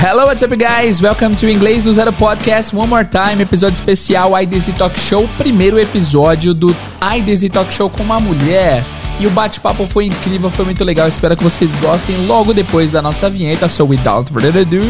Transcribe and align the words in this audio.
Hello, 0.00 0.26
what's 0.26 0.42
up, 0.42 0.56
guys? 0.56 1.02
Welcome 1.02 1.34
to 1.34 1.48
Inglês 1.48 1.82
do 1.82 1.92
Zero 1.92 2.12
Podcast 2.12 2.72
one 2.72 2.88
more 2.88 3.04
time, 3.04 3.42
episódio 3.42 3.74
especial 3.74 4.30
IDZ 4.40 4.68
Talk 4.78 4.96
Show, 4.96 5.26
primeiro 5.36 5.76
episódio 5.76 6.54
do 6.54 6.68
IDZ 7.02 7.48
Talk 7.50 7.72
Show 7.74 7.90
com 7.90 8.04
uma 8.04 8.20
mulher. 8.20 8.84
E 9.18 9.26
o 9.26 9.30
bate-papo 9.30 9.88
foi 9.88 10.06
incrível, 10.06 10.50
foi 10.50 10.66
muito 10.66 10.84
legal. 10.84 11.08
Espero 11.08 11.36
que 11.36 11.42
vocês 11.42 11.74
gostem 11.80 12.16
logo 12.28 12.54
depois 12.54 12.92
da 12.92 13.02
nossa 13.02 13.28
vinheta. 13.28 13.68
So, 13.68 13.86
without 13.86 14.32
further 14.32 14.62
ado, 14.62 14.82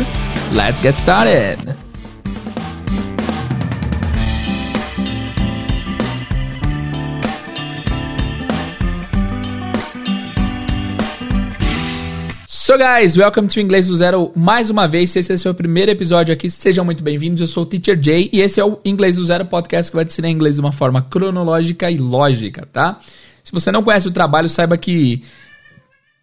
let's 0.53 0.83
get 0.83 0.99
started. 0.99 1.78
So 12.69 12.77
guys, 12.77 13.17
welcome 13.17 13.49
to 13.49 13.61
Inglês 13.61 13.87
do 13.87 13.97
Zero 13.97 14.31
mais 14.37 14.69
uma 14.69 14.87
vez. 14.87 15.09
Se 15.09 15.21
esse 15.21 15.33
é 15.33 15.35
o 15.37 15.39
seu 15.39 15.55
primeiro 15.55 15.91
episódio 15.91 16.35
aqui, 16.35 16.51
sejam 16.51 16.85
muito 16.85 17.03
bem-vindos. 17.03 17.41
Eu 17.41 17.47
sou 17.47 17.63
o 17.63 17.67
Teacher 17.67 17.99
Jay 17.99 18.29
e 18.31 18.43
esse 18.43 18.61
é 18.61 18.65
o 18.67 18.79
Inglês 18.85 19.17
do 19.17 19.25
Zero 19.25 19.47
podcast 19.47 19.91
que 19.91 19.97
vai 19.97 20.05
te 20.05 20.09
ensinar 20.09 20.29
inglês 20.29 20.57
de 20.57 20.61
uma 20.61 20.71
forma 20.71 21.01
cronológica 21.01 21.91
e 21.91 21.97
lógica, 21.97 22.69
tá? 22.71 23.01
Se 23.43 23.53
você 23.53 23.73
não 23.73 23.83
conhece 23.83 24.07
o 24.07 24.11
trabalho, 24.11 24.51
saiba 24.51 24.77
que 24.77 25.25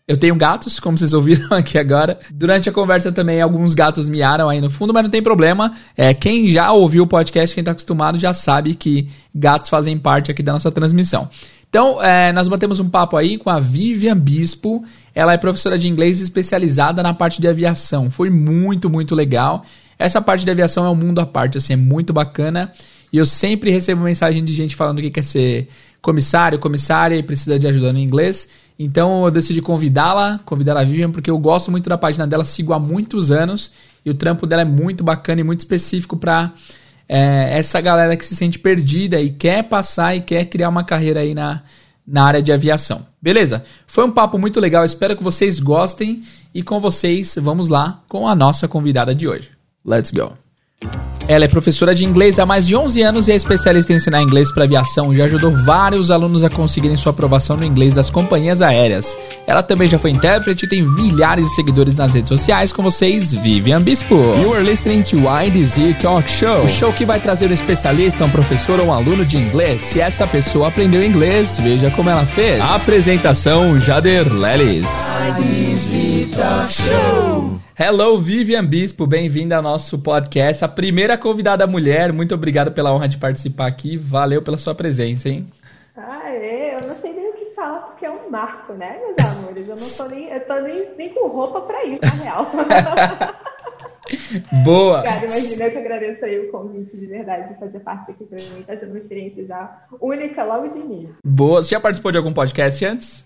eu 0.08 0.17
tenho 0.17 0.36
gatos, 0.36 0.80
como 0.80 0.95
vocês 0.95 1.13
ouviram 1.13 1.48
aqui 1.58 1.80
agora. 1.80 2.20
Durante 2.30 2.70
a 2.70 2.72
conversa 2.72 3.12
também 3.12 3.41
alguns 3.41 3.73
gatos 3.73 4.08
miaram 4.08 4.48
aí 4.48 4.62
no 4.62 4.70
fundo, 4.70 4.94
mas 4.94 5.02
não 5.02 5.09
tem 5.09 5.23
problema. 5.23 5.73
É, 5.98 6.14
quem 6.14 6.48
já 6.48 6.72
ouviu 6.72 7.05
o 7.05 7.08
podcast, 7.08 7.55
quem 7.55 7.64
tá 7.64 7.72
acostumado, 7.72 8.20
já 8.20 8.36
sabe 8.36 8.75
que 8.75 9.09
gatos 9.34 9.67
fazem 9.67 9.98
parte 9.98 10.30
aqui 10.30 10.44
da 10.44 10.53
nossa 10.53 10.72
transmissão. 10.72 11.27
Então, 11.76 12.02
é, 12.02 12.32
nós 12.32 12.48
batemos 12.48 12.80
um 12.80 12.88
papo 12.88 13.18
aí 13.18 13.38
com 13.38 13.50
a 13.50 13.60
Vivian 13.60 14.18
Bispo. 14.18 14.86
Ela 15.14 15.34
é 15.34 15.38
professora 15.38 15.78
de 15.78 15.90
inglês 15.90 16.22
especializada 16.22 17.04
na 17.04 17.14
parte 17.14 17.42
de 17.42 17.50
aviação. 17.50 18.09
Foi 18.09 18.30
muito, 18.30 18.90
muito 18.90 19.14
legal. 19.14 19.66
Essa 20.00 20.22
parte 20.22 20.45
de 20.45 20.52
aviação 20.52 20.86
é 20.86 20.90
um 20.90 20.95
mundo 20.95 21.20
à 21.20 21.26
parte, 21.26 21.58
assim, 21.58 21.73
é 21.73 21.76
muito 21.76 22.14
bacana. 22.14 22.72
E 23.12 23.17
eu 23.17 23.26
sempre 23.26 23.72
recebo 23.72 24.02
mensagem 24.04 24.42
de 24.42 24.54
gente 24.54 24.73
falando 24.73 25.02
que 25.02 25.09
quer 25.09 25.26
ser 25.26 25.67
comissário, 26.02 26.59
comissária 26.59 27.17
e 27.17 27.22
precisa 27.22 27.59
de 27.59 27.67
ajuda 27.67 27.92
no 27.92 28.00
inglês. 28.00 28.48
Então 28.80 29.26
eu 29.26 29.30
decidi 29.30 29.62
convidá-la, 29.62 30.39
convidar 30.45 30.78
a 30.78 30.84
Vivian, 30.86 31.12
porque 31.12 31.30
eu 31.30 31.38
gosto 31.38 31.72
muito 31.72 31.89
da 31.89 31.98
página 31.98 32.26
dela, 32.26 32.45
sigo 32.45 32.72
há 32.72 32.80
muitos 32.80 33.32
anos. 33.32 33.73
E 34.06 34.10
o 34.10 34.14
trampo 34.14 34.48
dela 34.48 34.62
é 34.62 34.66
muito 34.66 35.04
bacana 35.04 35.42
e 35.42 35.44
muito 35.44 35.60
específico 35.60 36.16
para 36.16 36.54
é, 37.08 37.58
essa 37.58 37.80
galera 37.81 38.16
que 38.16 38.25
se 38.25 38.36
sente 38.36 38.59
perdida 38.59 39.20
e 39.20 39.30
quer 39.30 39.64
passar 39.64 40.16
e 40.16 40.22
quer 40.22 40.45
criar 40.45 40.70
uma 40.70 40.84
carreira 40.84 41.22
aí 41.22 41.34
na, 41.34 41.61
na 42.06 42.25
área 42.25 42.42
de 42.42 42.52
aviação. 42.52 43.06
Beleza? 43.22 43.64
Foi 43.88 44.06
um 44.06 44.11
papo 44.11 44.38
muito 44.38 44.59
legal, 44.59 44.86
espero 44.86 45.16
que 45.16 45.23
vocês 45.23 45.59
gostem 45.59 46.22
e 46.53 46.61
com 46.61 46.80
vocês 46.80 47.36
vamos 47.42 47.70
lá 47.70 48.02
com 48.08 48.28
a 48.28 48.36
nossa 48.36 48.67
convidada 48.67 49.14
de 49.14 49.28
hoje. 49.28 49.52
Let's 49.86 50.11
go! 50.11 50.33
Ela 51.28 51.45
é 51.45 51.48
professora 51.48 51.95
de 51.95 52.06
inglês 52.06 52.38
há 52.38 52.45
mais 52.45 52.68
de 52.68 52.76
11 52.76 53.02
anos 53.02 53.28
e 53.28 53.31
é 53.31 53.36
especialista 53.36 53.92
em 53.92 53.95
ensinar 53.95 54.22
inglês 54.22 54.52
para 54.54 54.64
aviação. 54.64 55.14
Já 55.14 55.26
ajudou 55.26 55.52
vários 55.66 56.12
alunos 56.12 56.44
a 56.44 56.50
conseguirem 56.50 56.95
sua 56.95 57.09
aprovação 57.12 57.58
no 57.58 57.66
inglês 57.66 57.95
das 57.95 58.12
companhias 58.12 58.62
aéreas. 58.62 59.17
Ela 59.48 59.64
também 59.64 59.88
já 59.88 59.98
foi 59.98 60.12
intérprete 60.12 60.66
e 60.66 60.70
tem 60.70 60.84
milhares 60.84 61.45
de 61.45 61.56
seguidores 61.56 61.95
nas 61.98 62.14
redes 62.14 62.30
sociais. 62.30 62.72
Com 62.72 62.84
vocês, 62.84 63.34
Vivian 63.34 63.82
Bispo. 63.82 64.16
You 64.16 64.54
are 64.54 64.64
listening 64.64 65.02
to 65.04 65.17
IDZ 65.17 65.98
Talk 66.00 66.30
Show, 66.30 66.64
o 66.64 66.70
show 66.70 66.94
que 66.94 67.06
vai 67.06 67.20
trazer 67.20 67.50
um 67.50 67.54
especialista, 67.54 68.23
um 68.23 68.30
professor 68.30 68.80
ou 68.80 68.88
um 68.88 68.94
aluno 68.94 69.26
de 69.26 69.38
inglês. 69.38 69.82
Se 69.82 70.02
essa 70.02 70.28
pessoa 70.28 70.67
aprendeu 70.67 71.04
inglês, 71.04 71.58
veja 71.60 71.89
como 71.89 72.10
ela 72.10 72.26
fez. 72.26 72.62
Apresentação 72.62 73.80
Jader 73.80 74.32
Lelis. 74.32 74.89
IDZ 75.39 76.36
Talk 76.38 76.72
Show. 76.72 77.34
Hello, 77.78 78.18
Vivian 78.18 78.66
Bispo, 78.66 79.06
bem-vinda 79.06 79.58
ao 79.58 79.62
nosso 79.62 80.00
podcast. 80.00 80.64
A 80.64 80.68
primeira 80.70 81.17
convidada 81.17 81.67
mulher, 81.67 82.14
muito 82.14 82.33
obrigado 82.33 82.72
pela 82.72 82.94
honra 82.94 83.05
de 83.05 83.17
participar 83.17 83.67
aqui. 83.67 83.98
Valeu 83.98 84.42
pela 84.42 84.58
sua 84.58 84.73
presença, 84.73 85.27
hein? 85.27 85.45
Ah, 85.94 86.32
é? 86.32 86.77
Eu 86.77 86.88
não 86.88 86.95
sei 86.95 87.11
nem 87.11 87.30
o 87.30 87.33
que 87.33 87.54
falar, 87.54 87.80
porque 87.80 88.05
é 88.05 88.10
um 88.10 88.30
marco, 88.30 88.72
né, 88.72 88.98
meus 88.98 89.17
amores? 89.30 89.67
Eu 89.67 89.76
não 89.76 90.10
tô 90.10 90.16
nem, 90.16 90.30
eu 90.30 90.39
tô 90.39 90.54
nem, 90.61 90.88
nem 90.98 91.10
com 91.10 91.27
roupa 91.27 91.60
pra 91.64 91.83
isso, 91.83 91.99
na 92.02 92.23
real. 92.23 92.49
Boa! 94.64 95.04
Cara, 95.04 95.26
imagina 95.26 95.70
que 95.70 95.76
eu 95.76 95.82
agradeço 95.82 96.23
aí 96.23 96.39
o 96.39 96.52
convite 96.52 96.95
de 96.95 97.08
verdade 97.08 97.54
de 97.54 97.60
fazer 97.60 97.80
parte 97.80 98.10
aqui 98.10 98.23
pra 98.23 98.38
mim. 98.38 98.64
Tá 98.66 98.78
sendo 98.78 98.92
uma 98.92 98.99
experiência 98.99 99.45
já 99.45 99.86
única 99.99 100.45
logo 100.45 100.70
de 100.70 100.80
início. 100.80 101.16
Boa! 101.26 101.61
Você 101.61 101.72
já 101.72 101.82
participou 101.82 102.14
de 102.14 102.17
algum 102.20 102.32
podcast 102.32 102.86
antes? 102.86 103.24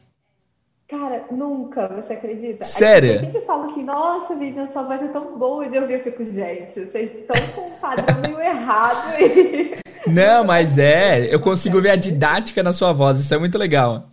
Cara, 0.89 1.25
nunca, 1.29 1.87
você 1.87 2.13
acredita? 2.13 2.65
Sério? 2.65 3.11
Eu 3.11 3.19
sempre 3.19 3.41
falo 3.41 3.65
assim, 3.65 3.83
nossa, 3.83 4.35
Vivian, 4.35 4.65
sua 4.65 4.81
voz 4.81 4.99
é 5.03 5.07
tão 5.09 5.37
boa. 5.37 5.63
E 5.67 5.75
eu 5.75 5.85
vi, 5.85 5.93
eu 5.93 5.99
fico, 5.99 6.25
gente, 6.25 6.71
vocês 6.73 7.13
estão 7.13 7.39
com 7.53 7.69
um 7.69 7.79
padrão 7.79 8.19
meio 8.21 8.41
errado 8.41 9.13
aí. 9.13 9.75
Não, 10.07 10.43
mas 10.43 10.79
é, 10.79 11.31
eu 11.31 11.39
consigo 11.39 11.79
ver 11.79 11.91
a 11.91 11.95
didática 11.95 12.63
na 12.63 12.73
sua 12.73 12.91
voz, 12.91 13.19
isso 13.19 13.31
é 13.31 13.37
muito 13.37 13.55
legal. 13.55 14.09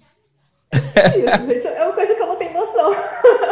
Isso, 0.75 1.47
gente, 1.47 1.67
é 1.67 1.83
uma 1.83 1.95
coisa 1.95 2.15
que 2.15 2.21
eu 2.21 2.27
não 2.27 2.37
tenho 2.37 2.53
noção. 2.53 2.95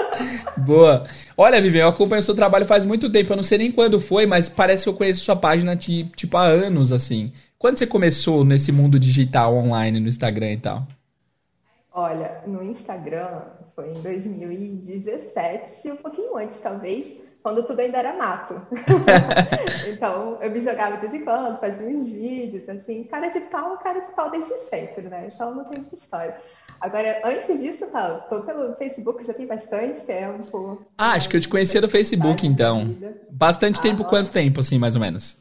Boa. 0.58 1.04
Olha, 1.36 1.62
Vivian, 1.62 1.84
eu 1.84 1.88
acompanho 1.88 2.20
o 2.20 2.24
seu 2.24 2.34
trabalho 2.34 2.66
faz 2.66 2.84
muito 2.84 3.10
tempo, 3.10 3.32
eu 3.32 3.36
não 3.36 3.42
sei 3.44 3.56
nem 3.56 3.72
quando 3.72 4.00
foi, 4.00 4.26
mas 4.26 4.48
parece 4.48 4.82
que 4.82 4.88
eu 4.88 4.94
conheço 4.94 5.22
sua 5.22 5.36
página 5.36 5.74
de, 5.74 6.04
tipo 6.16 6.36
há 6.36 6.42
anos, 6.42 6.92
assim. 6.92 7.32
Quando 7.56 7.78
você 7.78 7.86
começou 7.86 8.44
nesse 8.44 8.70
mundo 8.72 8.98
digital 8.98 9.54
online, 9.54 10.00
no 10.00 10.08
Instagram 10.08 10.52
e 10.52 10.58
tal? 10.58 10.86
Olha, 11.96 12.42
no 12.44 12.60
Instagram 12.60 13.42
foi 13.76 13.90
em 13.90 14.02
2017, 14.02 15.92
um 15.92 15.96
pouquinho 15.96 16.36
antes, 16.36 16.60
talvez, 16.60 17.22
quando 17.40 17.62
tudo 17.62 17.78
ainda 17.78 17.98
era 17.98 18.16
mato. 18.16 18.60
então, 19.86 20.36
eu 20.42 20.50
me 20.50 20.60
jogava 20.60 20.96
de 20.96 21.06
vez 21.06 21.14
em 21.14 21.24
quando, 21.24 21.60
fazia 21.60 21.86
uns 21.86 22.08
vídeos, 22.08 22.68
assim, 22.68 23.04
cara 23.04 23.28
de 23.28 23.38
pau, 23.42 23.78
cara 23.78 24.00
de 24.00 24.10
pau 24.10 24.28
desde 24.28 24.56
sempre, 24.68 25.02
né? 25.02 25.30
Então, 25.32 25.54
não 25.54 25.64
tem 25.66 25.78
muita 25.78 25.94
história. 25.94 26.36
Agora, 26.80 27.22
antes 27.24 27.60
disso, 27.60 27.86
tá, 27.86 28.18
tô 28.28 28.40
pelo 28.40 28.74
Facebook, 28.74 29.22
já 29.24 29.32
tem 29.32 29.46
bastante 29.46 30.00
tempo. 30.04 30.84
Ah, 30.98 31.12
acho 31.12 31.28
que 31.28 31.36
eu 31.36 31.40
te 31.40 31.48
conhecia 31.48 31.80
do 31.80 31.88
Facebook, 31.88 32.44
então. 32.44 32.92
Bastante 33.30 33.80
tempo, 33.80 34.02
ah, 34.02 34.06
quanto 34.06 34.32
tempo, 34.32 34.58
assim, 34.58 34.80
mais 34.80 34.96
ou 34.96 35.00
menos? 35.00 35.38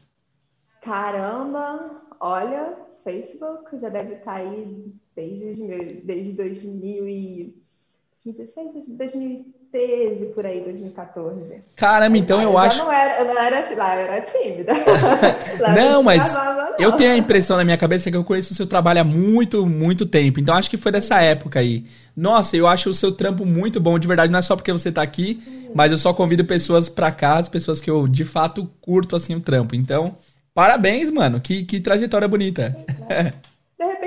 Caramba, 0.82 2.00
olha, 2.20 2.76
Facebook 3.02 3.76
já 3.80 3.88
deve 3.88 4.14
estar 4.14 4.34
aí 4.34 4.94
desde, 5.16 6.00
desde 6.02 6.32
2016, 6.32 8.88
2013, 8.88 10.26
por 10.34 10.44
aí, 10.44 10.60
2014. 10.60 11.62
Caramba, 11.76 12.18
então 12.18 12.42
eu, 12.42 12.50
eu 12.50 12.58
acho. 12.58 12.78
Não 12.78 12.92
era, 12.92 13.20
eu 13.20 13.26
não 13.26 13.38
era, 13.40 13.74
lá 13.76 13.94
eu 13.94 14.00
era 14.00 14.20
tímida. 14.22 14.72
não, 15.74 16.02
mas 16.02 16.34
não. 16.34 16.74
eu 16.78 16.90
tenho 16.92 17.12
a 17.12 17.16
impressão 17.16 17.56
na 17.56 17.64
minha 17.64 17.78
cabeça 17.78 18.10
que 18.10 18.16
eu 18.16 18.24
conheço 18.24 18.52
o 18.52 18.56
seu 18.56 18.66
trabalho 18.66 19.00
há 19.00 19.04
muito, 19.04 19.64
muito 19.66 20.04
tempo. 20.04 20.40
Então 20.40 20.56
acho 20.56 20.68
que 20.68 20.76
foi 20.76 20.90
dessa 20.90 21.20
época 21.20 21.60
aí. 21.60 21.84
Nossa, 22.16 22.56
eu 22.56 22.66
acho 22.66 22.90
o 22.90 22.94
seu 22.94 23.12
trampo 23.12 23.44
muito 23.44 23.80
bom, 23.80 23.98
de 23.98 24.06
verdade, 24.06 24.32
não 24.32 24.38
é 24.38 24.42
só 24.42 24.54
porque 24.56 24.72
você 24.72 24.92
tá 24.92 25.02
aqui, 25.02 25.42
mas 25.74 25.90
eu 25.90 25.98
só 25.98 26.14
convido 26.14 26.44
pessoas 26.44 26.88
pra 26.88 27.10
cá, 27.10 27.38
as 27.38 27.48
pessoas 27.48 27.80
que 27.80 27.90
eu 27.90 28.06
de 28.06 28.24
fato 28.24 28.70
curto 28.80 29.16
assim 29.16 29.34
o 29.34 29.40
trampo. 29.40 29.74
Então, 29.74 30.16
parabéns, 30.52 31.10
mano. 31.10 31.40
Que, 31.40 31.64
que 31.64 31.80
trajetória 31.80 32.28
bonita. 32.28 32.76
De 32.88 33.32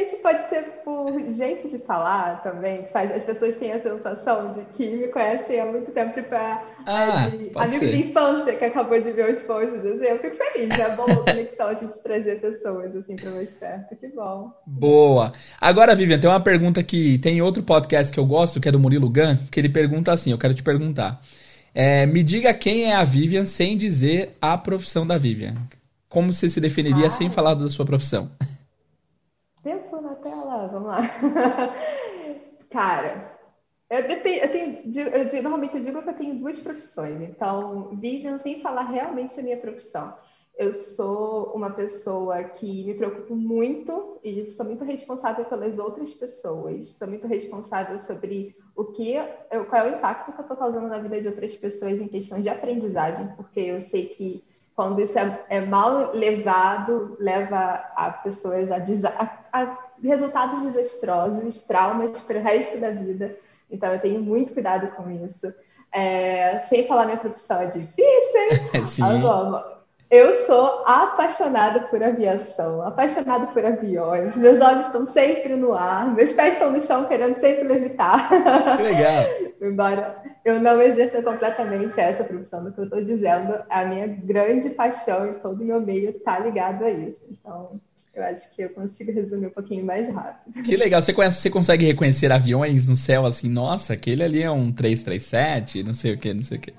repente 0.08 0.22
pode 0.22 0.50
ser 0.50 0.64
por 0.84 1.32
jeito 1.32 1.68
de 1.70 1.80
falar 1.80 2.42
também, 2.42 2.84
que 2.84 2.92
faz 2.92 3.12
as 3.12 3.24
pessoas 3.24 3.58
têm 3.58 3.74
a 3.74 3.82
sensação 3.82 4.54
de 4.54 4.62
que 4.76 4.88
me 4.88 5.08
conhecem 5.08 5.60
há 5.60 5.66
muito 5.66 5.92
tempo, 5.92 6.14
tipo 6.14 6.34
a, 6.34 6.64
ah, 6.86 7.26
a 7.26 7.30
de, 7.30 7.52
amigo 7.56 7.86
ser. 7.86 7.90
de 7.90 8.10
infância 8.10 8.56
que 8.56 8.66
acabou 8.66 9.00
de 9.00 9.12
ver 9.12 9.32
os 9.32 9.40
posts, 9.40 9.86
assim, 9.86 10.06
eu 10.06 10.20
fico 10.20 10.36
feliz, 10.36 10.80
é 10.80 10.96
bom 10.96 11.04
a 11.04 11.16
conexão, 11.16 11.68
a 11.68 11.74
gente 11.74 12.00
trazer 12.02 12.40
pessoas 12.40 12.96
assim 12.96 13.16
para 13.16 13.32
mais 13.32 13.52
perto, 13.52 13.96
que 13.96 14.08
bom. 14.08 14.52
Boa! 14.66 15.32
Agora, 15.60 15.96
Vivian, 15.96 16.20
tem 16.20 16.30
uma 16.30 16.40
pergunta 16.40 16.82
que 16.84 17.18
tem 17.20 17.42
outro 17.42 17.64
podcast 17.64 18.14
que 18.14 18.20
eu 18.20 18.26
gosto, 18.26 18.60
que 18.60 18.70
é 18.70 18.72
do 18.72 18.80
Murilo 18.80 19.10
Gun, 19.10 19.38
que 19.52 19.60
ele 19.60 19.70
pergunta 19.70 20.12
assim, 20.12 20.32
eu 20.32 20.38
quero 20.38 20.54
te 20.54 20.64
perguntar. 20.64 21.22
É, 21.74 22.06
me 22.06 22.24
diga 22.24 22.54
quem 22.54 22.86
é 22.86 22.96
a 22.96 23.04
Vivian 23.04 23.46
sem 23.46 23.78
dizer 23.78 24.36
a 24.42 24.58
profissão 24.58 25.06
da 25.06 25.18
Vivian. 25.18 25.56
Como 26.10 26.34
você 26.34 26.50
se 26.50 26.60
definiria 26.60 27.08
ah. 27.08 27.12
sem 27.12 27.30
falar 27.30 27.54
da 27.54 27.70
sua 27.70 27.86
profissão? 27.86 28.32
Vamos 30.78 30.90
lá. 30.90 31.00
Cara, 32.70 33.36
eu, 33.90 34.22
tenho, 34.22 34.44
eu 34.44 34.52
tenho 34.52 35.36
eu, 35.36 35.42
normalmente 35.42 35.76
eu 35.76 35.84
digo 35.84 36.04
que 36.04 36.10
eu 36.10 36.14
tenho 36.14 36.36
duas 36.38 36.60
profissões, 36.60 37.20
então 37.22 37.98
Vivian 38.00 38.38
sem 38.38 38.62
falar 38.62 38.84
realmente 38.84 39.40
a 39.40 39.44
minha 39.44 39.58
profissão. 39.58 40.14
Eu 40.56 40.74
sou 40.74 41.54
uma 41.54 41.72
pessoa 41.72 42.44
que 42.44 42.84
me 42.84 42.94
preocupo 42.94 43.36
muito 43.36 44.20
e 44.24 44.46
sou 44.48 44.66
muito 44.66 44.84
responsável 44.84 45.46
pelas 45.46 45.78
outras 45.80 46.14
pessoas. 46.14 46.88
Sou 46.90 47.08
muito 47.08 47.28
responsável 47.28 48.00
sobre 48.00 48.56
o 48.76 48.86
que, 48.86 49.14
eu, 49.52 49.66
qual 49.66 49.86
é 49.86 49.92
o 49.92 49.96
impacto 49.98 50.32
que 50.32 50.40
eu 50.40 50.42
estou 50.42 50.58
causando 50.58 50.88
na 50.88 51.00
vida 51.00 51.22
de 51.22 51.28
outras 51.28 51.56
pessoas 51.56 52.02
em 52.02 52.08
questões 52.08 52.44
de 52.44 52.50
aprendizagem, 52.50 53.28
porque 53.36 53.60
eu 53.60 53.80
sei 53.80 54.08
que 54.08 54.44
quando 54.76 55.00
isso 55.02 55.18
é, 55.18 55.46
é 55.50 55.62
mal 55.62 56.12
levado, 56.14 57.18
leva 57.20 57.84
a 57.96 58.12
pessoas 58.12 58.70
a, 58.72 58.78
a, 58.78 59.62
a 59.62 59.87
resultados 60.02 60.62
desastrosos, 60.62 61.64
traumas 61.64 62.20
para 62.22 62.40
o 62.40 62.44
resto 62.44 62.78
da 62.80 62.92
vida. 62.92 63.36
Então, 63.70 63.92
eu 63.94 64.00
tenho 64.00 64.22
muito 64.22 64.54
cuidado 64.54 64.88
com 64.96 65.10
isso. 65.10 65.54
É, 65.92 66.60
sem 66.68 66.88
falar 66.88 67.06
minha 67.06 67.18
profissão 67.18 67.62
é 67.62 67.68
difícil. 67.68 68.86
Sim. 68.86 69.04
Eu 70.10 70.36
sou 70.46 70.84
apaixonada 70.86 71.82
por 71.82 72.02
aviação, 72.02 72.82
apaixonada 72.82 73.48
por 73.48 73.66
aviões. 73.66 74.38
Meus 74.38 74.62
olhos 74.62 74.86
estão 74.86 75.06
sempre 75.06 75.54
no 75.58 75.74
ar, 75.74 76.14
meus 76.16 76.32
pés 76.32 76.54
estão 76.54 76.72
no 76.72 76.80
chão 76.80 77.04
querendo 77.06 77.38
sempre 77.42 77.68
levitar. 77.68 78.30
Que 78.78 78.84
legal. 78.84 79.26
Embora 79.62 80.16
eu 80.46 80.62
não 80.62 80.82
exerça 80.82 81.22
completamente 81.22 82.00
essa 82.00 82.24
profissão 82.24 82.64
do 82.64 82.72
que 82.72 82.80
eu 82.80 82.86
estou 82.86 83.04
dizendo, 83.04 83.62
a 83.70 83.84
minha 83.84 84.08
grande 84.08 84.70
paixão 84.70 85.30
e 85.30 85.34
todo 85.34 85.62
o 85.62 85.66
meu 85.66 85.82
meio 85.82 86.12
está 86.12 86.40
ligado 86.40 86.86
a 86.86 86.90
isso. 86.90 87.20
Então, 87.30 87.78
eu 88.18 88.24
acho 88.24 88.54
que 88.56 88.64
eu 88.64 88.70
consigo 88.70 89.12
resumir 89.12 89.48
um 89.48 89.52
pouquinho 89.52 89.86
mais 89.86 90.12
rápido. 90.14 90.64
Que 90.64 90.76
legal. 90.76 91.02
Você, 91.02 91.14
conhece, 91.14 91.42
você 91.42 91.50
consegue 91.50 91.86
reconhecer 91.86 92.32
aviões 92.32 92.86
no 92.86 92.96
céu 92.96 93.26
assim? 93.26 93.50
Nossa, 93.50 93.94
aquele 93.94 94.24
ali 94.24 94.42
é 94.42 94.50
um 94.50 94.72
337, 94.72 95.84
não 95.84 95.94
sei 95.94 96.14
o 96.14 96.18
que, 96.18 96.34
não 96.34 96.42
sei 96.42 96.58
o 96.58 96.62
que. 96.62 96.74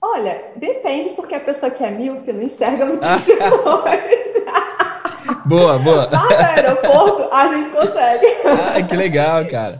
Olha, 0.00 0.42
depende, 0.56 1.10
porque 1.10 1.34
a 1.34 1.40
pessoa 1.40 1.70
que 1.70 1.84
é 1.84 1.90
míope 1.90 2.32
não 2.32 2.42
enxerga 2.42 2.86
muitíssimo 2.86 3.38
Boa, 5.46 5.78
boa. 5.78 6.08
Lá 6.10 6.28
no 6.28 6.36
aeroporto, 6.36 7.32
a 7.32 7.54
gente 7.54 7.70
consegue. 7.70 8.26
Ah, 8.44 8.82
que 8.82 8.96
legal, 8.96 9.46
cara. 9.46 9.78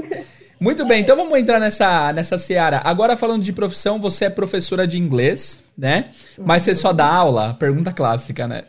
Muito 0.61 0.85
bem, 0.85 1.01
então 1.01 1.17
vamos 1.17 1.37
entrar 1.39 1.59
nessa, 1.59 2.13
nessa 2.13 2.39
seara. 2.39 2.81
Agora 2.85 3.17
falando 3.17 3.43
de 3.43 3.53
profissão, 3.53 4.01
você 4.01 4.27
é 4.27 4.31
professora 4.31 4.87
de 4.87 4.97
inglês, 4.97 5.59
né? 5.77 6.11
Mas 6.39 6.63
você 6.63 6.75
só 6.75 6.93
dá 6.93 7.07
aula? 7.07 7.57
Pergunta 7.59 7.93
clássica, 7.93 8.47
né? 8.47 8.65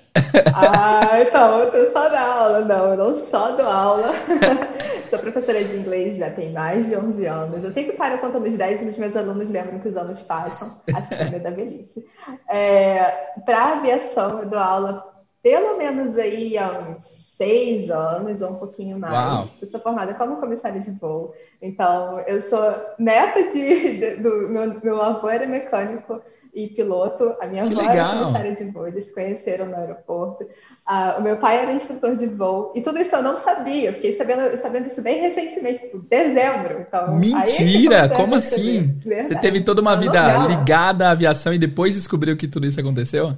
Ah, 0.54 1.20
então, 1.22 1.64
eu 1.64 1.92
só 1.92 2.10
dá 2.10 2.22
aula. 2.22 2.60
Não, 2.62 2.92
eu 2.92 2.98
não 2.98 3.16
só 3.16 3.52
dou 3.52 3.68
aula. 3.68 4.12
Sou 5.10 5.20
professora 5.20 5.64
de 5.64 5.76
inglês 5.76 6.18
já 6.18 6.32
tem 6.32 6.52
mais 6.52 6.88
de 6.88 6.96
11 6.96 7.26
anos. 7.28 7.64
Eu 7.64 7.72
sempre 7.72 7.96
paro 7.96 8.18
contando 8.18 8.48
os 8.48 8.56
10 8.56 8.82
e 8.82 8.86
os 8.86 8.98
meus 8.98 9.16
alunos 9.16 9.50
lembram 9.50 9.80
que 9.80 9.88
os 9.88 9.96
anos 9.96 10.22
passam. 10.22 10.76
Acho 10.92 11.10
que 11.10 11.16
é 11.16 11.40
da 11.40 11.52
velhice. 11.52 12.04
É, 12.50 13.12
Para 13.46 13.74
aviação, 13.74 14.40
eu 14.40 14.50
dou 14.50 14.60
aula 14.60 15.14
pelo 15.44 15.78
menos 15.78 16.18
aí 16.18 16.58
há 16.58 16.80
uns 16.80 17.02
seis 17.02 17.92
anos 17.92 18.42
ou 18.42 18.52
um 18.52 18.56
pouquinho 18.56 18.98
mais. 18.98 19.14
Uau. 19.14 19.50
Eu 19.62 19.68
sou 19.68 19.80
formada 19.82 20.14
como 20.14 20.38
comissária 20.38 20.80
de 20.80 20.90
voo. 20.92 21.34
Então, 21.62 22.22
eu 22.22 22.42
sou 22.42 22.74
neta 22.98 23.52
de, 23.52 23.98
de 24.00 24.16
do 24.16 24.48
meu, 24.50 24.80
meu 24.82 25.02
avô 25.02 25.30
era 25.30 25.46
mecânico 25.46 26.22
e 26.54 26.68
piloto. 26.68 27.36
A 27.42 27.48
minha 27.48 27.64
que 27.64 27.74
avó 27.74 27.82
legal. 27.82 28.08
era 28.08 28.20
comissária 28.20 28.56
de 28.56 28.64
voo, 28.66 28.88
eles 28.88 29.06
se 29.06 29.14
conheceram 29.14 29.66
no 29.66 29.76
aeroporto. 29.76 30.44
Uh, 30.44 31.20
o 31.20 31.22
meu 31.22 31.38
pai 31.38 31.60
era 31.60 31.74
instrutor 31.74 32.16
de 32.16 32.28
voo. 32.28 32.72
E 32.76 32.82
tudo 32.82 33.00
isso 33.00 33.16
eu 33.16 33.24
não 33.24 33.36
sabia. 33.36 33.90
Eu 33.90 33.94
fiquei 33.94 34.14
sabendo, 34.14 34.58
sabendo 34.58 34.88
isso 34.88 35.02
bem 35.02 35.22
recentemente, 35.22 35.82
tipo, 35.82 36.00
dezembro. 36.00 36.82
Então, 36.88 37.16
Mentira! 37.16 38.10
Como 38.10 38.36
assim? 38.36 39.00
Você 39.04 39.36
teve 39.36 39.62
toda 39.62 39.82
uma 39.82 39.96
vida 39.96 40.46
ligada 40.48 41.08
à 41.08 41.12
aviação 41.12 41.54
e 41.54 41.58
depois 41.58 41.96
descobriu 41.96 42.38
que 42.38 42.48
tudo 42.48 42.68
isso 42.68 42.80
aconteceu? 42.80 43.36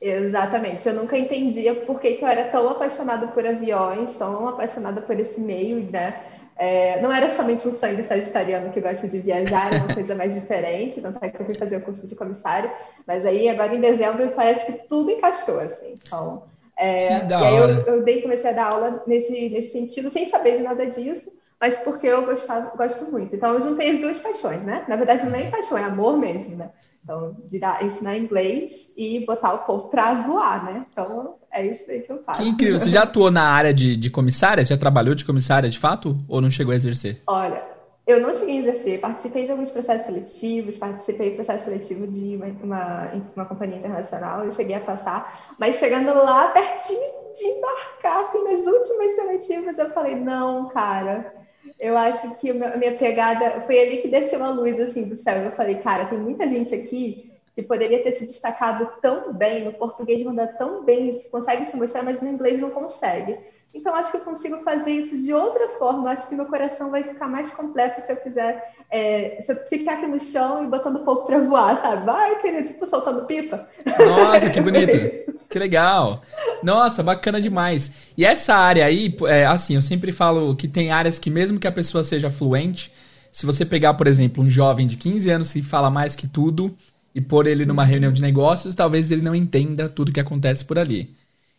Exatamente. 0.00 0.86
Eu 0.88 0.94
nunca 0.94 1.16
entendia 1.16 1.74
por 1.74 2.00
que, 2.00 2.14
que 2.14 2.24
eu 2.24 2.28
era 2.28 2.44
tão 2.50 2.68
apaixonada 2.68 3.28
por 3.28 3.46
aviões, 3.46 4.16
tão 4.16 4.48
apaixonada 4.48 5.00
por 5.00 5.18
esse 5.18 5.40
meio, 5.40 5.88
né? 5.90 6.14
É, 6.56 7.00
não 7.00 7.12
era 7.12 7.28
somente 7.28 7.66
um 7.66 7.72
sangue 7.72 8.04
sagitariano 8.04 8.72
que 8.72 8.80
gosta 8.80 9.08
de 9.08 9.18
viajar, 9.18 9.72
era 9.72 9.84
uma 9.84 9.94
coisa 9.94 10.14
mais 10.14 10.34
diferente, 10.34 11.00
tanto 11.00 11.18
é 11.24 11.28
que 11.28 11.40
eu 11.40 11.46
fui 11.46 11.54
fazer 11.54 11.76
o 11.76 11.80
curso 11.80 12.06
de 12.06 12.14
comissário, 12.14 12.70
mas 13.06 13.24
aí 13.26 13.48
agora 13.48 13.74
em 13.74 13.80
dezembro 13.80 14.30
parece 14.30 14.66
que 14.66 14.72
tudo 14.88 15.10
encaixou, 15.10 15.58
assim. 15.58 15.94
Então, 16.06 16.44
é, 16.76 17.26
e 17.26 17.34
aí 17.34 17.56
eu, 17.56 17.68
eu 17.86 18.02
dei, 18.02 18.22
comecei 18.22 18.50
a 18.50 18.54
dar 18.54 18.72
aula 18.72 19.02
nesse, 19.06 19.48
nesse 19.48 19.72
sentido, 19.72 20.10
sem 20.10 20.26
saber 20.26 20.56
de 20.56 20.62
nada 20.62 20.86
disso, 20.86 21.32
mas 21.62 21.76
porque 21.76 22.08
eu 22.08 22.26
gostava, 22.26 22.76
gosto 22.76 23.08
muito. 23.12 23.36
Então 23.36 23.54
eu 23.54 23.62
juntei 23.62 23.92
as 23.92 24.00
duas 24.00 24.18
paixões, 24.18 24.62
né? 24.64 24.84
Na 24.88 24.96
verdade, 24.96 25.24
não 25.24 25.36
é 25.36 25.48
paixão, 25.48 25.78
é 25.78 25.84
amor 25.84 26.18
mesmo, 26.18 26.56
né? 26.56 26.70
Então, 27.04 27.36
dar, 27.60 27.84
ensinar 27.84 28.18
inglês 28.18 28.92
e 28.96 29.24
botar 29.24 29.54
o 29.54 29.58
povo 29.58 29.88
para 29.88 30.12
voar, 30.22 30.64
né? 30.64 30.84
Então, 30.90 31.36
é 31.52 31.64
isso 31.64 31.88
aí 31.88 32.00
que 32.00 32.10
eu 32.10 32.20
faço. 32.24 32.42
Que 32.42 32.48
incrível. 32.48 32.80
Você 32.80 32.90
já 32.90 33.04
atuou 33.04 33.30
na 33.30 33.44
área 33.44 33.72
de, 33.72 33.96
de 33.96 34.10
comissária? 34.10 34.64
Já 34.64 34.76
trabalhou 34.76 35.14
de 35.14 35.24
comissária 35.24 35.70
de 35.70 35.78
fato? 35.78 36.18
Ou 36.28 36.40
não 36.40 36.50
chegou 36.50 36.72
a 36.72 36.76
exercer? 36.76 37.22
Olha, 37.28 37.62
eu 38.08 38.20
não 38.20 38.34
cheguei 38.34 38.56
a 38.56 38.60
exercer. 38.62 39.00
Participei 39.00 39.44
de 39.44 39.52
alguns 39.52 39.70
processos 39.70 40.06
seletivos, 40.06 40.76
participei 40.78 41.30
do 41.30 41.36
processo 41.36 41.62
seletivo 41.62 42.08
de 42.08 42.34
uma, 42.34 42.46
uma, 42.64 43.12
uma 43.36 43.44
companhia 43.44 43.78
internacional, 43.78 44.44
eu 44.44 44.50
cheguei 44.50 44.74
a 44.74 44.80
passar. 44.80 45.54
Mas 45.60 45.76
chegando 45.76 46.12
lá, 46.12 46.48
pertinho 46.48 46.98
de 47.38 47.44
embarcar, 47.44 48.24
assim, 48.24 48.42
nas 48.42 48.66
últimas 48.66 49.14
seletivas, 49.14 49.78
eu 49.78 49.90
falei, 49.90 50.16
não, 50.16 50.68
cara 50.68 51.40
eu 51.82 51.98
acho 51.98 52.36
que 52.36 52.48
a 52.48 52.76
minha 52.76 52.94
pegada 52.94 53.62
foi 53.62 53.76
ali 53.76 53.96
que 53.96 54.06
desceu 54.06 54.42
a 54.44 54.50
luz 54.50 54.78
assim 54.78 55.02
do 55.02 55.16
céu. 55.16 55.38
Eu 55.38 55.50
falei, 55.50 55.74
cara, 55.74 56.04
tem 56.04 56.16
muita 56.16 56.48
gente 56.48 56.72
aqui 56.72 57.32
que 57.56 57.62
poderia 57.62 58.00
ter 58.04 58.12
se 58.12 58.24
destacado 58.24 58.88
tão 59.02 59.32
bem, 59.32 59.64
no 59.64 59.72
português 59.72 60.22
manda 60.22 60.46
tão 60.46 60.84
bem, 60.84 61.18
consegue 61.28 61.64
se 61.64 61.76
mostrar, 61.76 62.04
mas 62.04 62.22
no 62.22 62.28
inglês 62.28 62.60
não 62.60 62.70
consegue. 62.70 63.36
Então, 63.74 63.96
acho 63.96 64.12
que 64.12 64.18
eu 64.18 64.24
consigo 64.24 64.58
fazer 64.58 64.92
isso 64.92 65.18
de 65.18 65.34
outra 65.34 65.70
forma. 65.70 66.10
Acho 66.10 66.28
que 66.28 66.36
meu 66.36 66.46
coração 66.46 66.88
vai 66.88 67.02
ficar 67.02 67.26
mais 67.26 67.50
completo 67.50 68.00
se 68.00 68.12
eu 68.12 68.16
fizer, 68.16 68.74
é, 68.88 69.38
se 69.40 69.50
eu 69.50 69.56
ficar 69.66 69.94
aqui 69.94 70.06
no 70.06 70.20
chão 70.20 70.62
e 70.62 70.68
botando 70.68 70.96
o 70.96 71.04
povo 71.04 71.22
para 71.22 71.40
voar, 71.40 71.78
sabe? 71.78 72.06
Vai, 72.06 72.40
querido, 72.40 72.68
tipo, 72.68 72.86
soltando 72.86 73.26
pipa. 73.26 73.68
Nossa, 73.98 74.50
que 74.50 74.60
bonito. 74.60 75.32
que 75.52 75.58
legal. 75.58 76.22
Nossa, 76.62 77.02
bacana 77.02 77.40
demais. 77.40 77.92
E 78.16 78.24
essa 78.24 78.54
área 78.54 78.86
aí, 78.86 79.14
é, 79.26 79.44
assim, 79.44 79.74
eu 79.74 79.82
sempre 79.82 80.10
falo 80.10 80.56
que 80.56 80.66
tem 80.66 80.90
áreas 80.90 81.18
que, 81.18 81.28
mesmo 81.28 81.60
que 81.60 81.66
a 81.66 81.72
pessoa 81.72 82.02
seja 82.02 82.30
fluente, 82.30 82.90
se 83.30 83.44
você 83.44 83.64
pegar, 83.64 83.94
por 83.94 84.06
exemplo, 84.06 84.42
um 84.42 84.48
jovem 84.48 84.86
de 84.86 84.96
15 84.96 85.30
anos 85.30 85.52
que 85.52 85.62
fala 85.62 85.90
mais 85.90 86.16
que 86.16 86.26
tudo 86.26 86.74
e 87.14 87.20
pôr 87.20 87.46
ele 87.46 87.66
numa 87.66 87.84
reunião 87.84 88.10
de 88.10 88.22
negócios, 88.22 88.74
talvez 88.74 89.10
ele 89.10 89.20
não 89.20 89.34
entenda 89.34 89.90
tudo 89.90 90.12
que 90.12 90.20
acontece 90.20 90.64
por 90.64 90.78
ali. 90.78 91.14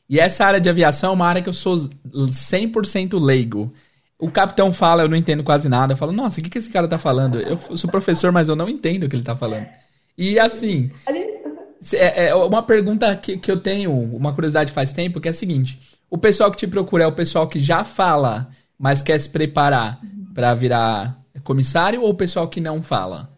E 0.09 0.19
essa 0.19 0.45
área 0.45 0.59
de 0.59 0.69
aviação 0.69 1.11
é 1.11 1.13
uma 1.13 1.27
área 1.27 1.41
que 1.41 1.49
eu 1.49 1.53
sou 1.53 1.77
100% 1.77 3.23
leigo. 3.23 3.71
O 4.17 4.31
capitão 4.31 4.73
fala, 4.73 5.03
eu 5.03 5.09
não 5.09 5.17
entendo 5.17 5.43
quase 5.43 5.69
nada. 5.69 5.93
Eu 5.93 5.97
falo, 5.97 6.11
nossa, 6.11 6.39
o 6.39 6.43
que, 6.43 6.49
que 6.49 6.57
esse 6.57 6.69
cara 6.69 6.87
tá 6.87 6.97
falando? 6.97 7.39
Eu 7.39 7.77
sou 7.77 7.89
professor, 7.89 8.31
mas 8.31 8.49
eu 8.49 8.55
não 8.55 8.69
entendo 8.69 9.03
o 9.03 9.09
que 9.09 9.15
ele 9.15 9.23
tá 9.23 9.35
falando. 9.35 9.67
E 10.17 10.37
assim, 10.39 10.91
é, 11.07 11.32
é 11.93 12.33
uma 12.35 12.63
pergunta 12.63 13.15
que, 13.15 13.37
que 13.37 13.51
eu 13.51 13.59
tenho, 13.59 13.91
uma 13.91 14.33
curiosidade 14.33 14.71
faz 14.71 14.93
tempo, 14.93 15.19
que 15.19 15.27
é 15.27 15.31
a 15.31 15.33
seguinte: 15.33 15.79
o 16.09 16.17
pessoal 16.17 16.51
que 16.51 16.57
te 16.57 16.67
procura 16.67 17.03
é 17.03 17.07
o 17.07 17.11
pessoal 17.11 17.47
que 17.47 17.59
já 17.59 17.83
fala, 17.83 18.49
mas 18.77 19.01
quer 19.01 19.19
se 19.19 19.29
preparar 19.29 19.99
para 20.33 20.53
virar 20.53 21.17
comissário 21.43 22.01
ou 22.01 22.09
o 22.09 22.15
pessoal 22.15 22.47
que 22.47 22.61
não 22.61 22.81
fala? 22.81 23.29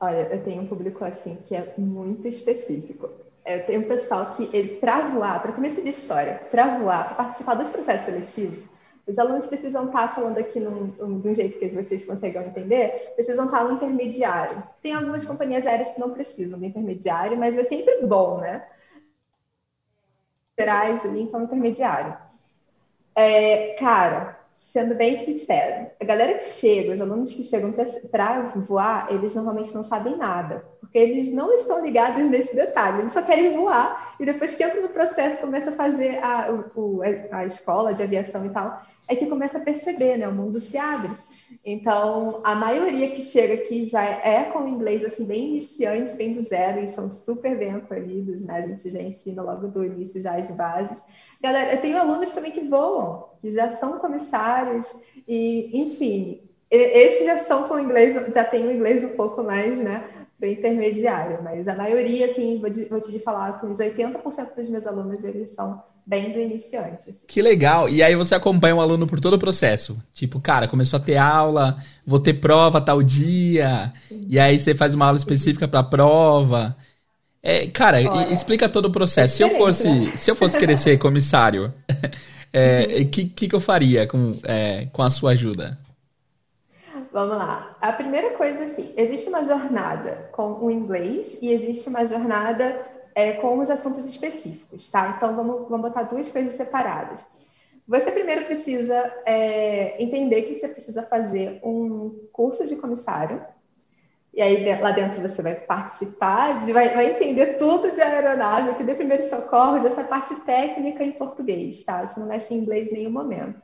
Olha, 0.00 0.28
eu 0.30 0.42
tenho 0.42 0.62
um 0.62 0.66
público 0.66 1.04
assim 1.04 1.38
que 1.46 1.54
é 1.54 1.74
muito 1.78 2.26
específico. 2.28 3.08
É, 3.44 3.58
tem 3.58 3.78
um 3.78 3.84
pessoal 3.84 4.34
que, 4.34 4.50
ele, 4.52 4.76
para 4.76 5.08
voar, 5.08 5.40
para 5.40 5.52
começar 5.52 5.80
de 5.80 5.90
história, 5.90 6.42
para 6.50 6.78
voar, 6.78 7.06
para 7.06 7.14
participar 7.14 7.54
dos 7.54 7.70
processos 7.70 8.04
seletivos, 8.04 8.66
os 9.06 9.18
alunos 9.18 9.46
precisam 9.46 9.86
estar 9.86 10.14
falando 10.14 10.38
aqui 10.38 10.58
num, 10.58 10.92
um, 11.00 11.20
de 11.20 11.28
um 11.28 11.34
jeito 11.34 11.58
que 11.58 11.68
vocês 11.68 12.04
conseguem 12.04 12.42
entender, 12.42 13.12
precisam 13.14 13.44
estar 13.44 13.64
no 13.64 13.74
intermediário. 13.74 14.62
Tem 14.82 14.94
algumas 14.94 15.24
companhias 15.24 15.64
aéreas 15.64 15.90
que 15.90 16.00
não 16.00 16.10
precisam 16.10 16.58
do 16.58 16.64
intermediário, 16.64 17.36
mas 17.36 17.56
é 17.56 17.64
sempre 17.64 18.04
bom, 18.04 18.38
né? 18.38 18.66
Gerais 20.58 21.04
ali, 21.04 21.22
então, 21.22 21.44
intermediário. 21.44 22.16
É, 23.14 23.74
cara, 23.78 24.40
sendo 24.52 24.94
bem 24.94 25.24
sincero, 25.24 25.90
a 26.00 26.04
galera 26.04 26.38
que 26.38 26.48
chega, 26.48 26.92
os 26.92 27.00
alunos 27.00 27.32
que 27.32 27.44
chegam 27.44 27.72
para 28.10 28.42
voar, 28.68 29.06
eles 29.10 29.34
normalmente 29.34 29.72
não 29.72 29.84
sabem 29.84 30.16
nada, 30.16 30.64
porque 30.80 30.98
eles 30.98 31.32
não 31.32 31.54
estão 31.54 31.84
ligados 31.84 32.28
nesse 32.28 32.54
detalhe, 32.54 33.00
eles 33.00 33.12
só 33.12 33.22
querem 33.22 33.56
voar 33.56 34.16
e 34.18 34.26
depois 34.26 34.54
que 34.54 34.64
entra 34.64 34.80
no 34.80 34.88
processo, 34.88 35.38
começa 35.38 35.70
a 35.70 35.74
fazer 35.74 36.18
a, 36.22 36.50
o, 36.74 37.00
a 37.30 37.46
escola 37.46 37.94
de 37.94 38.02
aviação 38.02 38.44
e 38.44 38.50
tal, 38.50 38.82
é 39.08 39.14
que 39.14 39.26
começa 39.26 39.58
a 39.58 39.60
perceber, 39.60 40.16
né? 40.16 40.26
O 40.28 40.32
mundo 40.32 40.58
se 40.58 40.76
abre. 40.76 41.10
Então, 41.64 42.40
a 42.44 42.54
maioria 42.54 43.10
que 43.10 43.22
chega 43.22 43.54
aqui 43.54 43.84
já 43.84 44.02
é 44.02 44.44
com 44.44 44.66
inglês 44.66 45.04
assim 45.04 45.24
bem 45.24 45.48
iniciante, 45.48 46.14
bem 46.14 46.34
do 46.34 46.42
zero 46.42 46.80
e 46.80 46.88
são 46.88 47.08
super 47.10 47.56
bem 47.56 47.72
acolhidos, 47.72 48.44
né? 48.44 48.54
A 48.54 48.62
gente 48.62 48.90
já 48.90 49.00
ensina 49.00 49.42
logo 49.42 49.68
do 49.68 49.84
início 49.84 50.20
já 50.20 50.36
as 50.36 50.50
bases. 50.50 51.02
Galera, 51.40 51.74
eu 51.74 51.80
tenho 51.80 51.98
alunos 51.98 52.30
também 52.30 52.52
que 52.52 52.62
voam, 52.62 53.28
que 53.40 53.50
já 53.50 53.70
são 53.70 53.98
comissários, 53.98 54.92
e, 55.28 55.70
enfim, 55.72 56.42
esses 56.70 57.26
já 57.26 57.38
são 57.38 57.68
com 57.68 57.78
inglês, 57.78 58.14
já 58.34 58.44
tem 58.44 58.66
o 58.66 58.72
inglês 58.72 59.04
um 59.04 59.16
pouco 59.16 59.42
mais, 59.42 59.78
né, 59.78 60.08
para 60.38 60.48
intermediário, 60.48 61.42
mas 61.42 61.66
a 61.68 61.74
maioria, 61.74 62.26
assim, 62.26 62.58
vou 62.58 62.70
te, 62.70 62.84
vou 62.84 63.00
te 63.00 63.18
falar, 63.20 63.58
que 63.58 63.66
uns 63.66 63.78
80% 63.78 64.54
dos 64.54 64.68
meus 64.68 64.86
alunos, 64.86 65.24
eles 65.24 65.50
são 65.50 65.82
bem 66.06 66.32
do 66.32 66.38
iniciante. 66.38 67.10
Assim. 67.10 67.26
Que 67.26 67.42
legal! 67.42 67.88
E 67.88 68.02
aí 68.02 68.14
você 68.14 68.34
acompanha 68.34 68.76
o 68.76 68.80
aluno 68.80 69.06
por 69.06 69.18
todo 69.18 69.34
o 69.34 69.38
processo. 69.38 70.00
Tipo, 70.14 70.38
cara, 70.40 70.68
começou 70.68 70.98
a 70.98 71.02
ter 71.02 71.16
aula, 71.16 71.76
vou 72.06 72.20
ter 72.20 72.34
prova 72.34 72.80
tal 72.80 73.02
dia, 73.02 73.92
Sim. 74.08 74.26
e 74.30 74.38
aí 74.38 74.58
você 74.58 74.74
faz 74.74 74.94
uma 74.94 75.06
aula 75.06 75.18
específica 75.18 75.66
para 75.66 75.80
a 75.80 75.84
prova. 75.84 76.76
É, 77.42 77.66
cara, 77.66 77.98
Olha, 77.98 78.32
explica 78.32 78.68
todo 78.68 78.86
o 78.86 78.92
processo. 78.92 79.36
Se 79.36 79.42
eu 79.42 79.50
fosse, 79.50 79.88
né? 79.88 80.16
se 80.16 80.30
eu 80.30 80.36
fosse 80.36 80.58
querer 80.58 80.76
ser 80.76 80.98
comissário, 80.98 81.66
o 81.66 81.94
é, 82.52 83.04
que, 83.04 83.26
que, 83.26 83.48
que 83.48 83.54
eu 83.54 83.60
faria 83.60 84.06
com, 84.06 84.36
é, 84.44 84.86
com 84.92 85.02
a 85.02 85.10
sua 85.10 85.32
ajuda? 85.32 85.78
Vamos 87.12 87.36
lá. 87.36 87.76
A 87.80 87.92
primeira 87.92 88.30
coisa, 88.30 88.64
assim, 88.64 88.92
existe 88.96 89.28
uma 89.28 89.44
jornada 89.44 90.28
com 90.32 90.64
o 90.64 90.70
inglês 90.70 91.38
e 91.40 91.50
existe 91.50 91.88
uma 91.88 92.04
jornada 92.06 92.84
é, 93.16 93.32
com 93.32 93.58
os 93.60 93.70
assuntos 93.70 94.06
específicos, 94.06 94.90
tá? 94.90 95.14
Então, 95.16 95.34
vamos, 95.34 95.66
vamos 95.70 95.88
botar 95.88 96.02
duas 96.02 96.28
coisas 96.28 96.54
separadas. 96.54 97.22
Você 97.88 98.10
primeiro 98.10 98.44
precisa 98.44 98.94
é, 99.24 100.00
entender 100.02 100.42
que 100.42 100.58
você 100.58 100.68
precisa 100.68 101.02
fazer 101.02 101.58
um 101.64 102.28
curso 102.30 102.66
de 102.66 102.76
comissário, 102.76 103.42
e 104.34 104.42
aí 104.42 104.78
lá 104.82 104.90
dentro 104.90 105.22
você 105.22 105.40
vai 105.40 105.54
participar, 105.54 106.62
de, 106.62 106.74
vai, 106.74 106.94
vai, 106.94 107.12
entender 107.12 107.56
tudo 107.56 107.90
de 107.90 108.02
aeronave, 108.02 108.74
que 108.74 108.84
de 108.84 108.94
primeiros 108.94 109.28
socorros, 109.28 109.86
essa 109.86 110.04
parte 110.04 110.34
técnica 110.40 111.02
em 111.02 111.12
português, 111.12 111.82
tá? 111.84 112.06
Você 112.06 112.20
não 112.20 112.26
mexe 112.26 112.52
em 112.52 112.58
inglês 112.58 112.88
em 112.88 112.92
nenhum 112.96 113.12
momento. 113.12 113.62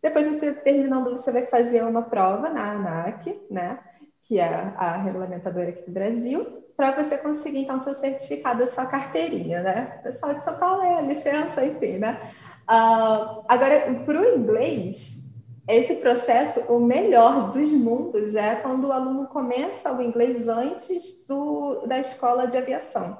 Depois 0.00 0.26
você 0.26 0.54
terminando, 0.54 1.10
você 1.10 1.30
vai 1.30 1.42
fazer 1.42 1.84
uma 1.84 2.00
prova 2.00 2.48
na 2.48 2.72
ANAC, 2.72 3.42
né? 3.50 3.78
Que 4.22 4.38
é 4.40 4.72
a 4.78 4.96
regulamentadora 4.96 5.68
aqui 5.68 5.82
do 5.82 5.92
Brasil, 5.92 6.63
para 6.76 6.90
você 6.90 7.16
conseguir 7.16 7.60
então 7.60 7.80
seu 7.80 7.94
certificado, 7.94 8.66
sua 8.68 8.86
carteirinha, 8.86 9.62
né? 9.62 9.96
O 10.00 10.02
pessoal 10.04 10.34
de 10.34 10.42
São 10.42 10.56
Paulo 10.56 10.82
é 10.82 10.98
a 10.98 11.02
licença, 11.02 11.64
enfim, 11.64 11.98
né? 11.98 12.18
Uh, 12.68 13.44
agora, 13.48 13.94
para 14.04 14.20
o 14.20 14.36
inglês, 14.36 15.24
esse 15.68 15.96
processo, 15.96 16.60
o 16.72 16.80
melhor 16.80 17.52
dos 17.52 17.70
mundos 17.72 18.34
é 18.34 18.56
quando 18.56 18.88
o 18.88 18.92
aluno 18.92 19.26
começa 19.28 19.92
o 19.92 20.02
inglês 20.02 20.48
antes 20.48 21.24
do, 21.26 21.86
da 21.86 21.98
escola 22.00 22.46
de 22.46 22.56
aviação. 22.56 23.18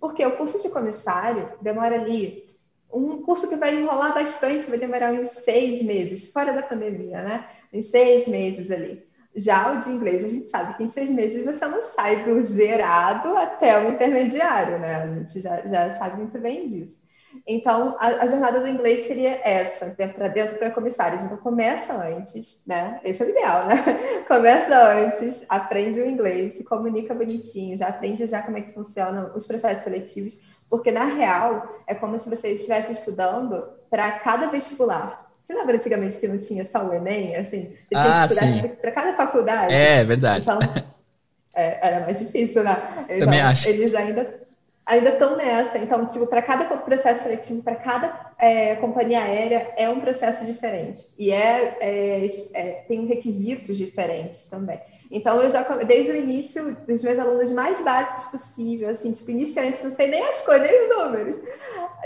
Porque 0.00 0.24
o 0.24 0.36
curso 0.36 0.60
de 0.60 0.70
comissário 0.70 1.52
demora 1.60 1.96
ali, 1.96 2.44
um 2.92 3.22
curso 3.22 3.48
que 3.48 3.56
vai 3.56 3.74
enrolar 3.76 4.14
bastante, 4.14 4.68
vai 4.68 4.78
demorar 4.78 5.12
uns 5.12 5.28
seis 5.28 5.82
meses, 5.82 6.32
fora 6.32 6.52
da 6.52 6.62
pandemia, 6.62 7.22
né? 7.22 7.48
Em 7.72 7.82
seis 7.82 8.26
meses 8.26 8.70
ali. 8.70 9.06
Já 9.36 9.72
o 9.72 9.78
de 9.78 9.90
inglês, 9.90 10.24
a 10.24 10.28
gente 10.28 10.46
sabe 10.46 10.76
que 10.76 10.84
em 10.84 10.88
seis 10.88 11.10
meses 11.10 11.44
você 11.44 11.66
não 11.66 11.82
sai 11.82 12.24
do 12.24 12.40
zerado 12.42 13.36
até 13.36 13.78
o 13.78 13.92
intermediário, 13.92 14.78
né? 14.78 15.02
A 15.02 15.06
gente 15.08 15.40
já, 15.40 15.66
já 15.66 15.90
sabe 15.92 16.18
muito 16.18 16.38
bem 16.38 16.68
disso. 16.68 17.04
Então, 17.46 17.96
a, 17.98 18.06
a, 18.22 18.26
jornada 18.26 18.60
do 18.60 18.68
inglês 18.68 19.06
seria 19.06 19.40
essa, 19.42 19.94
né, 19.98 20.08
para 20.08 20.28
dentro 20.28 20.56
para 20.56 20.70
comissários. 20.70 21.22
Então, 21.22 21.36
começa 21.38 21.92
antes, 21.92 22.62
né? 22.66 23.00
Esse 23.02 23.22
é 23.22 23.26
o 23.26 23.30
ideal, 23.30 23.66
né? 23.66 23.74
Começa 24.28 24.76
antes, 24.92 25.44
aprende 25.48 26.00
o 26.00 26.06
inglês, 26.06 26.54
se 26.54 26.64
comunica 26.64 27.12
bonitinho, 27.12 27.76
já 27.76 27.88
aprende 27.88 28.26
já 28.26 28.42
como 28.42 28.58
é 28.58 28.62
que 28.62 28.72
funcionam 28.72 29.32
os 29.34 29.46
processos 29.46 29.84
seletivos, 29.84 30.38
porque 30.70 30.90
na 30.90 31.04
real 31.04 31.82
é 31.86 31.94
como 31.94 32.18
se 32.18 32.30
você 32.30 32.52
estivesse 32.52 32.92
estudando 32.92 33.64
para 33.90 34.18
cada 34.20 34.46
vestibular. 34.46 35.23
Você 35.46 35.52
lembra 35.52 35.76
antigamente 35.76 36.18
que 36.18 36.26
não 36.26 36.38
tinha 36.38 36.64
só 36.64 36.86
o 36.86 36.94
Enem? 36.94 37.36
Assim, 37.36 37.74
você 37.88 37.96
ah, 37.96 38.26
tinha 38.26 38.48
que 38.50 38.66
estudar 38.66 38.76
para 38.80 38.90
cada 38.92 39.16
faculdade? 39.16 39.74
É, 39.74 40.02
verdade. 40.02 40.42
Então, 40.42 40.58
é, 41.54 41.78
era 41.86 42.00
mais 42.00 42.18
difícil, 42.18 42.64
né? 42.64 42.76
Então, 43.04 43.18
Também 43.20 43.40
acho. 43.40 43.68
Eles 43.68 43.94
ainda 43.94 44.44
ainda 44.86 45.10
estão 45.10 45.36
nessa. 45.36 45.78
Então, 45.78 46.06
tipo, 46.06 46.26
para 46.26 46.42
cada 46.42 46.64
processo 46.64 47.22
seletivo, 47.22 47.62
para 47.62 47.76
cada 47.76 48.32
é, 48.38 48.76
companhia 48.76 49.22
aérea, 49.22 49.72
é 49.76 49.88
um 49.88 50.00
processo 50.00 50.44
diferente. 50.44 51.06
E 51.18 51.30
é, 51.30 51.76
é, 51.80 52.26
é, 52.54 52.70
tem 52.88 53.06
requisitos 53.06 53.76
diferentes 53.76 54.46
também. 54.46 54.80
Então, 55.14 55.40
eu 55.40 55.48
já, 55.48 55.62
desde 55.84 56.10
o 56.10 56.16
início, 56.16 56.76
dos 56.88 57.02
meus 57.02 57.18
alunos 57.20 57.52
mais 57.52 57.82
básicos 57.84 58.24
possível, 58.24 58.88
assim, 58.88 59.12
tipo, 59.12 59.30
iniciantes, 59.30 59.82
não 59.82 59.92
sei 59.92 60.08
nem 60.08 60.22
as 60.28 60.40
coisas, 60.40 60.68
nem 60.68 60.82
os 60.82 60.96
números, 60.96 61.36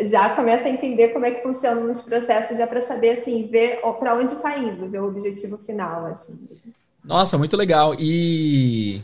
já 0.02 0.30
começa 0.36 0.68
a 0.68 0.70
entender 0.70 1.08
como 1.08 1.24
é 1.24 1.30
que 1.30 1.42
funcionam 1.42 1.90
os 1.90 2.02
processos, 2.02 2.58
já 2.58 2.66
para 2.66 2.82
saber, 2.82 3.18
assim, 3.18 3.46
ver 3.46 3.80
para 3.98 4.14
onde 4.14 4.34
está 4.34 4.58
indo, 4.58 4.88
ver 4.88 5.00
o 5.00 5.08
objetivo 5.08 5.56
final, 5.56 6.04
assim. 6.06 6.38
Nossa, 7.02 7.38
muito 7.38 7.56
legal. 7.56 7.94
E 7.98 9.02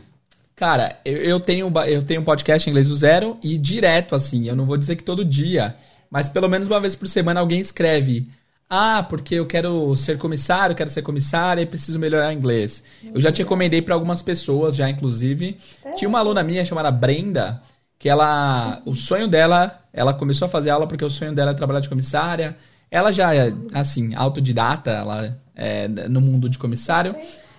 Cara, 0.55 0.97
eu, 1.03 1.17
eu, 1.17 1.39
tenho, 1.39 1.71
eu 1.85 2.01
tenho 2.01 2.21
um 2.21 2.23
podcast 2.23 2.67
em 2.67 2.71
inglês 2.71 2.87
do 2.87 2.95
zero 2.95 3.37
e 3.43 3.57
direto, 3.57 4.15
assim, 4.15 4.47
eu 4.47 4.55
não 4.55 4.65
vou 4.65 4.77
dizer 4.77 4.95
que 4.95 5.03
todo 5.03 5.25
dia, 5.25 5.75
mas 6.09 6.29
pelo 6.29 6.47
menos 6.47 6.67
uma 6.67 6.79
vez 6.79 6.95
por 6.95 7.07
semana 7.07 7.41
alguém 7.41 7.59
escreve. 7.59 8.29
Ah, 8.69 9.05
porque 9.07 9.35
eu 9.35 9.45
quero 9.45 9.95
ser 9.95 10.17
comissário, 10.17 10.75
quero 10.75 10.89
ser 10.89 11.01
comissária 11.01 11.61
e 11.61 11.65
preciso 11.65 11.99
melhorar 11.99 12.33
inglês. 12.33 12.83
Eu 13.13 13.21
já 13.21 13.31
te 13.31 13.43
recomendei 13.43 13.81
para 13.81 13.93
algumas 13.93 14.21
pessoas, 14.21 14.75
já 14.75 14.89
inclusive. 14.89 15.57
Tinha 15.95 16.09
uma 16.09 16.19
aluna 16.19 16.43
minha 16.43 16.65
chamada 16.65 16.89
Brenda, 16.91 17.61
que 17.99 18.09
ela. 18.09 18.81
O 18.85 18.95
sonho 18.95 19.27
dela, 19.27 19.83
ela 19.93 20.13
começou 20.13 20.47
a 20.47 20.49
fazer 20.49 20.71
aula 20.71 20.87
porque 20.87 21.05
o 21.05 21.09
sonho 21.09 21.33
dela 21.33 21.51
é 21.51 21.53
trabalhar 21.53 21.81
de 21.81 21.89
comissária. 21.89 22.55
Ela 22.89 23.11
já 23.11 23.35
é, 23.35 23.53
assim, 23.73 24.15
autodidata, 24.15 24.91
ela 24.91 25.37
é 25.55 25.87
no 25.87 26.19
mundo 26.19 26.49
de 26.49 26.57
comissário 26.57 27.15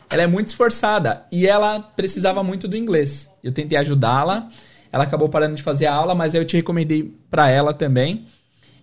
ela 0.09 0.23
é 0.23 0.27
muito 0.27 0.49
esforçada 0.49 1.25
e 1.31 1.47
ela 1.47 1.81
precisava 1.81 2.43
muito 2.43 2.69
do 2.69 2.77
inglês. 2.77 3.31
Eu 3.43 3.53
tentei 3.53 3.77
ajudá-la, 3.79 4.49
ela 4.93 5.05
acabou 5.05 5.29
parando 5.29 5.57
de 5.57 5.63
fazer 5.63 5.87
a 5.87 5.95
aula, 5.95 6.15
mas 6.15 6.35
eu 6.35 6.45
te 6.45 6.57
recomendei 6.57 7.15
para 7.31 7.51
ela 7.51 7.75
também. 7.75 8.27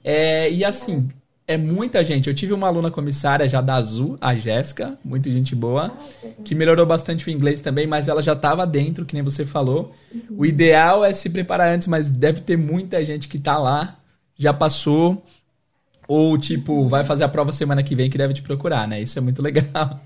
É, 0.03 0.51
e 0.51 0.65
assim, 0.65 1.07
é 1.47 1.57
muita 1.57 2.03
gente. 2.03 2.27
Eu 2.27 2.33
tive 2.33 2.53
uma 2.53 2.67
aluna 2.67 2.89
comissária 2.89 3.47
já 3.47 3.61
da 3.61 3.75
Azul, 3.75 4.17
a 4.21 4.35
Jéssica, 4.35 4.97
muito 5.03 5.29
gente 5.29 5.55
boa, 5.55 5.91
que 6.43 6.55
melhorou 6.55 6.85
bastante 6.85 7.27
o 7.27 7.31
inglês 7.31 7.59
também, 7.61 7.85
mas 7.85 8.07
ela 8.07 8.21
já 8.21 8.33
estava 8.33 8.65
dentro, 8.65 9.05
que 9.05 9.13
nem 9.13 9.23
você 9.23 9.45
falou. 9.45 9.93
O 10.29 10.45
ideal 10.45 11.03
é 11.03 11.13
se 11.13 11.29
preparar 11.29 11.73
antes, 11.73 11.87
mas 11.87 12.09
deve 12.09 12.41
ter 12.41 12.57
muita 12.57 13.03
gente 13.03 13.27
que 13.27 13.37
está 13.37 13.57
lá, 13.57 13.99
já 14.37 14.53
passou, 14.53 15.23
ou 16.07 16.37
tipo, 16.37 16.87
vai 16.87 17.03
fazer 17.03 17.23
a 17.23 17.29
prova 17.29 17.51
semana 17.51 17.83
que 17.83 17.95
vem 17.95 18.09
que 18.09 18.17
deve 18.17 18.33
te 18.33 18.41
procurar, 18.41 18.87
né? 18.87 19.01
Isso 19.01 19.17
é 19.17 19.21
muito 19.21 19.41
legal. 19.43 20.01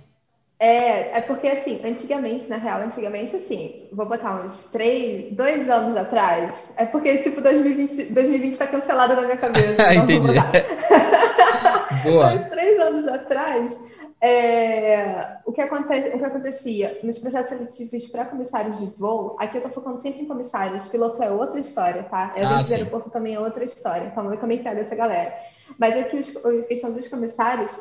É, 0.59 1.19
é 1.19 1.21
porque 1.21 1.47
assim, 1.47 1.79
antigamente, 1.85 2.49
na 2.49 2.57
real, 2.57 2.81
antigamente, 2.81 3.35
assim, 3.35 3.87
vou 3.91 4.07
botar 4.07 4.43
uns 4.43 4.71
três, 4.71 5.31
dois 5.35 5.69
anos 5.69 5.95
atrás, 5.95 6.73
é 6.75 6.85
porque, 6.85 7.17
tipo, 7.17 7.41
2020, 7.41 8.05
2020 8.11 8.57
tá 8.57 8.65
cancelado 8.65 9.15
na 9.15 9.21
minha 9.21 9.37
cabeça. 9.37 9.67
Então 9.93 10.03
Entendi. 10.03 10.27
Boa. 12.03 12.33
Uns 12.33 12.45
três 12.45 12.79
anos 12.79 13.07
atrás, 13.07 13.79
é, 14.19 15.37
o, 15.45 15.51
que 15.51 15.61
o 15.61 16.17
que 16.17 16.25
acontecia 16.25 16.99
nos 17.03 17.19
processos 17.19 17.49
seletivos 17.49 18.07
para 18.07 18.25
comissários 18.25 18.79
de 18.79 18.87
voo, 18.97 19.35
aqui 19.39 19.57
eu 19.57 19.61
tô 19.61 19.69
focando 19.69 20.01
sempre 20.01 20.21
em 20.21 20.25
comissários, 20.25 20.87
piloto 20.87 21.21
é 21.21 21.29
outra 21.29 21.59
história, 21.59 22.03
tá? 22.03 22.33
A 22.35 22.39
gente 22.39 22.53
ah, 22.53 22.61
de 22.63 22.73
aeroporto 22.73 23.11
também 23.11 23.35
é 23.35 23.39
outra 23.39 23.63
história, 23.63 24.07
então 24.07 24.31
eu 24.31 24.39
também 24.39 24.63
pego 24.63 24.79
essa 24.79 24.95
galera. 24.95 25.35
Mas 25.77 25.95
aqui, 25.95 26.17
os, 26.17 26.35
a 26.35 26.63
questão 26.63 26.91
dos 26.91 27.07
comissários, 27.07 27.71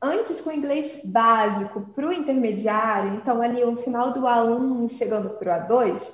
antes 0.00 0.40
com 0.40 0.50
o 0.50 0.52
inglês 0.52 1.02
básico 1.04 1.80
para 1.94 2.06
o 2.06 2.12
intermediário, 2.12 3.14
então 3.14 3.42
ali 3.42 3.64
o 3.64 3.76
final 3.76 4.12
do 4.12 4.20
A1 4.20 4.90
chegando 4.90 5.30
para 5.30 5.66
o 5.66 5.68
A2, 5.68 6.10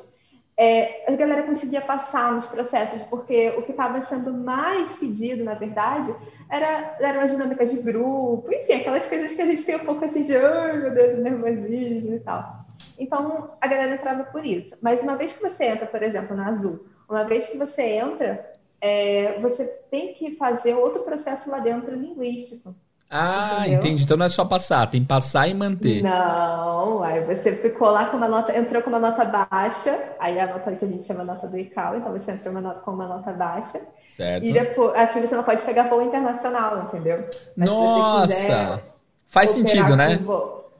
é, 0.56 1.04
a 1.08 1.16
galera 1.16 1.42
conseguia 1.42 1.80
passar 1.80 2.32
nos 2.32 2.46
processos, 2.46 3.02
porque 3.04 3.50
o 3.56 3.62
que 3.62 3.72
estava 3.72 4.00
sendo 4.00 4.32
mais 4.32 4.92
pedido, 4.92 5.42
na 5.42 5.54
verdade, 5.54 6.14
era, 6.48 6.96
eram 7.00 7.22
as 7.22 7.32
dinâmicas 7.32 7.70
de 7.70 7.82
grupo, 7.82 8.52
enfim, 8.52 8.74
aquelas 8.74 9.06
coisas 9.06 9.32
que 9.32 9.42
a 9.42 9.46
gente 9.46 9.64
tem 9.64 9.76
um 9.76 9.84
pouco 9.84 10.04
assim 10.04 10.22
de, 10.22 10.36
ai 10.36 10.76
meu 10.78 10.90
Deus, 10.92 11.18
nervosismo 11.18 12.14
e 12.14 12.20
tal. 12.20 12.64
Então, 12.96 13.50
a 13.60 13.66
galera 13.66 13.94
entrava 13.94 14.24
por 14.24 14.46
isso. 14.46 14.76
Mas 14.80 15.02
uma 15.02 15.16
vez 15.16 15.34
que 15.34 15.42
você 15.42 15.64
entra, 15.64 15.86
por 15.86 16.02
exemplo, 16.02 16.36
na 16.36 16.48
Azul, 16.48 16.86
uma 17.08 17.24
vez 17.24 17.46
que 17.46 17.58
você 17.58 17.82
entra, 17.82 18.54
é, 18.80 19.40
você 19.40 19.64
tem 19.90 20.14
que 20.14 20.36
fazer 20.36 20.74
outro 20.74 21.02
processo 21.02 21.50
lá 21.50 21.58
dentro 21.58 21.94
linguístico. 21.94 22.74
Ah, 23.16 23.60
entendeu? 23.60 23.78
entendi. 23.78 24.02
Então 24.02 24.16
não 24.16 24.26
é 24.26 24.28
só 24.28 24.44
passar, 24.44 24.90
tem 24.90 25.04
passar 25.04 25.46
e 25.46 25.54
manter. 25.54 26.02
Não, 26.02 27.00
aí 27.04 27.22
você 27.22 27.54
ficou 27.54 27.88
lá 27.88 28.06
com 28.06 28.16
uma 28.16 28.26
nota, 28.26 28.58
entrou 28.58 28.82
com 28.82 28.90
uma 28.90 28.98
nota 28.98 29.24
baixa, 29.24 29.96
aí 30.18 30.40
a 30.40 30.48
nota 30.48 30.72
que 30.74 30.84
a 30.84 30.88
gente 30.88 31.04
chama 31.04 31.22
nota 31.22 31.46
do 31.46 31.56
ICAO, 31.56 31.96
então 31.96 32.10
você 32.10 32.32
entrou 32.32 32.50
uma 32.50 32.60
nota, 32.60 32.80
com 32.80 32.90
uma 32.90 33.06
nota 33.06 33.32
baixa. 33.32 33.80
Certo. 34.08 34.44
E 34.44 34.52
depois, 34.52 34.96
assim 34.96 35.20
você 35.20 35.36
não 35.36 35.44
pode 35.44 35.62
pegar 35.62 35.84
voo 35.84 36.02
internacional, 36.02 36.88
entendeu? 36.88 37.24
Mas 37.56 37.68
Nossa! 37.68 38.82
Faz 39.28 39.50
sentido, 39.50 39.94
né? 39.94 40.18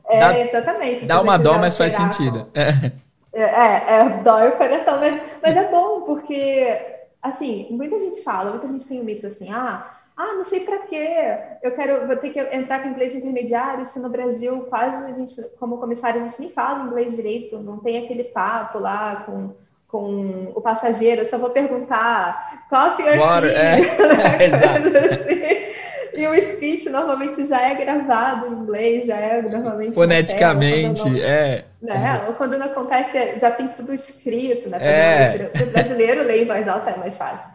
É, 0.09 0.19
dá, 0.19 0.39
exatamente. 0.39 1.05
Dá 1.05 1.21
uma 1.21 1.37
dó, 1.37 1.57
mas 1.57 1.77
faz 1.77 1.93
sentido. 1.93 2.47
É. 2.53 2.91
é, 3.31 3.43
é, 3.43 3.99
é, 3.99 4.09
dói 4.23 4.49
o 4.49 4.57
coração, 4.57 4.99
mas, 4.99 5.21
mas 5.41 5.55
é 5.55 5.71
bom, 5.71 6.01
porque, 6.01 6.81
assim, 7.23 7.67
muita 7.71 7.97
gente 7.97 8.21
fala, 8.23 8.51
muita 8.51 8.67
gente 8.67 8.85
tem 8.85 8.99
o 8.99 9.01
um 9.01 9.05
mito 9.05 9.25
assim, 9.25 9.49
ah, 9.51 9.89
ah, 10.17 10.33
não 10.33 10.45
sei 10.45 10.61
para 10.61 10.79
quê. 10.79 11.37
Eu 11.61 11.71
quero, 11.71 12.07
vou 12.07 12.15
ter 12.15 12.29
que 12.29 12.39
entrar 12.39 12.81
com 12.81 12.89
inglês 12.89 13.13
intermediário, 13.13 13.85
se 13.85 13.99
no 13.99 14.09
Brasil 14.09 14.61
quase 14.69 15.03
a 15.03 15.11
gente, 15.11 15.35
como 15.59 15.77
comissário, 15.77 16.21
a 16.21 16.27
gente 16.27 16.39
nem 16.39 16.49
fala 16.49 16.85
inglês 16.85 17.15
direito, 17.15 17.59
não 17.59 17.79
tem 17.79 18.03
aquele 18.03 18.23
papo 18.23 18.79
lá 18.79 19.23
com, 19.25 19.53
com 19.87 20.51
o 20.55 20.61
passageiro, 20.61 21.21
eu 21.21 21.25
só 21.25 21.37
vou 21.37 21.49
perguntar 21.49 22.65
coffee 22.69 23.09
or 23.09 23.17
Water, 23.17 23.53
tea? 23.53 23.59
É. 23.59 24.45
Exato. 24.45 25.65
E 26.15 26.25
o 26.27 26.41
speech 26.41 26.89
normalmente 26.89 27.45
já 27.45 27.61
é 27.61 27.75
gravado 27.75 28.47
em 28.47 28.51
inglês, 28.51 29.07
já 29.07 29.17
é 29.17 29.41
normalmente. 29.41 29.93
Foneticamente, 29.93 31.09
não, 31.09 31.17
é. 31.17 31.65
Né? 31.81 32.23
Ou 32.27 32.33
quando 32.35 32.57
não 32.57 32.67
acontece, 32.67 33.37
já 33.37 33.51
tem 33.51 33.67
tudo 33.67 33.93
escrito, 33.93 34.69
né? 34.69 34.77
É. 34.81 35.51
O 35.61 35.71
brasileiro 35.71 36.23
lê 36.23 36.43
em 36.43 36.45
voz 36.45 36.69
alta 36.69 36.91
é 36.91 36.97
mais 36.97 37.17
fácil. 37.17 37.49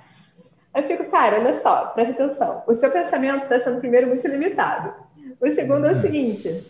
Eu 0.75 0.83
fico, 0.85 1.05
cara, 1.11 1.39
olha 1.39 1.55
só, 1.55 1.87
presta 1.87 2.15
atenção. 2.15 2.63
O 2.67 2.75
seu 2.75 2.91
pensamento 2.91 3.45
está 3.45 3.59
sendo, 3.59 3.81
primeiro, 3.81 4.07
muito 4.07 4.27
limitado. 4.27 4.95
O 5.41 5.49
segundo 5.49 5.87
é 5.87 5.93
o 5.93 5.95
uhum. 5.95 6.01
seguinte: 6.01 6.65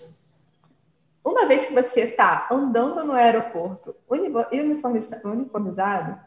uma 1.24 1.46
vez 1.46 1.66
que 1.66 1.74
você 1.74 2.02
está 2.02 2.48
andando 2.50 3.04
no 3.04 3.12
aeroporto 3.12 3.94
uniformizado, 4.08 6.18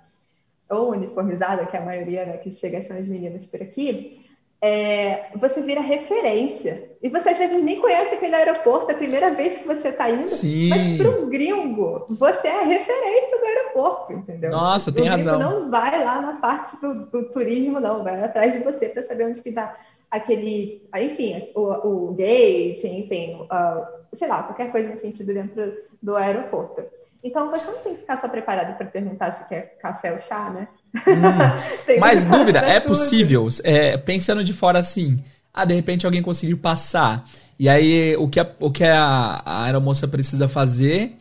ou 0.69 0.91
uniformizada, 0.91 1.65
que 1.65 1.75
é 1.75 1.79
a 1.79 1.85
maioria 1.85 2.25
né, 2.25 2.37
que 2.37 2.51
chega 2.51 2.83
são 2.83 2.97
as 2.97 3.07
meninas 3.07 3.45
por 3.45 3.61
aqui, 3.61 4.22
é, 4.65 5.25
você 5.35 5.61
vira 5.61 5.81
referência. 5.81 6.89
E 7.01 7.09
você 7.09 7.31
às 7.31 7.37
vezes 7.37 7.61
nem 7.61 7.81
conhece 7.81 8.15
aquele 8.15 8.33
aeroporto, 8.33 8.89
é 8.89 8.93
a 8.93 8.97
primeira 8.97 9.33
vez 9.33 9.57
que 9.57 9.67
você 9.67 9.89
está 9.89 10.09
indo, 10.09 10.25
Sim. 10.25 10.69
mas 10.69 10.97
para 10.97 11.09
um 11.09 11.29
gringo, 11.29 12.05
você 12.11 12.47
é 12.47 12.61
a 12.61 12.63
referência 12.63 13.39
do 13.39 13.45
aeroporto, 13.45 14.13
entendeu? 14.13 14.51
Nossa, 14.51 14.89
tem 14.89 15.03
o 15.03 15.09
razão. 15.09 15.37
não 15.37 15.69
vai 15.69 16.01
lá 16.01 16.21
na 16.21 16.33
parte 16.37 16.79
do, 16.79 17.07
do 17.07 17.25
turismo, 17.25 17.81
não, 17.81 18.05
vai 18.05 18.23
atrás 18.23 18.53
de 18.53 18.59
você 18.59 18.87
para 18.87 19.03
saber 19.03 19.25
onde 19.25 19.41
que 19.41 19.49
está 19.49 19.77
aquele, 20.09 20.81
enfim, 20.95 21.49
o, 21.53 22.07
o 22.09 22.13
gate, 22.13 22.85
enfim, 22.85 23.41
uh, 23.41 24.15
sei 24.15 24.29
lá, 24.29 24.43
qualquer 24.43 24.71
coisa 24.71 24.91
no 24.91 24.97
sentido 24.97 25.33
dentro 25.33 25.73
do 26.01 26.15
aeroporto. 26.15 26.81
Então, 27.21 27.51
você 27.51 27.69
não 27.69 27.79
tem 27.79 27.95
que 27.95 28.01
ficar 28.01 28.15
só 28.15 28.29
preparado 28.29 28.77
para 28.77 28.85
perguntar 28.85 29.33
se 29.33 29.45
quer 29.49 29.77
café 29.81 30.13
ou 30.13 30.21
chá, 30.21 30.49
né? 30.49 30.69
Hum, 30.95 31.97
mas 31.99 32.25
dúvida, 32.25 32.59
é 32.59 32.79
possível, 32.79 33.47
é, 33.63 33.97
pensando 33.97 34.43
de 34.43 34.53
fora 34.53 34.79
assim, 34.79 35.19
ah, 35.53 35.65
de 35.65 35.73
repente 35.73 36.05
alguém 36.05 36.21
conseguiu 36.21 36.57
passar, 36.57 37.25
e 37.59 37.69
aí 37.69 38.15
o 38.17 38.27
que 38.27 38.39
a, 38.39 38.49
o 38.59 38.71
que 38.71 38.83
a, 38.83 39.41
a 39.45 39.65
aeromoça 39.65 40.07
precisa 40.07 40.47
fazer 40.47 41.17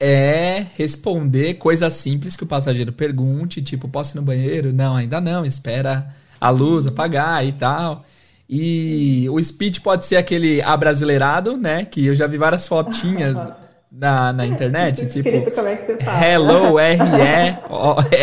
é 0.00 0.64
responder 0.76 1.54
coisas 1.54 1.92
simples 1.92 2.34
que 2.34 2.42
o 2.44 2.46
passageiro 2.46 2.92
pergunte, 2.92 3.60
tipo, 3.60 3.86
posso 3.86 4.14
ir 4.14 4.16
no 4.16 4.22
banheiro? 4.22 4.72
Não, 4.72 4.96
ainda 4.96 5.20
não, 5.20 5.44
espera 5.44 6.08
a 6.40 6.48
luz 6.48 6.86
apagar 6.86 7.46
e 7.46 7.52
tal. 7.52 8.04
E 8.48 9.28
o 9.28 9.42
speech 9.44 9.80
pode 9.80 10.06
ser 10.06 10.16
aquele 10.16 10.62
abrasileirado, 10.62 11.56
né? 11.56 11.84
Que 11.84 12.06
eu 12.06 12.14
já 12.14 12.26
vi 12.26 12.38
várias 12.38 12.66
fotinhas 12.66 13.38
na, 13.90 14.32
na 14.32 14.46
internet, 14.46 15.06
tipo, 15.06 15.28
é 15.28 15.50
fala? 15.50 15.70
Hello, 16.24 16.78
R-E-L-O-U. 16.78 18.20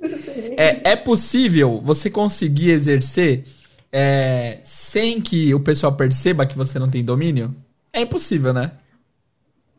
É, 0.58 0.92
é 0.92 0.96
possível 0.96 1.82
você 1.84 2.08
conseguir 2.08 2.70
exercer 2.70 3.44
é, 3.92 4.58
sem 4.64 5.20
que 5.20 5.54
o 5.54 5.60
pessoal 5.60 5.92
perceba 5.92 6.46
que 6.46 6.56
você 6.56 6.78
não 6.78 6.88
tem 6.88 7.04
domínio? 7.04 7.54
É 7.92 8.00
impossível, 8.00 8.54
né? 8.54 8.72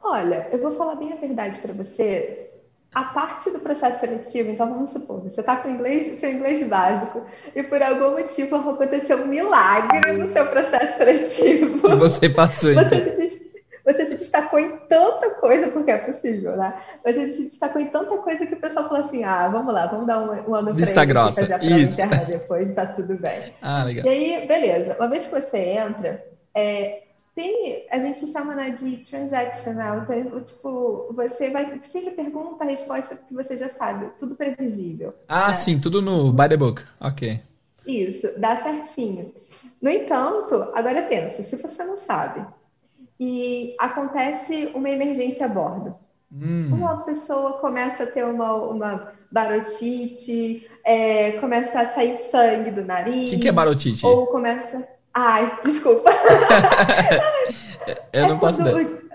Olha, 0.04 0.48
eu 0.52 0.60
vou 0.60 0.76
falar 0.76 0.96
bem 0.96 1.14
a 1.14 1.16
verdade 1.16 1.58
para 1.58 1.74
você. 1.74 2.52
A 2.94 3.06
parte 3.06 3.50
do 3.50 3.60
processo 3.60 4.00
seletivo, 4.00 4.52
então 4.52 4.70
vamos 4.70 4.92
supor, 4.92 5.22
você 5.22 5.40
está 5.40 5.56
com 5.56 5.70
inglês, 5.70 6.20
seu 6.20 6.32
inglês 6.32 6.68
básico, 6.68 7.24
e 7.56 7.64
por 7.64 7.82
algum 7.82 8.12
motivo 8.12 8.56
aconteceu 8.56 9.24
um 9.24 9.28
milagre 9.28 10.14
no 10.14 10.28
seu 10.28 10.46
processo 10.46 10.98
seletivo. 10.98 11.92
E 11.92 11.96
você 11.96 12.30
passou, 12.30 12.72
então. 12.78 12.84
Você 12.86 13.30
se 13.32 13.47
você 13.88 14.06
se 14.06 14.16
destacou 14.16 14.60
em 14.60 14.76
tanta 14.90 15.30
coisa, 15.36 15.70
porque 15.70 15.90
é 15.90 15.98
possível, 15.98 16.58
né? 16.58 16.78
Você 17.06 17.32
se 17.32 17.44
destacou 17.44 17.82
em 17.82 17.88
tanta 17.88 18.18
coisa 18.18 18.46
que 18.46 18.54
o 18.54 18.60
pessoal 18.60 18.90
falou 18.90 19.02
assim: 19.02 19.24
ah, 19.24 19.48
vamos 19.48 19.74
lá, 19.74 19.86
vamos 19.86 20.06
dar 20.06 20.20
um, 20.20 20.52
um 20.52 20.56
ano 20.56 20.74
Vista 20.74 20.94
pra 20.94 21.04
ele, 21.04 21.14
grossa. 21.14 21.42
fazer 21.42 21.54
a 21.54 21.60
prova 21.60 21.76
Isso. 21.76 22.28
depois, 22.28 22.74
tá 22.74 22.86
tudo 22.86 23.16
bem. 23.16 23.54
Ah, 23.62 23.84
legal. 23.84 24.06
E 24.06 24.10
aí, 24.10 24.48
beleza. 24.48 24.96
Uma 25.00 25.08
vez 25.08 25.26
que 25.26 25.40
você 25.40 25.58
entra, 25.58 26.24
é, 26.54 27.04
tem, 27.34 27.86
a 27.90 28.00
gente 28.00 28.28
chama 28.28 28.56
né, 28.56 28.72
de 28.72 28.98
transactional, 28.98 30.06
então, 30.10 30.42
tipo, 30.42 31.14
você 31.14 31.50
vai 31.50 31.80
sempre 31.84 32.12
pergunta 32.12 32.64
a 32.64 32.68
resposta 32.68 33.16
que 33.16 33.34
você 33.34 33.56
já 33.56 33.70
sabe, 33.70 34.10
tudo 34.20 34.36
previsível. 34.36 35.14
Ah, 35.28 35.50
né? 35.50 35.54
sim, 35.54 35.80
tudo 35.80 36.02
no 36.02 36.34
by 36.34 36.50
the 36.50 36.58
book, 36.58 36.84
ok. 37.00 37.40
Isso, 37.86 38.30
dá 38.38 38.58
certinho. 38.58 39.34
No 39.82 39.90
entanto, 39.90 40.72
agora 40.74 41.04
pensa, 41.04 41.42
se 41.42 41.56
você 41.56 41.84
não 41.84 41.98
sabe, 41.98 42.46
e 43.20 43.76
acontece 43.80 44.72
uma 44.74 44.90
emergência 44.90 45.46
a 45.46 45.50
bordo. 45.50 45.96
Hum. 46.32 46.70
Uma 46.74 46.98
pessoa 47.04 47.54
começa 47.54 48.04
a 48.04 48.08
ter 48.08 48.26
uma, 48.26 48.54
uma 48.54 49.14
barotite, 49.32 50.68
é, 50.84 51.34
começa 51.34 51.80
a 51.80 51.88
sair 51.88 52.16
sangue 52.16 52.72
do 52.72 52.84
nariz. 52.84 53.30
O 53.30 53.34
que, 53.34 53.40
que, 53.40 53.48
é 53.48 53.52
barotite? 53.52 54.06
Ou 54.06 54.28
começa. 54.28 54.88
Ai, 55.14 55.60
desculpa. 55.64 56.12
Eu 58.12 58.28
não 58.28 58.36
é 58.36 58.40
posso 58.40 58.62
quando, 58.62 59.07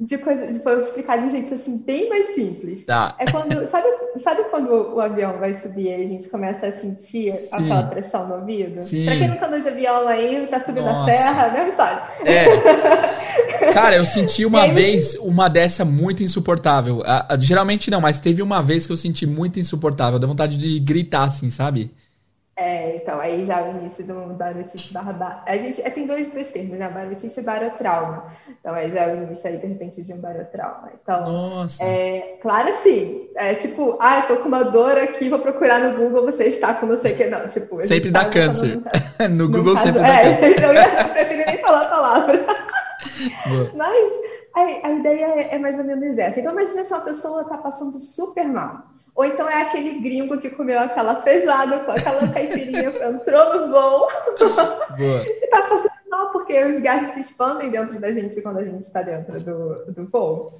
de 0.00 0.16
coisa, 0.16 0.46
de, 0.46 0.58
vou 0.60 0.78
explicar 0.78 1.18
de 1.18 1.26
um 1.26 1.30
jeito 1.30 1.52
assim 1.52 1.76
bem 1.76 2.08
mais 2.08 2.34
simples. 2.34 2.86
Tá. 2.86 3.14
É 3.18 3.30
quando, 3.30 3.66
sabe, 3.68 3.86
sabe 4.18 4.44
quando 4.44 4.94
o 4.94 5.00
avião 5.00 5.38
vai 5.38 5.52
subir 5.52 5.88
e 5.88 6.04
a 6.04 6.08
gente 6.08 6.26
começa 6.30 6.68
a 6.68 6.72
sentir 6.72 7.34
Sim. 7.34 7.48
aquela 7.52 7.82
pressão 7.82 8.26
no 8.26 8.36
ouvido? 8.36 8.80
Sim. 8.80 9.04
Pra 9.04 9.16
quem 9.16 9.28
nunca 9.28 9.46
andou 9.46 9.60
de 9.60 9.68
avião 9.68 10.08
aí, 10.08 10.46
tá 10.50 10.58
subindo 10.58 10.86
Nossa. 10.86 11.10
a 11.10 11.14
serra, 11.14 11.48
mesmo 11.50 11.72
sabe? 11.72 12.00
É. 12.24 13.72
Cara, 13.74 13.96
eu 13.96 14.06
senti 14.06 14.46
uma 14.46 14.62
aí, 14.62 14.72
vez 14.72 15.14
uma 15.16 15.48
dessa 15.48 15.84
muito 15.84 16.22
insuportável. 16.22 17.02
geralmente 17.38 17.90
não, 17.90 18.00
mas 18.00 18.18
teve 18.18 18.40
uma 18.40 18.62
vez 18.62 18.86
que 18.86 18.92
eu 18.92 18.96
senti 18.96 19.26
muito 19.26 19.60
insuportável. 19.60 20.18
Dá 20.18 20.26
vontade 20.26 20.56
de 20.56 20.80
gritar 20.80 21.24
assim, 21.24 21.50
sabe? 21.50 21.90
É, 22.60 22.96
então, 22.96 23.18
aí 23.18 23.42
já 23.46 23.62
o 23.62 23.70
início 23.70 24.04
do 24.04 24.34
barotite 24.34 24.92
barra... 24.92 25.42
A 25.46 25.56
gente 25.56 25.80
é, 25.80 25.88
tem 25.88 26.06
dois, 26.06 26.30
dois 26.30 26.50
termos, 26.50 26.78
né? 26.78 26.90
Barotite 26.90 27.40
e 27.40 27.42
barotrauma. 27.42 28.26
Então, 28.60 28.74
aí 28.74 28.90
já 28.90 29.04
é 29.04 29.14
o 29.14 29.22
início 29.22 29.48
aí, 29.48 29.56
de 29.56 29.66
repente, 29.66 30.02
de 30.02 30.12
um 30.12 30.18
barotrauma. 30.18 30.90
Então, 31.02 31.24
Nossa. 31.24 31.82
É, 31.82 32.36
claro 32.42 32.68
assim, 32.68 33.30
é 33.34 33.54
tipo, 33.54 33.96
ah, 33.98 34.18
eu 34.18 34.36
tô 34.36 34.42
com 34.42 34.48
uma 34.48 34.62
dor 34.62 34.98
aqui, 34.98 35.30
vou 35.30 35.38
procurar 35.38 35.80
no 35.80 35.96
Google, 35.96 36.26
você 36.26 36.44
está 36.44 36.74
com 36.74 36.84
não 36.84 36.98
sei 36.98 37.14
o 37.14 37.16
que, 37.16 37.26
não. 37.28 37.48
Tipo, 37.48 37.80
sempre 37.86 38.10
dá 38.10 38.26
câncer. 38.26 38.78
Tá, 38.82 39.26
no 39.30 39.48
Google 39.48 39.72
caso, 39.72 39.86
sempre 39.86 40.02
dá 40.02 40.08
é, 40.08 40.22
câncer. 40.24 40.50
Então, 40.60 40.74
eu 40.74 41.08
prefiro 41.14 41.44
nem 41.46 41.58
falar 41.62 41.80
a 41.80 41.88
palavra. 41.88 42.46
Mas 43.74 44.12
a, 44.54 44.86
a 44.86 44.92
ideia 44.92 45.24
é, 45.24 45.54
é, 45.54 45.58
mais 45.58 45.78
ou 45.78 45.84
menos 45.86 46.18
essa. 46.18 46.38
Então, 46.38 46.52
imagina 46.52 46.84
se 46.84 46.92
uma 46.92 47.00
pessoa 47.00 47.44
tá 47.44 47.56
passando 47.56 47.98
super 47.98 48.46
mal. 48.46 48.82
Ou 49.14 49.24
então 49.24 49.48
é 49.48 49.62
aquele 49.62 50.00
gringo 50.00 50.38
que 50.38 50.50
comeu 50.50 50.78
aquela 50.78 51.16
feijoada 51.16 51.80
com 51.80 51.90
aquela 51.90 52.28
caipirinha, 52.28 52.92
entrou 53.08 53.58
no 53.58 53.72
voo 53.72 54.08
e 54.98 55.46
tá 55.48 55.62
passando 55.62 55.90
mal, 56.10 56.30
porque 56.32 56.64
os 56.64 56.78
gases 56.80 57.12
se 57.12 57.20
expandem 57.20 57.70
dentro 57.70 57.98
da 58.00 58.12
gente 58.12 58.40
quando 58.40 58.58
a 58.58 58.64
gente 58.64 58.82
está 58.82 59.02
dentro 59.02 59.40
do, 59.40 59.92
do 59.92 60.06
voo. 60.06 60.52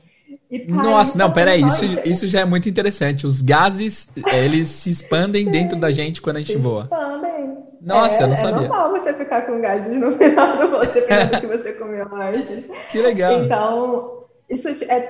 Tá 0.51 0.83
Nossa, 0.83 1.19
não, 1.19 1.31
peraí, 1.33 1.63
isso, 1.63 1.85
isso 2.05 2.29
já 2.29 2.41
é 2.41 2.45
muito 2.45 2.69
interessante. 2.69 3.27
Os 3.27 3.43
gases, 3.43 4.09
eles 4.33 4.69
se 4.69 4.91
expandem 4.91 5.51
dentro 5.51 5.79
da 5.79 5.91
gente 5.91 6.21
quando 6.21 6.37
a 6.37 6.41
gente 6.41 6.53
se 6.53 6.59
voa. 6.59 6.83
expandem. 6.83 7.59
Nossa, 7.81 8.21
é, 8.21 8.23
eu 8.25 8.29
não 8.29 8.37
sabia. 8.37 8.67
É 8.67 8.69
normal 8.69 8.91
você 8.91 9.15
ficar 9.15 9.43
com 9.47 9.61
gases 9.61 9.99
no 9.99 10.13
final 10.13 10.57
do 10.59 10.69
voo, 10.69 10.81
dependendo 10.81 11.33
do 11.33 11.41
que 11.41 11.47
você 11.47 11.73
comeu 11.73 12.07
antes. 12.15 12.71
Que 12.93 13.01
legal. 13.01 13.45
Então, 13.45 14.25
isso 14.49 14.69
é, 14.89 15.01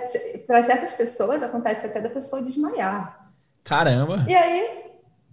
para 0.46 0.62
certas 0.62 0.92
pessoas 0.92 1.42
acontece 1.42 1.86
até 1.86 2.00
da 2.00 2.10
pessoa 2.10 2.42
desmaiar. 2.42 3.19
Caramba! 3.64 4.24
E 4.28 4.34
aí, 4.34 4.80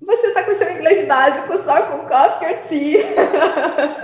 você 0.01 0.31
tá 0.31 0.43
com 0.43 0.53
seu 0.53 0.71
inglês 0.71 1.07
básico 1.07 1.57
só 1.57 1.81
com 1.83 2.07
coffee 2.07 2.47
or 2.47 2.59
tea. 2.67 3.03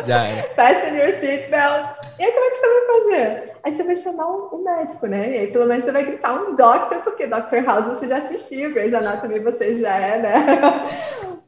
Já 0.05 0.25
é. 0.25 0.41
Fasten 0.55 0.95
your 0.95 1.13
seatbelt. 1.13 1.85
E 2.19 2.23
aí, 2.23 2.31
como 2.31 2.45
é 2.45 2.49
que 2.49 2.57
você 2.57 2.67
vai 2.67 2.93
fazer? 2.93 3.53
Aí 3.63 3.73
você 3.73 3.83
vai 3.83 3.95
chamar 3.95 4.27
um, 4.27 4.49
um, 4.55 4.63
médico, 4.63 5.07
né? 5.07 5.31
E 5.31 5.37
aí, 5.39 5.47
pelo 5.47 5.65
menos, 5.65 5.85
você 5.85 5.91
vai 5.91 6.03
gritar 6.03 6.33
um 6.33 6.55
doctor, 6.55 6.99
porque 6.99 7.27
Dr. 7.27 7.63
House 7.65 7.87
você 7.87 8.07
já 8.07 8.17
assistiu, 8.17 8.73
Grey's 8.73 8.93
Anatomy 8.93 9.39
você 9.39 9.77
já 9.77 9.95
é, 9.95 10.19
né? 10.19 10.45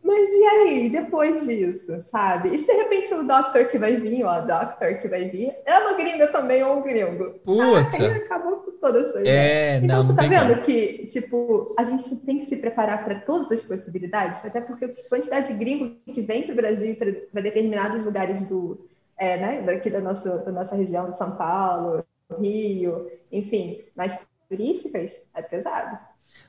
Mas 0.05 0.29
e 0.29 0.45
aí, 0.45 0.89
depois 0.91 1.47
disso, 1.47 1.99
sabe? 2.03 2.53
E 2.53 2.59
se 2.59 2.67
de 2.67 2.73
repente 2.73 3.11
o 3.15 3.23
doctor 3.23 3.65
que 3.65 3.79
vai 3.79 3.97
vir, 3.97 4.23
ou 4.23 4.29
a 4.29 4.39
doctor 4.39 4.99
que 4.99 5.07
vai 5.07 5.29
vir, 5.29 5.51
é 5.65 5.79
uma 5.79 5.93
gringa 5.93 6.27
também 6.27 6.63
ou 6.63 6.77
um 6.77 6.83
gringo? 6.83 7.39
Putz! 7.43 7.99
Ah, 7.99 8.03
aí 8.03 8.13
acabou 8.13 8.57
com 8.57 8.71
toda 8.73 9.01
a 9.01 9.11
sua 9.11 9.27
É, 9.27 9.77
então, 9.77 9.97
não, 9.97 10.03
você 10.03 10.13
tá 10.13 10.27
vendo 10.27 10.53
como. 10.53 10.61
que, 10.61 11.07
tipo, 11.07 11.73
a 11.75 11.83
gente 11.83 12.17
tem 12.17 12.37
que 12.37 12.45
se 12.45 12.55
preparar 12.55 13.03
para 13.03 13.19
todas 13.21 13.51
as 13.51 13.63
possibilidades, 13.63 14.45
até 14.45 14.61
porque 14.61 14.85
a 14.85 15.09
quantidade 15.09 15.47
de 15.47 15.57
gringo 15.57 15.95
que 16.05 16.21
vem 16.21 16.43
para 16.43 16.53
o 16.53 16.55
Brasil 16.55 16.95
para 16.95 17.41
determinados 17.41 18.05
lugares 18.05 18.45
do, 18.45 18.87
é, 19.17 19.37
né, 19.37 19.61
daqui 19.63 19.89
da 19.89 20.01
nossa, 20.01 20.37
da 20.37 20.51
nossa 20.51 20.75
região 20.75 21.09
de 21.09 21.17
São 21.17 21.35
Paulo, 21.35 22.05
Rio, 22.39 23.09
enfim, 23.31 23.83
mais 23.95 24.23
turísticas, 24.47 25.19
é 25.33 25.41
pesado. 25.41 25.97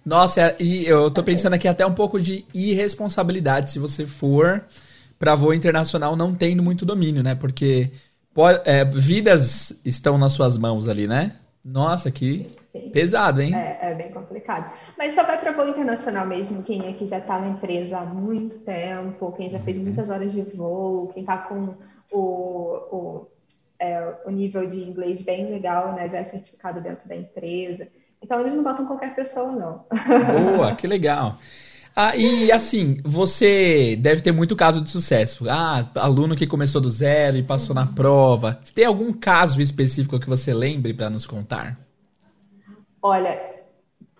Nossa, 0.04 0.54
e 0.60 0.86
eu 0.86 1.10
tô 1.10 1.22
pensando 1.24 1.54
aqui 1.54 1.66
até 1.66 1.84
um 1.84 1.92
pouco 1.92 2.20
de 2.20 2.44
irresponsabilidade 2.54 3.72
se 3.72 3.78
você 3.78 4.06
for 4.06 4.64
para 5.18 5.34
voo 5.34 5.52
internacional 5.52 6.14
não 6.14 6.34
tendo 6.34 6.62
muito 6.62 6.86
domínio, 6.86 7.22
né? 7.22 7.34
Porque 7.34 7.90
pode, 8.32 8.60
é, 8.64 8.84
vidas 8.84 9.72
estão 9.84 10.16
nas 10.16 10.32
suas 10.32 10.56
mãos 10.56 10.86
ali, 10.86 11.08
né? 11.08 11.36
Nossa, 11.64 12.10
que 12.10 12.46
Sim. 12.70 12.90
pesado, 12.90 13.42
hein? 13.42 13.52
É, 13.52 13.90
é, 13.90 13.94
bem 13.94 14.12
complicado. 14.12 14.72
Mas 14.96 15.14
só 15.14 15.24
vai 15.24 15.40
para 15.40 15.50
voo 15.50 15.68
internacional 15.68 16.24
mesmo 16.24 16.62
quem 16.62 16.86
é 16.86 16.92
que 16.92 17.06
já 17.06 17.18
está 17.18 17.40
na 17.40 17.48
empresa 17.48 17.98
há 17.98 18.04
muito 18.04 18.60
tempo, 18.60 19.32
quem 19.32 19.50
já 19.50 19.58
fez 19.58 19.76
uhum. 19.76 19.84
muitas 19.84 20.08
horas 20.08 20.30
de 20.32 20.42
voo, 20.42 21.08
quem 21.08 21.22
está 21.22 21.38
com 21.38 21.74
o, 22.12 22.20
o, 22.20 23.26
é, 23.80 24.18
o 24.24 24.30
nível 24.30 24.66
de 24.68 24.80
inglês 24.80 25.20
bem 25.20 25.50
legal, 25.50 25.94
né? 25.94 26.08
Já 26.08 26.18
é 26.18 26.24
certificado 26.24 26.80
dentro 26.80 27.08
da 27.08 27.16
empresa. 27.16 27.88
Então 28.26 28.40
eles 28.40 28.56
não 28.56 28.64
botam 28.64 28.84
qualquer 28.84 29.14
pessoa, 29.14 29.52
não. 29.52 29.84
Boa, 30.56 30.74
que 30.74 30.84
legal. 30.84 31.38
Ah, 31.94 32.16
e 32.16 32.50
assim, 32.50 32.98
você 33.04 33.94
deve 33.94 34.20
ter 34.20 34.32
muito 34.32 34.56
caso 34.56 34.80
de 34.80 34.90
sucesso. 34.90 35.48
Ah, 35.48 35.88
aluno 35.94 36.34
que 36.34 36.44
começou 36.44 36.80
do 36.80 36.90
zero 36.90 37.36
e 37.36 37.42
passou 37.44 37.72
na 37.72 37.86
prova. 37.86 38.58
Tem 38.74 38.84
algum 38.84 39.12
caso 39.12 39.62
específico 39.62 40.18
que 40.18 40.28
você 40.28 40.52
lembre 40.52 40.92
para 40.92 41.08
nos 41.08 41.24
contar? 41.24 41.78
Olha, 43.00 43.40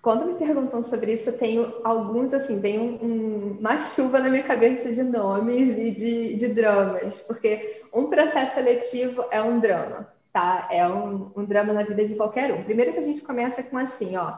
quando 0.01 0.25
me 0.25 0.35
perguntam 0.35 0.81
sobre 0.83 1.11
isso, 1.15 1.29
eu 1.29 1.37
tenho 1.37 1.73
alguns, 1.83 2.33
assim, 2.33 2.61
vem 2.61 2.79
um, 2.79 2.93
um, 3.03 3.57
uma 3.59 3.77
chuva 3.77 4.19
na 4.19 4.29
minha 4.29 4.43
cabeça 4.43 4.89
de 4.89 5.03
nomes 5.03 5.77
e 5.77 5.91
de, 5.91 6.35
de 6.37 6.47
dramas, 6.53 7.19
porque 7.19 7.81
um 7.93 8.05
processo 8.05 8.53
seletivo 8.53 9.25
é 9.29 9.41
um 9.41 9.59
drama, 9.59 10.07
tá? 10.37 10.67
É 10.69 10.87
um, 10.87 11.31
um 11.35 11.45
drama 11.45 11.73
na 11.73 11.83
vida 11.83 12.05
de 12.05 12.15
qualquer 12.15 12.53
um. 12.53 12.63
Primeiro 12.63 12.93
que 12.93 12.99
a 12.99 13.03
gente 13.03 13.21
começa 13.21 13.63
com 13.63 13.77
assim, 13.77 14.15
ó, 14.15 14.33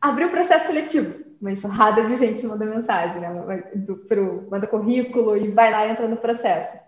abriu 0.00 0.28
o 0.28 0.30
processo 0.30 0.66
seletivo 0.66 1.32
uma 1.42 1.50
enxurrada 1.50 2.04
de 2.04 2.14
gente 2.16 2.46
manda 2.46 2.64
mensagem, 2.64 3.20
né? 3.20 3.64
Do, 3.74 3.96
pro, 3.96 4.46
manda 4.48 4.64
currículo 4.64 5.36
e 5.36 5.50
vai 5.50 5.72
lá 5.72 5.84
e 5.84 5.90
entra 5.90 6.06
no 6.06 6.16
processo. 6.16 6.78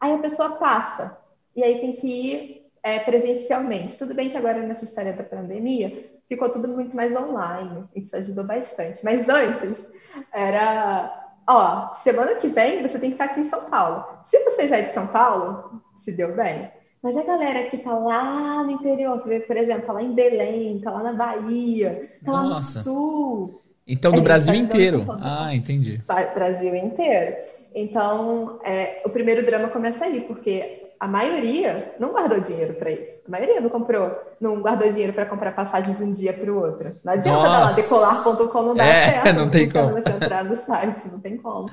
Aí 0.00 0.12
a 0.12 0.18
pessoa 0.18 0.56
passa, 0.56 1.16
e 1.54 1.62
aí 1.62 1.78
tem 1.78 1.92
que 1.92 2.08
ir 2.08 2.66
é, 2.82 2.98
presencialmente. 2.98 3.96
Tudo 3.96 4.12
bem 4.12 4.30
que 4.30 4.36
agora 4.36 4.58
nessa 4.58 4.84
história 4.84 5.12
da 5.12 5.22
pandemia 5.22 6.10
ficou 6.28 6.50
tudo 6.50 6.66
muito 6.66 6.94
mais 6.94 7.14
online, 7.14 7.84
isso 7.94 8.16
ajudou 8.16 8.42
bastante. 8.42 9.04
Mas 9.04 9.28
antes 9.28 9.88
era, 10.32 11.32
ó, 11.48 11.94
semana 11.94 12.34
que 12.34 12.48
vem 12.48 12.82
você 12.82 12.98
tem 12.98 13.10
que 13.10 13.14
estar 13.14 13.26
aqui 13.26 13.40
em 13.40 13.48
São 13.48 13.70
Paulo. 13.70 14.04
Se 14.24 14.42
você 14.42 14.66
já 14.66 14.78
é 14.78 14.82
de 14.82 14.94
São 14.94 15.06
Paulo, 15.06 15.80
se 15.98 16.10
deu 16.10 16.34
bem. 16.34 16.68
Mas 17.04 17.16
a 17.18 17.22
galera 17.22 17.64
que 17.64 17.76
tá 17.76 17.92
lá 17.92 18.64
no 18.64 18.70
interior, 18.70 19.18
por 19.18 19.56
exemplo, 19.56 19.86
tá 19.86 19.92
lá 19.92 20.02
em 20.02 20.14
Belém, 20.14 20.80
tá 20.80 20.90
lá 20.90 21.02
na 21.02 21.12
Bahia, 21.12 22.10
tá 22.24 22.32
Nossa. 22.32 22.48
lá 22.48 22.54
no 22.54 22.64
sul, 22.82 23.62
então, 23.86 24.12
do 24.12 24.22
Brasil 24.22 24.54
inteiro. 24.54 25.04
Ah, 25.20 25.54
entendi. 25.54 26.02
Brasil 26.34 26.74
inteiro. 26.74 27.36
Então, 27.74 28.58
é, 28.64 29.02
o 29.04 29.10
primeiro 29.10 29.44
drama 29.44 29.68
começa 29.68 30.06
aí, 30.06 30.22
porque 30.22 30.84
a 30.98 31.06
maioria 31.06 31.94
não 32.00 32.12
guardou 32.12 32.40
dinheiro 32.40 32.74
para 32.74 32.90
isso. 32.90 33.20
A 33.28 33.30
maioria 33.30 33.60
não 33.60 33.68
comprou, 33.68 34.10
não 34.40 34.62
guardou 34.62 34.88
dinheiro 34.88 35.12
para 35.12 35.26
comprar 35.26 35.52
passagem 35.54 35.92
de 35.92 36.02
um 36.02 36.12
dia 36.12 36.32
para 36.32 36.50
o 36.50 36.56
outro. 36.56 36.96
Não 37.04 37.12
adianta 37.12 37.42
Nossa. 37.42 37.50
dar 37.50 37.60
lá 37.66 37.72
decolar.com, 37.72 38.62
não 38.62 38.74
dá 38.74 38.86
é, 38.86 39.08
certo. 39.08 39.34
Não 39.36 39.50
tem 39.50 39.68
como. 39.68 39.92
Você 39.92 40.08
entrar 40.08 40.44
no 40.44 40.56
site, 40.56 41.08
não 41.08 41.20
tem 41.20 41.36
como. 41.36 41.68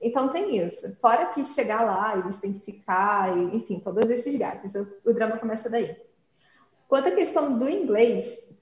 Então 0.00 0.28
tem 0.28 0.56
isso. 0.56 0.94
Fora 0.96 1.26
que 1.26 1.44
chegar 1.44 1.82
lá, 1.82 2.18
eles 2.18 2.38
têm 2.38 2.52
que 2.52 2.60
ficar, 2.60 3.36
e, 3.36 3.56
enfim, 3.56 3.80
todos 3.80 4.10
esses 4.10 4.36
gastos. 4.36 4.74
O, 4.74 4.86
o 5.04 5.12
drama 5.12 5.38
começa 5.38 5.70
daí. 5.70 5.96
Quanto 6.88 7.08
à 7.08 7.12
questão 7.12 7.58
do 7.58 7.68
inglês, 7.68 8.52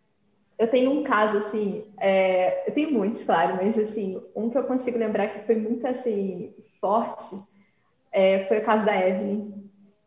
eu 0.59 0.69
tenho 0.69 0.93
um 0.93 1.03
caso, 1.03 1.39
assim, 1.39 1.93
é, 1.99 2.69
eu 2.69 2.73
tenho 2.73 2.93
muitos, 2.93 3.25
claro, 3.25 3.57
mas, 3.57 3.79
assim, 3.79 4.23
um 4.35 4.49
que 4.49 4.57
eu 4.57 4.65
consigo 4.65 4.99
lembrar 4.99 5.29
que 5.29 5.47
foi 5.47 5.57
muito, 5.57 5.87
assim, 5.87 6.55
forte 6.81 7.37
é, 8.15 8.45
foi 8.45 8.59
o 8.59 8.65
caso 8.65 8.87
da 8.87 8.97
Evelyn. 8.97 9.53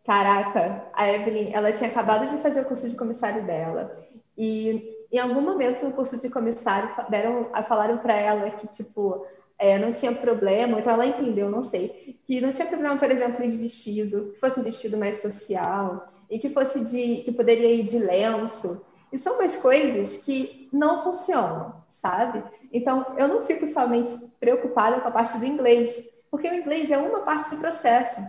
Caraca, 0.05 0.85
a 0.93 1.11
Evelyn, 1.11 1.51
ela 1.51 1.73
tinha 1.73 1.89
acabado 1.89 2.29
de 2.29 2.41
fazer 2.41 2.61
o 2.61 2.65
curso 2.65 2.89
de 2.89 2.95
comissário 2.95 3.45
dela 3.45 3.93
e 4.37 5.05
em 5.11 5.19
algum 5.19 5.41
momento 5.41 5.85
no 5.85 5.91
curso 5.91 6.17
de 6.17 6.29
comissário 6.29 6.89
deram, 7.09 7.49
falaram 7.67 7.97
para 7.97 8.15
ela 8.15 8.49
que, 8.51 8.67
tipo, 8.67 9.25
é, 9.59 9.77
não 9.77 9.91
tinha 9.91 10.11
problema, 10.13 10.79
então 10.79 10.93
ela 10.93 11.05
entendeu, 11.05 11.49
não 11.49 11.63
sei, 11.63 12.19
que 12.25 12.39
não 12.39 12.51
tinha 12.51 12.67
problema, 12.67 12.97
por 12.97 13.09
exemplo, 13.09 13.47
de 13.47 13.57
vestido, 13.57 14.31
que 14.33 14.39
fosse 14.39 14.59
um 14.59 14.63
vestido 14.63 14.97
mais 14.97 15.21
social 15.21 16.07
e 16.29 16.37
que 16.37 16.49
fosse 16.49 16.79
de, 16.81 17.23
que 17.23 17.31
poderia 17.31 17.73
ir 17.73 17.83
de 17.83 17.97
lenço, 17.97 18.85
e 19.11 19.17
são 19.17 19.35
umas 19.35 19.55
coisas 19.55 20.17
que 20.17 20.69
não 20.71 21.03
funcionam, 21.03 21.73
sabe? 21.89 22.43
Então, 22.71 23.15
eu 23.17 23.27
não 23.27 23.45
fico 23.45 23.65
somente 23.65 24.13
preocupada 24.39 24.99
com 24.99 25.07
a 25.07 25.11
parte 25.11 25.37
do 25.37 25.45
inglês, 25.45 26.09
porque 26.29 26.49
o 26.49 26.53
inglês 26.53 26.91
é 26.91 26.97
uma 26.97 27.19
parte 27.19 27.49
do 27.49 27.57
processo. 27.57 28.21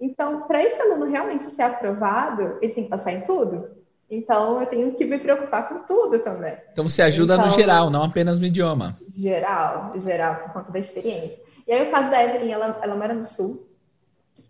Então, 0.00 0.42
para 0.42 0.62
esse 0.62 0.80
aluno 0.82 1.06
realmente 1.06 1.44
ser 1.44 1.62
aprovado, 1.62 2.58
ele 2.60 2.74
tem 2.74 2.84
que 2.84 2.90
passar 2.90 3.12
em 3.12 3.20
tudo. 3.22 3.70
Então, 4.16 4.60
eu 4.60 4.66
tenho 4.66 4.94
que 4.94 5.04
me 5.04 5.18
preocupar 5.18 5.68
com 5.68 5.80
tudo 5.80 6.18
também. 6.20 6.56
Então, 6.72 6.88
você 6.88 7.02
ajuda 7.02 7.34
então, 7.34 7.46
no 7.46 7.52
geral, 7.52 7.90
não 7.90 8.04
apenas 8.04 8.40
no 8.40 8.46
idioma. 8.46 8.98
Geral, 9.08 9.92
geral, 9.96 10.36
por 10.36 10.52
conta 10.52 10.72
da 10.72 10.78
experiência. 10.78 11.42
E 11.66 11.72
aí, 11.72 11.88
o 11.88 11.90
caso 11.90 12.10
da 12.10 12.22
Evelyn, 12.22 12.52
ela, 12.52 12.78
ela 12.82 12.94
mora 12.94 13.14
no 13.14 13.24
Sul 13.24 13.66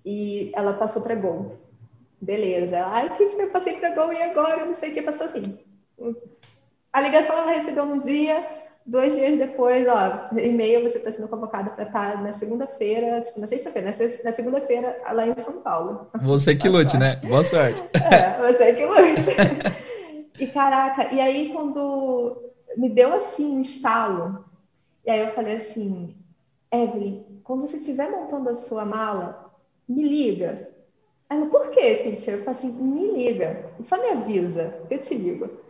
e 0.05 0.53
ela 0.55 0.75
passou 0.75 1.03
para 1.03 1.15
Gol. 1.15 1.59
Beleza. 2.21 2.85
Ai, 2.87 3.17
que 3.17 3.23
eu 3.23 3.51
passei 3.51 3.75
para 3.75 3.95
Gol 3.95 4.13
e 4.13 4.23
agora? 4.23 4.61
Eu 4.61 4.67
não 4.67 4.75
sei 4.75 4.91
o 4.91 4.95
que 4.95 5.03
passou 5.03 5.27
assim. 5.27 5.59
A 6.93 7.01
ligação 7.01 7.37
ela 7.37 7.53
recebeu 7.53 7.85
um 7.85 8.01
dia, 8.01 8.47
dois 8.87 9.15
dias 9.15 9.39
depois, 9.39 9.87
ó, 9.89 10.29
e-mail, 10.39 10.83
você 10.83 10.99
está 10.99 11.11
sendo 11.11 11.29
convocado 11.29 11.71
para 11.71 11.85
estar 11.85 12.23
na 12.23 12.33
segunda-feira, 12.33 13.21
tipo, 13.23 13.41
na 13.41 13.47
sexta-feira, 13.47 13.95
na 14.25 14.33
segunda-feira 14.33 15.01
lá 15.13 15.27
em 15.27 15.39
São 15.39 15.61
Paulo. 15.61 16.09
Você 16.23 16.55
que 16.55 16.69
lute, 16.69 16.97
né? 16.97 17.17
Boa 17.17 17.45
sorte. 17.45 17.83
É, 17.95 18.53
você 18.53 18.75
que 18.75 18.85
lute. 18.85 20.35
e 20.39 20.47
caraca, 20.49 21.15
e 21.15 21.21
aí 21.21 21.53
quando 21.53 22.53
me 22.77 22.91
deu 22.91 23.15
assim 23.15 23.57
um 23.57 23.61
estalo, 23.61 24.45
e 25.07 25.11
aí 25.11 25.21
eu 25.21 25.29
falei 25.29 25.57
assim, 25.57 26.15
Evelyn, 26.73 27.25
quando 27.43 27.63
você 27.63 27.79
estiver 27.79 28.11
montando 28.11 28.51
a 28.51 28.55
sua 28.55 28.85
mala, 28.85 29.53
me 29.89 30.03
liga. 30.03 30.69
Ela, 31.29 31.47
por 31.47 31.71
quê, 31.71 31.97
teacher? 31.97 32.35
Eu 32.35 32.45
falei 32.45 32.59
assim, 32.59 32.73
me 32.73 33.13
liga, 33.13 33.71
só 33.83 33.97
me 34.01 34.09
avisa, 34.09 34.75
eu 34.91 34.99
te 34.99 35.15
ligo. 35.15 35.64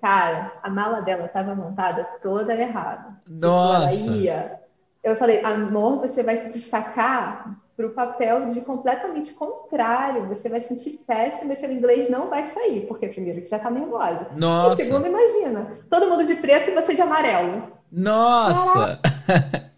Cara, 0.00 0.52
a 0.62 0.70
mala 0.70 1.00
dela 1.00 1.26
estava 1.26 1.54
montada 1.54 2.04
toda 2.22 2.54
errada. 2.54 3.16
Nossa! 3.26 3.96
Tipo, 3.96 4.14
ia... 4.14 4.60
Eu 5.02 5.16
falei, 5.16 5.42
amor, 5.44 6.00
você 6.00 6.22
vai 6.22 6.36
se 6.36 6.50
destacar 6.50 7.56
para 7.76 7.86
o 7.86 7.90
papel 7.90 8.46
de 8.50 8.60
completamente 8.60 9.32
contrário. 9.32 10.26
Você 10.26 10.48
vai 10.48 10.60
sentir 10.60 10.98
péssimo 11.06 11.52
e 11.52 11.56
seu 11.56 11.70
inglês 11.70 12.10
não 12.10 12.28
vai 12.28 12.44
sair, 12.44 12.86
porque 12.86 13.08
primeiro 13.08 13.40
que 13.40 13.48
já 13.48 13.56
está 13.56 13.70
nervosa. 13.70 14.28
Nossa! 14.36 14.82
E 14.82 14.84
segundo, 14.84 15.06
imagina, 15.06 15.78
todo 15.88 16.08
mundo 16.10 16.24
de 16.24 16.34
preto 16.36 16.70
e 16.70 16.74
você 16.74 16.94
de 16.94 17.02
amarelo. 17.02 17.72
Nossa! 17.90 19.00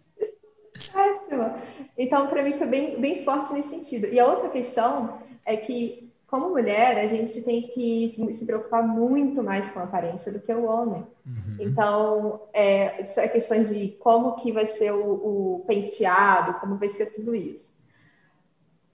Péssimo. 0.92 1.54
Então, 1.96 2.26
para 2.26 2.42
mim 2.42 2.54
foi 2.54 2.66
bem, 2.66 3.00
bem 3.00 3.24
forte 3.24 3.52
nesse 3.52 3.68
sentido. 3.68 4.06
E 4.06 4.18
a 4.18 4.26
outra 4.26 4.48
questão 4.48 5.18
é 5.44 5.56
que 5.56 6.09
como 6.30 6.50
mulher, 6.50 6.96
a 6.98 7.08
gente 7.08 7.42
tem 7.42 7.62
que 7.62 8.14
se 8.32 8.46
preocupar 8.46 8.86
muito 8.86 9.42
mais 9.42 9.68
com 9.68 9.80
a 9.80 9.82
aparência 9.82 10.30
do 10.30 10.38
que 10.38 10.52
o 10.52 10.64
homem. 10.64 11.04
Uhum. 11.26 11.56
Então, 11.58 12.42
é, 12.52 13.02
é 13.02 13.28
questões 13.28 13.68
de 13.68 13.88
como 13.98 14.36
que 14.36 14.52
vai 14.52 14.64
ser 14.64 14.92
o, 14.92 15.56
o, 15.56 15.64
penteado, 15.66 16.60
como 16.60 16.76
vai 16.76 16.88
ser 16.88 17.06
tudo 17.06 17.34
isso. 17.34 17.72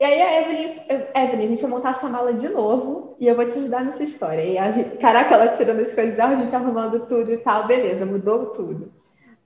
E 0.00 0.04
aí 0.04 0.22
a 0.22 0.40
Evelyn, 0.40 0.80
Evelyn, 1.14 1.44
a 1.44 1.48
gente 1.48 1.62
vai 1.62 1.70
montar 1.70 1.90
essa 1.90 2.08
mala 2.08 2.32
de 2.32 2.48
novo 2.48 3.16
e 3.20 3.26
eu 3.26 3.36
vou 3.36 3.46
te 3.46 3.58
ajudar 3.58 3.84
nessa 3.84 4.02
história. 4.02 4.42
E 4.42 4.56
a 4.56 4.70
gente, 4.70 4.96
caraca, 4.96 5.34
ela 5.34 5.48
tirando 5.48 5.80
as 5.80 5.92
coisas, 5.92 6.18
a 6.18 6.34
gente 6.34 6.54
arrumando 6.54 7.06
tudo 7.06 7.30
e 7.32 7.38
tal, 7.38 7.66
beleza, 7.66 8.06
mudou 8.06 8.46
tudo. 8.46 8.92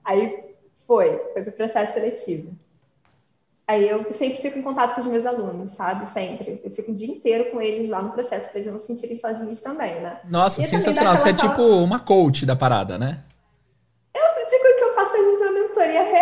Aí 0.05 0.45
foi, 0.87 1.19
foi 1.33 1.43
para 1.43 1.51
o 1.51 1.57
processo 1.57 1.95
seletivo. 1.95 2.57
Aí 3.71 3.89
eu 3.89 4.13
sempre 4.13 4.43
fico 4.43 4.59
em 4.59 4.63
contato 4.63 4.97
com 4.97 5.01
os 5.01 5.07
meus 5.07 5.25
alunos, 5.25 5.71
sabe? 5.71 6.05
Sempre. 6.11 6.61
Eu 6.65 6.73
fico 6.73 6.91
o 6.91 6.95
dia 6.95 7.07
inteiro 7.07 7.53
com 7.53 7.63
eles 7.63 7.89
lá 7.89 8.03
no 8.03 8.11
processo, 8.11 8.51
para 8.51 8.59
eles 8.59 8.73
não 8.73 8.81
se 8.81 8.89
sentirem 8.89 9.17
sozinhos 9.17 9.61
também, 9.61 10.01
né? 10.01 10.17
Nossa, 10.29 10.61
e 10.61 10.65
sensacional. 10.65 11.17
Você 11.17 11.29
é 11.29 11.33
tipo 11.33 11.63
uma 11.63 12.01
coach 12.01 12.45
da 12.45 12.57
parada, 12.57 12.99
né? 12.99 13.21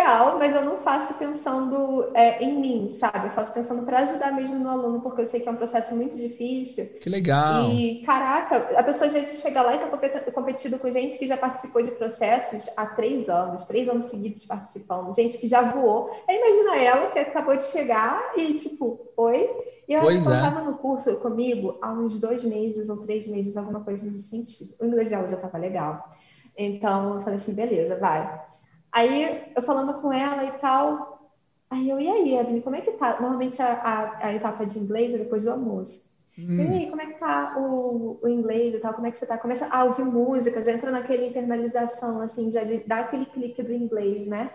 Real, 0.09 0.39
mas 0.39 0.55
eu 0.55 0.65
não 0.65 0.77
faço 0.77 1.13
pensando 1.13 2.09
é, 2.13 2.43
em 2.43 2.59
mim, 2.59 2.89
sabe? 2.89 3.27
Eu 3.27 3.31
faço 3.31 3.53
pensando 3.53 3.83
para 3.83 3.99
ajudar 3.99 4.31
mesmo 4.33 4.57
no 4.57 4.69
aluno, 4.69 5.01
porque 5.01 5.21
eu 5.21 5.25
sei 5.25 5.39
que 5.39 5.47
é 5.47 5.51
um 5.51 5.55
processo 5.55 5.95
muito 5.95 6.17
difícil. 6.17 6.85
Que 6.99 7.09
legal. 7.09 7.69
E, 7.71 8.01
caraca, 8.05 8.77
a 8.77 8.83
pessoa 8.83 9.07
às 9.07 9.13
vezes 9.13 9.41
chega 9.41 9.61
lá 9.61 9.75
e 9.75 9.77
está 9.77 10.31
competindo 10.31 10.79
com 10.79 10.91
gente 10.91 11.17
que 11.17 11.27
já 11.27 11.37
participou 11.37 11.81
de 11.81 11.91
processos 11.91 12.69
há 12.75 12.87
três 12.87 13.29
anos, 13.29 13.65
três 13.65 13.87
anos 13.87 14.05
seguidos 14.05 14.45
participando, 14.45 15.15
gente 15.15 15.37
que 15.37 15.47
já 15.47 15.61
voou. 15.61 16.09
Aí 16.27 16.37
imagina 16.37 16.75
ela 16.77 17.11
que 17.11 17.19
acabou 17.19 17.55
de 17.55 17.63
chegar 17.65 18.33
e, 18.35 18.55
tipo, 18.55 19.11
oi. 19.15 19.49
E 19.87 19.93
eu 19.93 20.01
pois 20.01 20.15
acho 20.15 20.23
que 20.23 20.31
ela 20.31 20.47
estava 20.47 20.61
é. 20.61 20.63
no 20.65 20.77
curso 20.77 21.15
comigo 21.17 21.77
há 21.81 21.91
uns 21.91 22.19
dois 22.19 22.43
meses 22.43 22.89
ou 22.89 22.97
três 22.97 23.27
meses, 23.27 23.57
alguma 23.57 23.83
coisa 23.83 24.09
nesse 24.09 24.23
sentido. 24.23 24.75
O 24.79 24.85
inglês 24.85 25.09
dela 25.09 25.27
já 25.27 25.35
estava 25.35 25.57
legal. 25.57 26.15
Então, 26.57 27.15
eu 27.15 27.21
falei 27.21 27.35
assim, 27.35 27.53
beleza, 27.53 27.95
vai. 27.95 28.48
Aí 28.91 29.51
eu 29.55 29.61
falando 29.61 29.93
com 30.01 30.11
ela 30.11 30.43
e 30.45 30.51
tal, 30.53 31.31
aí 31.69 31.89
eu, 31.89 31.99
e 31.99 32.09
aí, 32.09 32.35
Evelyn, 32.35 32.61
como 32.61 32.75
é 32.75 32.81
que 32.81 32.91
tá? 32.93 33.19
Normalmente 33.19 33.61
a, 33.61 33.73
a, 33.73 34.27
a 34.27 34.33
etapa 34.33 34.65
de 34.65 34.79
inglês 34.79 35.13
é 35.13 35.17
depois 35.17 35.43
do 35.43 35.51
almoço. 35.51 36.09
Hum. 36.37 36.57
E 36.57 36.61
aí, 36.61 36.89
como 36.89 37.01
é 37.01 37.05
que 37.07 37.19
tá 37.19 37.55
o, 37.57 38.19
o 38.21 38.27
inglês 38.27 38.73
e 38.73 38.79
tal? 38.79 38.93
Como 38.93 39.05
é 39.05 39.11
que 39.11 39.19
você 39.19 39.25
tá? 39.25 39.37
Começa 39.37 39.67
a 39.67 39.83
ouvir 39.83 40.05
música, 40.05 40.63
já 40.63 40.71
entra 40.71 40.89
naquela 40.89 41.25
internalização, 41.25 42.21
assim, 42.21 42.51
já 42.51 42.63
de, 42.63 42.77
dá 42.87 42.99
aquele 42.99 43.25
clique 43.25 43.61
do 43.61 43.73
inglês, 43.73 44.25
né? 44.25 44.49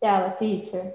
E 0.00 0.06
ela, 0.06 0.30
teacher, 0.30 0.94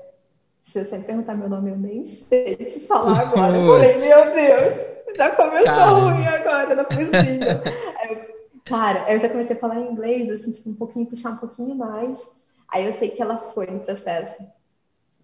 se 0.63 0.83
você 0.83 0.97
perguntar 0.97 1.35
meu 1.35 1.49
nome, 1.49 1.71
eu 1.71 1.77
nem 1.77 2.05
sei 2.07 2.55
te 2.55 2.79
falar 2.81 3.19
agora. 3.19 3.55
Eu 3.55 3.67
falei, 3.67 3.97
meu 3.99 4.33
Deus, 4.33 4.95
já 5.15 5.29
começou 5.31 5.99
ruim 5.99 6.25
agora, 6.25 6.75
não 6.75 6.83
é 6.83 6.85
possível. 6.85 7.61
Cara, 8.65 9.11
eu 9.11 9.19
já 9.19 9.29
comecei 9.29 9.55
a 9.55 9.59
falar 9.59 9.79
em 9.79 9.91
inglês, 9.91 10.29
assim, 10.29 10.51
tipo, 10.51 10.69
um 10.69 10.73
pouquinho, 10.73 11.05
puxar 11.05 11.31
um 11.31 11.37
pouquinho 11.37 11.75
mais. 11.75 12.43
Aí 12.67 12.85
eu 12.85 12.91
sei 12.91 13.09
que 13.09 13.21
ela 13.21 13.37
foi 13.37 13.67
no 13.67 13.79
processo. 13.79 14.43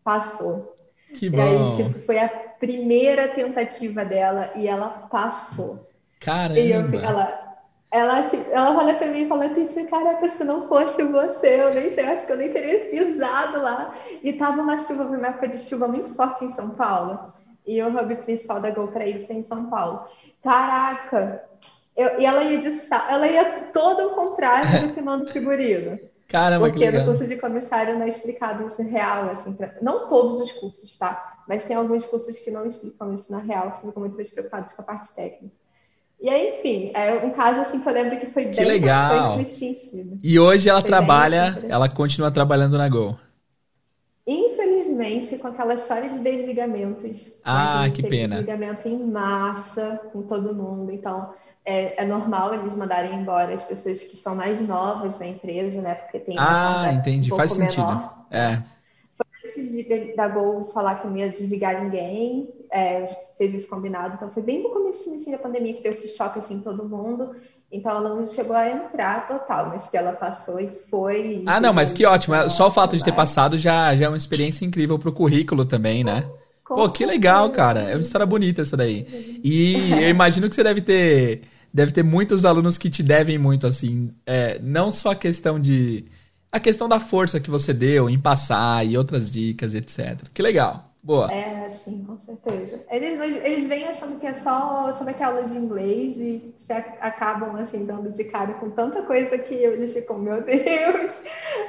Passou. 0.04 0.76
Que 1.14 1.26
E 1.26 1.30
bom. 1.30 1.42
aí, 1.42 1.76
tipo, 1.76 2.00
foi 2.00 2.20
a 2.20 2.30
primeira 2.30 3.30
tentativa 3.30 4.06
dela 4.06 4.52
e 4.56 4.68
ela 4.68 4.90
passou. 5.10 5.88
Caramba. 6.20 6.60
E 6.60 6.72
eu, 6.72 6.82
ela, 7.02 7.58
ela, 7.90 8.24
tipo, 8.24 8.50
ela 8.52 8.78
olha 8.78 8.94
pra 8.94 9.08
mim 9.08 9.24
e 9.24 9.28
fala, 9.28 9.50
Titi, 9.50 9.84
caraca, 9.86 10.30
se 10.30 10.44
não 10.44 10.68
fosse 10.68 11.04
você, 11.04 11.62
eu 11.62 11.74
nem 11.74 11.92
sei, 11.92 12.06
acho 12.06 12.26
que 12.28 12.32
eu 12.32 12.38
nem 12.38 12.54
teria 12.54 12.90
pisado 12.90 13.60
lá. 13.60 13.92
E 14.24 14.34
tava 14.34 14.62
uma 14.62 14.78
chuva, 14.78 15.04
uma 15.04 15.28
época 15.28 15.48
de 15.48 15.58
chuva 15.58 15.88
muito 15.88 16.14
forte 16.14 16.46
em 16.46 16.52
São 16.52 16.70
Paulo. 16.70 17.34
E 17.66 17.82
o 17.82 17.88
hub 17.88 18.16
principal 18.18 18.62
da 18.62 18.70
Gol 18.70 18.88
pra 18.90 19.08
isso 19.08 19.32
é 19.32 19.36
em 19.36 19.44
São 19.44 19.66
Paulo. 19.66 20.06
Caraca! 20.44 21.44
Eu, 21.96 22.20
e 22.20 22.26
ela 22.26 22.44
ia 22.44 22.60
de 22.60 22.70
ela 23.10 23.28
ia 23.28 23.46
todo 23.74 24.08
o 24.08 24.16
contrário 24.16 24.88
do 24.88 24.90
que 24.94 25.02
manda 25.02 25.26
o 25.26 25.34
figurino. 25.34 26.00
Caramba, 26.28 26.70
que 26.72 26.80
Porque 26.80 26.86
no 26.86 26.92
legal. 26.92 27.06
curso 27.08 27.28
de 27.28 27.36
comissário 27.38 27.96
não 27.98 28.06
é 28.06 28.10
explicado 28.10 28.68
isso 28.68 28.82
real, 28.82 29.30
assim, 29.32 29.54
pra- 29.54 29.76
não 29.82 30.08
todos 30.08 30.40
os 30.42 30.52
cursos, 30.54 30.98
tá? 30.98 31.44
Mas 31.48 31.66
tem 31.66 31.76
alguns 31.76 32.06
cursos 32.06 32.40
que 32.40 32.52
não 32.52 32.66
explicam 32.66 33.14
isso 33.14 33.32
na 33.32 33.40
real, 33.40 33.72
que 33.72 33.88
ficam 33.88 34.02
muito 34.02 34.16
mais 34.16 34.30
preocupados 34.30 34.74
com 34.74 34.82
a 34.82 34.86
parte 34.86 35.14
técnica. 35.14 35.54
E 36.22 36.30
aí, 36.30 36.60
enfim, 36.60 36.92
é 36.94 37.14
um 37.26 37.32
caso 37.32 37.62
assim 37.62 37.80
que 37.80 37.90
eu 37.90 37.94
lembro 37.94 38.20
que 38.20 38.28
foi 38.28 38.46
bem 38.46 38.66
legal. 38.66 39.38
nesse 39.38 39.58
sentido. 39.60 40.20
E 40.24 40.40
hoje 40.40 40.70
ela 40.70 40.82
Foi 40.82 40.90
trabalha, 40.90 41.58
ela 41.68 41.90
continua 41.90 42.32
trabalhando 42.32 42.78
na 42.78 42.88
Gol. 42.88 43.18
Infelizmente, 44.26 45.38
com 45.40 45.48
aquela 45.48 45.74
história 45.74 46.08
de 46.10 46.20
desligamentos, 46.20 47.34
Ah, 47.44 47.90
que 47.94 48.04
pena. 48.04 48.36
desligamento 48.36 48.88
em 48.88 49.04
massa 49.04 50.00
com 50.14 50.22
todo 50.22 50.54
mundo, 50.54 50.92
então 50.92 51.34
é, 51.66 52.02
é 52.04 52.06
normal 52.06 52.54
eles 52.54 52.76
mandarem 52.76 53.14
embora 53.16 53.54
as 53.54 53.64
pessoas 53.64 54.02
que 54.02 54.16
estão 54.16 54.36
mais 54.36 54.60
novas 54.66 55.20
na 55.20 55.28
empresa, 55.28 55.82
né? 55.82 55.96
Porque 55.96 56.20
tem 56.20 56.36
Ah, 56.38 56.90
entendi. 56.92 57.32
um 57.32 57.38
Faz 57.38 57.52
sentido. 57.52 57.86
menor. 57.86 58.26
É. 58.32 58.62
antes 59.44 59.72
de, 59.72 60.16
da 60.16 60.28
Gol 60.28 60.70
falar 60.74 60.96
que 60.96 61.08
não 61.08 61.18
ia 61.18 61.30
desligar 61.30 61.84
ninguém, 61.84 62.50
é, 62.72 63.06
fez 63.38 63.54
isso 63.54 63.68
combinado. 63.68 64.16
Então 64.16 64.32
foi 64.32 64.42
bem 64.44 64.64
no 64.64 64.70
começo 64.70 65.10
assim, 65.14 65.32
da 65.32 65.38
pandemia 65.38 65.74
que 65.74 65.84
deu 65.84 65.92
esse 65.92 66.16
choque 66.16 66.40
assim 66.40 66.56
em 66.56 66.62
todo 66.62 66.88
mundo. 66.88 67.36
Então 67.72 67.92
ela 67.92 68.10
não 68.16 68.26
chegou 68.28 68.56
a 68.56 68.70
entrar 68.70 69.28
total, 69.28 69.70
mas 69.70 69.90
que 69.90 69.96
ela 69.96 70.14
passou 70.14 70.60
e 70.60 70.68
foi. 70.90 71.44
Ah, 71.46 71.60
não, 71.60 71.74
mas 71.74 71.94
que 71.94 72.06
ótimo. 72.06 72.36
Só 72.50 72.68
o 72.68 72.72
fato 72.72 72.98
de 72.98 73.04
ter 73.04 73.14
passado 73.14 73.58
já, 73.58 73.96
já 73.96 74.06
é 74.06 74.08
uma 74.10 74.18
experiência 74.18 74.66
incrível 74.66 75.00
pro 75.00 75.14
currículo 75.14 75.64
também, 75.66 76.04
né? 76.04 76.30
Com 76.72 76.76
Pô, 76.76 76.90
que 76.90 77.06
legal, 77.06 77.50
cara. 77.50 77.82
É 77.82 77.96
uma 77.96 78.02
história 78.02 78.26
bonita 78.26 78.62
essa 78.62 78.78
daí. 78.78 79.06
E 79.44 79.92
eu 79.92 80.10
imagino 80.10 80.48
que 80.48 80.56
você 80.56 80.64
deve 80.64 80.80
ter, 80.80 81.42
deve 81.74 81.92
ter 81.92 82.02
muitos 82.02 82.46
alunos 82.46 82.78
que 82.78 82.90
te 82.90 83.04
devem 83.04 83.38
muito, 83.38 83.68
assim. 83.68 84.10
É, 84.26 84.58
não 84.64 84.90
só 84.90 85.12
a 85.12 85.16
questão 85.16 85.60
de. 85.60 86.06
A 86.50 86.60
questão 86.62 86.88
da 86.88 87.00
força 87.00 87.42
que 87.42 87.50
você 87.50 87.74
deu 87.74 88.10
em 88.10 88.18
passar 88.18 88.86
e 88.86 88.98
outras 88.98 89.30
dicas, 89.30 89.74
etc. 89.74 90.30
Que 90.34 90.42
legal. 90.42 90.91
Boa. 91.04 91.32
É, 91.32 91.70
sim, 91.84 92.04
com 92.06 92.16
certeza. 92.26 92.80
Eles, 92.92 93.20
eles 93.44 93.66
vêm 93.66 93.86
achando 93.86 94.20
que 94.20 94.28
é 94.28 94.34
só 94.36 94.94
sobre 94.94 95.14
aquela 95.14 95.38
aula 95.38 95.48
de 95.48 95.56
inglês 95.56 96.18
e 96.18 96.54
se 96.60 96.72
ac- 96.72 96.98
acabam, 97.02 97.56
assim, 97.56 97.86
dando 97.86 98.12
de 98.12 98.24
cara 98.26 98.54
com 98.54 98.70
tanta 98.70 99.02
coisa 99.02 99.36
que 99.38 99.56
eles 99.56 99.94
ficam, 99.94 100.20
meu 100.20 100.44
Deus. 100.44 101.12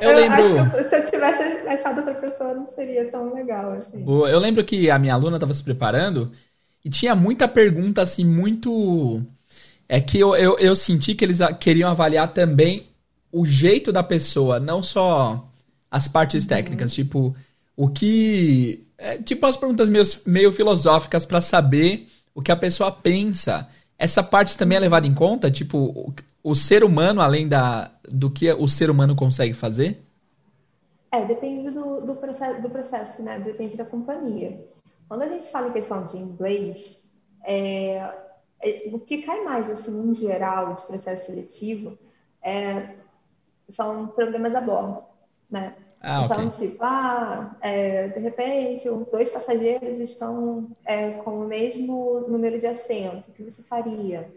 Eu 0.01 0.14
lembro- 0.14 0.61
acho 0.61 0.71
que 0.71 0.77
eu- 0.77 0.88
se 0.88 0.97
eu 0.97 1.05
tivesse 1.11 1.42
achado 1.66 1.99
outra 1.99 2.14
pessoa, 2.14 2.53
não 2.53 2.66
seria 2.66 3.11
tão 3.11 3.33
legal, 3.35 3.73
assim. 3.73 4.05
Boa. 4.05 4.29
Eu 4.31 4.38
lembro 4.38 4.62
que 4.64 4.90
a 4.90 4.99
minha 4.99 5.14
aluna 5.14 5.38
estava 5.38 5.55
se 5.55 5.62
preparando 5.64 6.31
e 6.85 6.90
tinha 6.90 7.14
muita 7.14 7.49
pergunta, 7.49 8.03
assim, 8.03 8.25
muito. 8.25 9.23
É 9.88 10.01
que 10.01 10.18
eu, 10.18 10.35
eu, 10.37 10.59
eu 10.59 10.77
senti 10.77 11.14
que 11.14 11.25
eles 11.25 11.38
queriam 11.61 11.90
avaliar 11.90 12.33
também 12.33 12.87
o 13.31 13.47
jeito 13.47 13.90
da 13.92 14.03
pessoa, 14.03 14.61
não 14.61 14.83
só 14.83 15.49
as 15.90 16.07
partes 16.09 16.45
técnicas. 16.47 16.92
Tipo, 16.92 17.35
o 17.77 17.88
que. 17.88 18.87
É, 19.03 19.19
tipo, 19.19 19.45
as 19.47 19.57
perguntas 19.57 19.91
meio, 19.91 20.05
meio 20.25 20.53
filosóficas 20.53 21.27
para 21.27 21.41
saber 21.41 22.09
o 22.33 22.41
que 22.41 22.53
a 22.53 22.57
pessoa 22.57 22.93
pensa. 22.93 23.69
Essa 23.99 24.23
parte 24.23 24.57
também 24.57 24.77
é 24.79 24.81
levada 24.81 25.07
em 25.07 25.15
conta? 25.15 25.51
Tipo, 25.51 25.79
o, 25.79 26.15
o 26.43 26.55
ser 26.55 26.85
humano, 26.85 27.21
além 27.21 27.49
da, 27.49 27.91
do 28.05 28.31
que 28.31 28.53
o 28.53 28.69
ser 28.69 28.91
humano 28.91 29.17
consegue 29.17 29.55
fazer? 29.55 30.01
É, 31.11 31.25
depende 31.25 31.71
do, 31.71 32.01
do, 32.01 32.15
processo, 32.15 32.62
do 32.62 32.71
processo, 32.71 33.23
né? 33.23 33.41
Depende 33.41 33.77
da 33.77 33.85
companhia. 33.85 34.65
Quando 35.09 35.23
a 35.23 35.29
gente 35.29 35.51
fala 35.51 35.69
em 35.69 35.73
questão 35.73 36.07
de 36.07 36.17
inglês, 36.17 37.05
é, 37.45 38.09
é, 38.62 38.88
o 38.93 39.01
que 39.01 39.23
cai 39.23 39.43
mais, 39.43 39.69
assim, 39.69 40.11
em 40.11 40.15
geral, 40.15 40.75
de 40.75 40.83
processo 40.83 41.27
seletivo, 41.27 41.99
é, 42.41 42.95
são 43.69 44.07
problemas 44.07 44.55
a 44.55 44.61
bordo, 44.61 45.03
né? 45.51 45.75
Ah, 46.03 46.25
então, 46.25 46.49
ok. 46.49 46.51
tipo, 46.51 46.83
ah, 46.83 47.57
é, 47.61 48.09
de 48.09 48.19
repente, 48.19 48.88
dois 49.11 49.31
passageiros 49.31 50.01
estão 50.01 50.69
é, 50.85 51.12
com 51.12 51.45
o 51.45 51.47
mesmo 51.47 52.25
número 52.29 52.59
de 52.59 52.67
assento, 52.67 53.31
o 53.31 53.33
que 53.33 53.45
você 53.45 53.62
faria? 53.62 54.29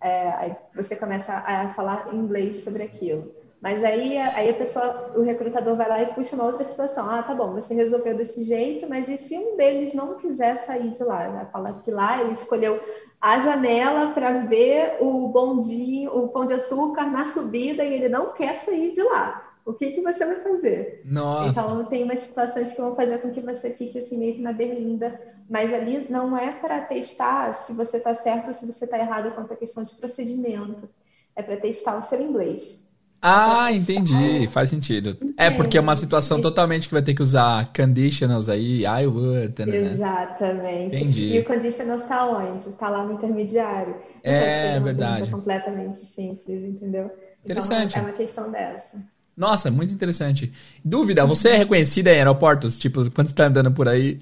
É, 0.00 0.28
aí 0.28 0.56
você 0.74 0.94
começa 0.94 1.32
a 1.32 1.72
falar 1.74 2.14
inglês 2.14 2.60
sobre 2.60 2.82
aquilo. 2.82 3.32
Mas 3.62 3.84
aí, 3.84 4.16
aí 4.16 4.50
a 4.50 4.54
pessoa, 4.54 5.12
o 5.14 5.22
recrutador 5.22 5.76
vai 5.76 5.88
lá 5.88 6.02
e 6.02 6.14
puxa 6.14 6.34
uma 6.34 6.46
outra 6.46 6.64
situação. 6.64 7.08
Ah, 7.08 7.22
tá 7.22 7.34
bom, 7.34 7.52
você 7.52 7.74
resolveu 7.74 8.16
desse 8.16 8.42
jeito, 8.42 8.88
mas 8.88 9.08
e 9.08 9.18
se 9.18 9.36
um 9.36 9.56
deles 9.56 9.92
não 9.92 10.16
quiser 10.16 10.56
sair 10.56 10.90
de 10.90 11.04
lá? 11.04 11.28
Vai 11.28 11.46
falar 11.46 11.80
que 11.82 11.90
lá 11.90 12.20
ele 12.20 12.32
escolheu 12.32 12.80
a 13.20 13.38
janela 13.40 14.12
para 14.14 14.46
ver 14.46 14.96
o 15.00 15.28
bondinho, 15.28 16.10
o 16.16 16.28
pão 16.28 16.46
de 16.46 16.54
açúcar 16.54 17.04
na 17.10 17.26
subida 17.26 17.84
e 17.84 17.92
ele 17.92 18.08
não 18.08 18.32
quer 18.32 18.56
sair 18.60 18.92
de 18.92 19.02
lá. 19.02 19.49
O 19.64 19.72
que, 19.72 19.92
que 19.92 20.00
você 20.00 20.24
vai 20.24 20.40
fazer? 20.40 21.02
Nossa. 21.04 21.48
Então, 21.48 21.84
tem 21.86 22.04
umas 22.04 22.20
situações 22.20 22.72
que 22.72 22.80
vão 22.80 22.96
fazer 22.96 23.18
com 23.18 23.30
que 23.30 23.40
você 23.40 23.70
fique 23.70 23.98
assim 23.98 24.16
meio 24.16 24.34
que 24.34 24.42
na 24.42 24.52
berlinda, 24.52 25.20
mas 25.48 25.72
ali 25.72 26.06
não 26.10 26.36
é 26.36 26.52
para 26.52 26.80
testar 26.82 27.54
se 27.54 27.72
você 27.72 27.98
está 27.98 28.14
certo 28.14 28.48
ou 28.48 28.54
se 28.54 28.66
você 28.66 28.84
está 28.84 28.98
errado 28.98 29.32
quanto 29.34 29.52
à 29.52 29.56
questão 29.56 29.84
de 29.84 29.94
procedimento. 29.94 30.88
É 31.36 31.42
para 31.42 31.56
testar 31.56 31.98
o 31.98 32.02
seu 32.02 32.20
inglês. 32.20 32.88
Ah, 33.22 33.70
entendi. 33.70 34.48
Faz 34.48 34.70
sentido. 34.70 35.16
É 35.36 35.50
porque 35.50 35.76
é 35.76 35.80
uma 35.80 35.94
situação 35.94 36.40
totalmente 36.40 36.88
que 36.88 36.94
vai 36.94 37.02
ter 37.02 37.12
que 37.12 37.20
usar 37.20 37.70
conditionals 37.72 38.48
aí, 38.48 38.84
I 38.84 39.06
would, 39.06 39.66
né? 39.66 39.76
Exatamente. 39.76 40.96
Entendi. 40.96 41.34
E 41.34 41.38
o 41.38 41.44
conditional 41.44 41.96
está 41.96 42.26
onde? 42.26 42.68
Está 42.68 42.88
lá 42.88 43.04
no 43.04 43.12
intermediário. 43.12 43.94
É, 44.22 44.68
Então, 44.68 44.78
uma 44.78 44.84
verdade. 44.84 45.30
completamente 45.30 45.98
simples, 46.00 46.64
entendeu? 46.64 47.10
Interessante. 47.44 47.90
Então, 47.90 48.02
é 48.02 48.10
uma 48.10 48.16
questão 48.16 48.50
dessa. 48.50 48.98
Nossa, 49.40 49.70
muito 49.70 49.90
interessante. 49.90 50.52
Dúvida, 50.84 51.24
você 51.24 51.48
é 51.48 51.56
reconhecida 51.56 52.12
em 52.12 52.18
aeroportos? 52.18 52.76
Tipo, 52.76 53.10
quando 53.10 53.28
você 53.28 53.34
tá 53.34 53.46
andando 53.46 53.72
por 53.72 53.88
aí. 53.88 54.18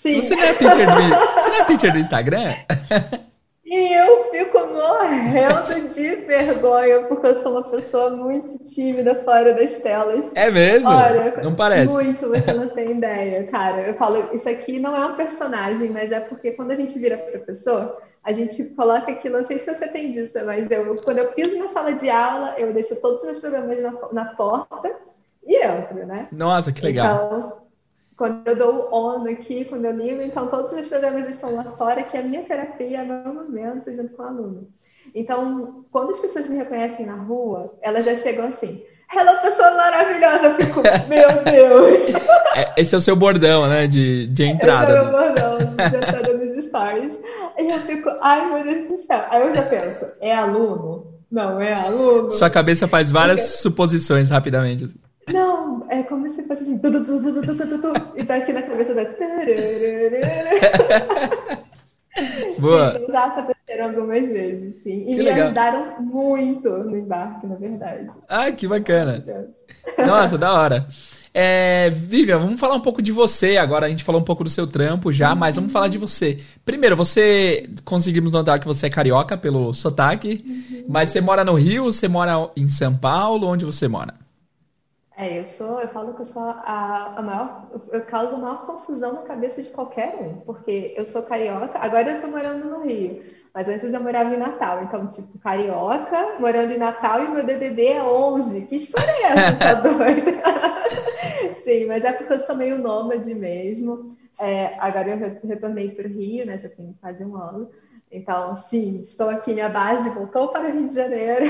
Sim. 0.00 0.22
Você 0.22 0.34
não 0.34 0.42
é 0.42 0.54
teacher 0.54 0.86
do, 0.86 1.08
você 1.10 1.48
não 1.50 1.56
é 1.56 1.64
teacher 1.66 1.92
do 1.92 1.98
Instagram? 1.98 2.54
E 3.66 3.94
eu 3.94 4.30
fico 4.30 4.51
morrendo 4.82 5.88
de 5.94 6.16
vergonha, 6.16 7.02
porque 7.04 7.26
eu 7.26 7.34
sou 7.36 7.52
uma 7.52 7.64
pessoa 7.64 8.10
muito 8.10 8.64
tímida 8.64 9.14
fora 9.24 9.54
das 9.54 9.78
telas. 9.78 10.30
É 10.34 10.50
mesmo? 10.50 10.90
Olha, 10.90 11.40
não 11.42 11.54
parece. 11.54 11.92
Muito, 11.92 12.28
você 12.28 12.52
não 12.52 12.68
tem 12.68 12.90
ideia, 12.90 13.46
cara. 13.46 13.82
Eu 13.82 13.94
falo, 13.94 14.30
isso 14.32 14.48
aqui 14.48 14.78
não 14.78 14.96
é 14.96 15.06
um 15.06 15.14
personagem, 15.14 15.90
mas 15.90 16.10
é 16.10 16.20
porque 16.20 16.52
quando 16.52 16.72
a 16.72 16.74
gente 16.76 16.98
vira 16.98 17.16
professor, 17.16 17.96
a 18.24 18.32
gente 18.32 18.64
coloca 18.76 19.10
aquilo, 19.10 19.38
não 19.38 19.46
sei 19.46 19.58
se 19.58 19.74
você 19.74 19.88
tem 19.88 20.10
disso, 20.10 20.38
mas 20.44 20.70
eu, 20.70 20.96
quando 21.02 21.18
eu 21.18 21.32
piso 21.32 21.58
na 21.58 21.68
sala 21.68 21.92
de 21.92 22.08
aula, 22.08 22.54
eu 22.58 22.72
deixo 22.72 22.96
todos 22.96 23.20
os 23.20 23.24
meus 23.24 23.40
programas 23.40 23.80
na, 23.80 23.92
na 24.12 24.24
porta 24.26 24.94
e 25.44 25.56
entro, 25.56 26.06
né? 26.06 26.28
Nossa, 26.30 26.72
que 26.72 26.82
legal. 26.82 27.14
Então, 27.14 27.61
quando 28.16 28.46
eu 28.46 28.56
dou 28.56 28.88
on 28.92 29.26
aqui, 29.28 29.64
quando 29.64 29.84
eu 29.84 29.92
ligo, 29.92 30.22
então 30.22 30.46
todos 30.48 30.66
os 30.66 30.74
meus 30.74 30.88
programas 30.88 31.28
estão 31.28 31.54
lá 31.54 31.64
fora, 31.64 32.02
que 32.02 32.16
é 32.16 32.20
a 32.20 32.24
minha 32.24 32.42
terapia, 32.42 33.00
é 33.00 33.04
meu 33.04 33.34
momento 33.34 33.92
junto 33.94 34.14
com 34.14 34.22
o 34.22 34.26
aluno. 34.26 34.68
Então, 35.14 35.84
quando 35.90 36.10
as 36.10 36.18
pessoas 36.18 36.46
me 36.46 36.56
reconhecem 36.56 37.06
na 37.06 37.16
rua, 37.16 37.74
elas 37.82 38.04
já 38.04 38.14
chegam 38.16 38.46
assim, 38.46 38.82
Hello, 39.14 39.42
pessoa 39.42 39.72
maravilhosa! 39.72 40.46
Eu 40.46 40.54
fico, 40.54 40.80
meu 41.08 41.44
Deus! 41.44 42.22
É, 42.54 42.82
esse 42.82 42.94
é 42.94 42.98
o 42.98 43.00
seu 43.00 43.16
bordão, 43.16 43.66
né? 43.66 43.86
De, 43.86 44.26
de 44.26 44.44
entrada. 44.44 44.92
Esse 44.92 44.98
é 44.98 45.00
o 45.00 45.04
meu 45.04 45.12
bordão 45.12 45.56
de 45.56 45.96
entrada 45.96 46.34
nos 46.34 46.64
stories. 46.66 47.14
E 47.58 47.70
eu 47.70 47.78
fico, 47.80 48.10
ai 48.20 48.46
meu 48.46 48.62
Deus 48.62 48.88
do 48.88 48.96
céu. 48.98 49.24
Aí 49.30 49.40
eu 49.40 49.54
já 49.54 49.62
penso, 49.62 50.04
é 50.20 50.34
aluno? 50.34 51.06
Não, 51.30 51.58
é 51.58 51.72
aluno? 51.72 52.30
Sua 52.30 52.50
cabeça 52.50 52.86
faz 52.86 53.10
várias 53.10 53.40
suposições 53.62 54.28
rapidamente. 54.28 54.86
Não, 55.32 55.81
é 55.92 56.02
como 56.04 56.28
se 56.28 56.42
fosse 56.44 56.62
assim, 56.62 56.78
tu, 56.78 56.90
tu, 56.90 57.04
tu, 57.04 57.22
e 58.16 58.24
tá 58.24 58.36
aqui 58.36 58.52
na 58.52 58.62
cabeça 58.62 58.94
da. 58.94 59.04
Boa. 62.58 62.94
Então, 62.96 63.12
já 63.12 63.26
aconteceram 63.26 63.84
algumas 63.86 64.30
vezes, 64.30 64.76
sim. 64.76 65.02
E 65.02 65.04
que 65.04 65.16
me 65.16 65.22
legal. 65.22 65.46
ajudaram 65.46 66.00
muito 66.00 66.70
no 66.70 66.96
embarque, 66.96 67.46
na 67.46 67.56
verdade. 67.56 68.08
Ah, 68.28 68.50
que 68.50 68.66
bacana. 68.66 69.22
Nossa, 69.98 70.38
da 70.38 70.52
hora. 70.52 70.86
É, 71.34 71.88
Vivian, 71.90 72.38
vamos 72.38 72.60
falar 72.60 72.74
um 72.74 72.80
pouco 72.80 73.00
de 73.00 73.10
você 73.12 73.56
agora. 73.56 73.86
A 73.86 73.88
gente 73.88 74.04
falou 74.04 74.20
um 74.20 74.24
pouco 74.24 74.44
do 74.44 74.50
seu 74.50 74.66
trampo 74.66 75.12
já, 75.12 75.30
uhum. 75.32 75.36
mas 75.36 75.56
vamos 75.56 75.72
falar 75.72 75.88
de 75.88 75.96
você. 75.98 76.38
Primeiro, 76.64 76.96
você 76.96 77.68
conseguimos 77.84 78.30
notar 78.30 78.60
que 78.60 78.66
você 78.66 78.86
é 78.86 78.90
carioca 78.90 79.36
pelo 79.36 79.72
sotaque, 79.72 80.44
uhum. 80.46 80.84
mas 80.88 81.08
você 81.08 81.20
mora 81.20 81.44
no 81.44 81.54
Rio, 81.54 81.84
você 81.84 82.08
mora 82.08 82.50
em 82.54 82.68
São 82.68 82.94
Paulo, 82.94 83.46
onde 83.46 83.64
você 83.64 83.88
mora? 83.88 84.21
É, 85.16 85.38
eu 85.38 85.44
sou, 85.44 85.80
eu 85.80 85.88
falo 85.88 86.14
que 86.14 86.22
eu 86.22 86.26
sou 86.26 86.42
a, 86.42 87.14
a 87.16 87.22
maior, 87.22 87.66
eu 87.92 88.00
causo 88.06 88.34
a 88.34 88.38
maior 88.38 88.64
confusão 88.64 89.12
na 89.12 89.22
cabeça 89.22 89.62
de 89.62 89.68
qualquer 89.68 90.14
um, 90.16 90.40
porque 90.40 90.94
eu 90.96 91.04
sou 91.04 91.22
carioca, 91.22 91.78
agora 91.78 92.10
eu 92.10 92.22
tô 92.22 92.28
morando 92.28 92.64
no 92.64 92.82
Rio, 92.82 93.22
mas 93.52 93.68
antes 93.68 93.92
eu 93.92 94.00
morava 94.00 94.34
em 94.34 94.38
Natal, 94.38 94.82
então, 94.84 95.06
tipo, 95.08 95.38
carioca, 95.38 96.38
morando 96.40 96.72
em 96.72 96.78
Natal 96.78 97.24
e 97.24 97.28
meu 97.28 97.44
DDD 97.44 97.88
é 97.88 98.02
11, 98.02 98.62
que 98.62 98.76
história 98.76 99.10
é 99.10 99.22
essa, 99.24 99.56
tá 99.58 99.74
doida? 99.80 100.42
Sim, 101.62 101.84
mas 101.86 102.04
é 102.06 102.12
porque 102.12 102.32
eu 102.32 102.38
sou 102.40 102.56
meio 102.56 102.78
nômade 102.78 103.34
mesmo, 103.34 104.16
é, 104.40 104.76
agora 104.78 105.10
eu 105.10 105.38
retornei 105.46 105.90
para 105.90 106.08
o 106.08 106.10
Rio, 106.10 106.46
né, 106.46 106.56
já 106.56 106.70
tem 106.70 106.96
quase 107.02 107.22
um 107.22 107.36
ano, 107.36 107.68
então, 108.12 108.54
sim, 108.54 109.00
estou 109.00 109.30
aqui, 109.30 109.54
minha 109.54 109.70
base 109.70 110.10
voltou 110.10 110.48
para 110.48 110.68
o 110.68 110.72
Rio 110.72 110.86
de 110.86 110.94
Janeiro. 110.94 111.46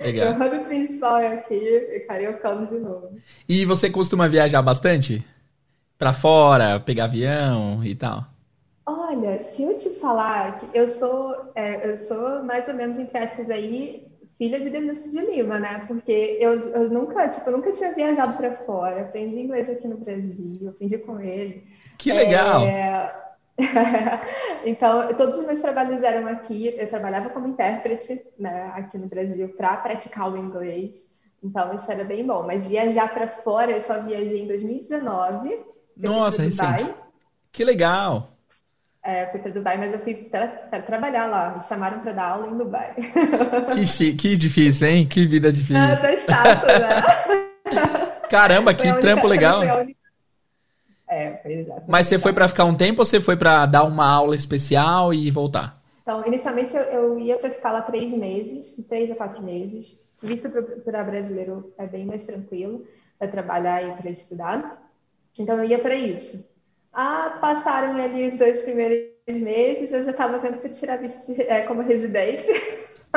Legal. 0.00 0.34
Meu 0.36 0.48
hub 0.48 0.64
principal 0.64 1.18
é 1.18 1.34
aqui 1.34 1.54
e 1.54 2.00
cariocando 2.00 2.66
de 2.66 2.80
novo. 2.80 3.10
E 3.48 3.64
você 3.64 3.88
costuma 3.88 4.26
viajar 4.26 4.60
bastante? 4.62 5.24
Para 5.96 6.12
fora, 6.12 6.80
pegar 6.80 7.04
avião 7.04 7.84
e 7.84 7.94
tal? 7.94 8.24
Olha, 8.84 9.40
se 9.42 9.62
eu 9.62 9.76
te 9.76 9.90
falar 10.00 10.58
que 10.58 10.76
eu 10.76 10.88
sou, 10.88 11.52
é, 11.54 11.88
eu 11.88 11.96
sou 11.96 12.42
mais 12.42 12.66
ou 12.66 12.74
menos, 12.74 12.98
entre 12.98 13.16
aspas, 13.18 13.48
aí, 13.48 14.08
filha 14.36 14.58
de 14.58 14.68
Denúncio 14.68 15.08
de 15.08 15.20
Lima, 15.20 15.60
né? 15.60 15.84
Porque 15.86 16.36
eu, 16.40 16.70
eu 16.70 16.90
nunca, 16.90 17.28
tipo, 17.28 17.48
eu 17.48 17.56
nunca 17.56 17.70
tinha 17.72 17.94
viajado 17.94 18.36
para 18.36 18.56
fora. 18.56 19.02
Aprendi 19.02 19.38
inglês 19.38 19.70
aqui 19.70 19.86
no 19.86 19.96
Brasil, 19.96 20.68
aprendi 20.68 20.98
com 20.98 21.20
ele. 21.20 21.64
Que 21.96 22.12
legal! 22.12 22.66
É, 22.66 23.25
então, 24.64 25.14
todos 25.14 25.38
os 25.38 25.46
meus 25.46 25.60
trabalhos 25.60 26.02
eram 26.02 26.28
aqui. 26.28 26.74
Eu 26.76 26.88
trabalhava 26.88 27.30
como 27.30 27.48
intérprete 27.48 28.22
né, 28.38 28.70
aqui 28.74 28.98
no 28.98 29.06
Brasil 29.06 29.48
para 29.50 29.76
praticar 29.78 30.30
o 30.30 30.36
inglês. 30.36 31.10
Então, 31.42 31.74
isso 31.74 31.90
era 31.90 32.04
bem 32.04 32.26
bom. 32.26 32.44
Mas 32.46 32.66
viajar 32.66 33.12
para 33.12 33.28
fora, 33.28 33.72
eu 33.72 33.80
só 33.80 34.00
viajei 34.02 34.42
em 34.42 34.48
2019. 34.48 35.58
Nossa, 35.96 36.42
recente. 36.42 36.92
Que 37.50 37.64
legal! 37.64 38.36
É, 39.02 39.26
fui 39.26 39.38
para 39.38 39.52
Dubai, 39.52 39.78
mas 39.78 39.92
eu 39.92 40.00
fui 40.00 40.14
para 40.14 40.48
trabalhar 40.82 41.26
lá. 41.26 41.54
Me 41.54 41.62
chamaram 41.62 42.00
para 42.00 42.12
dar 42.12 42.28
aula 42.30 42.48
em 42.48 42.58
Dubai. 42.58 42.94
Que, 43.72 44.14
que 44.14 44.36
difícil, 44.36 44.86
hein? 44.88 45.06
Que 45.06 45.24
vida 45.26 45.52
difícil. 45.52 45.76
Ah, 45.76 45.96
tá 45.96 46.16
chato, 46.16 46.66
né? 46.66 48.20
Caramba, 48.28 48.74
que 48.74 48.82
única, 48.82 49.00
trampo 49.00 49.26
legal. 49.28 49.58
Foi 49.58 49.68
a 49.68 49.76
única 49.76 50.05
é, 51.08 51.30
pois 51.30 51.68
é. 51.68 51.82
Mas 51.86 52.06
você 52.06 52.18
foi 52.18 52.32
para 52.32 52.48
ficar 52.48 52.64
um 52.64 52.74
tempo 52.74 53.00
ou 53.00 53.04
você 53.04 53.20
foi 53.20 53.36
para 53.36 53.66
dar 53.66 53.84
uma 53.84 54.06
aula 54.06 54.34
especial 54.34 55.14
e 55.14 55.30
voltar? 55.30 55.80
Então, 56.02 56.24
inicialmente 56.26 56.74
eu, 56.74 56.82
eu 56.82 57.18
ia 57.18 57.36
para 57.36 57.50
ficar 57.50 57.72
lá 57.72 57.82
três 57.82 58.12
meses, 58.12 58.76
três 58.88 59.10
a 59.10 59.14
quatro 59.14 59.42
meses. 59.42 59.98
Visto 60.22 60.48
para 60.84 61.04
brasileiro 61.04 61.72
é 61.78 61.86
bem 61.86 62.06
mais 62.06 62.24
tranquilo 62.24 62.86
para 63.18 63.28
trabalhar 63.28 63.82
e 63.82 63.92
para 63.92 64.10
estudar. 64.10 64.82
Então 65.38 65.58
eu 65.58 65.64
ia 65.64 65.78
para 65.78 65.94
isso. 65.94 66.48
Ah, 66.92 67.38
passaram 67.40 67.94
ali 68.02 68.28
os 68.28 68.38
dois 68.38 68.60
primeiros 68.62 69.10
meses, 69.26 69.92
eu 69.92 70.02
já 70.04 70.12
estava 70.12 70.38
vendo 70.38 70.58
para 70.58 70.70
tirar 70.70 70.96
visto 70.96 71.34
é, 71.38 71.62
como 71.62 71.82
residente. 71.82 72.46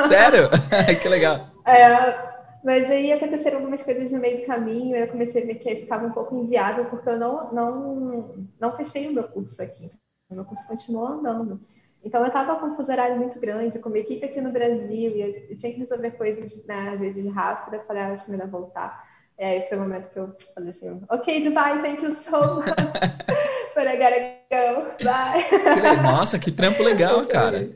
Sério? 0.06 0.50
que 1.00 1.08
legal. 1.08 1.46
É, 1.64 2.29
mas 2.62 2.90
aí 2.90 3.12
aconteceram 3.12 3.58
algumas 3.58 3.82
coisas 3.82 4.12
no 4.12 4.20
meio 4.20 4.40
do 4.40 4.46
caminho, 4.46 4.96
eu 4.96 5.08
comecei 5.08 5.42
a 5.42 5.46
ver 5.46 5.54
que 5.56 5.76
ficava 5.76 6.06
um 6.06 6.12
pouco 6.12 6.36
inviável, 6.36 6.84
porque 6.86 7.08
eu 7.08 7.18
não, 7.18 7.52
não, 7.52 8.46
não 8.60 8.76
fechei 8.76 9.08
o 9.08 9.14
meu 9.14 9.24
curso 9.24 9.62
aqui. 9.62 9.90
O 10.30 10.34
meu 10.34 10.44
curso 10.44 10.66
continuou 10.68 11.06
andando. 11.06 11.60
Então 12.04 12.20
eu 12.20 12.28
estava 12.28 12.56
com 12.56 12.66
um 12.66 12.76
fuso 12.76 12.92
horário 12.92 13.16
muito 13.16 13.38
grande, 13.38 13.78
com 13.78 13.88
uma 13.88 13.98
equipe 13.98 14.24
aqui 14.24 14.40
no 14.40 14.52
Brasil, 14.52 15.10
e 15.10 15.50
eu, 15.50 15.56
tinha 15.56 15.72
que 15.72 15.78
resolver 15.78 16.12
coisas, 16.12 16.64
né, 16.66 16.90
às 16.94 17.00
vezes 17.00 17.32
rápido, 17.32 17.74
eu 17.74 17.84
falei, 17.84 18.02
ah, 18.02 18.12
acho 18.12 18.30
melhor 18.30 18.48
voltar. 18.48 19.08
E 19.38 19.44
aí 19.44 19.68
foi 19.68 19.78
o 19.78 19.80
momento 19.80 20.10
que 20.10 20.18
eu 20.18 20.34
falei 20.54 20.70
assim, 20.70 21.00
ok, 21.08 21.44
Dubai, 21.44 21.82
thank 21.82 22.02
you 22.02 22.12
so 22.12 22.56
much, 22.56 22.66
but 23.74 23.86
I 23.86 23.96
gotta 23.96 24.36
go, 24.50 25.04
bye. 25.04 26.02
Nossa, 26.02 26.38
que 26.38 26.50
trampo 26.50 26.82
legal, 26.82 27.24
cara. 27.28 27.70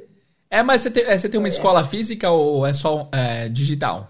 É, 0.50 0.62
mas 0.62 0.82
você 0.82 0.90
tem, 0.90 1.04
é, 1.04 1.18
você 1.18 1.28
tem 1.28 1.38
uma 1.38 1.48
escola 1.48 1.84
física 1.84 2.30
ou 2.30 2.66
é 2.66 2.72
só 2.72 3.08
é, 3.12 3.48
digital? 3.48 4.08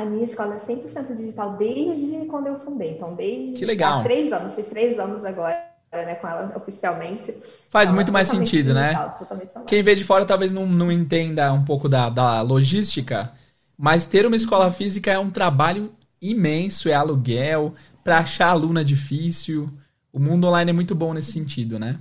A 0.00 0.04
minha 0.06 0.24
escola 0.24 0.54
é 0.54 0.58
100% 0.58 1.14
digital 1.14 1.58
desde 1.58 2.24
quando 2.24 2.46
eu 2.46 2.58
fundei. 2.60 2.92
Então, 2.92 3.14
desde 3.14 3.58
que 3.58 3.66
legal. 3.66 4.00
há 4.00 4.02
três 4.02 4.32
anos, 4.32 4.54
fiz 4.54 4.66
três 4.68 4.98
anos 4.98 5.26
agora, 5.26 5.62
né, 5.92 6.14
com 6.14 6.26
ela 6.26 6.56
oficialmente. 6.56 7.34
Faz 7.68 7.90
então, 7.90 7.96
muito 7.96 8.10
mais 8.10 8.26
sentido, 8.26 8.72
né? 8.72 8.94
digital, 8.94 9.36
né? 9.36 9.64
Quem 9.66 9.82
vê 9.82 9.94
de 9.94 10.02
fora 10.02 10.24
talvez 10.24 10.54
não, 10.54 10.64
não 10.64 10.90
entenda 10.90 11.52
um 11.52 11.66
pouco 11.66 11.86
da, 11.86 12.08
da 12.08 12.40
logística, 12.40 13.30
mas 13.76 14.06
ter 14.06 14.24
uma 14.24 14.36
escola 14.36 14.70
física 14.70 15.10
é 15.10 15.18
um 15.18 15.28
trabalho 15.28 15.92
imenso, 16.20 16.88
é 16.88 16.94
aluguel, 16.94 17.74
para 18.02 18.20
achar 18.20 18.48
aluno 18.48 18.80
é 18.80 18.84
difícil. 18.84 19.68
O 20.10 20.18
mundo 20.18 20.46
online 20.46 20.70
é 20.70 20.74
muito 20.74 20.94
bom 20.94 21.12
nesse 21.12 21.32
sentido, 21.32 21.78
né? 21.78 22.00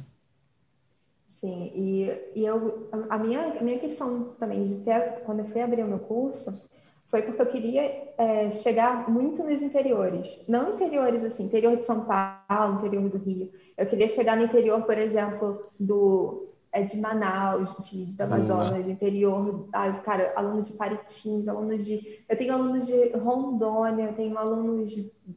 Sim, 1.27 1.69
e, 1.75 2.11
e 2.33 2.45
eu, 2.45 2.89
a, 3.09 3.17
minha, 3.17 3.59
a 3.59 3.61
minha 3.61 3.79
questão 3.79 4.35
também 4.39 4.63
de 4.63 4.75
ter, 4.75 5.21
quando 5.25 5.39
eu 5.39 5.49
fui 5.49 5.61
abrir 5.61 5.83
o 5.83 5.87
meu 5.87 5.99
curso, 5.99 6.61
foi 7.09 7.23
porque 7.23 7.41
eu 7.41 7.45
queria 7.47 8.11
é, 8.17 8.51
chegar 8.51 9.09
muito 9.09 9.43
nos 9.43 9.61
interiores. 9.61 10.45
Não 10.47 10.75
interiores 10.75 11.23
assim, 11.23 11.45
interior 11.45 11.75
de 11.75 11.85
São 11.85 12.05
Paulo, 12.05 12.77
interior 12.77 13.09
do 13.09 13.17
Rio. 13.17 13.51
Eu 13.75 13.85
queria 13.87 14.07
chegar 14.07 14.37
no 14.37 14.43
interior, 14.43 14.83
por 14.83 14.97
exemplo, 14.97 15.71
do 15.79 16.49
é, 16.71 16.83
de 16.83 16.97
Manaus, 16.97 17.75
de, 17.89 18.05
do 18.05 18.21
Amazonas, 18.21 18.83
Boa. 18.83 18.91
interior, 18.91 19.67
ah, 19.73 19.91
cara, 20.03 20.33
alunos 20.35 20.67
de 20.67 20.73
Paritins, 20.73 21.47
alunos 21.47 21.83
de. 21.83 22.23
Eu 22.29 22.37
tenho 22.37 22.53
alunos 22.53 22.85
de 22.85 23.09
Rondônia, 23.17 24.05
eu 24.05 24.13
tenho 24.13 24.37
alunos, 24.37 24.93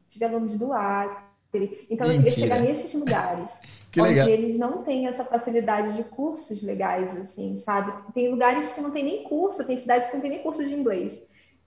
tive 0.09 0.25
alunos 0.27 0.57
do 0.59 0.75
Acre. 0.75 1.87
Então 1.91 2.07
Mentira. 2.07 2.13
eu 2.13 2.19
queria 2.19 2.31
chegar 2.31 2.61
nesses 2.61 2.95
lugares. 2.95 3.61
Que 3.93 4.01
onde 4.01 4.15
legal. 4.15 4.29
eles 4.31 4.59
não 4.59 4.83
têm 4.83 5.07
essa 5.07 5.23
facilidade 5.23 5.97
de 5.97 6.05
cursos 6.05 6.63
legais, 6.63 7.15
assim, 7.15 7.59
sabe? 7.59 7.93
Tem 8.15 8.31
lugares 8.31 8.73
que 8.73 8.81
não 8.81 8.91
tem 8.91 9.05
nem 9.05 9.25
curso, 9.25 9.67
tem 9.67 9.77
cidades 9.77 10.07
que 10.07 10.15
não 10.15 10.23
tem 10.23 10.31
nem 10.31 10.43
curso 10.43 10.65
de 10.67 10.75
inglês. 10.75 11.23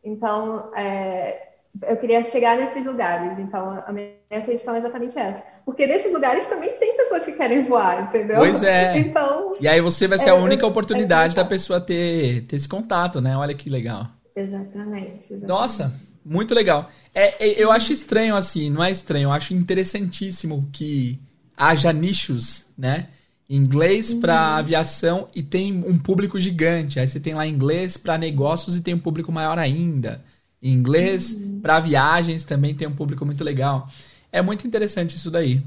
Então, 0.06 0.72
é, 0.76 1.50
eu 1.84 1.98
queria 1.98 2.24
chegar 2.24 2.58
nesses 2.58 2.86
lugares. 2.86 3.39
Então, 3.39 3.84
a 3.86 3.91
minha 3.91 4.46
questão 4.46 4.76
é 4.76 4.78
exatamente 4.78 5.18
essa. 5.18 5.44
Porque 5.65 5.88
nesses 5.88 6.13
lugares 6.13 6.46
também 6.46 6.72
tem 6.74 6.96
pessoas 6.96 7.26
que 7.26 7.34
querem 7.34 7.63
voar, 7.63 8.04
entendeu? 8.04 8.38
Pois 8.38 8.63
é. 8.63 8.98
Então, 9.00 9.56
e 9.60 9.68
aí 9.68 9.82
você 9.82 10.08
vai 10.08 10.20
ser 10.20 10.30
é, 10.30 10.32
a 10.32 10.36
única 10.36 10.65
oportunidade 10.65 11.34
é 11.34 11.36
da 11.36 11.44
pessoa 11.44 11.82
ter, 11.82 12.46
ter 12.46 12.56
esse 12.56 12.70
contato, 12.70 13.20
né? 13.20 13.36
Olha 13.36 13.54
que 13.54 13.70
legal. 13.70 14.08
Exatamente. 14.36 15.34
exatamente. 15.34 15.48
Nossa, 15.48 15.94
muito 16.24 16.54
legal. 16.54 16.89
É, 17.13 17.46
é, 17.46 17.63
eu 17.63 17.72
acho 17.72 17.91
estranho 17.91 18.36
assim, 18.36 18.70
não 18.70 18.84
é 18.84 18.91
estranho, 18.91 19.28
eu 19.28 19.32
acho 19.32 19.54
interessantíssimo 19.54 20.68
que 20.72 21.20
haja 21.58 21.91
nichos, 21.91 22.65
né? 22.78 23.08
Inglês 23.49 24.12
uhum. 24.12 24.21
para 24.21 24.58
aviação 24.58 25.27
e 25.36 25.43
tem 25.43 25.71
um 25.71 25.97
público 25.97 26.39
gigante. 26.39 26.99
Aí 26.99 27.08
você 27.08 27.19
tem 27.19 27.34
lá 27.34 27.45
inglês 27.45 27.95
para 27.95 28.17
negócios 28.17 28.75
e 28.75 28.81
tem 28.81 28.93
um 28.93 28.99
público 28.99 29.31
maior 29.31 29.60
ainda. 29.60 30.23
Inglês 30.62 31.34
uhum. 31.34 31.60
para 31.62 31.79
viagens 31.79 32.43
também 32.43 32.73
tem 32.73 32.88
um 32.88 32.95
público 32.95 33.25
muito 33.25 33.43
legal. 33.43 33.88
É 34.31 34.41
muito 34.41 34.65
interessante 34.65 35.15
isso 35.15 35.29
daí. 35.29 35.62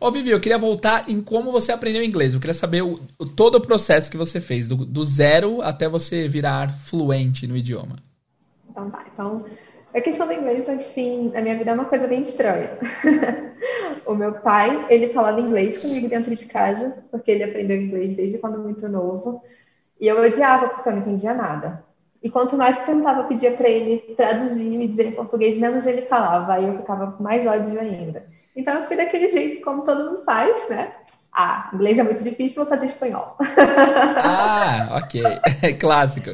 Ô, 0.00 0.10
Vivi, 0.10 0.30
eu 0.30 0.40
queria 0.40 0.58
voltar 0.58 1.08
em 1.08 1.22
como 1.22 1.52
você 1.52 1.70
aprendeu 1.70 2.02
inglês. 2.02 2.34
Eu 2.34 2.40
queria 2.40 2.52
saber 2.52 2.82
o, 2.82 2.98
o 3.16 3.24
todo 3.24 3.54
o 3.54 3.60
processo 3.60 4.10
que 4.10 4.16
você 4.16 4.40
fez, 4.40 4.66
do, 4.66 4.84
do 4.84 5.04
zero 5.04 5.62
até 5.62 5.88
você 5.88 6.26
virar 6.26 6.76
fluente 6.80 7.46
no 7.46 7.56
idioma. 7.56 7.96
Então 8.68 8.90
tá. 8.90 9.04
Então, 9.12 9.44
a 9.94 10.00
questão 10.00 10.26
do 10.26 10.32
inglês, 10.32 10.68
assim, 10.68 11.30
na 11.34 11.40
minha 11.42 11.56
vida 11.56 11.70
é 11.70 11.74
uma 11.74 11.84
coisa 11.84 12.06
bem 12.06 12.22
estranha. 12.22 12.78
o 14.06 14.14
meu 14.14 14.32
pai, 14.34 14.86
ele 14.88 15.08
falava 15.12 15.40
inglês 15.40 15.76
comigo 15.76 16.08
dentro 16.08 16.34
de 16.34 16.46
casa, 16.46 17.04
porque 17.10 17.30
ele 17.30 17.44
aprendeu 17.44 17.80
inglês 17.80 18.16
desde 18.16 18.38
quando 18.38 18.58
muito 18.58 18.88
novo. 18.88 19.42
E 20.00 20.08
eu 20.08 20.20
odiava, 20.20 20.68
porque 20.68 20.88
eu 20.88 20.94
não 20.94 21.02
entendia 21.02 21.34
nada. 21.34 21.84
E 22.22 22.30
quanto 22.30 22.56
mais 22.56 22.78
eu 22.78 22.86
tentava 22.86 23.24
pedir 23.24 23.56
para 23.56 23.68
ele 23.68 23.98
traduzir 24.16 24.72
e 24.72 24.78
me 24.78 24.88
dizer 24.88 25.08
em 25.08 25.12
português, 25.12 25.56
menos 25.58 25.84
ele 25.86 26.02
falava. 26.02 26.54
Aí 26.54 26.66
eu 26.66 26.78
ficava 26.78 27.12
com 27.12 27.22
mais 27.22 27.46
ódio 27.46 27.78
ainda. 27.78 28.24
Então 28.56 28.74
eu 28.74 28.84
fui 28.84 28.96
daquele 28.96 29.30
jeito 29.30 29.62
como 29.62 29.84
todo 29.84 30.10
mundo 30.10 30.24
faz, 30.24 30.68
né? 30.70 30.92
Ah, 31.32 31.70
inglês 31.74 31.98
é 31.98 32.02
muito 32.02 32.22
difícil, 32.22 32.62
vou 32.62 32.66
fazer 32.66 32.86
espanhol. 32.86 33.36
Ah, 34.24 35.00
ok. 35.02 35.22
Clássico. 35.80 36.30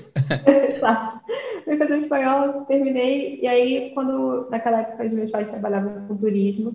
Clássico 0.79 1.28
fui 1.69 1.77
fazer 1.77 1.99
espanhol, 1.99 2.65
terminei, 2.65 3.39
e 3.43 3.47
aí, 3.47 3.91
quando, 3.95 4.49
naquela 4.51 4.81
época, 4.81 5.05
os 5.05 5.13
meus 5.13 5.31
pais 5.31 5.51
trabalhavam 5.51 6.07
com 6.07 6.17
turismo, 6.17 6.75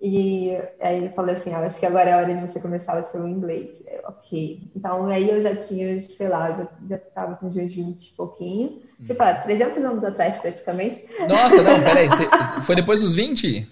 e 0.00 0.56
aí 0.80 0.98
ele 0.98 1.08
falou 1.08 1.32
assim, 1.32 1.52
ah, 1.52 1.60
acho 1.60 1.80
que 1.80 1.86
agora 1.86 2.10
é 2.10 2.12
a 2.12 2.18
hora 2.18 2.34
de 2.34 2.40
você 2.40 2.60
começar 2.60 3.00
o 3.00 3.02
seu 3.02 3.26
inglês. 3.26 3.82
Eu, 3.88 4.00
ok. 4.06 4.60
Então, 4.76 5.06
aí 5.06 5.28
eu 5.28 5.42
já 5.42 5.56
tinha, 5.56 5.98
sei 5.98 6.28
lá, 6.28 6.52
já, 6.52 6.68
já 6.88 6.98
tava 6.98 7.34
com 7.36 7.48
uns 7.48 7.56
20 7.56 7.74
e 7.74 8.16
pouquinho. 8.16 8.80
Hum. 9.00 9.06
Tipo, 9.06 9.22
há 9.22 9.34
300 9.34 9.84
anos 9.84 10.04
atrás, 10.04 10.36
praticamente. 10.36 11.04
Nossa, 11.28 11.62
não, 11.62 11.82
peraí. 11.82 12.06
Você, 12.08 12.28
foi 12.60 12.76
depois 12.76 13.00
dos 13.00 13.16
20? 13.16 13.66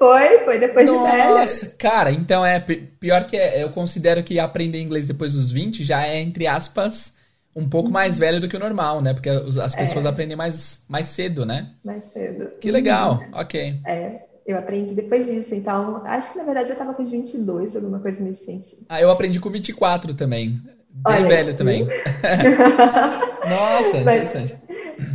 Foi, 0.00 0.38
foi 0.40 0.58
depois 0.58 0.90
Nossa, 0.90 1.10
de 1.10 1.16
velha. 1.16 1.30
Nossa, 1.38 1.66
cara, 1.78 2.10
então 2.10 2.44
é 2.44 2.58
pior 2.58 3.24
que 3.24 3.36
é, 3.36 3.62
eu 3.62 3.70
considero 3.70 4.24
que 4.24 4.40
aprender 4.40 4.82
inglês 4.82 5.06
depois 5.06 5.32
dos 5.32 5.52
20 5.52 5.84
já 5.84 6.04
é, 6.04 6.20
entre 6.20 6.44
aspas, 6.48 7.14
um 7.54 7.68
pouco 7.68 7.90
mais 7.90 8.18
velho 8.18 8.40
do 8.40 8.48
que 8.48 8.56
o 8.56 8.60
normal, 8.60 9.00
né? 9.02 9.12
Porque 9.12 9.28
as 9.28 9.74
pessoas 9.74 10.04
é. 10.04 10.08
aprendem 10.08 10.36
mais, 10.36 10.84
mais 10.88 11.08
cedo, 11.08 11.44
né? 11.44 11.70
Mais 11.84 12.06
cedo. 12.06 12.50
Que 12.60 12.70
legal, 12.70 13.20
uhum. 13.20 13.40
ok. 13.40 13.80
É, 13.86 14.22
eu 14.46 14.58
aprendi 14.58 14.94
depois 14.94 15.26
disso, 15.26 15.54
então 15.54 16.02
acho 16.04 16.32
que 16.32 16.38
na 16.38 16.44
verdade 16.44 16.70
eu 16.70 16.76
tava 16.76 16.94
com 16.94 17.04
22, 17.04 17.76
alguma 17.76 18.00
coisa 18.00 18.22
nesse 18.22 18.46
sentido. 18.46 18.86
Ah, 18.88 19.00
eu 19.00 19.10
aprendi 19.10 19.38
com 19.38 19.50
24 19.50 20.14
também. 20.14 20.60
Bem 20.94 21.14
Olha, 21.14 21.28
velho 21.28 21.54
também. 21.54 21.86
Nossa, 23.48 24.04
mas, 24.04 24.34
interessante. 24.34 24.58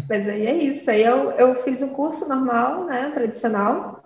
Mas 0.09 0.27
aí 0.27 0.47
é 0.47 0.55
isso. 0.55 0.89
Aí 0.89 1.03
eu, 1.03 1.31
eu 1.31 1.63
fiz 1.63 1.81
um 1.81 1.89
curso 1.89 2.27
normal, 2.27 2.85
né? 2.85 3.11
Tradicional. 3.13 4.03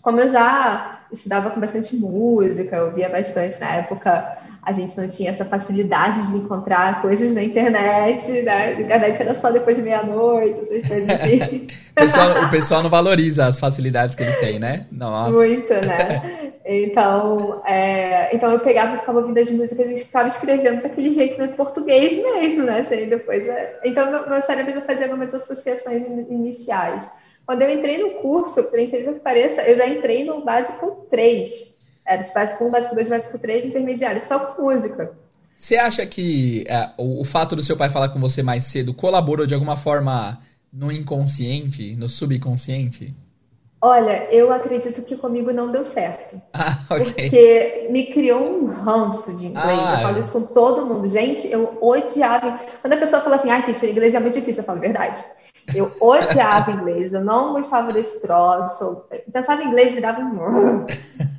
Como 0.00 0.20
eu 0.20 0.30
já 0.30 1.02
estudava 1.12 1.50
com 1.50 1.60
bastante 1.60 1.94
música, 1.96 2.76
eu 2.76 2.94
via 2.94 3.10
bastante 3.10 3.60
na 3.60 3.74
época 3.76 4.38
a 4.62 4.72
gente 4.72 4.96
não 4.96 5.08
tinha 5.08 5.30
essa 5.30 5.44
facilidade 5.44 6.28
de 6.28 6.36
encontrar 6.36 7.02
coisas 7.02 7.34
na 7.34 7.42
internet, 7.42 8.30
né? 8.42 8.66
A 8.66 8.80
internet 8.80 9.20
era 9.20 9.34
só 9.34 9.50
depois 9.50 9.76
de 9.76 9.82
meia-noite, 9.82 10.60
essas 10.60 10.88
coisas 10.88 11.10
assim. 11.10 11.66
o, 11.90 11.94
pessoal, 11.94 12.44
o 12.44 12.50
pessoal 12.50 12.82
não 12.82 12.90
valoriza 12.90 13.46
as 13.46 13.58
facilidades 13.58 14.14
que 14.14 14.22
eles 14.22 14.36
têm, 14.38 14.60
né? 14.60 14.86
Nossa. 14.92 15.36
Muito, 15.36 15.72
né? 15.72 16.52
Então, 16.64 17.60
é, 17.66 18.32
então 18.32 18.52
eu 18.52 18.60
pegava 18.60 18.94
e 18.94 18.98
ficava 19.00 19.18
ouvindo 19.18 19.36
as 19.36 19.50
músicas 19.50 19.90
e 19.90 19.96
ficava 19.96 20.28
escrevendo 20.28 20.80
daquele 20.80 21.10
jeito 21.10 21.44
no 21.44 21.48
português 21.54 22.14
mesmo, 22.14 22.62
né? 22.62 22.78
Assim, 22.78 23.08
depois, 23.08 23.44
é... 23.48 23.80
Então, 23.84 24.08
meu, 24.08 24.30
meu 24.30 24.40
cérebro 24.42 24.72
já 24.72 24.80
fazia 24.80 25.06
algumas 25.06 25.34
associações 25.34 26.04
iniciais. 26.30 27.10
Quando 27.44 27.62
eu 27.62 27.70
entrei 27.70 27.98
no 27.98 28.10
curso, 28.10 28.62
por 28.62 28.78
incrível 28.78 29.14
que 29.14 29.20
pareça, 29.20 29.60
eu 29.62 29.76
já 29.76 29.88
entrei 29.88 30.24
no 30.24 30.44
básico 30.44 31.04
3. 31.10 31.72
Era 32.12 32.22
de 32.22 32.32
básico 32.32 32.64
1, 32.64 32.70
básico 32.70 32.94
2, 32.94 33.08
básico 33.08 33.38
3, 33.38 33.64
intermediário, 33.66 34.22
só 34.26 34.38
com 34.38 34.62
música. 34.62 35.12
Você 35.56 35.76
acha 35.76 36.04
que 36.04 36.64
é, 36.68 36.90
o, 36.96 37.20
o, 37.20 37.24
fato 37.24 37.54
do 37.54 37.62
seu 37.62 37.76
pai 37.76 37.88
falar 37.88 38.08
com 38.08 38.18
você 38.18 38.42
mais 38.42 38.64
cedo 38.64 38.92
colaborou 38.92 39.46
de 39.46 39.54
alguma 39.54 39.76
forma 39.76 40.40
no 40.72 40.90
inconsciente, 40.90 41.94
no 41.96 42.08
subconsciente? 42.08 43.14
Olha, 43.80 44.28
eu 44.30 44.52
acredito 44.52 45.02
que 45.02 45.16
comigo 45.16 45.52
não 45.52 45.70
deu 45.72 45.84
certo. 45.84 46.40
Ah, 46.52 46.78
ok. 46.90 47.12
Porque 47.12 47.88
me 47.90 48.06
criou 48.06 48.62
um 48.62 48.66
ranço 48.66 49.34
de 49.36 49.46
inglês. 49.46 49.80
Ah, 49.80 49.94
eu 49.94 50.02
falo 50.02 50.20
isso 50.20 50.32
com 50.32 50.42
todo 50.42 50.86
mundo. 50.86 51.08
Gente, 51.08 51.50
eu 51.50 51.78
odiava. 51.80 52.60
Quando 52.80 52.92
a 52.92 52.96
pessoa 52.96 53.22
fala 53.22 53.36
assim, 53.36 53.50
ah, 53.50 53.64
inglês 53.68 54.14
é 54.14 54.20
muito 54.20 54.34
difícil, 54.34 54.62
eu 54.62 54.66
falo 54.66 54.80
verdade. 54.80 55.22
Eu 55.74 55.90
odiava 56.00 56.70
inglês, 56.70 57.12
eu 57.12 57.24
não 57.24 57.52
gostava 57.52 57.92
desse 57.92 58.20
troço. 58.20 59.04
Pensava 59.32 59.62
em 59.62 59.68
inglês, 59.68 59.94
me 59.94 60.00
dava 60.00 60.20
um. 60.20 60.86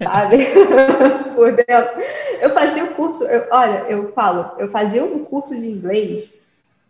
Sabe? 0.02 0.48
Por 1.36 1.52
dentro. 1.52 2.02
Eu 2.42 2.50
fazia 2.52 2.84
o 2.84 2.96
curso, 2.96 3.24
eu, 3.24 3.46
olha, 3.52 3.86
eu 3.90 4.12
falo, 4.14 4.52
eu 4.58 4.70
fazia 4.70 5.04
um 5.04 5.24
curso 5.24 5.56
de 5.56 5.68
inglês, 5.68 6.42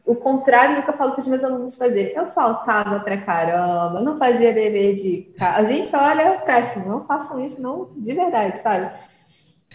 o 0.05 0.15
contrário 0.15 0.77
do 0.77 0.83
que 0.83 0.89
eu 0.89 0.97
falo 0.97 1.11
para 1.11 1.21
os 1.21 1.27
meus 1.27 1.43
alunos 1.43 1.75
fazerem. 1.75 2.13
Eu 2.15 2.27
faltava 2.27 2.99
pra 2.99 3.17
caramba, 3.17 4.01
não 4.01 4.17
fazia 4.17 4.53
dever 4.53 4.95
de 4.95 5.33
casa. 5.37 5.67
Gente, 5.67 5.95
olha, 5.95 6.39
péssimo, 6.45 6.87
não 6.87 7.05
façam 7.05 7.43
isso, 7.45 7.61
não, 7.61 7.89
de 7.95 8.13
verdade, 8.13 8.61
sabe? 8.61 8.91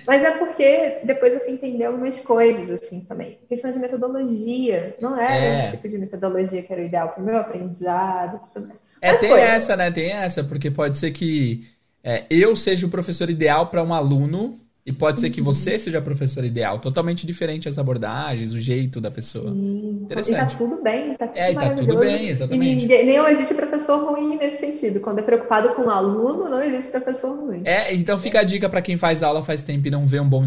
Mas 0.07 0.25
é 0.25 0.31
porque 0.33 0.99
depois 1.05 1.35
eu 1.35 1.41
fui 1.41 1.53
entender 1.53 1.85
algumas 1.85 2.21
coisas, 2.21 2.71
assim, 2.71 3.01
também. 3.01 3.39
Questão 3.49 3.71
de 3.71 3.79
metodologia. 3.79 4.97
Não 5.01 5.19
era 5.19 5.35
é. 5.35 5.69
o 5.69 5.71
tipo 5.71 5.89
de 5.89 5.99
metodologia 5.99 6.63
que 6.63 6.73
era 6.73 6.83
o 6.83 6.85
ideal 6.85 7.09
para 7.11 7.23
o 7.23 7.27
meu 7.27 7.37
aprendizado. 7.37 8.41
Tudo 8.53 8.69
mais. 8.69 8.81
É, 9.01 9.13
Mas 9.13 9.21
tem 9.21 9.31
foi. 9.31 9.41
essa, 9.41 9.77
né? 9.77 9.91
Tem 9.91 10.11
essa, 10.11 10.43
porque 10.43 10.71
pode 10.71 10.99
ser 10.99 11.11
que 11.13 11.67
é, 12.03 12.25
eu 12.31 12.57
seja 12.57 12.87
o 12.87 12.91
professor 12.91 13.29
ideal 13.31 13.67
para 13.67 13.83
um 13.83 13.93
aluno 13.93 14.61
e 14.87 14.93
pode 14.93 15.21
ser 15.21 15.29
que 15.31 15.41
você 15.41 15.79
seja 15.79 15.99
a 15.99 16.03
professora 16.03 16.47
ideal. 16.47 16.79
Totalmente 16.79 17.27
diferente 17.27 17.69
as 17.69 17.77
abordagens, 17.77 18.53
o 18.55 18.59
jeito 18.59 19.01
da 19.01 19.11
pessoa. 19.11 19.53
Sim. 19.53 20.01
Interessante. 20.03 20.55
E 20.55 20.57
tá 20.57 20.57
tudo 20.57 20.83
bem, 20.83 21.15
tá 21.15 21.27
tudo 21.27 21.39
É, 21.39 21.53
e 21.53 21.55
tá 21.55 21.71
tudo 21.75 21.99
bem, 21.99 22.29
exatamente. 22.29 22.85
E 22.87 23.05
nem 23.05 23.17
existe 23.17 23.55
professor 23.55 23.99
ruim 23.99 24.37
nesse 24.37 24.59
sentido. 24.59 25.01
Quando 25.01 25.19
é 25.19 25.23
preocupado 25.23 25.75
com 25.75 25.83
o 25.83 25.91
aluno, 25.91 26.49
não 26.49 26.63
existe 26.63 26.91
professor 26.91 27.37
ruim. 27.37 27.63
É, 27.65 27.95
então 27.95 28.19
fica 28.19 28.41
a 28.41 28.43
dica 28.43 28.69
para 28.69 28.81
quem 28.81 28.97
faz 28.97 29.23
aula 29.23 29.43
faz 29.43 29.63
tempo 29.63 29.87
e 29.87 29.91
não 29.91 30.07
vê 30.07 30.21
um 30.21 30.29
bom 30.29 30.47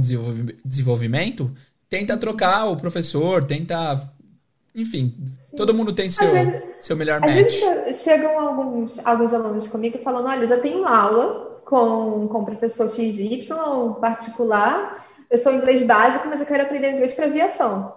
desenvolvimento. 0.66 1.52
Tenta 1.88 2.18
trocar 2.18 2.66
o 2.66 2.78
professor, 2.78 3.44
tenta. 3.44 4.10
Enfim, 4.74 5.14
Sim. 5.50 5.56
todo 5.58 5.74
mundo 5.74 5.92
tem 5.92 6.10
seu, 6.10 6.32
vezes, 6.32 6.64
seu 6.80 6.96
melhor 6.96 7.20
match. 7.20 7.36
Às 7.36 7.44
vezes 7.44 8.02
chegam 8.02 8.40
alguns, 8.40 8.98
alguns 9.06 9.34
alunos 9.34 9.68
comigo 9.68 10.00
falando: 10.00 10.28
olha, 10.28 10.48
já 10.48 10.58
tenho 10.58 10.88
aula 10.88 11.51
com, 11.72 12.28
com 12.28 12.40
o 12.40 12.46
professor 12.46 12.90
XY 12.90 13.48
particular. 14.02 15.08
Eu 15.30 15.38
sou 15.38 15.54
inglês 15.54 15.82
básico, 15.84 16.28
mas 16.28 16.42
eu 16.42 16.46
quero 16.46 16.64
aprender 16.64 16.92
inglês 16.92 17.14
para 17.14 17.28
aviação. 17.28 17.96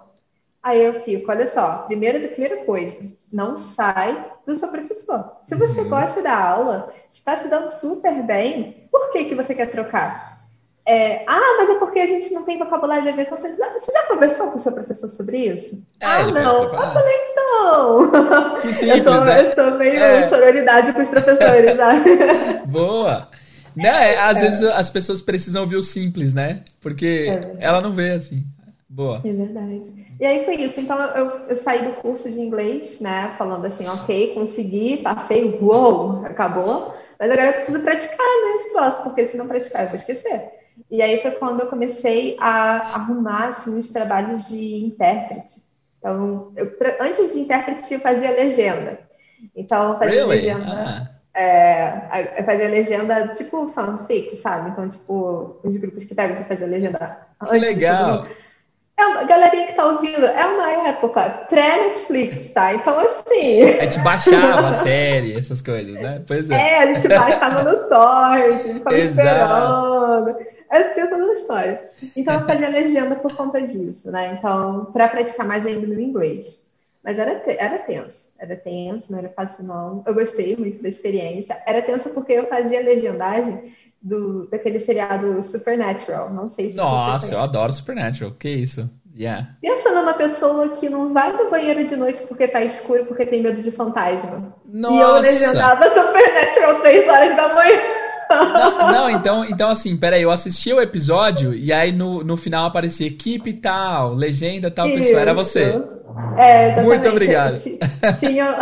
Aí 0.63 0.81
eu 0.81 0.93
fico, 1.01 1.29
olha 1.29 1.45
só, 1.45 1.79
primeira, 1.79 2.25
primeira 2.29 2.63
coisa, 2.63 3.01
não 3.31 3.57
sai 3.57 4.31
do 4.47 4.55
seu 4.55 4.69
professor. 4.69 5.29
Se 5.43 5.55
você 5.55 5.81
uhum. 5.81 5.89
gosta 5.89 6.21
da 6.21 6.33
aula, 6.33 6.93
está 7.11 7.35
se 7.35 7.49
dando 7.49 7.69
super 7.69 8.23
bem, 8.23 8.87
por 8.89 9.11
que, 9.11 9.25
que 9.25 9.35
você 9.35 9.53
quer 9.53 9.69
trocar? 9.69 10.39
É, 10.87 11.25
ah, 11.27 11.55
mas 11.57 11.69
é 11.69 11.75
porque 11.75 11.99
a 11.99 12.07
gente 12.07 12.33
não 12.33 12.43
tem 12.43 12.57
vocabulário 12.57 13.03
de 13.03 13.09
aviação. 13.09 13.37
Você 13.37 13.53
já, 13.53 13.73
você 13.73 13.91
já 13.91 14.03
conversou 14.03 14.51
com 14.51 14.55
o 14.55 14.59
seu 14.59 14.71
professor 14.71 15.09
sobre 15.09 15.37
isso? 15.39 15.85
É, 15.99 16.05
ah, 16.05 16.27
não. 16.27 16.63
Eu 16.63 16.71
falei, 16.71 17.15
então. 17.31 18.61
Que 18.61 18.71
simples, 18.73 19.05
eu, 19.05 19.13
sou, 19.13 19.25
né? 19.25 19.41
eu 19.41 19.53
sou 19.53 19.77
meio 19.77 20.01
é. 20.01 20.27
sororidade 20.29 20.93
com 20.93 21.01
os 21.01 21.09
professores, 21.09 21.75
sabe? 21.75 22.17
Boa! 22.67 23.27
Né? 23.75 24.17
Às 24.17 24.37
é. 24.37 24.41
vezes 24.41 24.63
as 24.63 24.89
pessoas 24.89 25.21
precisam 25.21 25.63
ouvir 25.63 25.75
o 25.75 25.83
simples, 25.83 26.33
né? 26.33 26.63
Porque 26.79 27.27
é 27.29 27.57
ela 27.59 27.81
não 27.81 27.91
vê 27.91 28.11
assim. 28.11 28.43
Boa. 28.87 29.21
É 29.25 29.33
verdade. 29.33 30.05
E 30.19 30.25
aí 30.25 30.45
foi 30.45 30.55
isso. 30.55 30.79
Então 30.79 30.97
eu, 30.97 31.25
eu, 31.49 31.57
saí 31.57 31.83
do 31.83 31.93
curso 31.95 32.31
de 32.31 32.39
inglês, 32.39 33.01
né? 33.01 33.35
Falando 33.37 33.65
assim, 33.65 33.85
ok, 33.87 34.33
consegui, 34.33 34.97
passei, 34.97 35.57
uou, 35.61 36.25
acabou. 36.25 36.95
Mas 37.19 37.29
agora 37.29 37.49
eu 37.49 37.53
preciso 37.53 37.79
praticar, 37.81 38.17
né? 38.17 38.55
Esse 38.55 38.71
troço, 38.71 39.03
porque 39.03 39.25
se 39.25 39.35
não 39.35 39.47
praticar 39.47 39.83
eu 39.83 39.87
vou 39.87 39.95
esquecer. 39.97 40.49
E 40.89 41.01
aí 41.01 41.21
foi 41.21 41.31
quando 41.31 41.61
eu 41.61 41.67
comecei 41.67 42.37
a 42.39 42.95
arrumar 42.95 43.49
assim, 43.49 43.77
os 43.77 43.89
trabalhos 43.89 44.47
de 44.47 44.85
intérprete. 44.85 45.63
Então, 45.99 46.51
eu, 46.55 46.71
antes 46.99 47.33
de 47.33 47.39
intérprete, 47.39 47.93
eu 47.93 47.99
fazia 47.99 48.29
legenda. 48.31 48.99
Então, 49.55 49.93
eu 49.93 49.99
fazia 49.99 50.25
really? 50.25 50.35
legenda. 50.35 50.65
Ah. 50.67 51.14
É, 51.35 52.41
fazer 52.45 52.67
legenda 52.67 53.27
tipo 53.29 53.67
fanfic, 53.69 54.35
sabe? 54.37 54.69
Então, 54.69 54.87
tipo, 54.87 55.57
os 55.63 55.75
grupos 55.77 56.05
que 56.05 56.15
pegam 56.15 56.37
pra 56.37 56.45
fazer 56.45 56.65
legenda. 56.65 57.17
Que 57.49 57.59
legal! 57.59 58.25
É 58.97 59.05
uma 59.07 59.25
galerinha 59.25 59.67
que 59.67 59.73
tá 59.73 59.85
ouvindo, 59.85 60.25
é 60.25 60.45
uma 60.45 60.87
época 60.87 61.29
pré-Netflix, 61.49 62.51
tá? 62.51 62.73
Então, 62.73 62.97
assim. 63.01 63.63
A 63.63 63.83
gente 63.83 63.99
baixava 63.99 64.69
a 64.69 64.73
série, 64.73 65.37
essas 65.37 65.61
coisas, 65.61 65.93
né? 65.95 66.23
Pois 66.25 66.49
é. 66.49 66.55
É, 66.55 66.79
a 66.79 66.93
gente 66.93 67.07
baixava 67.09 67.63
no 67.63 67.77
torrent, 67.89 68.61
ficava 68.61 68.97
esperando. 68.97 70.37
Eu 70.71 70.93
tinha 70.93 71.07
toda 71.07 71.29
a 71.29 71.33
história. 71.33 71.81
Então, 72.15 72.35
eu 72.35 72.47
fazia 72.47 72.69
legenda 72.69 73.15
por 73.15 73.35
conta 73.35 73.61
disso, 73.61 74.09
né? 74.09 74.37
Então, 74.39 74.85
para 74.93 75.09
praticar 75.09 75.45
mais 75.45 75.65
ainda 75.65 75.85
no 75.85 75.99
inglês. 75.99 76.63
Mas 77.03 77.19
era, 77.19 77.43
era 77.45 77.77
tenso, 77.79 78.31
era 78.37 78.55
tenso, 78.55 79.11
não 79.11 79.19
era 79.19 79.29
fácil 79.29 79.65
não. 79.65 80.03
Eu 80.05 80.13
gostei 80.13 80.55
muito 80.55 80.81
da 80.81 80.89
experiência. 80.89 81.61
Era 81.65 81.81
tenso 81.81 82.09
porque 82.09 82.33
eu 82.33 82.47
fazia 82.47 82.81
legendagem 82.81 83.73
do, 84.01 84.47
daquele 84.47 84.79
seriado 84.79 85.41
Supernatural. 85.41 86.33
Não 86.33 86.47
sei 86.47 86.71
se 86.71 86.77
Nossa, 86.77 87.33
eu 87.33 87.39
adoro 87.39 87.73
Supernatural. 87.73 88.31
Que 88.37 88.49
isso? 88.49 88.89
Yeah. 89.17 89.55
Pensa 89.61 89.91
numa 89.91 90.13
pessoa 90.13 90.75
que 90.75 90.89
não 90.89 91.13
vai 91.13 91.31
no 91.31 91.49
banheiro 91.49 91.85
de 91.85 91.95
noite 91.95 92.21
porque 92.27 92.49
tá 92.49 92.61
escuro, 92.63 93.05
porque 93.05 93.25
tem 93.25 93.41
medo 93.41 93.61
de 93.61 93.71
fantasma. 93.71 94.53
Nossa. 94.65 94.95
E 94.95 94.99
eu 94.99 95.13
legendava 95.21 95.89
Supernatural 95.89 96.81
3 96.81 97.07
horas 97.07 97.37
da 97.37 97.55
manhã. 97.55 97.94
Não, 98.29 98.91
não, 98.91 99.09
então, 99.09 99.45
então 99.45 99.69
assim, 99.69 99.95
peraí, 99.95 100.21
eu 100.21 100.31
assisti 100.31 100.71
o 100.73 100.81
episódio 100.81 101.53
e 101.53 101.71
aí 101.71 101.91
no, 101.91 102.23
no 102.23 102.37
final 102.37 102.65
aparecia 102.65 103.07
equipe 103.07 103.53
tal, 103.53 104.13
legenda 104.13 104.71
tal 104.71 104.87
Isso. 104.87 104.97
pessoa, 104.97 105.21
era 105.21 105.33
você. 105.33 105.81
É, 106.37 106.81
Muito 106.81 107.09
obrigado. 107.09 107.57
Tinha, 108.19 108.55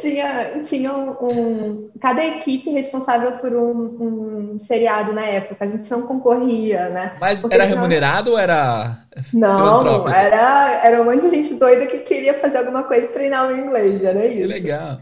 tinha, 0.00 0.60
tinha 0.62 0.92
um, 0.92 1.90
cada 2.00 2.24
equipe 2.24 2.70
responsável 2.70 3.32
por 3.32 3.52
um, 3.52 4.54
um, 4.54 4.60
seriado 4.60 5.12
na 5.12 5.24
época. 5.24 5.64
A 5.64 5.68
gente 5.68 5.90
não 5.90 6.02
concorria, 6.02 6.88
né? 6.88 7.16
Mas 7.20 7.40
Porque 7.40 7.54
era 7.54 7.64
remunerado 7.64 8.32
ou 8.32 8.38
era 8.38 8.98
não, 9.32 10.08
era, 10.08 10.80
era 10.84 11.02
um 11.02 11.04
monte 11.04 11.22
de 11.22 11.30
gente 11.30 11.54
doida 11.54 11.86
que 11.86 11.98
queria 11.98 12.34
fazer 12.34 12.58
alguma 12.58 12.84
coisa 12.84 13.06
e 13.06 13.08
treinar 13.08 13.48
o 13.48 13.56
inglês, 13.56 14.02
era 14.04 14.24
isso. 14.26 14.36
Que 14.36 14.46
legal. 14.46 15.00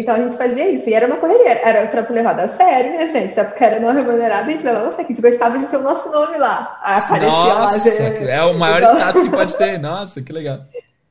Então 0.00 0.14
a 0.14 0.18
gente 0.18 0.36
fazia 0.36 0.68
isso, 0.68 0.88
e 0.88 0.94
era 0.94 1.06
uma 1.06 1.16
correria, 1.16 1.60
era 1.64 1.84
o 1.84 1.88
trampo 1.88 2.12
levado 2.12 2.40
a 2.40 2.48
sério, 2.48 2.92
né, 2.92 3.08
gente? 3.08 3.32
Até 3.32 3.44
porque 3.44 3.64
era 3.64 3.80
não 3.80 3.92
remunerado, 3.92 4.48
a 4.48 4.50
gente 4.50 4.64
levava 4.64 4.94
a 4.96 5.02
gente 5.02 5.20
gostava 5.20 5.58
de 5.58 5.66
ter 5.66 5.76
o 5.76 5.82
nosso 5.82 6.10
nome 6.10 6.36
lá. 6.36 6.80
Nossa, 6.86 7.16
lá, 7.16 8.30
é 8.30 8.42
o 8.44 8.54
maior 8.54 8.82
então... 8.82 8.94
status 8.96 9.22
que 9.22 9.30
pode 9.30 9.56
ter, 9.56 9.78
nossa, 9.78 10.20
que 10.20 10.32
legal. 10.32 10.60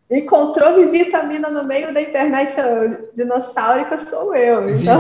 Encontrou 0.10 0.92
vitamina 0.92 1.50
no 1.50 1.64
meio 1.64 1.92
da 1.94 2.02
internet 2.02 2.54
dinossaurica, 3.16 3.98
sou 3.98 4.36
eu. 4.36 4.70
Então... 4.70 5.00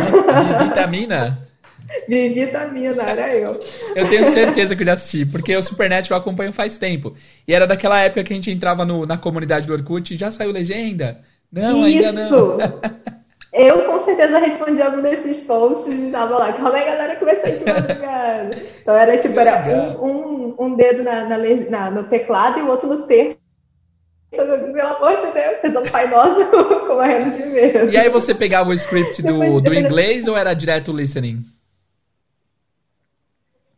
Vitamina? 0.68 1.38
Vivi 2.08 2.48
da 2.48 2.68
mina, 2.68 3.04
era 3.04 3.34
eu. 3.36 3.60
Eu 3.96 4.10
tenho 4.10 4.26
certeza 4.26 4.76
que 4.76 4.82
eu 4.82 4.88
já 4.88 4.94
assisti, 4.94 5.26
porque 5.26 5.56
o 5.56 5.64
Supernatural 5.64 6.18
eu 6.18 6.22
acompanho 6.22 6.52
faz 6.52 6.78
tempo. 6.78 7.14
E 7.48 7.54
era 7.54 7.68
daquela 7.68 8.00
época 8.00 8.24
que 8.24 8.34
a 8.34 8.36
gente 8.36 8.52
entrava 8.52 8.84
no, 8.86 9.06
na 9.06 9.18
comunidade 9.18 9.68
do 9.68 9.74
Orkut 9.74 10.14
e 10.14 10.18
já 10.18 10.32
saiu 10.32 10.52
legenda. 10.52 11.20
Não, 11.52 11.88
Isso. 11.88 12.06
ainda 12.06 12.12
não. 12.12 12.58
Eu 13.58 13.84
com 13.86 14.02
certeza 14.02 14.38
respondi 14.38 14.82
algum 14.82 15.02
desses 15.02 15.40
posts 15.40 15.88
e 15.88 16.12
tava 16.12 16.38
lá, 16.38 16.52
calma 16.52 16.76
aí 16.76 16.86
galera, 16.86 17.16
começou 17.16 17.50
de 17.50 17.64
madrugada. 17.72 18.58
Então 18.82 18.94
era 18.94 19.18
tipo, 19.18 19.40
era 19.40 19.64
um, 19.72 20.06
um, 20.06 20.56
um 20.60 20.76
dedo 20.76 21.04
na, 21.04 21.24
na, 21.24 21.38
na, 21.70 21.92
no 21.92 22.04
teclado 22.04 22.60
e 22.60 22.64
o 22.64 22.68
outro 22.70 22.90
no 22.90 23.04
terço 23.04 23.38
pelo 24.32 24.82
amor 24.82 25.16
de 25.16 25.32
Deus, 25.32 25.60
fez 25.62 25.76
um 25.76 25.84
Pai 25.84 26.10
Nosso 26.10 26.46
correndo 26.88 27.38
de 27.38 27.46
medo. 27.46 27.94
E 27.94 27.98
aí 27.98 28.10
você 28.10 28.36
pegava 28.36 28.70
o 28.70 28.74
script 28.74 29.22
do, 29.22 29.62
do 29.62 29.74
inglês 29.74 30.28
ou 30.28 30.36
era 30.36 30.54
direto 30.54 30.92
listening? 30.92 31.42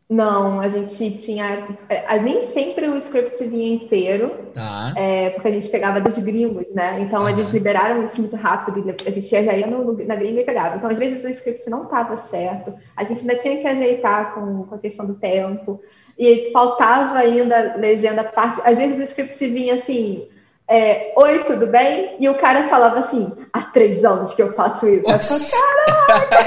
Não, 0.10 0.62
a 0.62 0.70
gente 0.70 1.18
tinha. 1.18 1.68
É, 1.90 2.18
nem 2.20 2.42
sempre 2.42 2.88
o 2.88 2.96
script 2.98 3.44
vinha 3.44 3.76
inteiro, 3.76 4.34
tá. 4.54 4.94
é, 4.96 5.32
porque 5.32 5.50
a 5.50 5.52
gente 5.52 5.68
pegava 5.68 6.00
dos 6.00 6.18
gringos, 6.18 6.74
né? 6.74 7.02
Então 7.02 7.28
eles 7.28 7.52
liberaram 7.52 8.02
isso 8.04 8.22
muito 8.22 8.38
rápido, 8.38 8.96
a 9.06 9.12
gente 9.12 9.28
já 9.28 9.42
ia 9.42 9.68
no, 9.68 9.92
na 10.06 10.16
gringa 10.16 10.40
e 10.40 10.46
pegava. 10.46 10.78
Então, 10.78 10.90
às 10.90 10.98
vezes, 10.98 11.26
o 11.26 11.30
script 11.30 11.70
não 11.70 11.84
estava 11.84 12.16
certo, 12.16 12.74
a 12.96 13.04
gente 13.04 13.20
ainda 13.20 13.36
tinha 13.36 13.60
que 13.60 13.68
ajeitar 13.68 14.34
com, 14.34 14.64
com 14.64 14.76
a 14.76 14.80
questão 14.80 15.06
do 15.06 15.16
tempo, 15.16 15.82
e 16.18 16.52
faltava 16.54 17.18
ainda 17.20 17.76
legenda 17.76 18.24
parte. 18.24 18.62
Às 18.64 18.78
vezes 18.78 19.00
o 19.00 19.04
script 19.04 19.46
vinha 19.48 19.74
assim. 19.74 20.26
É, 20.70 21.14
Oi, 21.18 21.44
tudo 21.44 21.68
bem? 21.68 22.16
E 22.18 22.30
o 22.30 22.36
cara 22.36 22.70
falava 22.70 23.00
assim: 23.00 23.32
há 23.52 23.62
três 23.62 24.06
anos 24.06 24.34
que 24.34 24.42
eu 24.42 24.54
faço 24.54 24.88
isso. 24.88 25.10
Eu 25.10 25.20
falei, 25.20 25.46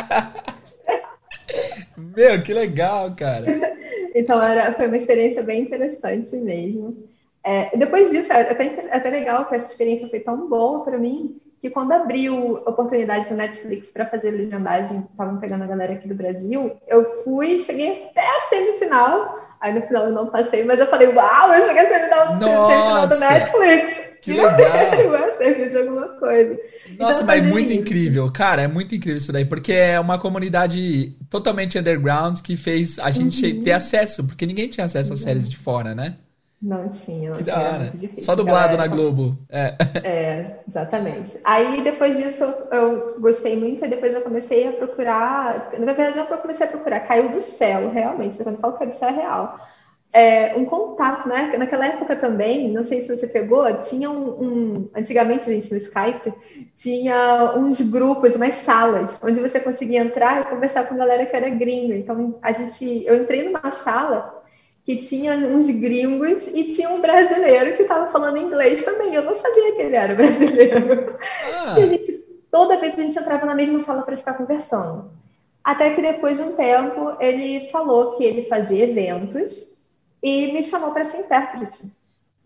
caraca! 0.00 0.40
Meu, 2.16 2.42
que 2.42 2.52
legal, 2.52 3.14
cara. 3.14 3.46
então 4.14 4.42
era, 4.42 4.72
foi 4.74 4.86
uma 4.86 4.96
experiência 4.96 5.42
bem 5.42 5.62
interessante 5.62 6.36
mesmo. 6.36 7.08
É, 7.42 7.76
depois 7.76 8.10
disso, 8.10 8.32
é 8.32 8.42
até, 8.42 8.88
até 8.90 9.10
legal 9.10 9.46
que 9.46 9.54
essa 9.54 9.70
experiência 9.70 10.08
foi 10.08 10.20
tão 10.20 10.48
boa 10.48 10.84
para 10.84 10.98
mim 10.98 11.40
que 11.60 11.68
quando 11.68 11.92
abriu 11.92 12.54
oportunidade 12.66 13.28
do 13.28 13.34
Netflix 13.34 13.90
para 13.90 14.06
fazer 14.06 14.30
legendagem, 14.30 15.06
estavam 15.10 15.38
pegando 15.38 15.64
a 15.64 15.66
galera 15.66 15.92
aqui 15.92 16.08
do 16.08 16.14
Brasil, 16.14 16.72
eu 16.88 17.22
fui, 17.22 17.60
cheguei 17.60 18.06
até 18.06 18.26
a 18.26 18.40
semifinal. 18.48 19.49
Aí 19.60 19.74
no 19.74 19.82
final 19.82 20.06
eu 20.06 20.12
não 20.12 20.26
passei, 20.28 20.64
mas 20.64 20.80
eu 20.80 20.86
falei, 20.86 21.08
uau, 21.08 21.54
eu 21.54 21.66
cheguei 21.66 21.82
a 21.82 21.88
semifinal, 21.88 22.26
semifinal 22.38 23.06
do 23.06 23.18
Netflix. 23.18 24.10
Que 24.22 24.32
legal! 24.34 25.36
Servir 25.38 25.70
de 25.70 25.76
alguma 25.76 26.08
coisa. 26.08 26.58
Nossa, 26.98 27.22
então, 27.22 27.26
mas 27.26 27.44
é 27.44 27.46
muito 27.46 27.70
isso. 27.70 27.80
incrível. 27.80 28.30
Cara, 28.32 28.62
é 28.62 28.68
muito 28.68 28.94
incrível 28.94 29.18
isso 29.18 29.32
daí, 29.32 29.44
porque 29.44 29.72
é 29.72 29.98
uma 30.00 30.18
comunidade 30.18 31.14
totalmente 31.28 31.78
underground 31.78 32.40
que 32.40 32.56
fez 32.56 32.98
a 32.98 33.10
gente 33.10 33.46
uhum. 33.46 33.60
ter 33.60 33.72
acesso, 33.72 34.24
porque 34.24 34.46
ninguém 34.46 34.68
tinha 34.68 34.86
acesso 34.86 35.12
às 35.12 35.20
séries 35.20 35.50
de 35.50 35.56
fora, 35.56 35.94
né? 35.94 36.16
Não 36.60 36.88
tinha, 36.88 37.30
não 37.30 37.36
que 37.38 37.44
tinha. 37.44 37.56
Da 37.56 37.62
hora. 37.62 37.90
Difícil, 37.90 38.24
Só 38.24 38.34
dublado 38.34 38.76
galera. 38.76 38.88
na 38.88 38.94
Globo. 38.94 39.38
É. 39.48 39.74
é, 40.04 40.60
exatamente. 40.68 41.38
Aí 41.42 41.80
depois 41.82 42.16
disso 42.16 42.44
eu 42.70 43.20
gostei 43.20 43.56
muito, 43.56 43.84
e 43.84 43.88
depois 43.88 44.14
eu 44.14 44.20
comecei 44.20 44.68
a 44.68 44.72
procurar. 44.72 45.70
Na 45.78 45.92
verdade, 45.92 46.18
eu 46.18 46.38
comecei 46.38 46.66
a 46.66 46.70
procurar, 46.70 47.00
caiu 47.00 47.30
do 47.30 47.40
céu, 47.40 47.90
realmente. 47.90 48.42
Quando 48.42 48.56
eu 48.56 48.60
falo 48.60 48.74
que 48.74 48.80
caiu 48.80 48.90
do 48.90 48.96
céu 48.96 49.08
é 49.08 49.12
real 49.12 49.58
é, 50.12 50.56
um 50.56 50.64
contato, 50.64 51.28
né? 51.28 51.56
Naquela 51.56 51.86
época 51.86 52.16
também, 52.16 52.72
não 52.72 52.82
sei 52.82 53.02
se 53.02 53.16
você 53.16 53.26
pegou, 53.28 53.72
tinha 53.74 54.10
um, 54.10 54.28
um, 54.28 54.90
antigamente, 54.94 55.46
gente, 55.46 55.70
no 55.70 55.76
Skype, 55.76 56.32
tinha 56.74 57.54
uns 57.56 57.80
grupos, 57.80 58.34
umas 58.34 58.56
salas, 58.56 59.20
onde 59.22 59.40
você 59.40 59.60
conseguia 59.60 60.00
entrar 60.00 60.40
e 60.40 60.44
conversar 60.46 60.84
com 60.86 60.94
a 60.94 60.98
galera 60.98 61.26
que 61.26 61.36
era 61.36 61.48
gringa. 61.48 61.96
Então, 61.96 62.38
a 62.42 62.50
gente, 62.50 63.04
eu 63.06 63.22
entrei 63.22 63.44
numa 63.44 63.70
sala 63.70 64.39
que 64.84 64.96
tinha 64.96 65.34
uns 65.34 65.68
gringos 65.68 66.48
e 66.48 66.64
tinha 66.64 66.90
um 66.90 67.00
brasileiro 67.00 67.76
que 67.76 67.82
estava 67.82 68.10
falando 68.10 68.38
inglês 68.38 68.84
também. 68.84 69.14
Eu 69.14 69.22
não 69.22 69.34
sabia 69.34 69.72
que 69.74 69.82
ele 69.82 69.96
era 69.96 70.14
brasileiro. 70.16 71.16
Ah. 71.54 71.78
E 71.78 71.82
a 71.82 71.86
gente, 71.86 72.12
toda 72.50 72.78
vez 72.78 72.98
a 72.98 73.02
gente 73.02 73.18
entrava 73.18 73.46
na 73.46 73.54
mesma 73.54 73.80
sala 73.80 74.02
para 74.02 74.16
ficar 74.16 74.34
conversando. 74.34 75.10
Até 75.62 75.94
que 75.94 76.02
depois 76.02 76.38
de 76.38 76.42
um 76.42 76.56
tempo 76.56 77.16
ele 77.20 77.68
falou 77.70 78.16
que 78.16 78.24
ele 78.24 78.42
fazia 78.42 78.84
eventos 78.84 79.76
e 80.22 80.52
me 80.52 80.62
chamou 80.62 80.92
para 80.92 81.04
ser 81.04 81.18
intérprete 81.18 81.92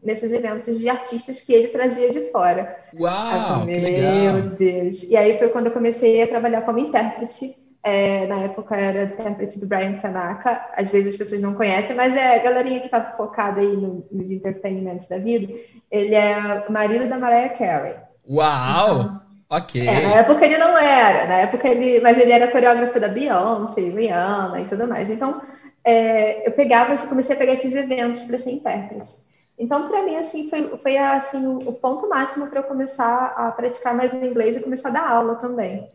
nesses 0.03 0.33
eventos 0.33 0.79
de 0.79 0.89
artistas 0.89 1.41
que 1.41 1.53
ele 1.53 1.69
trazia 1.69 2.11
de 2.11 2.31
fora. 2.31 2.77
Uau, 2.99 3.61
falei. 3.61 4.01
Meu 4.01 4.51
Deus. 4.51 5.05
E 5.05 5.17
aí 5.17 5.39
foi 5.39 5.49
quando 5.49 5.67
eu 5.67 5.73
comecei 5.73 6.23
a 6.23 6.29
trabalhar 6.29 6.63
como 6.63 6.79
intérprete. 6.79 7.57
É, 7.85 8.27
na 8.27 8.37
época 8.41 8.75
era 8.75 9.05
intérprete 9.05 9.61
do 9.61 9.67
Brian 9.67 9.99
Tanaka. 9.99 10.69
Às 10.75 10.89
vezes 10.89 11.13
as 11.13 11.19
pessoas 11.19 11.43
não 11.43 11.55
conhecem, 11.55 11.95
mas 11.95 12.17
é 12.17 12.37
a 12.37 12.43
galerinha 12.43 12.81
que 12.81 12.87
está 12.87 13.01
focada 13.01 13.61
aí 13.61 13.77
no, 13.77 14.07
nos 14.11 14.31
entretenimentos 14.31 15.07
da 15.07 15.19
vida. 15.19 15.53
Ele 15.91 16.15
é 16.15 16.65
marido 16.71 17.09
da 17.09 17.19
Mariah 17.19 17.51
Carey. 17.51 17.95
Uau! 18.29 19.01
Então, 19.01 19.21
ok. 19.51 19.87
É, 19.87 20.01
na 20.01 20.15
época 20.17 20.47
ele 20.47 20.57
não 20.57 20.79
era, 20.79 21.27
na 21.27 21.35
época 21.41 21.69
ele, 21.69 22.01
mas 22.01 22.19
ele 22.19 22.33
era 22.33 22.49
coreógrafo 22.49 22.99
da 22.99 23.09
Beyoncé, 23.09 23.83
Rihanna 23.83 24.63
e 24.63 24.65
tudo 24.65 24.89
mais. 24.89 25.11
Então 25.11 25.43
é, 25.85 26.49
eu 26.49 26.53
pegava, 26.53 26.97
comecei 27.07 27.37
a 27.37 27.39
pegar 27.39 27.53
esses 27.53 27.75
eventos 27.75 28.23
para 28.23 28.39
ser 28.39 28.53
intérprete. 28.53 29.13
Então, 29.59 29.89
para 29.89 30.03
mim, 30.03 30.17
assim, 30.17 30.49
foi, 30.49 30.77
foi 30.79 30.97
assim, 30.97 31.47
o, 31.47 31.73
ponto 31.75 32.09
máximo 32.09 32.49
para 32.49 32.61
eu 32.61 32.65
começar 32.65 33.35
a 33.37 33.53
praticar 33.53 33.95
mais 33.95 34.13
o 34.13 34.17
inglês 34.17 34.57
e 34.57 34.63
começar 34.63 34.89
a 34.89 34.93
dar 34.93 35.09
aula 35.09 35.37
também. 35.37 35.89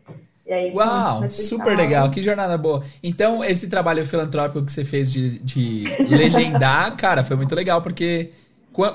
Aí, 0.52 0.72
Uau, 0.74 1.28
super 1.28 1.76
legal, 1.76 2.10
que 2.10 2.22
jornada 2.22 2.56
boa. 2.58 2.82
Então, 3.02 3.44
esse 3.44 3.68
trabalho 3.68 4.04
filantrópico 4.04 4.64
que 4.64 4.72
você 4.72 4.84
fez 4.84 5.12
de, 5.12 5.38
de 5.40 5.84
legendar, 6.08 6.94
cara, 6.98 7.22
foi 7.22 7.36
muito 7.36 7.54
legal, 7.54 7.82
porque 7.82 8.30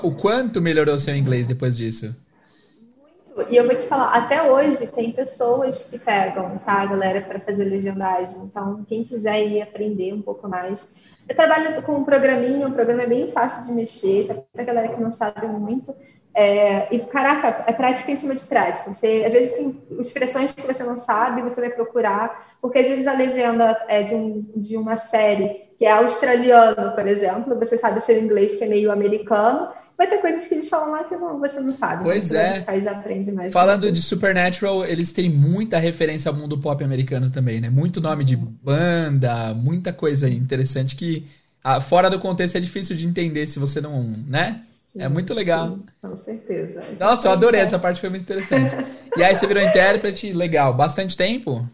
o 0.02 0.12
quanto 0.12 0.60
melhorou 0.60 0.98
seu 0.98 1.14
inglês 1.16 1.46
depois 1.46 1.76
disso? 1.76 2.14
E 3.50 3.56
eu 3.56 3.66
vou 3.66 3.76
te 3.76 3.86
falar, 3.86 4.14
até 4.14 4.42
hoje 4.50 4.86
tem 4.86 5.12
pessoas 5.12 5.84
que 5.90 5.98
pegam, 5.98 6.56
tá, 6.64 6.86
galera, 6.86 7.20
para 7.20 7.38
fazer 7.38 7.64
legendagem. 7.64 8.40
Então, 8.44 8.82
quem 8.88 9.04
quiser 9.04 9.46
ir 9.46 9.60
aprender 9.60 10.14
um 10.14 10.22
pouco 10.22 10.48
mais. 10.48 10.90
Eu 11.28 11.36
trabalho 11.36 11.82
com 11.82 11.96
um 11.98 12.04
programinha, 12.04 12.66
um 12.66 12.72
programa 12.72 13.02
é 13.02 13.06
bem 13.06 13.30
fácil 13.30 13.66
de 13.66 13.72
mexer, 13.72 14.26
tá? 14.26 14.36
pra 14.52 14.64
galera 14.64 14.88
que 14.88 15.00
não 15.00 15.12
sabe 15.12 15.46
muito. 15.48 15.94
É, 16.38 16.94
e, 16.94 16.98
caraca, 16.98 17.64
é 17.66 17.72
prática 17.72 18.12
em 18.12 18.16
cima 18.18 18.34
de 18.34 18.42
prática. 18.42 18.92
Você, 18.92 19.24
às 19.24 19.32
vezes, 19.32 19.56
tem 19.56 19.82
expressões 19.98 20.52
que 20.52 20.66
você 20.66 20.84
não 20.84 20.94
sabe, 20.94 21.40
você 21.40 21.62
vai 21.62 21.70
procurar, 21.70 22.58
porque 22.60 22.78
às 22.78 22.86
vezes 22.86 23.06
a 23.06 23.14
legenda 23.14 23.74
é 23.88 24.02
de, 24.02 24.14
um, 24.14 24.46
de 24.54 24.76
uma 24.76 24.96
série 24.96 25.64
que 25.78 25.86
é 25.86 25.92
australiano, 25.92 26.92
por 26.94 27.08
exemplo, 27.08 27.58
você 27.58 27.78
sabe 27.78 28.02
ser 28.02 28.22
inglês 28.22 28.54
que 28.54 28.64
é 28.64 28.68
meio 28.68 28.92
americano, 28.92 29.68
vai 29.96 30.08
ter 30.08 30.18
coisas 30.18 30.46
que 30.46 30.52
eles 30.52 30.68
falam 30.68 30.90
lá 30.90 31.04
que 31.04 31.16
não, 31.16 31.40
você 31.40 31.58
não 31.58 31.72
sabe. 31.72 32.04
Pois 32.04 32.30
é. 32.30 32.62
já 32.82 32.92
aprende 32.92 33.32
mais. 33.32 33.50
Falando 33.50 33.90
de 33.90 34.02
Supernatural, 34.02 34.84
eles 34.84 35.12
têm 35.12 35.30
muita 35.30 35.78
referência 35.78 36.28
ao 36.28 36.36
mundo 36.36 36.58
pop 36.58 36.84
americano 36.84 37.30
também, 37.30 37.62
né? 37.62 37.70
Muito 37.70 37.98
nome 37.98 38.24
de 38.24 38.36
banda, 38.36 39.54
muita 39.54 39.90
coisa 39.90 40.28
interessante 40.28 40.96
que 40.96 41.26
ah, 41.64 41.80
fora 41.80 42.10
do 42.10 42.18
contexto 42.18 42.56
é 42.56 42.60
difícil 42.60 42.94
de 42.94 43.06
entender 43.06 43.46
se 43.46 43.58
você 43.58 43.80
não, 43.80 44.02
né? 44.28 44.60
É 44.98 45.08
muito 45.08 45.34
legal. 45.34 45.78
Com 46.00 46.16
certeza. 46.16 46.80
Nossa, 46.98 47.28
eu 47.28 47.32
adorei 47.32 47.60
essa 47.60 47.78
parte, 47.78 48.00
foi 48.00 48.10
muito 48.10 48.22
interessante. 48.22 48.74
e 49.16 49.22
aí 49.22 49.34
você 49.36 49.46
virou 49.46 49.62
intérprete, 49.62 50.32
legal. 50.32 50.74
Bastante 50.74 51.16
tempo? 51.16 51.66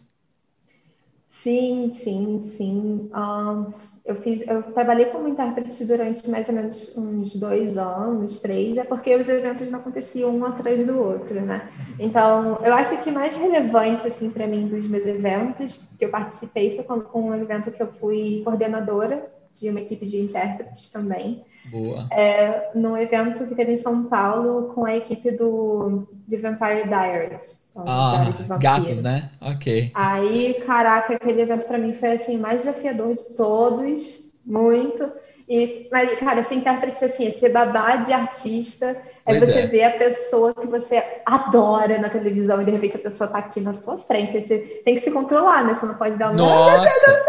Sim, 1.28 1.92
sim, 1.92 2.44
sim. 2.44 3.10
Um, 3.14 3.72
eu 4.04 4.16
fiz, 4.16 4.46
eu 4.48 4.62
trabalhei 4.62 5.06
como 5.06 5.28
intérprete 5.28 5.84
durante 5.84 6.28
mais 6.28 6.48
ou 6.48 6.54
menos 6.54 6.96
uns 6.96 7.34
dois 7.34 7.78
anos, 7.78 8.38
três, 8.38 8.76
é 8.76 8.84
porque 8.84 9.14
os 9.14 9.28
eventos 9.28 9.70
não 9.70 9.78
aconteciam 9.78 10.36
um 10.36 10.44
atrás 10.44 10.84
do 10.86 10.98
outro, 10.98 11.40
né? 11.40 11.68
Então, 11.98 12.58
eu 12.64 12.74
acho 12.74 13.00
que 13.02 13.10
mais 13.10 13.36
relevante 13.36 14.06
assim 14.06 14.30
para 14.30 14.46
mim 14.46 14.66
dos 14.68 14.88
meus 14.88 15.06
eventos 15.06 15.90
que 15.98 16.04
eu 16.04 16.10
participei 16.10 16.76
foi 16.76 16.84
com 17.00 17.30
um 17.30 17.34
evento 17.34 17.70
que 17.70 17.82
eu 17.82 17.92
fui 18.00 18.42
coordenadora 18.44 19.31
de 19.54 19.68
uma 19.68 19.80
equipe 19.80 20.06
de 20.06 20.20
intérpretes 20.20 20.90
também. 20.90 21.44
Boa. 21.70 22.08
É, 22.10 22.70
no 22.74 22.96
evento 22.96 23.46
que 23.46 23.54
teve 23.54 23.72
em 23.72 23.76
São 23.76 24.04
Paulo 24.04 24.72
com 24.74 24.84
a 24.84 24.96
equipe 24.96 25.30
do 25.30 26.08
de 26.26 26.36
Vampire 26.36 26.88
Diaries. 26.88 27.62
Então, 27.70 27.84
ah, 27.86 28.32
gatos, 28.58 29.00
né? 29.00 29.30
Ok. 29.40 29.90
Aí, 29.94 30.54
caraca, 30.66 31.14
aquele 31.14 31.42
evento 31.42 31.66
para 31.66 31.78
mim 31.78 31.92
foi 31.92 32.12
assim 32.12 32.36
mais 32.36 32.60
desafiador 32.60 33.14
de 33.14 33.24
todos, 33.36 34.32
muito. 34.44 35.10
E, 35.48 35.88
mas, 35.90 36.12
cara, 36.18 36.42
ser 36.42 36.56
intérprete 36.56 37.04
assim, 37.04 37.26
é 37.26 37.30
ser 37.30 37.50
babá 37.50 37.96
de 37.96 38.12
artista, 38.12 38.96
é 39.24 39.38
pois 39.38 39.44
você 39.44 39.60
é. 39.60 39.66
ver 39.66 39.84
a 39.84 39.90
pessoa 39.92 40.54
que 40.54 40.66
você 40.66 41.02
adora 41.24 41.98
na 41.98 42.08
televisão 42.08 42.60
e 42.60 42.64
de 42.64 42.70
repente 42.70 42.96
a 42.96 43.00
pessoa 43.00 43.28
tá 43.28 43.38
aqui 43.38 43.60
na 43.60 43.74
sua 43.74 43.98
frente. 43.98 44.40
Você 44.40 44.58
tem 44.84 44.94
que 44.94 45.00
se 45.00 45.10
controlar, 45.10 45.64
né? 45.64 45.74
Você 45.74 45.86
não 45.86 45.94
pode 45.94 46.16
dar 46.16 46.30
uma. 46.30 46.36
Nossa! 46.36 47.26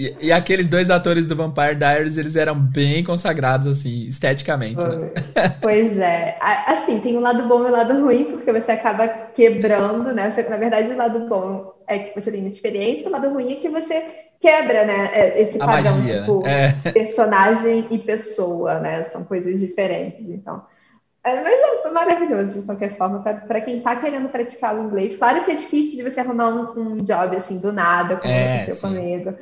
E, 0.00 0.28
e, 0.28 0.32
aqueles 0.32 0.66
dois 0.66 0.88
atores 0.88 1.28
do 1.28 1.36
Vampire 1.36 1.74
Diaries, 1.74 2.16
eles 2.16 2.34
eram 2.34 2.54
bem 2.54 3.04
consagrados, 3.04 3.66
assim, 3.66 4.08
esteticamente, 4.08 4.82
né? 4.82 5.10
Pois 5.60 5.98
é. 5.98 6.38
Assim, 6.40 7.00
tem 7.00 7.16
o 7.16 7.18
um 7.18 7.22
lado 7.22 7.46
bom 7.46 7.60
e 7.60 7.64
o 7.64 7.68
um 7.68 7.70
lado 7.70 8.02
ruim, 8.02 8.24
porque 8.24 8.50
você 8.50 8.72
acaba 8.72 9.06
quebrando, 9.08 10.14
né? 10.14 10.30
Você, 10.30 10.42
na 10.44 10.56
verdade, 10.56 10.90
o 10.90 10.96
lado 10.96 11.28
bom 11.28 11.74
é 11.86 11.98
que 11.98 12.18
você 12.18 12.30
tem 12.30 12.40
muita 12.40 12.56
experiência, 12.56 13.08
o 13.08 13.12
lado 13.12 13.28
ruim 13.28 13.52
é 13.52 13.56
que 13.56 13.68
você 13.68 14.02
quebra, 14.40 14.86
né, 14.86 15.10
é, 15.12 15.42
esse 15.42 15.58
padrão, 15.58 16.02
tipo, 16.02 16.42
é. 16.46 16.72
personagem 16.92 17.86
e 17.90 17.98
pessoa, 17.98 18.80
né? 18.80 19.04
São 19.04 19.22
coisas 19.22 19.60
diferentes, 19.60 20.26
então. 20.30 20.62
É, 21.22 21.42
mas 21.42 21.84
é 21.84 21.90
maravilhoso, 21.90 22.60
de 22.60 22.66
qualquer 22.66 22.96
forma, 22.96 23.20
para 23.20 23.60
quem 23.60 23.78
está 23.78 23.94
querendo 23.96 24.30
praticar 24.30 24.74
o 24.74 24.84
inglês. 24.84 25.18
Claro 25.18 25.44
que 25.44 25.50
é 25.50 25.54
difícil 25.54 25.96
de 25.96 26.10
você 26.10 26.20
arrumar 26.20 26.48
um, 26.48 26.94
um 26.94 26.96
job 26.96 27.36
assim 27.36 27.58
do 27.58 27.70
nada, 27.70 28.16
como 28.16 28.32
é, 28.32 28.54
aconteceu 28.54 28.74
sim. 28.74 28.96
comigo, 28.96 29.34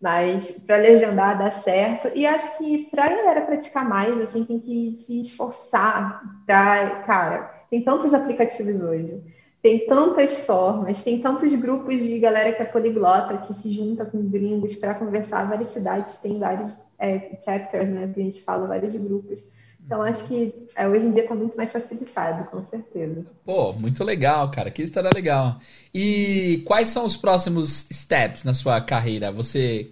mas 0.00 0.62
para 0.66 0.76
legendar 0.76 1.38
dá 1.38 1.50
certo. 1.50 2.10
E 2.14 2.26
acho 2.26 2.58
que 2.58 2.86
para 2.90 3.06
a 3.06 3.08
galera 3.08 3.40
praticar 3.42 3.88
mais, 3.88 4.20
assim, 4.20 4.44
tem 4.44 4.60
que 4.60 4.94
se 4.94 5.22
esforçar. 5.22 6.22
Pra, 6.44 7.02
cara, 7.06 7.64
tem 7.70 7.82
tantos 7.82 8.12
aplicativos 8.12 8.82
hoje, 8.82 9.22
tem 9.62 9.86
tantas 9.86 10.34
formas, 10.40 11.02
tem 11.02 11.18
tantos 11.18 11.54
grupos 11.54 12.02
de 12.02 12.18
galera 12.18 12.52
que 12.52 12.60
é 12.60 12.66
poliglota, 12.66 13.38
que 13.38 13.54
se 13.54 13.72
junta 13.72 14.04
com 14.04 14.28
gringos 14.28 14.74
para 14.74 14.92
conversar. 14.92 15.48
Várias 15.48 15.70
cidades 15.70 16.18
têm 16.18 16.38
vários 16.38 16.76
é, 16.98 17.38
chapters, 17.42 17.90
né, 17.90 18.10
que 18.12 18.20
a 18.20 18.24
gente 18.24 18.42
fala, 18.42 18.66
vários 18.66 18.94
grupos. 18.94 19.42
Então, 19.84 20.02
acho 20.02 20.26
que 20.26 20.54
é, 20.76 20.88
hoje 20.88 21.06
em 21.06 21.10
dia 21.10 21.22
está 21.22 21.34
muito 21.34 21.56
mais 21.56 21.72
facilitado, 21.72 22.48
com 22.50 22.62
certeza. 22.62 23.26
Pô, 23.44 23.72
muito 23.72 24.02
legal, 24.04 24.50
cara. 24.50 24.70
Que 24.70 24.82
história 24.82 25.10
legal. 25.10 25.58
E 25.92 26.62
quais 26.66 26.88
são 26.88 27.04
os 27.04 27.16
próximos 27.16 27.88
steps 27.92 28.44
na 28.44 28.54
sua 28.54 28.80
carreira? 28.80 29.32
Você 29.32 29.90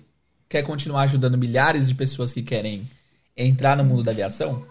quer 0.49 0.63
continuar 0.63 1.03
ajudando 1.03 1.37
milhares 1.37 1.89
de 1.89 1.95
pessoas 1.95 2.33
que 2.33 2.43
querem 2.43 2.83
entrar 3.37 3.77
no 3.77 3.85
mundo 3.85 4.03
da 4.03 4.13
aviação? 4.13 4.65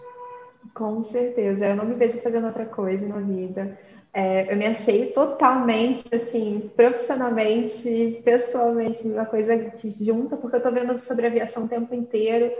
Com 0.74 1.04
certeza. 1.04 1.66
Eu 1.66 1.76
não 1.76 1.84
me 1.84 1.94
vejo 1.94 2.20
fazendo 2.22 2.46
outra 2.46 2.64
coisa 2.64 3.06
na 3.06 3.20
vida. 3.20 3.78
É, 4.12 4.52
eu 4.52 4.56
me 4.56 4.66
achei 4.66 5.06
totalmente, 5.12 6.04
assim, 6.12 6.68
profissionalmente, 6.74 8.20
pessoalmente, 8.24 9.06
uma 9.06 9.24
coisa 9.24 9.56
que 9.56 9.92
se 9.92 10.04
junta, 10.04 10.36
porque 10.36 10.56
eu 10.56 10.58
estou 10.58 10.72
vendo 10.72 10.98
sobre 10.98 11.26
aviação 11.26 11.64
o 11.64 11.68
tempo 11.68 11.94
inteiro, 11.94 12.50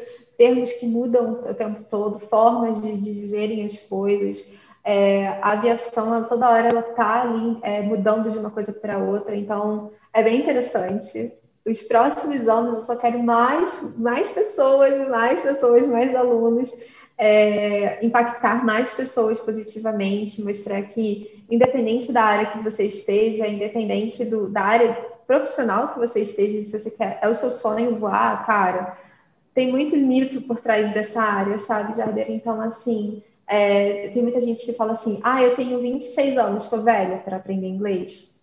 termos 0.41 0.73
que 0.73 0.87
mudam 0.87 1.33
o 1.51 1.53
tempo 1.53 1.85
todo, 1.91 2.19
formas 2.19 2.81
de, 2.81 2.97
de 2.97 3.13
dizerem 3.13 3.63
as 3.67 3.77
coisas. 3.77 4.51
É, 4.83 5.29
a 5.43 5.53
aviação, 5.53 6.15
ela, 6.15 6.25
toda 6.25 6.49
hora, 6.49 6.69
ela 6.69 6.81
está 6.81 7.21
ali 7.21 7.59
é, 7.61 7.83
mudando 7.83 8.31
de 8.31 8.39
uma 8.39 8.51
coisa 8.51 8.73
para 8.73 8.97
outra, 8.97 9.37
então 9.37 9.91
é 10.15 10.23
bem 10.23 10.41
interessante. 10.41 11.31
Os 11.67 11.83
próximos 11.83 12.49
anos 12.49 12.79
eu 12.79 12.85
só 12.85 12.97
quero 12.97 13.23
mais, 13.23 13.99
mais 13.99 14.31
pessoas, 14.31 15.07
mais 15.11 15.43
pessoas, 15.43 15.87
mais 15.87 16.15
alunos 16.17 16.73
é, 17.19 18.03
impactar 18.03 18.65
mais 18.65 18.95
pessoas 18.95 19.39
positivamente, 19.41 20.43
mostrar 20.43 20.81
que, 20.85 21.45
independente 21.51 22.11
da 22.11 22.23
área 22.23 22.47
que 22.47 22.63
você 22.63 22.85
esteja, 22.85 23.47
independente 23.47 24.25
do, 24.25 24.49
da 24.49 24.63
área 24.63 24.95
profissional 25.27 25.89
que 25.89 25.99
você 25.99 26.21
esteja, 26.21 26.63
se 26.63 26.79
você 26.79 26.91
quer, 26.91 27.19
é 27.21 27.29
o 27.29 27.35
seu 27.35 27.51
sonho 27.51 27.97
voar, 27.97 28.47
cara, 28.47 28.97
tem 29.55 29.71
muito 29.71 29.97
mito 29.97 30.41
por 30.43 30.61
trás 30.61 30.93
dessa 30.93 31.23
área, 31.23 31.59
sabe, 31.59 31.97
Jarder? 31.97 32.31
Então, 32.31 32.61
assim, 32.61 33.23
é, 33.47 34.09
tem 34.09 34.23
muita 34.23 34.41
gente 34.41 34.65
que 34.65 34.73
fala 34.73 34.93
assim: 34.93 35.21
ah, 35.23 35.43
eu 35.43 35.57
tenho 35.57 35.81
26 35.81 36.39
anos, 36.39 36.65
estou 36.65 36.83
velha 36.83 37.19
para 37.19 37.37
aprender 37.37 37.67
inglês, 37.67 38.39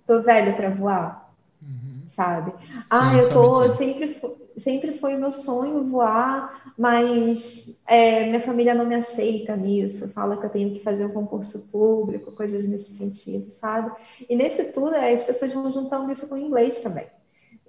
estou 0.00 0.22
velha 0.22 0.54
para 0.54 0.70
voar, 0.70 1.32
uhum. 1.62 2.02
sabe? 2.08 2.52
Sim, 2.52 2.82
ah, 2.90 3.16
eu 3.16 3.28
tô, 3.28 3.70
sempre, 3.70 4.16
sempre 4.56 4.92
foi 4.92 5.16
meu 5.16 5.32
sonho 5.32 5.84
voar 5.84 6.62
mas 6.76 7.80
é, 7.86 8.26
minha 8.26 8.40
família 8.40 8.74
não 8.74 8.86
me 8.86 8.94
aceita 8.94 9.56
nisso, 9.56 10.08
fala 10.08 10.36
que 10.36 10.46
eu 10.46 10.50
tenho 10.50 10.72
que 10.72 10.80
fazer 10.80 11.04
um 11.04 11.12
concurso 11.12 11.68
público, 11.70 12.32
coisas 12.32 12.66
nesse 12.66 12.94
sentido, 12.94 13.50
sabe? 13.50 13.92
E 14.28 14.34
nesse 14.34 14.64
tudo, 14.72 14.94
é, 14.94 15.12
as 15.12 15.22
pessoas 15.22 15.52
vão 15.52 15.70
juntando 15.70 16.10
isso 16.10 16.28
com 16.28 16.34
o 16.34 16.38
inglês 16.38 16.80
também. 16.80 17.06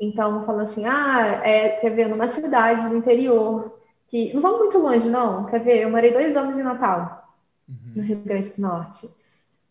Então, 0.04 0.46
falando 0.46 0.62
assim, 0.64 0.86
ah, 0.86 1.42
é, 1.44 1.70
quer 1.70 1.90
ver, 1.92 2.08
numa 2.08 2.28
cidade 2.28 2.90
do 2.90 2.98
interior, 2.98 3.80
que 4.08 4.34
não 4.34 4.42
vamos 4.42 4.60
muito 4.60 4.78
longe, 4.78 5.10
não, 5.10 5.46
quer 5.46 5.60
ver, 5.60 5.82
eu 5.82 5.90
morei 5.90 6.12
dois 6.12 6.36
anos 6.36 6.58
em 6.58 6.64
Natal, 6.64 7.34
uhum. 7.68 7.94
no 7.96 8.04
Rio 8.04 8.18
Grande 8.18 8.50
do 8.50 8.62
Norte. 8.62 9.10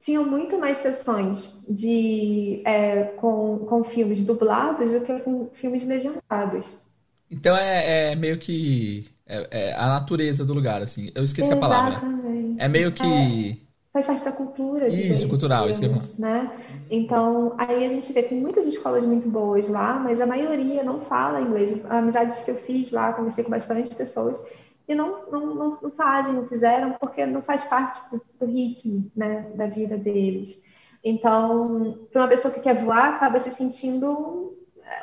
Tinham 0.01 0.25
muito 0.25 0.59
mais 0.59 0.79
sessões 0.79 1.65
de, 1.69 2.61
é, 2.65 3.05
com, 3.17 3.61
com 3.61 3.85
filmes 3.85 4.25
dublados 4.25 4.91
do 4.91 5.01
que 5.03 5.21
com 5.21 5.49
filmes 5.53 5.87
legendados. 5.87 6.85
Então 7.31 7.57
é, 7.57 8.11
é 8.11 8.17
meio 8.17 8.37
que 8.39 9.09
é, 9.27 9.49
é, 9.51 9.75
a 9.75 9.87
natureza 9.87 10.45
do 10.45 10.53
lugar, 10.53 10.83
assim. 10.83 11.11
Eu 11.15 11.25
esqueci 11.25 11.51
Exatamente. 11.51 11.73
a 11.73 12.01
palavra. 12.01 12.23
É 12.59 12.69
meio 12.69 12.93
que. 12.93 13.62
É, 13.95 14.03
faz 14.03 14.07
parte 14.07 14.25
da 14.25 14.33
cultura. 14.33 14.89
Isso, 14.89 15.29
cultural, 15.29 15.69
isso 15.69 15.79
que 15.79 15.87
eu 15.87 15.93
né? 16.19 16.51
Então, 16.91 17.55
aí 17.59 17.85
a 17.85 17.89
gente 17.89 18.13
vê 18.13 18.23
que 18.23 18.31
tem 18.31 18.41
muitas 18.41 18.67
escolas 18.67 19.05
muito 19.05 19.29
boas 19.29 19.69
lá, 19.69 19.99
mas 19.99 20.21
a 20.21 20.27
maioria 20.27 20.83
não 20.83 21.01
fala 21.01 21.41
inglês. 21.41 21.79
Amizades 21.91 22.41
que 22.41 22.51
eu 22.51 22.57
fiz 22.57 22.91
lá, 22.91 23.13
conversei 23.13 23.45
com 23.45 23.51
bastante 23.51 23.95
pessoas, 23.95 24.41
e 24.89 24.95
não, 24.95 25.31
não, 25.31 25.55
não, 25.55 25.79
não 25.83 25.91
fazem, 25.91 26.35
não 26.35 26.47
fizeram, 26.47 26.93
porque 26.99 27.25
não 27.27 27.43
faz 27.43 27.65
parte 27.65 28.01
do, 28.11 28.21
do 28.41 28.47
ritmo 28.47 29.11
né, 29.15 29.47
da 29.55 29.67
vida 29.67 29.97
deles. 29.97 30.63
Então, 31.05 32.07
para 32.11 32.23
uma 32.23 32.29
pessoa 32.29 32.53
que 32.53 32.61
quer 32.61 32.83
voar, 32.83 33.17
acaba 33.17 33.39
se 33.41 33.51
sentindo 33.51 34.57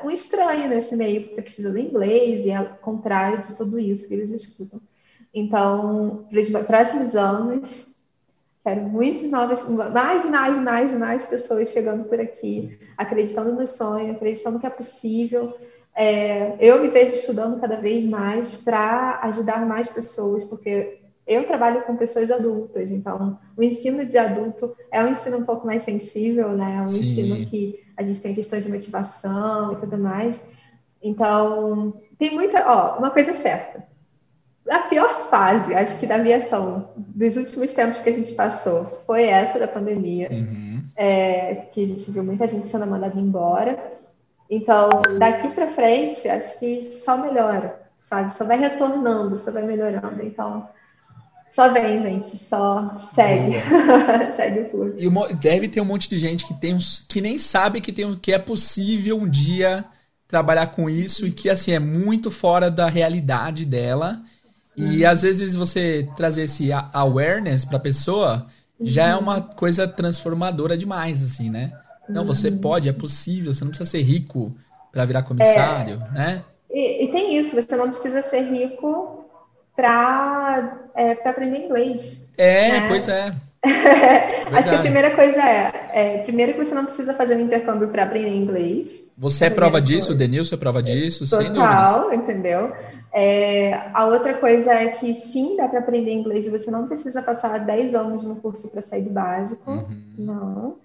um 0.04 0.10
estranho 0.10 0.68
nesse 0.68 0.96
meio, 0.96 1.28
porque 1.28 1.42
precisa 1.42 1.72
do 1.72 1.78
inglês 1.78 2.46
e 2.46 2.52
é 2.52 2.62
o 2.62 2.76
contrário 2.78 3.44
de 3.44 3.56
tudo 3.56 3.80
isso 3.80 4.08
que 4.08 4.14
eles 4.14 4.32
escutam. 4.32 4.82
Então, 5.34 6.26
para 6.30 6.40
os 6.40 6.50
próximos 6.66 7.16
anos, 7.16 7.89
quero 8.70 8.82
muitas 8.82 9.30
novas, 9.32 9.68
mais 9.68 10.24
e 10.24 10.28
mais 10.28 10.58
e 10.58 10.62
mais 10.62 10.94
e 10.94 10.98
mais 10.98 11.26
pessoas 11.26 11.70
chegando 11.70 12.04
por 12.08 12.20
aqui, 12.20 12.78
acreditando 12.96 13.54
no 13.54 13.66
sonho, 13.66 14.12
acreditando 14.12 14.60
que 14.60 14.68
é 14.68 14.70
possível. 14.70 15.58
É, 15.96 16.56
eu 16.60 16.82
me 16.82 16.88
vejo 16.90 17.14
estudando 17.14 17.60
cada 17.60 17.78
vez 17.78 18.04
mais 18.04 18.56
para 18.56 19.20
ajudar 19.24 19.66
mais 19.66 19.88
pessoas, 19.88 20.44
porque 20.44 21.00
eu 21.26 21.46
trabalho 21.46 21.82
com 21.84 21.96
pessoas 21.96 22.32
adultas, 22.32 22.92
então 22.92 23.40
o 23.58 23.64
ensino 23.64 24.06
de 24.06 24.18
adulto 24.18 24.76
é 24.92 25.04
um 25.04 25.10
ensino 25.10 25.38
um 25.40 25.46
pouco 25.46 25.66
mais 25.66 25.84
sensível, 25.84 26.50
né? 26.50 26.78
É 26.78 26.82
um 26.82 26.90
Sim. 26.90 27.06
ensino 27.06 27.50
que 27.50 27.80
a 27.98 28.04
gente 28.04 28.22
tem 28.22 28.36
questões 28.36 28.66
de 28.66 28.72
motivação 28.72 29.74
e 29.74 29.76
tudo 29.78 29.98
mais. 29.98 30.48
Então, 31.02 31.94
tem 32.18 32.32
muita. 32.32 32.64
Ó, 32.68 33.00
uma 33.00 33.10
coisa 33.10 33.34
certa. 33.34 33.89
A 34.70 34.80
pior 34.80 35.30
fase, 35.30 35.74
acho 35.74 36.00
que 36.00 36.06
da 36.06 36.16
aviação, 36.16 36.90
dos 36.96 37.36
últimos 37.38 37.74
tempos 37.74 38.02
que 38.02 38.10
a 38.10 38.14
gente 38.14 38.34
passou, 38.34 39.04
foi 39.06 39.24
essa 39.24 39.58
da 39.58 39.68
pandemia, 39.68 40.30
uhum. 40.32 40.84
é, 40.96 41.56
que 41.72 41.84
a 41.84 41.88
gente 41.88 42.12
viu 42.12 42.24
muita 42.24 42.48
gente 42.48 42.68
sendo 42.68 42.86
mandada 42.86 43.20
embora. 43.20 43.78
Então, 44.50 44.90
daqui 45.18 45.50
para 45.50 45.68
frente, 45.68 46.28
acho 46.28 46.60
que 46.60 46.84
só 46.86 47.18
melhora, 47.18 47.82
sabe? 48.00 48.34
Só 48.34 48.46
vai 48.46 48.60
retornando, 48.60 49.38
só 49.40 49.52
vai 49.52 49.64
melhorando. 49.64 50.24
Então, 50.24 50.68
só 51.52 51.72
vem, 51.72 52.02
gente, 52.02 52.38
só 52.38 52.96
segue. 52.98 53.56
segue 54.36 54.60
o 54.62 54.70
fluxo. 54.70 54.98
E 54.98 55.34
deve 55.36 55.68
ter 55.68 55.82
um 55.82 55.86
monte 55.86 56.08
de 56.10 56.20
gente 56.20 56.46
que 56.46 56.54
tem 56.54 56.76
uns, 56.76 57.04
que 57.08 57.22
nem 57.22 57.38
sabe 57.38 57.82
que, 57.82 57.92
tem, 57.92 58.16
que 58.16 58.32
é 58.32 58.38
possível 58.38 59.18
um 59.18 59.28
dia 59.28 59.86
trabalhar 60.28 60.68
com 60.68 60.88
isso 60.88 61.26
e 61.26 61.32
que 61.32 61.50
assim 61.50 61.72
é 61.72 61.80
muito 61.80 62.30
fora 62.30 62.70
da 62.70 62.88
realidade 62.88 63.66
dela. 63.66 64.22
E 64.82 65.06
às 65.06 65.22
vezes 65.22 65.56
você 65.56 66.08
trazer 66.16 66.44
esse 66.44 66.70
awareness 66.72 67.66
para 67.66 67.78
a 67.78 67.82
pessoa 67.82 68.48
já 68.80 69.08
é 69.08 69.16
uma 69.16 69.42
coisa 69.42 69.88
transformadora 69.88 70.78
demais, 70.78 71.24
assim, 71.24 71.50
né? 71.50 71.74
Não, 72.08 72.26
você 72.26 72.50
uhum. 72.50 72.58
pode, 72.58 72.90
é 72.90 72.94
possível, 72.94 73.54
você 73.54 73.64
não 73.64 73.70
precisa 73.70 73.90
ser 73.90 74.02
rico 74.02 74.56
para 74.92 75.06
virar 75.06 75.24
comissário, 75.24 76.02
é. 76.12 76.18
né? 76.18 76.44
E, 76.72 77.06
e, 77.06 77.12
tem 77.12 77.36
isso, 77.36 77.56
você 77.56 77.76
não 77.76 77.92
precisa 77.92 78.22
ser 78.22 78.42
rico 78.42 79.26
para 79.76 80.78
é, 80.96 81.12
aprender 81.28 81.66
inglês. 81.66 82.28
É, 82.38 82.80
né? 82.80 82.88
pois 82.88 83.08
é. 83.08 83.32
Acho 84.54 84.70
que 84.70 84.76
a 84.76 84.80
primeira 84.80 85.16
coisa 85.16 85.42
é, 85.42 85.90
é, 85.94 86.18
primeiro 86.20 86.54
que 86.54 86.60
você 86.60 86.74
não 86.74 86.86
precisa 86.86 87.14
fazer 87.14 87.36
um 87.36 87.42
intercâmbio 87.42 87.90
para 87.90 88.04
aprender 88.04 88.34
inglês. 88.34 89.12
Você 89.18 89.46
é 89.46 89.50
prova 89.50 89.82
disso, 89.82 90.08
coisa. 90.08 90.14
o 90.14 90.18
Denilson 90.18 90.56
é 90.56 90.58
prova 90.58 90.82
disso, 90.82 91.30
Total, 91.30 91.44
sem 91.44 91.54
dúvidas. 91.54 92.14
entendeu? 92.14 92.74
É, 93.12 93.74
a 93.94 94.06
outra 94.06 94.36
coisa 94.36 94.74
é 94.74 94.90
que 94.90 95.14
sim, 95.14 95.58
dá 95.58 95.68
para 95.68 95.80
aprender 95.80 96.14
inglês 96.14 96.46
e 96.46 96.50
você 96.50 96.70
não 96.70 96.88
precisa 96.88 97.22
passar 97.22 97.60
10 97.60 97.96
anos 97.96 98.24
no 98.24 98.36
curso 98.36 98.70
para 98.70 98.82
sair 98.82 99.04
do 99.04 99.10
básico. 99.10 99.72
Uhum. 99.72 100.02
Não. 100.18 100.76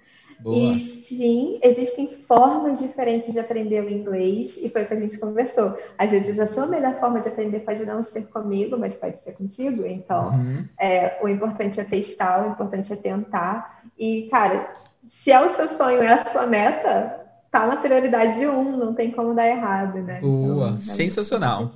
Boa. 0.41 0.57
E 0.59 0.79
sim, 0.79 1.59
existem 1.63 2.07
formas 2.07 2.79
diferentes 2.79 3.33
de 3.33 3.39
aprender 3.39 3.83
o 3.83 3.91
inglês, 3.91 4.59
e 4.63 4.69
foi 4.69 4.83
o 4.83 4.87
que 4.87 4.93
a 4.93 4.99
gente 4.99 5.19
conversou. 5.19 5.75
Às 5.97 6.11
vezes 6.11 6.39
a 6.39 6.47
sua 6.47 6.67
melhor 6.67 6.97
forma 6.97 7.21
de 7.21 7.29
aprender 7.29 7.61
pode 7.61 7.85
não 7.87 8.03
ser 8.03 8.27
comigo, 8.27 8.77
mas 8.77 8.95
pode 8.95 9.19
ser 9.21 9.33
contigo. 9.33 9.87
Então, 9.87 10.31
uhum. 10.33 10.65
é, 10.79 11.19
o 11.23 11.29
importante 11.29 11.81
é 11.81 11.85
testar, 11.85 12.47
o 12.47 12.51
importante 12.51 12.93
é 12.93 12.97
tentar. 12.97 13.85
E, 13.99 14.29
cara, 14.31 14.69
se 15.09 15.33
é 15.33 15.41
o 15.41 15.51
seu 15.51 15.67
sonho, 15.67 16.03
é 16.03 16.13
a 16.13 16.27
sua 16.27 16.47
meta, 16.47 17.24
tá 17.55 17.69
na 17.69 17.77
prioridade 17.77 18.45
um, 18.45 18.77
não 18.77 18.93
tem 18.93 19.13
como 19.13 19.33
dar 19.33 19.47
errado, 19.47 20.03
né? 20.03 20.19
Boa, 20.21 20.71
então, 20.71 20.77
é 20.77 20.81
sensacional. 20.81 21.71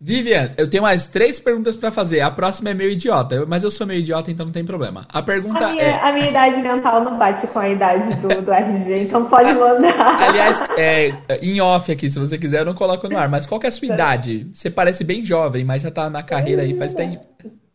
Vivian, 0.00 0.52
eu 0.56 0.68
tenho 0.68 0.82
mais 0.82 1.06
três 1.06 1.38
perguntas 1.38 1.76
para 1.76 1.90
fazer. 1.90 2.20
A 2.20 2.30
próxima 2.30 2.70
é 2.70 2.74
meio 2.74 2.90
idiota, 2.90 3.44
mas 3.46 3.62
eu 3.62 3.70
sou 3.70 3.86
meio 3.86 4.00
idiota, 4.00 4.30
então 4.30 4.46
não 4.46 4.52
tem 4.52 4.64
problema. 4.64 5.06
A 5.10 5.22
pergunta 5.22 5.66
a 5.66 5.70
minha, 5.70 5.82
é. 5.82 6.00
A 6.02 6.12
minha 6.12 6.30
idade 6.30 6.60
mental 6.62 7.04
não 7.04 7.18
bate 7.18 7.46
com 7.46 7.58
a 7.58 7.68
idade 7.68 8.14
do, 8.16 8.42
do 8.42 8.52
RG, 8.52 9.02
então 9.02 9.26
pode 9.26 9.52
mandar. 9.52 9.94
Aliás, 10.28 10.62
é, 10.78 11.12
em 11.42 11.60
off 11.60 11.92
aqui, 11.92 12.10
se 12.10 12.18
você 12.18 12.38
quiser, 12.38 12.60
eu 12.60 12.66
não 12.66 12.74
coloco 12.74 13.06
no 13.06 13.18
ar. 13.18 13.28
Mas 13.28 13.44
qual 13.44 13.60
que 13.60 13.66
é 13.66 13.68
a 13.68 13.72
sua 13.72 13.88
tá. 13.88 13.94
idade? 13.94 14.48
Você 14.52 14.70
parece 14.70 15.04
bem 15.04 15.22
jovem, 15.22 15.62
mas 15.62 15.82
já 15.82 15.90
tá 15.90 16.08
na 16.08 16.22
carreira 16.22 16.62
aí 16.62 16.74
faz 16.74 16.94
tempo. 16.94 17.20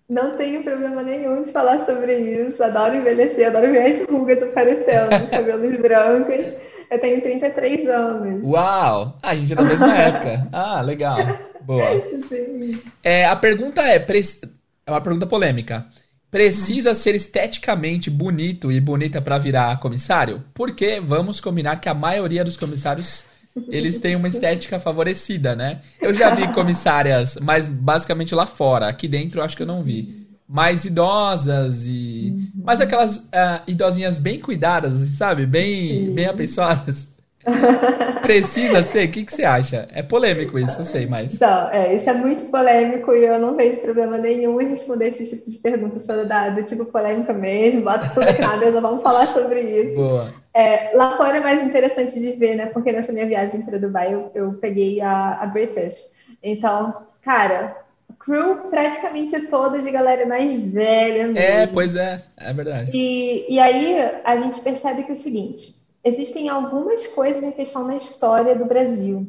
Não 0.09 0.35
tenho 0.37 0.63
problema 0.63 1.01
nenhum 1.03 1.43
de 1.43 1.51
falar 1.51 1.85
sobre 1.85 2.17
isso. 2.17 2.63
Adoro 2.63 2.95
envelhecer, 2.95 3.47
adoro 3.47 3.71
ver 3.71 3.93
as 3.93 4.09
rugas 4.09 4.41
aparecendo, 4.41 5.23
os 5.23 5.29
cabelos 5.29 5.79
brancos. 5.79 6.70
Eu 6.91 6.99
tenho 6.99 7.21
33 7.21 7.87
anos. 7.87 8.43
Uau! 8.43 9.17
Ah, 9.23 9.29
a 9.29 9.35
gente 9.35 9.53
é 9.53 9.55
da 9.55 9.61
mesma 9.63 9.95
época. 9.97 10.49
Ah, 10.51 10.81
legal. 10.81 11.17
Boa. 11.61 12.01
Sim. 12.27 12.81
É, 13.01 13.25
a 13.25 13.35
pergunta 13.35 13.81
é, 13.81 13.95
é 13.95 14.91
uma 14.91 14.99
pergunta 14.99 15.25
polêmica. 15.25 15.85
Precisa 16.29 16.93
ser 16.93 17.15
esteticamente 17.15 18.09
bonito 18.09 18.71
e 18.71 18.81
bonita 18.81 19.21
para 19.21 19.37
virar 19.37 19.79
comissário? 19.79 20.43
Porque 20.53 20.99
vamos 20.99 21.39
combinar 21.39 21.77
que 21.79 21.87
a 21.87 21.93
maioria 21.93 22.43
dos 22.43 22.57
comissários 22.57 23.23
eles 23.69 23.99
têm 23.99 24.15
uma 24.15 24.27
estética 24.27 24.79
favorecida, 24.79 25.55
né? 25.55 25.79
Eu 25.99 26.13
já 26.13 26.33
vi 26.33 26.47
comissárias, 26.53 27.37
mas 27.41 27.67
basicamente 27.67 28.35
lá 28.35 28.45
fora. 28.45 28.87
Aqui 28.87 29.07
dentro 29.07 29.39
eu 29.39 29.43
acho 29.45 29.55
que 29.55 29.63
eu 29.63 29.67
não 29.67 29.81
vi 29.81 30.21
mais 30.51 30.83
idosas 30.83 31.85
e. 31.87 32.30
Mas 32.63 32.81
aquelas 32.81 33.17
uh, 33.17 33.61
idosinhas 33.67 34.17
bem 34.17 34.39
cuidadas, 34.39 34.93
sabe? 35.17 35.45
Bem, 35.45 36.13
bem 36.13 36.25
apessoadas. 36.25 37.11
Precisa 38.21 38.83
ser? 38.83 39.07
O 39.07 39.11
que, 39.11 39.25
que 39.25 39.33
você 39.33 39.43
acha? 39.43 39.87
É 39.91 40.03
polêmico 40.03 40.59
isso, 40.59 40.79
eu 40.79 40.85
sei, 40.85 41.05
mas. 41.07 41.35
Então, 41.35 41.69
é, 41.71 41.95
isso 41.95 42.09
é 42.09 42.13
muito 42.13 42.49
polêmico 42.51 43.13
e 43.13 43.25
eu 43.25 43.39
não 43.39 43.55
vejo 43.55 43.81
problema 43.81 44.17
nenhum 44.17 44.61
em 44.61 44.69
responder 44.69 45.07
esse 45.07 45.37
tipo 45.37 45.49
de 45.49 45.57
pergunta 45.57 45.99
só 45.99 46.23
da, 46.23 46.49
do 46.49 46.63
tipo 46.63 46.85
polêmica 46.85 47.33
mesmo, 47.33 47.81
bota 47.81 48.09
tudo 48.09 48.39
na 48.39 48.57
mesa, 48.57 48.79
vamos 48.79 49.01
falar 49.01 49.25
sobre 49.27 49.61
isso. 49.61 49.95
Boa. 49.95 50.33
É, 50.53 50.95
lá 50.95 51.17
fora 51.17 51.37
é 51.37 51.41
mais 51.41 51.63
interessante 51.63 52.19
de 52.19 52.31
ver, 52.33 52.55
né? 52.55 52.67
Porque 52.67 52.91
nessa 52.91 53.11
minha 53.11 53.25
viagem 53.25 53.61
para 53.63 53.79
Dubai 53.79 54.13
eu, 54.13 54.31
eu 54.35 54.53
peguei 54.53 55.01
a, 55.01 55.39
a 55.41 55.45
British. 55.47 56.11
Então, 56.43 56.93
cara, 57.23 57.75
crew 58.23 58.69
praticamente 58.69 59.47
toda 59.47 59.81
de 59.81 59.91
galera 59.91 60.25
mais 60.25 60.55
velha 60.55 61.27
mesmo. 61.27 61.37
É, 61.37 61.67
pois 61.67 61.95
é, 61.95 62.23
é 62.37 62.53
verdade. 62.53 62.91
E, 62.93 63.45
e 63.49 63.59
aí 63.59 63.97
a 64.23 64.37
gente 64.37 64.61
percebe 64.61 65.03
que 65.03 65.11
é 65.11 65.13
o 65.13 65.17
seguinte: 65.17 65.75
existem 66.03 66.49
algumas 66.49 67.07
coisas 67.07 67.43
em 67.43 67.51
questão 67.51 67.85
na 67.85 67.95
história 67.95 68.55
do 68.55 68.65
Brasil. 68.65 69.27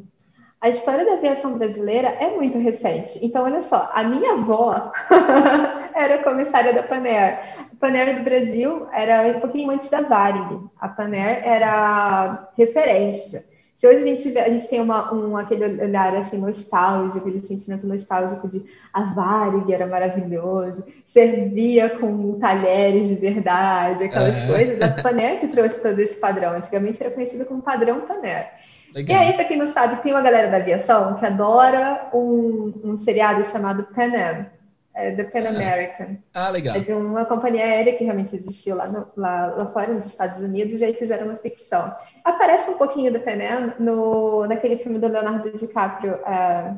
A 0.61 0.69
história 0.69 1.03
da 1.03 1.15
aviação 1.15 1.57
brasileira 1.57 2.07
é 2.07 2.29
muito 2.37 2.57
recente. 2.57 3.19
Então, 3.21 3.43
olha 3.43 3.61
só, 3.61 3.91
a 3.93 4.01
minha 4.01 4.31
avó 4.31 4.93
era 5.93 6.23
comissária 6.23 6.73
da 6.73 6.81
Paner. 6.81 7.37
A 7.59 7.75
Paner 7.77 8.17
do 8.17 8.23
Brasil 8.23 8.87
era 8.93 9.23
um 9.35 9.41
pouquinho 9.41 9.71
antes 9.71 9.89
da 9.89 9.99
Varig. 9.99 10.61
A 10.79 10.87
Paner 10.87 11.45
era 11.45 12.49
referência. 12.57 13.43
Se 13.75 13.85
hoje 13.85 14.03
a 14.03 14.05
gente, 14.05 14.39
a 14.39 14.49
gente 14.49 14.69
tem 14.69 14.79
uma, 14.79 15.13
um, 15.13 15.35
aquele 15.35 15.65
olhar 15.83 16.15
assim 16.15 16.37
nostálgico, 16.37 17.27
aquele 17.27 17.45
sentimento 17.45 17.85
nostálgico 17.85 18.47
de 18.47 18.63
a 18.93 19.01
Varig 19.03 19.73
era 19.73 19.87
maravilhoso, 19.87 20.85
servia 21.05 21.89
com 21.89 22.37
talheres 22.39 23.07
de 23.07 23.15
verdade, 23.15 24.03
aquelas 24.03 24.37
é. 24.37 24.47
coisas, 24.47 24.81
a 24.81 24.89
Paner 25.01 25.39
que 25.39 25.47
trouxe 25.47 25.81
todo 25.81 25.99
esse 25.99 26.19
padrão. 26.19 26.53
Antigamente 26.53 27.01
era 27.01 27.13
conhecido 27.13 27.45
como 27.45 27.61
padrão 27.61 28.01
Paner. 28.01 28.51
Legal. 28.93 29.17
E 29.17 29.25
aí, 29.25 29.33
para 29.33 29.45
quem 29.45 29.57
não 29.57 29.67
sabe, 29.67 30.03
tem 30.03 30.13
uma 30.13 30.21
galera 30.21 30.51
da 30.51 30.57
aviação 30.57 31.15
que 31.15 31.25
adora 31.25 32.09
um, 32.13 32.71
um 32.83 32.95
seriado 32.95 33.43
chamado 33.43 33.83
Pan 33.95 34.13
Am 34.13 34.45
é 34.93 35.11
The 35.11 35.23
Pan 35.23 35.47
American. 35.49 36.17
Ah, 36.33 36.49
legal. 36.49 36.75
É 36.75 36.79
de 36.79 36.93
uma 36.93 37.25
companhia 37.25 37.63
aérea 37.63 37.95
que 37.95 38.03
realmente 38.03 38.35
existiu 38.35 38.75
lá, 38.75 38.87
no, 38.87 39.07
lá, 39.17 39.47
lá 39.47 39.65
fora, 39.67 39.91
nos 39.91 40.05
Estados 40.05 40.43
Unidos, 40.43 40.81
e 40.81 40.85
aí 40.85 40.93
fizeram 40.93 41.27
uma 41.27 41.37
ficção. 41.37 41.93
Aparece 42.23 42.69
um 42.69 42.77
pouquinho 42.77 43.11
do 43.11 43.19
Pan 43.19 43.31
Am 43.31 43.73
no, 43.79 44.45
naquele 44.45 44.77
filme 44.77 44.99
do 44.99 45.07
Leonardo 45.07 45.51
DiCaprio, 45.57 46.13
é, 46.25 46.75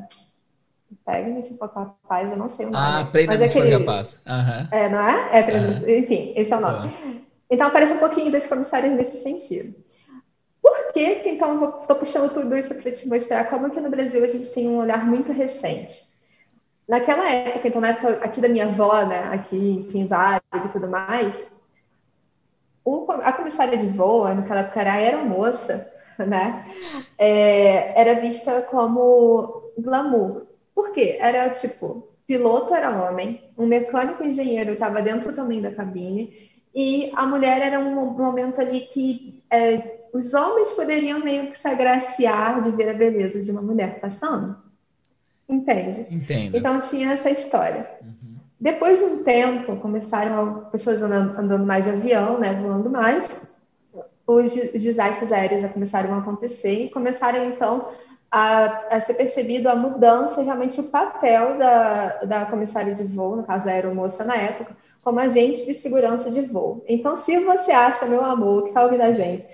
Pega-me 1.04 1.42
se 1.42 1.56
for 1.58 1.68
capaz, 1.68 2.30
eu 2.30 2.38
não 2.38 2.48
sei 2.48 2.66
o 2.66 2.70
nome. 2.70 2.84
Ah, 2.86 3.08
Prenda-me 3.10 3.46
se 3.46 3.54
for 3.54 3.68
capaz. 3.68 4.20
Uhum. 4.26 4.68
É, 4.70 4.88
não 4.88 5.00
é? 5.00 5.40
é 5.40 5.58
uhum. 5.58 5.98
Enfim, 5.98 6.32
esse 6.36 6.52
é 6.52 6.56
o 6.56 6.60
nome. 6.60 6.92
Uhum. 7.04 7.20
Então 7.50 7.66
aparece 7.66 7.92
um 7.92 7.98
pouquinho 7.98 8.30
das 8.30 8.46
comissárias 8.46 8.92
nesse 8.92 9.18
sentido. 9.18 9.74
Por 10.62 10.92
que, 10.92 11.22
então, 11.26 11.62
eu 11.62 11.80
estou 11.80 11.96
puxando 11.96 12.32
tudo 12.32 12.56
isso 12.56 12.74
para 12.74 12.90
te 12.90 13.08
mostrar 13.08 13.44
como 13.44 13.70
que 13.70 13.80
no 13.80 13.90
Brasil 13.90 14.24
a 14.24 14.28
gente 14.28 14.50
tem 14.52 14.68
um 14.68 14.78
olhar 14.78 15.06
muito 15.06 15.32
recente 15.32 16.06
Naquela 16.88 17.28
época, 17.28 17.66
então, 17.66 17.80
na 17.80 17.88
época 17.88 18.08
aqui 18.22 18.40
da 18.40 18.48
minha 18.48 18.66
avó, 18.66 19.04
né, 19.04 19.24
aqui, 19.32 19.56
enfim, 19.56 20.06
Vale 20.06 20.40
e 20.54 20.68
tudo 20.68 20.86
mais, 20.86 21.50
o, 22.84 23.10
a 23.10 23.32
comissária 23.32 23.76
de 23.76 23.88
voo, 23.88 24.32
naquela 24.32 24.60
época 24.60 24.80
era 24.80 24.92
aeromoça, 24.92 25.92
né, 26.16 26.64
é, 27.18 28.00
era 28.00 28.20
vista 28.20 28.62
como 28.62 29.72
glamour. 29.76 30.46
Por 30.76 30.92
quê? 30.92 31.16
Era 31.18 31.48
tipo, 31.48 32.06
piloto 32.26 32.74
era 32.74 33.02
homem, 33.02 33.42
um 33.56 33.64
mecânico 33.64 34.22
engenheiro 34.22 34.74
estava 34.74 35.00
dentro 35.00 35.34
também 35.34 35.62
da 35.62 35.74
cabine, 35.74 36.50
e 36.74 37.10
a 37.16 37.24
mulher 37.24 37.62
era 37.62 37.80
um 37.80 37.94
momento 38.12 38.60
ali 38.60 38.80
que 38.80 39.42
é, 39.50 40.00
os 40.12 40.34
homens 40.34 40.72
poderiam 40.72 41.20
meio 41.20 41.50
que 41.50 41.56
se 41.56 41.66
agraciar 41.66 42.62
de 42.62 42.72
ver 42.72 42.90
a 42.90 42.94
beleza 42.94 43.42
de 43.42 43.50
uma 43.50 43.62
mulher 43.62 43.98
passando. 44.00 44.54
Entende? 45.48 46.06
Entendo. 46.10 46.58
Então 46.58 46.78
tinha 46.80 47.12
essa 47.12 47.30
história. 47.30 47.88
Uhum. 48.02 48.36
Depois 48.60 48.98
de 48.98 49.04
um 49.06 49.24
tempo, 49.24 49.76
começaram 49.76 50.66
pessoas 50.70 51.00
andando, 51.00 51.38
andando, 51.38 51.64
mais 51.64 51.86
de 51.86 51.90
avião, 51.92 52.38
né, 52.38 52.52
voando 52.60 52.90
mais, 52.90 53.48
os 54.26 54.52
desastres 54.72 55.32
aéreos 55.32 55.70
começaram 55.72 56.12
a 56.12 56.18
acontecer 56.18 56.84
e 56.84 56.90
começaram 56.90 57.46
então 57.46 57.88
a, 58.30 58.96
a, 58.96 59.00
ser 59.00 59.14
percebido 59.14 59.68
a 59.68 59.74
mudança, 59.74 60.42
realmente 60.42 60.80
o 60.80 60.84
papel 60.84 61.56
da, 61.58 62.08
da 62.24 62.46
comissária 62.46 62.94
de 62.94 63.04
voo, 63.04 63.36
no 63.36 63.44
caso 63.44 63.68
a 63.68 63.72
aeromoça 63.72 64.24
na 64.24 64.36
época, 64.36 64.76
como 65.02 65.20
agente 65.20 65.64
de 65.64 65.72
segurança 65.72 66.30
de 66.30 66.40
voo. 66.40 66.84
Então, 66.88 67.16
se 67.16 67.38
você 67.38 67.70
acha, 67.70 68.06
meu 68.06 68.24
amor, 68.24 68.64
que 68.64 68.68
está 68.68 68.82
ouvindo 68.82 69.02
a 69.02 69.12
gente, 69.12 69.46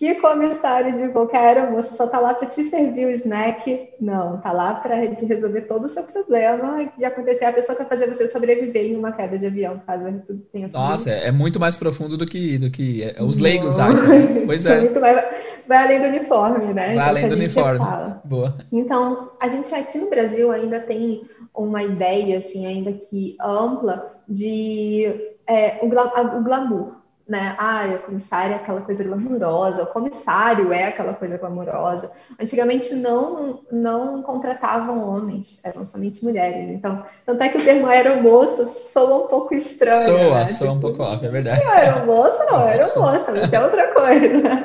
que 0.00 0.14
comissário 0.14 0.94
de 0.94 1.12
qualquer 1.12 1.58
aeromoça 1.58 1.94
só 1.94 2.06
tá 2.06 2.18
lá 2.18 2.32
para 2.32 2.48
te 2.48 2.64
servir 2.64 3.04
o 3.04 3.10
snack. 3.10 3.90
Não, 4.00 4.38
tá 4.38 4.50
lá 4.50 4.76
para 4.76 4.94
resolver 4.96 5.60
todo 5.62 5.84
o 5.84 5.88
seu 5.90 6.04
problema 6.04 6.90
de 6.96 7.04
acontecer. 7.04 7.44
A 7.44 7.52
pessoa 7.52 7.76
quer 7.76 7.86
fazer 7.86 8.08
você 8.08 8.26
sobreviver 8.26 8.86
em 8.86 8.96
uma 8.96 9.12
queda 9.12 9.38
de 9.38 9.44
avião, 9.44 9.78
caso 9.86 10.04
tudo 10.26 10.40
tenha 10.50 10.68
Nossa, 10.68 11.10
é 11.10 11.30
muito 11.30 11.60
mais 11.60 11.76
profundo 11.76 12.16
do 12.16 12.24
que, 12.24 12.56
do 12.56 12.70
que 12.70 13.02
é, 13.02 13.22
os 13.22 13.36
leigos 13.36 13.78
acham. 13.78 14.00
Né? 14.10 14.44
Pois 14.46 14.64
é. 14.64 14.80
Muito 14.80 14.98
mais, 14.98 15.22
vai 15.68 15.84
além 15.84 16.00
do 16.00 16.06
uniforme, 16.06 16.72
né? 16.72 16.86
Vai 16.86 16.94
então, 16.94 17.08
além 17.08 17.28
do 17.28 17.34
uniforme. 17.34 17.86
Boa. 18.24 18.54
Então, 18.72 19.32
a 19.38 19.48
gente 19.48 19.74
aqui 19.74 19.98
no 19.98 20.08
Brasil 20.08 20.50
ainda 20.50 20.80
tem 20.80 21.24
uma 21.54 21.82
ideia, 21.82 22.38
assim, 22.38 22.66
ainda 22.66 22.92
que 22.92 23.36
ampla 23.38 24.18
de 24.26 25.14
é, 25.46 25.78
o, 25.82 25.86
o 25.86 26.42
glamour 26.42 26.99
né? 27.30 27.54
Ah, 27.56 27.84
a 27.84 27.98
comissária 27.98 28.54
é 28.54 28.56
aquela 28.56 28.80
coisa 28.80 29.04
glamurosa, 29.04 29.84
o 29.84 29.86
comissário 29.86 30.72
é 30.72 30.88
aquela 30.88 31.14
coisa 31.14 31.38
glamurosa. 31.38 32.10
Antigamente 32.40 32.92
não 32.92 33.60
não 33.70 34.20
contratavam 34.20 35.08
homens, 35.08 35.60
eram 35.62 35.86
somente 35.86 36.24
mulheres. 36.24 36.68
Então, 36.68 37.04
tanto 37.24 37.40
é 37.40 37.48
que 37.48 37.58
o 37.58 37.64
termo 37.64 37.86
aeromoço 37.86 38.66
soa 38.66 39.24
um 39.24 39.28
pouco 39.28 39.54
estranho. 39.54 40.02
Soa, 40.02 40.40
né? 40.40 40.46
soa 40.48 40.66
tipo, 40.66 40.72
um 40.72 40.80
pouco 40.80 41.02
off, 41.04 41.24
é 41.24 41.28
verdade. 41.28 41.62
Aeromoço 41.62 42.38
não, 42.50 42.58
aeromoça, 42.66 43.30
mas 43.30 43.52
é 43.52 43.62
outra 43.62 43.94
coisa. 43.94 44.64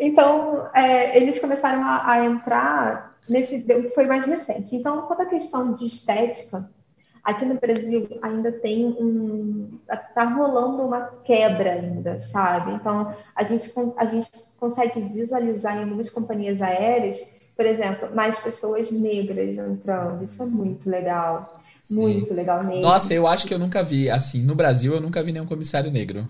Então, 0.00 0.66
é, 0.74 1.16
eles 1.16 1.38
começaram 1.38 1.84
a, 1.84 2.10
a 2.10 2.24
entrar 2.24 3.14
nesse, 3.28 3.64
foi 3.94 4.06
mais 4.06 4.26
recente. 4.26 4.74
Então, 4.74 5.02
quanto 5.02 5.22
à 5.22 5.26
questão 5.26 5.72
de 5.74 5.86
estética, 5.86 6.68
Aqui 7.28 7.44
no 7.44 7.60
Brasil 7.60 8.08
ainda 8.22 8.50
tem 8.50 8.86
um. 8.86 9.78
Tá 10.14 10.24
rolando 10.24 10.82
uma 10.82 11.02
quebra 11.22 11.72
ainda, 11.72 12.18
sabe? 12.20 12.72
Então, 12.72 13.14
a 13.36 13.44
gente, 13.44 13.70
a 13.98 14.06
gente 14.06 14.30
consegue 14.58 14.98
visualizar 15.12 15.76
em 15.76 15.82
algumas 15.82 16.08
companhias 16.08 16.62
aéreas, 16.62 17.20
por 17.54 17.66
exemplo, 17.66 18.08
mais 18.14 18.38
pessoas 18.38 18.90
negras 18.90 19.58
entrando. 19.58 20.24
Isso 20.24 20.42
é 20.42 20.46
muito 20.46 20.88
legal. 20.88 21.60
Sim. 21.82 21.96
Muito 21.96 22.32
legal 22.32 22.64
mesmo. 22.64 22.80
Nossa, 22.80 23.12
eu 23.12 23.26
acho 23.26 23.46
que 23.46 23.52
eu 23.52 23.58
nunca 23.58 23.82
vi. 23.82 24.08
Assim, 24.08 24.42
no 24.42 24.54
Brasil, 24.54 24.94
eu 24.94 25.00
nunca 25.02 25.22
vi 25.22 25.30
nenhum 25.30 25.44
comissário 25.44 25.90
negro. 25.90 26.26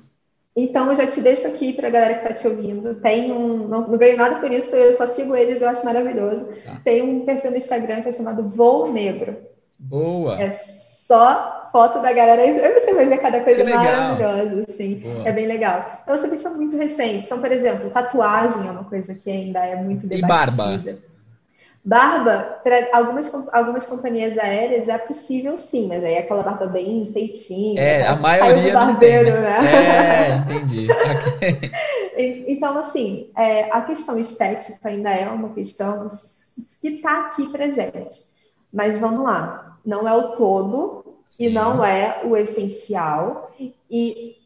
Então, 0.56 0.90
eu 0.90 0.96
já 0.96 1.06
te 1.06 1.20
deixo 1.20 1.46
aqui 1.46 1.74
para 1.74 1.86
a 1.86 1.92
galera 1.92 2.14
que 2.14 2.26
está 2.26 2.34
te 2.34 2.48
ouvindo. 2.48 2.96
Tem 2.96 3.30
um. 3.30 3.68
Não, 3.68 3.86
não, 3.86 3.96
ganho 3.96 4.16
nada 4.16 4.40
por 4.40 4.50
isso, 4.50 4.74
eu 4.74 4.92
só 4.94 5.06
sigo 5.06 5.36
eles, 5.36 5.62
eu 5.62 5.68
acho 5.68 5.84
maravilhoso. 5.84 6.48
Tá. 6.64 6.80
Tem 6.82 7.02
um 7.02 7.24
perfil 7.24 7.52
no 7.52 7.56
Instagram 7.56 8.02
que 8.02 8.08
é 8.08 8.12
chamado 8.12 8.48
Voo 8.48 8.92
Negro. 8.92 9.36
Boa! 9.78 10.42
É 10.42 10.50
só 11.08 11.70
foto 11.72 12.02
da 12.02 12.12
galera. 12.12 12.42
Aí 12.42 12.52
você 12.52 12.92
vai 12.92 13.06
ver 13.06 13.18
cada 13.18 13.40
coisa 13.40 13.64
maravilhosa, 13.64 14.64
assim. 14.68 14.96
Boa. 14.96 15.26
É 15.26 15.32
bem 15.32 15.46
legal. 15.46 16.00
Então, 16.02 16.18
você 16.18 16.28
pensa 16.28 16.50
muito 16.50 16.76
recente. 16.76 17.24
Então, 17.24 17.40
por 17.40 17.50
exemplo, 17.50 17.88
tatuagem 17.88 18.68
é 18.68 18.70
uma 18.70 18.84
coisa 18.84 19.14
que 19.14 19.30
ainda 19.30 19.60
é 19.60 19.74
muito 19.76 20.06
debatida. 20.06 20.60
E 20.60 20.92
barba? 20.92 21.08
Barba, 21.82 22.60
para 22.62 22.88
algumas, 22.92 23.32
algumas 23.50 23.86
companhias 23.86 24.36
aéreas 24.36 24.90
é 24.90 24.98
possível 24.98 25.56
sim, 25.56 25.88
mas 25.88 26.04
aí 26.04 26.14
é 26.14 26.18
aquela 26.18 26.42
barba 26.42 26.66
bem 26.66 27.10
feitinha. 27.14 27.80
É, 27.80 28.06
a 28.06 28.14
maioria 28.16 28.74
barbeiro, 28.74 29.24
tem, 29.24 29.32
né? 29.32 29.40
né? 29.40 30.28
É, 30.28 30.34
entendi. 30.36 30.88
Okay. 30.90 31.72
Então, 32.48 32.76
assim, 32.76 33.30
é, 33.36 33.70
a 33.70 33.80
questão 33.82 34.18
estética 34.18 34.88
ainda 34.88 35.08
é 35.08 35.28
uma 35.28 35.50
questão 35.50 36.08
que 36.80 36.88
está 36.88 37.26
aqui 37.26 37.46
presente. 37.46 38.26
Mas 38.72 38.98
vamos 38.98 39.22
lá, 39.22 39.78
não 39.88 40.06
é 40.06 40.14
o 40.14 40.36
todo 40.36 40.97
sim. 41.28 41.44
e 41.44 41.50
não 41.50 41.84
é 41.84 42.22
o 42.24 42.36
essencial. 42.36 43.52
E, 43.90 44.36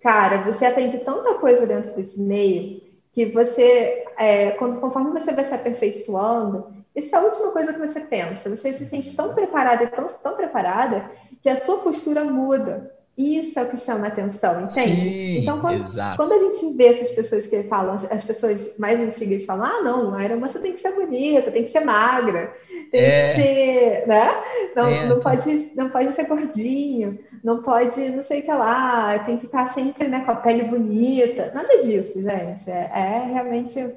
cara, 0.00 0.42
você 0.42 0.66
aprende 0.66 0.98
tanta 0.98 1.34
coisa 1.34 1.66
dentro 1.66 1.94
desse 1.94 2.20
meio 2.20 2.82
que 3.12 3.24
você, 3.24 4.04
é, 4.18 4.50
quando, 4.50 4.78
conforme 4.78 5.10
você 5.10 5.32
vai 5.32 5.44
se 5.44 5.54
aperfeiçoando, 5.54 6.66
isso 6.94 7.14
é 7.14 7.18
a 7.18 7.22
última 7.22 7.50
coisa 7.50 7.72
que 7.72 7.78
você 7.78 8.00
pensa. 8.00 8.54
Você 8.54 8.74
se 8.74 8.84
sente 8.84 9.16
tão 9.16 9.34
preparada 9.34 9.84
e 9.84 9.86
tão, 9.86 10.06
tão 10.06 10.36
preparada 10.36 11.10
que 11.42 11.48
a 11.48 11.56
sua 11.56 11.78
postura 11.78 12.24
muda. 12.24 12.94
Isso 13.16 13.58
é 13.58 13.62
o 13.62 13.70
que 13.70 13.78
chama 13.78 14.04
a 14.04 14.08
atenção, 14.08 14.60
entende? 14.60 15.00
Sim, 15.00 15.38
então, 15.38 15.58
quando, 15.58 15.82
quando 16.16 16.32
a 16.32 16.38
gente 16.38 16.76
vê 16.76 16.88
essas 16.88 17.08
pessoas 17.12 17.46
que 17.46 17.62
falam, 17.62 17.98
as 18.10 18.24
pessoas 18.24 18.76
mais 18.78 19.00
antigas 19.00 19.42
falam, 19.46 19.64
ah, 19.64 19.82
não, 19.82 20.14
a 20.14 20.18
aeromoça 20.18 20.60
tem 20.60 20.74
que 20.74 20.80
ser 20.80 20.92
bonita, 20.92 21.50
tem 21.50 21.64
que 21.64 21.70
ser 21.70 21.80
magra, 21.80 22.54
tem 22.90 23.00
é. 23.00 23.32
que 23.32 23.40
ser, 23.40 24.06
né? 24.06 24.28
Não, 24.76 24.86
é. 24.86 25.06
não, 25.06 25.18
pode, 25.18 25.72
não 25.74 25.88
pode 25.88 26.12
ser 26.12 26.26
gordinho, 26.26 27.18
não 27.42 27.62
pode, 27.62 27.98
não 28.10 28.22
sei 28.22 28.40
o 28.40 28.42
que 28.42 28.52
lá, 28.52 29.18
tem 29.20 29.38
que 29.38 29.46
estar 29.46 29.72
sempre 29.72 30.08
né, 30.08 30.22
com 30.22 30.32
a 30.32 30.36
pele 30.36 30.64
bonita. 30.64 31.50
Nada 31.54 31.78
disso, 31.78 32.20
gente. 32.20 32.70
É, 32.70 32.90
é 32.92 33.30
realmente. 33.32 33.96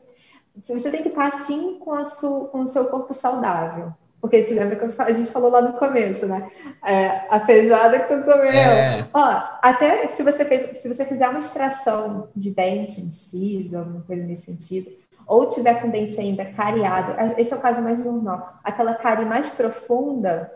Você 0.65 0.91
tem 0.91 1.03
que 1.03 1.09
estar 1.09 1.27
assim 1.27 1.77
com, 1.79 1.91
a 1.93 2.05
sua, 2.05 2.47
com 2.47 2.61
o 2.61 2.67
seu 2.67 2.85
corpo 2.85 3.13
saudável. 3.13 3.93
Porque 4.21 4.43
se 4.43 4.53
lembra 4.53 4.75
que 4.75 5.01
a 5.01 5.13
gente 5.13 5.31
falou 5.31 5.49
lá 5.49 5.61
no 5.61 5.73
começo, 5.73 6.25
né? 6.25 6.51
É, 6.85 7.25
a 7.29 7.39
feijoada 7.39 7.99
que 7.99 8.13
tu 8.13 8.23
comeu. 8.23 8.51
É. 8.51 9.07
Ó, 9.13 9.41
até 9.61 10.07
se 10.07 10.23
você, 10.23 10.43
fez, 10.43 10.77
se 10.77 10.87
você 10.87 11.05
fizer 11.05 11.29
uma 11.29 11.39
extração 11.39 12.27
de 12.35 12.51
dente, 12.53 12.99
um 12.99 13.09
siso, 13.09 13.77
alguma 13.77 14.01
coisa 14.01 14.23
nesse 14.23 14.45
sentido, 14.45 14.91
ou 15.25 15.47
tiver 15.47 15.81
com 15.81 15.89
dente 15.89 16.19
ainda 16.19 16.43
cariado, 16.43 17.13
esse 17.37 17.53
é 17.53 17.55
o 17.55 17.61
caso 17.61 17.81
mais 17.81 18.03
normal. 18.03 18.59
Aquela 18.63 18.95
cárie 18.95 19.25
mais 19.25 19.51
profunda, 19.51 20.51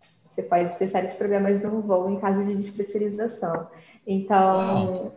você 0.00 0.42
pode 0.42 0.74
ter 0.76 0.88
sérios 0.88 1.12
problemas 1.12 1.62
no 1.62 1.82
voo 1.82 2.10
em 2.10 2.18
caso 2.18 2.44
de 2.44 2.56
despressurização. 2.56 3.68
Então, 4.06 5.12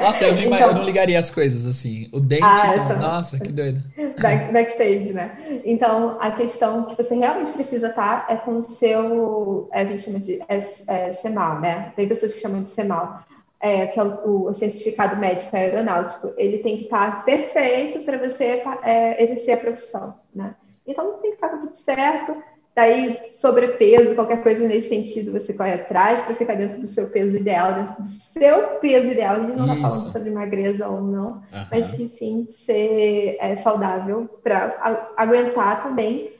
nossa, 0.00 0.24
eu, 0.26 0.36
então, 0.38 0.58
eu, 0.58 0.74
não 0.74 0.84
ligaria 0.84 1.18
as 1.18 1.30
coisas 1.30 1.66
assim. 1.66 2.08
O 2.12 2.20
dente, 2.20 2.44
ah, 2.44 2.74
essa... 2.74 2.96
nossa, 2.96 3.40
que 3.40 3.50
doido. 3.50 3.82
Back, 4.20 4.52
backstage, 4.52 5.12
né? 5.12 5.60
Então, 5.64 6.18
a 6.20 6.30
questão 6.30 6.84
que 6.84 6.96
você 6.96 7.14
realmente 7.14 7.52
precisa 7.52 7.88
estar 7.88 8.26
é 8.28 8.36
com 8.36 8.58
o 8.58 8.62
seu, 8.62 9.68
a 9.72 9.84
gente 9.84 10.02
chama 10.02 10.18
de 10.20 10.40
é, 10.48 10.58
é, 10.58 11.30
né? 11.60 11.92
Tem 11.96 12.08
pessoas 12.08 12.34
que 12.34 12.40
chamam 12.40 12.62
de 12.62 12.68
CEMAL, 12.68 13.20
é, 13.60 13.86
que 13.86 13.98
é 13.98 14.02
o, 14.02 14.48
o, 14.48 14.54
certificado 14.54 15.16
médico 15.16 15.56
aeronáutico. 15.56 16.32
Ele 16.36 16.58
tem 16.58 16.78
que 16.78 16.84
estar 16.84 17.24
perfeito 17.24 18.00
para 18.00 18.18
você 18.18 18.62
é, 18.82 19.22
exercer 19.22 19.54
a 19.54 19.60
profissão, 19.60 20.18
né? 20.34 20.54
Então, 20.86 21.12
tem 21.20 21.30
que 21.30 21.36
estar 21.36 21.48
tudo 21.48 21.74
certo 21.74 22.42
Daí, 22.74 23.30
sobrepeso, 23.38 24.14
qualquer 24.14 24.42
coisa 24.42 24.66
nesse 24.66 24.88
sentido, 24.88 25.32
você 25.32 25.52
corre 25.52 25.74
atrás 25.74 26.22
para 26.22 26.34
ficar 26.34 26.54
dentro 26.54 26.80
do 26.80 26.86
seu 26.86 27.10
peso 27.10 27.36
ideal, 27.36 27.74
dentro 27.74 28.02
do 28.02 28.08
seu 28.08 28.62
peso 28.80 29.12
ideal. 29.12 29.36
A 29.36 29.40
gente 29.40 29.56
não 29.56 29.74
está 29.74 29.88
falando 29.88 30.12
sobre 30.12 30.30
magreza 30.30 30.88
ou 30.88 31.02
não, 31.02 31.26
uhum. 31.32 31.66
mas 31.70 31.90
que 31.90 32.08
sim 32.08 32.46
ser 32.48 33.36
é, 33.40 33.54
saudável 33.56 34.26
para 34.42 35.12
aguentar 35.18 35.82
também 35.82 36.32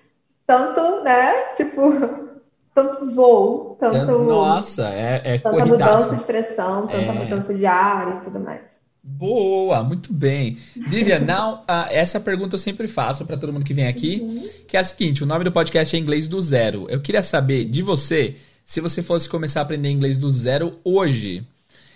tanto, 0.46 1.04
né? 1.04 1.52
Tipo, 1.54 1.92
tanto 2.74 3.14
voo, 3.14 3.76
tanto. 3.78 4.18
Nossa, 4.20 4.88
é, 4.88 5.20
é 5.22 5.38
tanta 5.38 5.66
mudança 5.66 6.16
de 6.16 6.24
pressão, 6.24 6.86
tanta 6.86 6.96
é... 6.96 7.12
mudança 7.12 7.52
de 7.52 7.66
ar 7.66 8.16
e 8.16 8.24
tudo 8.24 8.40
mais. 8.40 8.81
Boa, 9.02 9.82
muito 9.82 10.12
bem. 10.12 10.56
Vivian, 10.76 11.18
now, 11.26 11.64
uh, 11.68 11.90
essa 11.90 12.20
pergunta 12.20 12.54
eu 12.54 12.58
sempre 12.58 12.86
faço 12.86 13.26
para 13.26 13.36
todo 13.36 13.52
mundo 13.52 13.64
que 13.64 13.74
vem 13.74 13.88
aqui, 13.88 14.20
uhum. 14.22 14.48
que 14.68 14.76
é 14.76 14.80
a 14.80 14.84
seguinte: 14.84 15.24
o 15.24 15.26
nome 15.26 15.42
do 15.44 15.50
podcast 15.50 15.96
é 15.96 15.98
Inglês 15.98 16.28
do 16.28 16.40
Zero. 16.40 16.86
Eu 16.88 17.00
queria 17.00 17.22
saber 17.22 17.64
de 17.64 17.82
você, 17.82 18.36
se 18.64 18.80
você 18.80 19.02
fosse 19.02 19.28
começar 19.28 19.60
a 19.60 19.62
aprender 19.64 19.90
inglês 19.90 20.18
do 20.18 20.30
zero 20.30 20.78
hoje, 20.84 21.44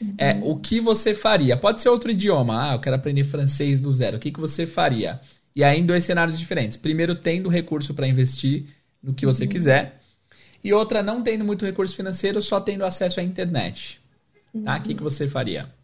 uhum. 0.01 0.15
é, 0.19 0.41
o 0.43 0.57
que 0.57 0.81
você 0.81 1.15
faria? 1.15 1.57
Pode 1.57 1.81
ser 1.81 1.91
outro 1.91 2.11
idioma. 2.11 2.71
Ah, 2.71 2.75
eu 2.75 2.81
quero 2.81 2.97
aprender 2.97 3.23
francês 3.23 3.81
do 3.81 3.93
zero. 3.93 4.17
O 4.17 4.21
que, 4.21 4.33
que 4.33 4.41
você 4.41 4.67
faria? 4.67 5.21
E 5.55 5.63
aí, 5.63 5.79
em 5.79 5.87
dois 5.87 6.05
cenários 6.05 6.37
diferentes. 6.37 6.77
Primeiro, 6.77 7.15
tendo 7.15 7.49
recurso 7.49 7.95
para 7.95 8.09
investir 8.09 8.67
no 9.01 9.15
que 9.15 9.25
você 9.25 9.45
uhum. 9.45 9.51
quiser. 9.51 10.01
E 10.63 10.73
outra, 10.73 11.05
não 11.05 11.23
tendo 11.23 11.45
muito 11.45 11.65
recurso 11.65 11.95
financeiro, 11.95 12.43
só 12.43 12.61
tendo 12.61 12.85
acesso 12.85 13.21
à 13.21 13.23
internet. 13.23 14.01
Tá? 14.65 14.77
O 14.77 14.83
que, 14.83 14.95
que 14.95 15.03
você 15.03 15.29
faria? 15.29 15.76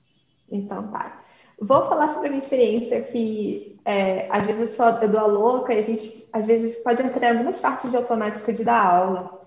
Então 0.52 0.88
tá. 0.88 1.22
Vou 1.60 1.88
falar 1.88 2.08
sobre 2.08 2.28
a 2.28 2.30
minha 2.30 2.42
experiência 2.42 3.00
que 3.02 3.80
é, 3.84 4.28
às 4.30 4.46
vezes 4.46 4.60
eu 4.62 4.68
sou 4.68 5.02
eu 5.02 5.08
dou 5.08 5.20
a 5.20 5.26
louca 5.26 5.72
e 5.72 5.78
a 5.78 5.82
gente 5.82 6.28
às 6.32 6.46
vezes 6.46 6.76
pode 6.76 7.02
entrar 7.02 7.28
em 7.28 7.36
algumas 7.36 7.58
partes 7.60 7.90
de 7.90 7.96
automática 7.96 8.52
de 8.52 8.64
dar 8.64 8.84
aula. 8.84 9.42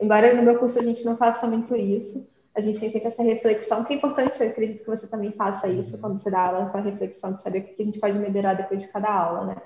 Embora 0.00 0.34
no 0.34 0.42
meu 0.42 0.58
curso 0.58 0.78
a 0.78 0.82
gente 0.82 1.04
não 1.04 1.16
faça 1.16 1.46
muito 1.46 1.74
isso, 1.74 2.28
a 2.54 2.60
gente 2.60 2.80
tem 2.80 2.88
sempre 2.88 3.08
essa 3.08 3.22
reflexão, 3.22 3.84
que 3.84 3.92
é 3.92 3.96
importante, 3.96 4.40
eu 4.40 4.48
acredito 4.48 4.82
que 4.82 4.90
você 4.90 5.06
também 5.06 5.30
faça 5.32 5.68
isso 5.68 5.98
quando 5.98 6.18
você 6.18 6.30
dá 6.30 6.46
aula, 6.46 6.70
com 6.70 6.78
a 6.78 6.80
reflexão 6.80 7.32
de 7.32 7.42
saber 7.42 7.58
o 7.58 7.62
que 7.64 7.82
a 7.82 7.84
gente 7.84 8.00
pode 8.00 8.18
melhorar 8.18 8.54
depois 8.54 8.80
de 8.80 8.88
cada 8.88 9.12
aula, 9.12 9.44
né? 9.44 9.56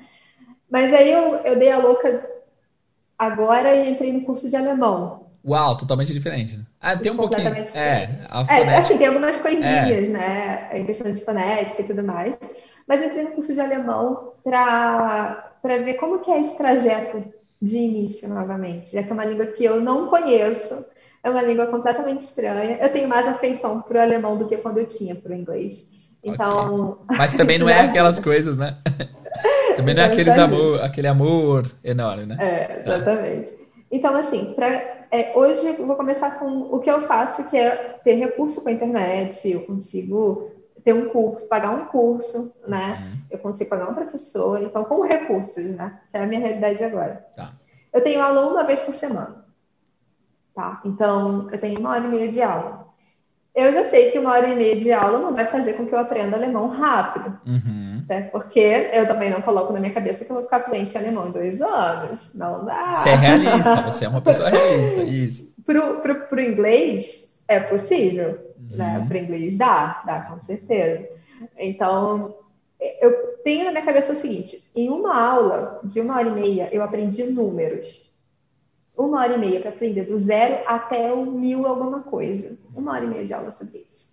Mas 0.68 0.93
aí 0.93 1.12
eu, 1.12 1.36
eu 1.36 1.57
dei 1.57 1.70
a 1.70 1.78
louca 1.78 2.28
agora 3.18 3.74
e 3.74 3.91
entrei 3.91 4.12
no 4.12 4.22
curso 4.22 4.49
de 4.49 4.57
alemão. 4.57 5.30
Uau, 5.47 5.76
totalmente 5.76 6.12
diferente. 6.12 6.57
Né? 6.57 6.64
Ah, 6.80 6.97
tem 6.97 7.12
um 7.12 7.16
pouquinho. 7.16 7.49
É, 7.74 8.20
a 8.30 8.45
é, 8.55 8.76
assim, 8.76 8.99
tem 8.99 9.07
algumas 9.07 9.38
coisinhas, 9.41 10.09
é. 10.09 10.12
né? 10.12 10.68
Em 10.74 10.84
questão 10.84 11.11
de 11.11 11.24
fonética 11.24 11.82
e 11.82 11.86
tudo 11.86 12.03
mais. 12.03 12.34
Mas 12.86 13.01
eu 13.01 13.09
entrei 13.09 13.24
no 13.24 13.30
curso 13.30 13.55
de 13.55 13.61
alemão 13.61 14.32
para 14.43 15.53
ver 15.62 15.95
como 15.95 16.18
que 16.18 16.30
é 16.30 16.41
esse 16.41 16.57
trajeto 16.57 17.22
de 17.61 17.76
início 17.76 18.28
novamente, 18.28 18.93
já 18.93 19.03
que 19.03 19.11
é 19.11 19.12
uma 19.12 19.24
língua 19.24 19.47
que 19.47 19.64
eu 19.64 19.80
não 19.80 20.09
conheço, 20.09 20.84
é 21.22 21.28
uma 21.28 21.43
língua 21.43 21.66
completamente 21.66 22.22
estranha. 22.22 22.78
Eu 22.80 22.88
tenho 22.88 23.09
mais 23.09 23.28
afeição 23.28 23.82
para 23.82 23.99
o 23.99 24.03
alemão 24.03 24.36
do 24.36 24.49
que 24.49 24.57
quando 24.57 24.78
eu 24.78 24.86
tinha 24.86 25.14
para 25.14 25.32
o 25.32 25.34
inglês. 25.34 25.88
Então, 26.24 26.99
okay. 27.05 27.16
mas 27.16 27.34
também 27.34 27.59
não 27.61 27.68
é 27.68 27.80
aquelas 27.80 28.18
coisas, 28.18 28.57
né? 28.57 28.76
também 29.76 29.95
não 29.95 30.03
é 30.03 30.07
então, 30.07 30.14
aqueles 30.14 30.38
amor, 30.38 30.82
aquele 30.82 31.07
amor 31.07 31.70
enorme, 31.84 32.26
né? 32.26 32.36
É, 32.41 32.64
tá. 32.82 32.97
exatamente. 32.97 33.51
Tá. 33.51 33.61
Então, 33.93 34.16
assim, 34.16 34.53
pra, 34.55 34.99
é, 35.11 35.33
hoje 35.35 35.67
eu 35.67 35.87
vou 35.87 35.97
começar 35.97 36.39
com 36.39 36.63
o 36.75 36.79
que 36.79 36.91
eu 36.91 37.03
faço, 37.03 37.49
que 37.51 37.57
é 37.57 37.99
ter 38.05 38.15
recurso 38.15 38.61
com 38.61 38.69
a 38.69 38.73
internet, 38.73 39.51
eu 39.51 39.63
consigo 39.63 40.51
ter 40.85 40.93
um 40.93 41.09
curso, 41.09 41.47
pagar 41.47 41.71
um 41.71 41.87
curso, 41.87 42.55
né? 42.67 43.03
Uhum. 43.03 43.19
Eu 43.31 43.39
consigo 43.39 43.71
pagar 43.71 43.91
um 43.91 43.95
professor, 43.95 44.63
então 44.63 44.85
com 44.85 45.03
recursos, 45.03 45.65
né? 45.65 46.01
Que 46.11 46.17
é 46.17 46.23
a 46.23 46.27
minha 46.27 46.41
realidade 46.41 46.83
agora. 46.83 47.27
Tá. 47.37 47.53
Eu 47.93 48.03
tenho 48.03 48.23
aula 48.23 48.47
uma 48.47 48.65
vez 48.65 48.81
por 48.81 48.95
semana, 48.95 49.45
tá? 50.55 50.81
Então, 50.85 51.49
eu 51.51 51.59
tenho 51.59 51.81
uma 51.81 51.91
hora 51.91 52.05
e 52.05 52.09
meia 52.09 52.31
de 52.31 52.41
aula. 52.41 52.87
Eu 53.55 53.75
já 53.75 53.85
sei 53.85 54.13
que 54.13 54.19
uma 54.19 54.31
hora 54.31 54.49
e 54.49 54.55
meia 54.55 54.77
de 54.77 54.93
aula 54.93 55.19
não 55.19 55.35
vai 55.35 55.47
fazer 55.47 55.73
com 55.73 55.87
que 55.87 55.93
eu 55.93 55.99
aprenda 55.99 56.37
alemão 56.37 56.69
rápido. 56.69 57.39
Uhum. 57.45 57.89
Né? 58.11 58.23
Porque 58.23 58.59
eu 58.93 59.07
também 59.07 59.31
não 59.31 59.41
coloco 59.41 59.73
na 59.73 59.79
minha 59.79 59.95
cabeça 59.95 60.25
que 60.25 60.33
eu 60.33 60.35
vou 60.35 60.43
ficar 60.43 60.65
fluente 60.65 60.93
em 60.93 60.99
alemão 60.99 61.29
em 61.29 61.31
dois 61.31 61.63
anos. 61.63 62.35
Não 62.35 62.65
dá. 62.65 62.97
Você 62.97 63.11
é 63.11 63.15
realista, 63.15 63.83
você 63.83 64.05
é 64.05 64.09
uma 64.09 64.21
pessoa 64.21 64.51
realista, 64.51 65.03
isso. 65.03 65.49
Pro, 65.65 66.01
pro, 66.01 66.27
pro 66.27 66.41
inglês 66.41 67.41
é 67.47 67.61
possível, 67.61 68.31
uhum. 68.59 68.77
né? 68.77 69.05
Pro 69.07 69.17
inglês 69.17 69.57
dá, 69.57 70.03
dá 70.05 70.23
com 70.23 70.41
certeza. 70.41 71.09
Então, 71.57 72.35
eu 73.01 73.39
tenho 73.45 73.67
na 73.67 73.71
minha 73.71 73.85
cabeça 73.85 74.15
o 74.15 74.17
seguinte: 74.17 74.61
em 74.75 74.89
uma 74.89 75.17
aula 75.17 75.79
de 75.85 76.01
uma 76.01 76.17
hora 76.17 76.27
e 76.29 76.33
meia, 76.33 76.69
eu 76.73 76.83
aprendi 76.83 77.23
números 77.23 78.11
uma 78.97 79.21
hora 79.21 79.35
e 79.35 79.39
meia 79.39 79.61
para 79.61 79.71
aprender 79.71 80.07
do 80.07 80.19
zero 80.19 80.65
até 80.67 81.13
o 81.13 81.25
mil 81.25 81.65
alguma 81.65 82.01
coisa. 82.01 82.59
Uma 82.75 82.93
hora 82.93 83.05
e 83.05 83.09
meia 83.09 83.25
de 83.25 83.33
aula 83.33 83.53
sobre 83.53 83.87
isso. 83.89 84.10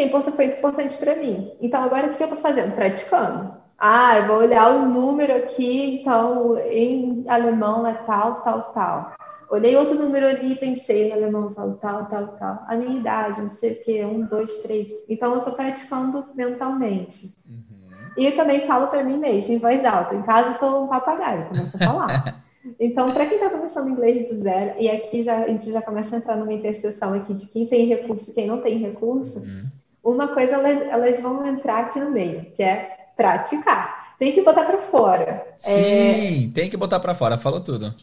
Que 0.00 0.06
importante, 0.06 0.36
foi 0.36 0.46
importante 0.46 0.96
para 0.96 1.14
mim. 1.14 1.52
Então, 1.60 1.82
agora 1.82 2.06
o 2.06 2.14
que 2.14 2.22
eu 2.22 2.28
estou 2.28 2.40
fazendo? 2.40 2.74
Praticando. 2.74 3.52
Ah, 3.78 4.16
eu 4.16 4.28
vou 4.28 4.38
olhar 4.38 4.70
o 4.70 4.86
número 4.86 5.36
aqui, 5.36 6.00
então 6.00 6.56
em 6.58 7.24
alemão 7.28 7.86
é 7.86 7.92
tal, 8.06 8.36
tal, 8.40 8.72
tal. 8.72 9.12
Olhei 9.50 9.76
outro 9.76 9.96
número 9.96 10.26
ali 10.26 10.52
e 10.52 10.56
pensei 10.56 11.08
em 11.08 11.12
alemão, 11.12 11.52
falo 11.52 11.74
tal, 11.82 12.06
tal, 12.06 12.28
tal. 12.28 12.64
A 12.66 12.76
minha 12.76 12.98
idade, 12.98 13.42
não 13.42 13.50
sei 13.50 13.72
o 13.72 13.84
quê, 13.84 14.02
um, 14.02 14.24
dois, 14.24 14.62
três. 14.62 14.88
Então, 15.06 15.32
eu 15.32 15.38
estou 15.40 15.52
praticando 15.52 16.24
mentalmente. 16.34 17.36
Uhum. 17.46 17.90
E 18.16 18.24
eu 18.24 18.36
também 18.36 18.60
falo 18.60 18.86
para 18.86 19.04
mim 19.04 19.18
mesmo, 19.18 19.52
em 19.52 19.58
voz 19.58 19.84
alta. 19.84 20.14
Em 20.14 20.22
casa, 20.22 20.52
eu 20.52 20.54
sou 20.54 20.84
um 20.84 20.88
papagaio, 20.88 21.48
começo 21.48 21.76
a 21.76 21.86
falar. 21.86 22.40
Então, 22.78 23.10
para 23.10 23.24
quem 23.24 23.36
está 23.36 23.48
começando 23.48 23.88
inglês 23.88 24.28
do 24.28 24.36
zero, 24.36 24.74
e 24.78 24.88
aqui 24.88 25.22
já, 25.22 25.44
a 25.44 25.48
gente 25.48 25.72
já 25.72 25.80
começa 25.80 26.14
a 26.14 26.18
entrar 26.18 26.36
numa 26.36 26.52
interseção 26.52 27.14
aqui 27.14 27.32
de 27.32 27.46
quem 27.46 27.66
tem 27.66 27.86
recurso 27.86 28.30
e 28.30 28.34
quem 28.34 28.46
não 28.46 28.60
tem 28.60 28.76
recurso, 28.76 29.40
uhum. 29.40 29.64
Uma 30.02 30.28
coisa 30.28 30.54
elas, 30.54 30.88
elas 30.88 31.20
vão 31.20 31.46
entrar 31.46 31.80
aqui 31.80 32.00
no 32.00 32.10
meio, 32.10 32.46
que 32.56 32.62
é 32.62 32.96
praticar. 33.16 34.14
tem 34.18 34.32
que 34.32 34.42
botar 34.42 34.64
para 34.64 34.78
fora. 34.78 35.46
Sim, 35.56 36.50
é... 36.50 36.54
tem 36.54 36.70
que 36.70 36.76
botar 36.76 37.00
para 37.00 37.14
fora, 37.14 37.36
falou 37.36 37.60
tudo. 37.60 37.94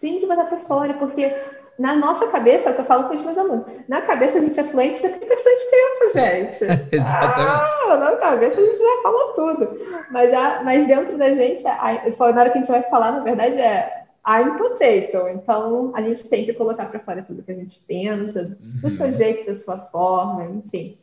Tem 0.00 0.18
que 0.18 0.26
botar 0.26 0.44
para 0.44 0.58
fora, 0.58 0.94
porque 0.94 1.34
na 1.78 1.94
nossa 1.94 2.28
cabeça, 2.28 2.68
é 2.68 2.72
o 2.72 2.74
que 2.74 2.80
eu 2.82 2.84
falo 2.84 3.08
com 3.08 3.14
os 3.14 3.22
meus 3.22 3.36
alunos, 3.36 3.66
na 3.88 4.02
cabeça 4.02 4.38
a 4.38 4.40
gente 4.40 4.58
é 4.58 4.64
fluente 4.64 5.02
já 5.02 5.08
tem 5.08 5.28
bastante 5.28 5.70
tempo, 5.70 6.12
gente. 6.14 6.64
Exatamente. 6.94 7.74
Ah, 7.88 7.96
na 7.96 8.16
cabeça 8.16 8.60
a 8.60 8.64
gente 8.64 8.78
já 8.78 9.02
fala 9.02 9.32
tudo. 9.34 9.80
Mas, 10.10 10.32
a, 10.32 10.62
mas 10.62 10.86
dentro 10.86 11.18
da 11.18 11.30
gente, 11.30 11.66
a, 11.66 12.02
na 12.18 12.40
hora 12.40 12.50
que 12.50 12.58
a 12.58 12.60
gente 12.60 12.70
vai 12.70 12.82
falar, 12.82 13.12
na 13.12 13.20
verdade, 13.20 13.60
é 13.60 14.04
I'm 14.26 14.56
potato. 14.56 15.28
Então, 15.28 15.92
a 15.94 16.00
gente 16.00 16.28
tem 16.28 16.44
que 16.44 16.54
colocar 16.54 16.86
para 16.86 17.00
fora 17.00 17.22
tudo 17.22 17.42
que 17.42 17.52
a 17.52 17.56
gente 17.56 17.78
pensa, 17.86 18.56
do 18.60 18.88
seu 18.88 19.06
uhum. 19.06 19.12
jeito, 19.12 19.46
da 19.46 19.54
sua 19.54 19.78
forma, 19.78 20.44
enfim. 20.46 20.96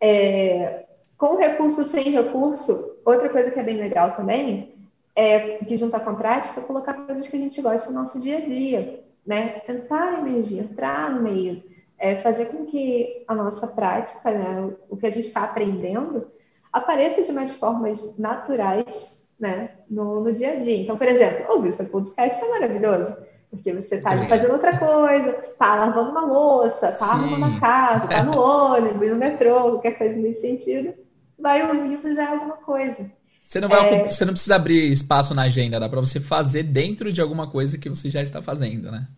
É, 0.00 0.86
com 1.18 1.36
recurso, 1.36 1.84
sem 1.84 2.10
recurso, 2.10 2.96
outra 3.04 3.28
coisa 3.28 3.50
que 3.50 3.60
é 3.60 3.62
bem 3.62 3.76
legal 3.76 4.16
também 4.16 4.74
é 5.14 5.58
que 5.58 5.76
juntar 5.76 6.00
com 6.00 6.10
a 6.10 6.14
prática, 6.14 6.60
colocar 6.62 6.94
coisas 6.94 7.28
que 7.28 7.36
a 7.36 7.40
gente 7.40 7.60
gosta 7.60 7.90
no 7.90 8.00
nosso 8.00 8.20
dia 8.20 8.38
a 8.38 8.40
dia 8.40 9.04
né? 9.26 9.60
Tentar 9.60 10.18
emergir, 10.18 10.60
entrar 10.60 11.10
no 11.12 11.22
meio, 11.22 11.62
é, 11.98 12.16
fazer 12.16 12.46
com 12.46 12.66
que 12.66 13.24
a 13.28 13.34
nossa 13.34 13.66
prática, 13.66 14.30
né, 14.30 14.72
o 14.88 14.96
que 14.96 15.06
a 15.06 15.10
gente 15.10 15.26
está 15.26 15.44
aprendendo, 15.44 16.26
apareça 16.72 17.22
de 17.22 17.32
mais 17.32 17.54
formas 17.54 18.16
naturais, 18.18 19.24
né, 19.38 19.70
no, 19.88 20.20
no 20.20 20.32
dia 20.32 20.52
a 20.52 20.56
dia. 20.56 20.82
Então, 20.82 20.96
por 20.96 21.06
exemplo, 21.06 21.46
ouvir 21.52 21.70
o 21.70 21.72
seu 21.72 21.86
podcast 21.86 22.42
é 22.42 22.48
maravilhoso. 22.48 23.16
Porque 23.50 23.72
você 23.72 23.96
está 23.96 24.10
ali 24.10 24.28
fazendo 24.28 24.52
outra 24.52 24.78
coisa, 24.78 25.32
tá 25.58 25.74
lavando 25.74 26.10
uma 26.10 26.24
louça, 26.24 26.92
tá 26.92 27.06
arrumando 27.06 27.56
a 27.56 27.60
casa, 27.60 28.06
tá 28.06 28.22
no 28.22 28.38
ônibus, 28.40 29.10
no 29.10 29.16
metrô, 29.16 29.72
qualquer 29.72 29.98
coisa 29.98 30.16
nesse 30.16 30.40
sentido, 30.40 30.94
vai 31.38 31.66
ouvindo 31.66 32.14
já 32.14 32.30
alguma 32.30 32.56
coisa. 32.58 33.10
Você 33.42 33.60
não, 33.60 33.68
vai 33.68 33.92
é... 33.92 34.10
você 34.10 34.24
não 34.24 34.32
precisa 34.32 34.54
abrir 34.54 34.92
espaço 34.92 35.34
na 35.34 35.42
agenda, 35.42 35.80
dá 35.80 35.88
para 35.88 36.00
você 36.00 36.20
fazer 36.20 36.62
dentro 36.62 37.12
de 37.12 37.20
alguma 37.20 37.50
coisa 37.50 37.76
que 37.76 37.88
você 37.88 38.08
já 38.08 38.22
está 38.22 38.40
fazendo, 38.40 38.92
né? 38.92 39.08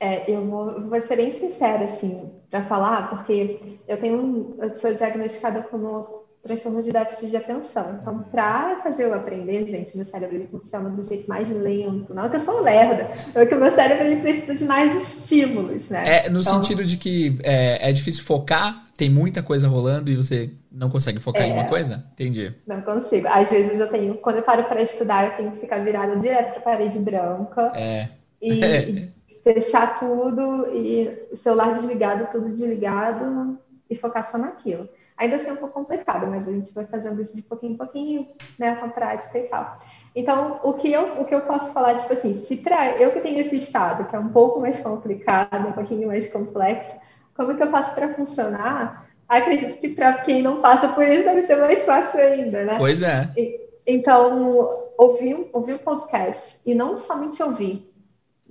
É, 0.00 0.30
eu 0.30 0.44
vou, 0.46 0.88
vou 0.88 1.00
ser 1.02 1.16
bem 1.16 1.30
sincera, 1.32 1.84
assim, 1.84 2.30
para 2.50 2.64
falar, 2.64 3.10
porque 3.10 3.78
eu 3.86 3.96
tenho 3.98 4.54
eu 4.58 4.74
sou 4.76 4.94
diagnosticada 4.94 5.62
como 5.62 6.23
transtorno 6.44 6.82
de 6.82 6.92
déficit 6.92 7.30
de 7.30 7.36
atenção. 7.38 7.98
Então, 8.00 8.22
para 8.30 8.80
fazer 8.82 9.04
eu 9.04 9.14
aprender, 9.14 9.66
gente, 9.66 9.96
meu 9.96 10.04
cérebro 10.04 10.36
ele 10.36 10.46
funciona 10.46 10.90
do 10.90 11.02
jeito 11.02 11.26
mais 11.26 11.48
lento. 11.48 12.12
Não 12.12 12.26
é 12.26 12.28
que 12.28 12.36
eu 12.36 12.40
sou 12.40 12.60
lerda, 12.60 13.10
é 13.34 13.46
que 13.46 13.54
o 13.54 13.58
meu 13.58 13.70
cérebro 13.70 14.04
ele 14.04 14.20
precisa 14.20 14.54
de 14.54 14.64
mais 14.64 14.94
estímulos, 15.02 15.88
né? 15.88 16.26
É, 16.26 16.28
no 16.28 16.40
então, 16.40 16.62
sentido 16.62 16.84
de 16.84 16.98
que 16.98 17.38
é, 17.42 17.88
é 17.88 17.92
difícil 17.92 18.22
focar, 18.22 18.84
tem 18.94 19.08
muita 19.08 19.42
coisa 19.42 19.66
rolando 19.66 20.10
e 20.10 20.16
você 20.16 20.50
não 20.70 20.90
consegue 20.90 21.18
focar 21.18 21.42
é, 21.42 21.48
em 21.48 21.52
uma 21.52 21.64
coisa? 21.64 22.04
Entendi. 22.12 22.54
Não 22.66 22.82
consigo. 22.82 23.26
Às 23.26 23.50
vezes 23.50 23.80
eu 23.80 23.88
tenho, 23.88 24.14
quando 24.16 24.36
eu 24.36 24.42
paro 24.42 24.64
para 24.64 24.82
estudar, 24.82 25.24
eu 25.24 25.36
tenho 25.38 25.52
que 25.52 25.60
ficar 25.60 25.78
virada 25.78 26.16
direto 26.16 26.52
para 26.52 26.60
parede 26.60 26.98
branca. 26.98 27.72
É. 27.74 28.10
E, 28.40 28.62
e 28.62 29.12
fechar 29.42 29.98
tudo 29.98 30.68
e 30.74 31.36
celular 31.36 31.74
desligado, 31.74 32.28
tudo 32.30 32.50
desligado 32.50 33.58
e 33.88 33.94
focar 33.96 34.30
só 34.30 34.36
naquilo. 34.36 34.88
Ainda 35.16 35.36
assim 35.36 35.50
é 35.50 35.52
um 35.52 35.56
pouco 35.56 35.74
complicado, 35.74 36.26
mas 36.26 36.48
a 36.48 36.50
gente 36.50 36.74
vai 36.74 36.86
fazendo 36.86 37.22
isso 37.22 37.36
de 37.36 37.42
pouquinho 37.42 37.74
em 37.74 37.76
pouquinho, 37.76 38.28
né, 38.58 38.74
com 38.76 38.88
prática 38.88 39.38
e 39.38 39.44
tal. 39.44 39.78
Então, 40.14 40.60
o 40.64 40.72
que 40.72 40.92
eu, 40.92 41.20
o 41.20 41.24
que 41.24 41.34
eu 41.34 41.42
posso 41.42 41.72
falar, 41.72 41.94
tipo 41.94 42.12
assim, 42.12 42.36
se 42.36 42.56
para 42.56 42.96
eu 42.96 43.12
que 43.12 43.20
tenho 43.20 43.38
esse 43.38 43.56
estado, 43.56 44.08
que 44.08 44.16
é 44.16 44.18
um 44.18 44.30
pouco 44.30 44.60
mais 44.60 44.80
complicado, 44.80 45.68
um 45.68 45.72
pouquinho 45.72 46.08
mais 46.08 46.30
complexo, 46.32 46.92
como 47.36 47.54
que 47.56 47.62
eu 47.62 47.70
faço 47.70 47.94
para 47.94 48.14
funcionar? 48.14 49.08
Acredito 49.28 49.80
que 49.80 49.88
para 49.88 50.14
quem 50.14 50.42
não 50.42 50.60
passa 50.60 50.88
por 50.88 51.06
isso 51.06 51.24
deve 51.24 51.42
ser 51.42 51.56
mais 51.56 51.82
fácil 51.84 52.20
ainda, 52.20 52.64
né? 52.64 52.76
Pois 52.76 53.00
é. 53.00 53.30
E, 53.36 53.60
então, 53.86 54.90
ouvir, 54.98 55.48
ouvir 55.52 55.74
o 55.74 55.78
podcast 55.78 56.60
e 56.66 56.74
não 56.74 56.96
somente 56.96 57.42
ouvir, 57.42 57.88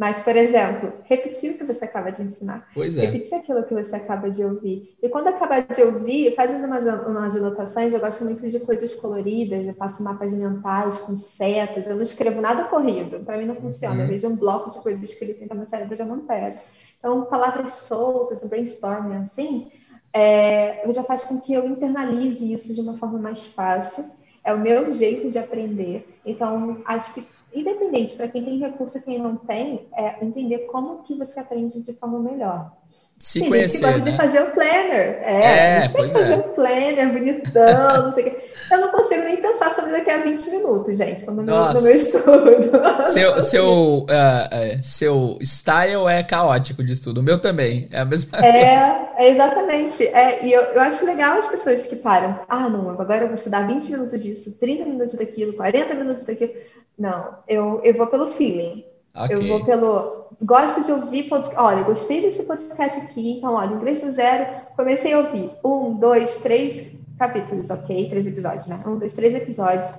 mas, 0.03 0.19
por 0.19 0.35
exemplo, 0.35 0.91
repetir 1.05 1.51
o 1.51 1.57
que 1.57 1.63
você 1.63 1.85
acaba 1.85 2.11
de 2.11 2.21
ensinar. 2.23 2.67
Pois 2.73 2.97
é. 2.97 3.05
Repetir 3.05 3.37
aquilo 3.37 3.63
que 3.63 3.73
você 3.73 3.95
acaba 3.95 4.29
de 4.29 4.43
ouvir. 4.43 4.97
E 5.01 5.07
quando 5.07 5.27
acabar 5.27 5.61
de 5.61 5.81
ouvir, 5.81 6.35
faz 6.35 6.51
umas, 6.61 6.85
umas 7.07 7.33
anotações. 7.37 7.93
Eu 7.93 8.01
gosto 8.01 8.25
muito 8.25 8.49
de 8.49 8.59
coisas 8.59 8.93
coloridas. 8.95 9.65
Eu 9.65 9.73
faço 9.75 10.03
mapas 10.03 10.33
mentais 10.33 10.97
com 10.97 11.15
setas. 11.15 11.87
Eu 11.87 11.95
não 11.95 12.03
escrevo 12.03 12.41
nada 12.41 12.65
corrido. 12.65 13.23
Para 13.23 13.37
mim 13.37 13.45
não 13.45 13.55
funciona. 13.55 13.95
Uhum. 13.95 14.01
Eu 14.01 14.07
vejo 14.07 14.27
um 14.27 14.35
bloco 14.35 14.71
de 14.71 14.79
coisas 14.79 15.01
escritas, 15.09 15.41
então 15.41 15.55
meu 15.55 15.65
cérebro 15.65 15.95
já 15.95 16.03
não 16.03 16.19
pega. 16.19 16.57
Então, 16.99 17.23
palavras 17.23 17.71
soltas, 17.75 18.43
o 18.43 18.49
brainstorming, 18.49 19.23
assim, 19.23 19.71
é, 20.11 20.83
já 20.91 21.03
faz 21.03 21.23
com 21.23 21.39
que 21.39 21.53
eu 21.53 21.65
internalize 21.65 22.51
isso 22.51 22.75
de 22.75 22.81
uma 22.81 22.97
forma 22.97 23.19
mais 23.19 23.45
fácil. 23.45 24.03
É 24.43 24.53
o 24.53 24.59
meu 24.59 24.91
jeito 24.91 25.31
de 25.31 25.39
aprender. 25.39 26.19
Então, 26.25 26.81
acho 26.85 27.13
que 27.13 27.25
independente, 27.53 28.15
para 28.15 28.27
quem 28.27 28.43
tem 28.43 28.59
recurso 28.59 28.97
e 28.97 29.01
quem 29.01 29.19
não 29.19 29.35
tem, 29.35 29.87
é 29.95 30.23
entender 30.23 30.59
como 30.71 31.03
que 31.03 31.15
você 31.15 31.39
aprende 31.39 31.81
de 31.81 31.93
forma 31.93 32.19
melhor. 32.19 32.71
Se 33.17 33.39
tem 33.39 33.47
conhecer, 33.47 33.77
gente 33.77 33.79
que 33.79 33.85
gosta 33.85 34.03
né? 34.03 34.11
de 34.11 34.17
fazer 34.17 34.41
o 34.41 34.51
planner. 34.51 35.23
É, 35.23 35.85
é 35.85 35.89
pois 35.89 36.11
fazer 36.11 36.33
é. 36.33 36.35
um 36.35 36.41
planner 36.41 37.13
bonitão, 37.13 38.03
não 38.03 38.11
sei 38.11 38.27
o 38.27 38.31
quê. 38.31 38.37
Eu 38.69 38.81
não 38.81 38.89
consigo 38.89 39.23
nem 39.23 39.37
pensar 39.37 39.71
sobre 39.71 39.91
daqui 39.91 40.09
a 40.09 40.17
20 40.17 40.49
minutos, 40.49 40.97
gente, 40.97 41.25
no, 41.25 41.43
meu, 41.43 41.73
no 41.73 41.81
meu 41.81 41.95
estudo. 41.95 42.71
Seu, 43.13 43.41
seu, 43.41 43.99
uh, 43.99 44.83
seu 44.83 45.37
style 45.41 46.07
é 46.09 46.23
caótico 46.23 46.83
de 46.83 46.93
estudo, 46.93 47.19
o 47.19 47.23
meu 47.23 47.39
também, 47.39 47.87
é 47.91 47.99
a 47.99 48.05
mesma 48.05 48.37
é, 48.39 48.41
coisa. 48.41 49.09
É, 49.17 49.29
exatamente. 49.29 50.05
É, 50.07 50.45
e 50.45 50.51
eu, 50.51 50.61
eu 50.61 50.81
acho 50.81 51.05
legal 51.05 51.37
as 51.37 51.47
pessoas 51.47 51.85
que 51.85 51.95
param. 51.97 52.39
Ah, 52.49 52.67
não, 52.67 52.89
agora 52.89 53.21
eu 53.21 53.27
vou 53.27 53.35
estudar 53.35 53.67
20 53.67 53.91
minutos 53.91 54.23
disso, 54.23 54.57
30 54.59 54.85
minutos 54.85 55.15
daquilo, 55.15 55.53
40 55.53 55.93
minutos 55.93 56.23
daquilo. 56.25 56.51
Não, 56.97 57.35
eu, 57.47 57.81
eu 57.83 57.93
vou 57.95 58.07
pelo 58.07 58.27
feeling. 58.27 58.85
Okay. 59.15 59.35
Eu 59.35 59.47
vou 59.47 59.65
pelo. 59.65 60.27
Gosto 60.41 60.83
de 60.83 60.91
ouvir 60.91 61.29
podcast. 61.29 61.59
Olha, 61.59 61.83
gostei 61.83 62.21
desse 62.21 62.43
podcast 62.43 62.99
aqui. 62.99 63.37
Então, 63.37 63.53
olha, 63.53 63.73
inglês 63.73 64.01
do 64.01 64.11
zero, 64.11 64.61
comecei 64.75 65.13
a 65.13 65.19
ouvir. 65.19 65.51
Um, 65.63 65.93
dois, 65.93 66.39
três 66.39 66.99
capítulos, 67.17 67.69
ok? 67.69 68.09
Três 68.09 68.25
episódios, 68.25 68.67
né? 68.67 68.81
Um, 68.85 68.97
dois, 68.97 69.13
três 69.13 69.35
episódios. 69.35 69.91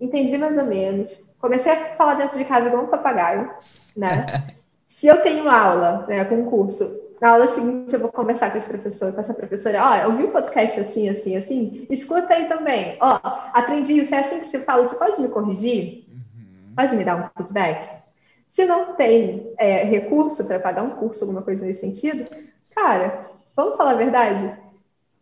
Entendi 0.00 0.36
mais 0.36 0.58
ou 0.58 0.64
menos. 0.64 1.26
Comecei 1.40 1.72
a 1.72 1.96
falar 1.96 2.14
dentro 2.14 2.36
de 2.36 2.44
casa 2.44 2.68
igual 2.68 2.84
um 2.84 2.88
papagaio, 2.88 3.50
né? 3.96 4.54
Se 4.86 5.06
eu 5.06 5.22
tenho 5.22 5.48
aula, 5.50 6.06
né, 6.08 6.24
com 6.24 6.36
um 6.36 6.46
curso, 6.46 7.08
na 7.20 7.30
aula 7.30 7.46
seguinte 7.46 7.92
eu 7.92 8.00
vou 8.00 8.10
conversar 8.10 8.50
com 8.50 8.58
esse 8.58 8.66
professor, 8.68 9.12
com 9.12 9.20
essa 9.20 9.34
professora, 9.34 9.84
ó, 9.84 9.96
eu 9.96 10.16
vi 10.16 10.24
o 10.24 10.30
podcast 10.30 10.80
assim, 10.80 11.08
assim, 11.08 11.36
assim, 11.36 11.86
escuta 11.90 12.32
aí 12.32 12.48
também. 12.48 12.96
Ó, 13.00 13.18
aprendi 13.52 13.98
isso, 13.98 14.14
é 14.14 14.20
assim 14.20 14.40
que 14.40 14.48
você 14.48 14.60
fala, 14.60 14.88
você 14.88 14.96
pode 14.96 15.20
me 15.20 15.28
corrigir? 15.28 16.06
Pode 16.78 16.94
me 16.94 17.02
dar 17.02 17.16
um 17.16 17.28
feedback? 17.36 17.88
Se 18.48 18.64
não 18.64 18.94
tem 18.94 19.52
é, 19.58 19.82
recurso 19.82 20.44
para 20.44 20.60
pagar 20.60 20.84
um 20.84 20.90
curso, 20.90 21.24
alguma 21.24 21.42
coisa 21.42 21.66
nesse 21.66 21.80
sentido, 21.80 22.24
cara, 22.72 23.26
vamos 23.56 23.76
falar 23.76 23.90
a 23.90 23.96
verdade? 23.96 24.56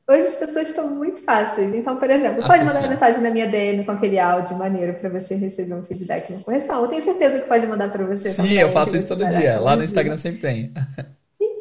Hoje 0.07 0.27
as 0.29 0.35
pessoas 0.35 0.69
estão 0.69 0.95
muito 0.95 1.23
fáceis. 1.23 1.75
Então, 1.75 1.97
por 1.97 2.11
exemplo, 2.11 2.43
Nossa, 2.43 2.49
pode 2.49 2.63
mandar 2.63 2.81
uma 2.81 2.89
mensagem 2.89 3.23
na 3.23 3.31
minha 3.31 3.49
DM 3.49 3.87
com 3.87 3.93
aquele 3.93 4.19
áudio 4.19 4.55
maneiro 4.55 4.93
para 5.01 5.09
você 5.09 5.35
receber 5.35 5.73
um 5.73 5.83
feedback 5.83 6.31
na 6.31 6.41
correção. 6.41 6.83
Eu 6.83 6.89
tenho 6.89 7.03
certeza 7.03 7.41
que 7.41 7.49
pode 7.49 7.67
mandar 7.67 7.91
para 7.91 8.05
você. 8.05 8.29
Sim, 8.29 8.53
eu 8.53 8.69
faço 8.69 8.95
isso 8.95 9.09
todo 9.09 9.27
dia. 9.27 9.59
Lá 9.59 9.75
no 9.75 9.83
Instagram 9.83 10.19
sempre 10.19 10.41
tem. 10.41 10.75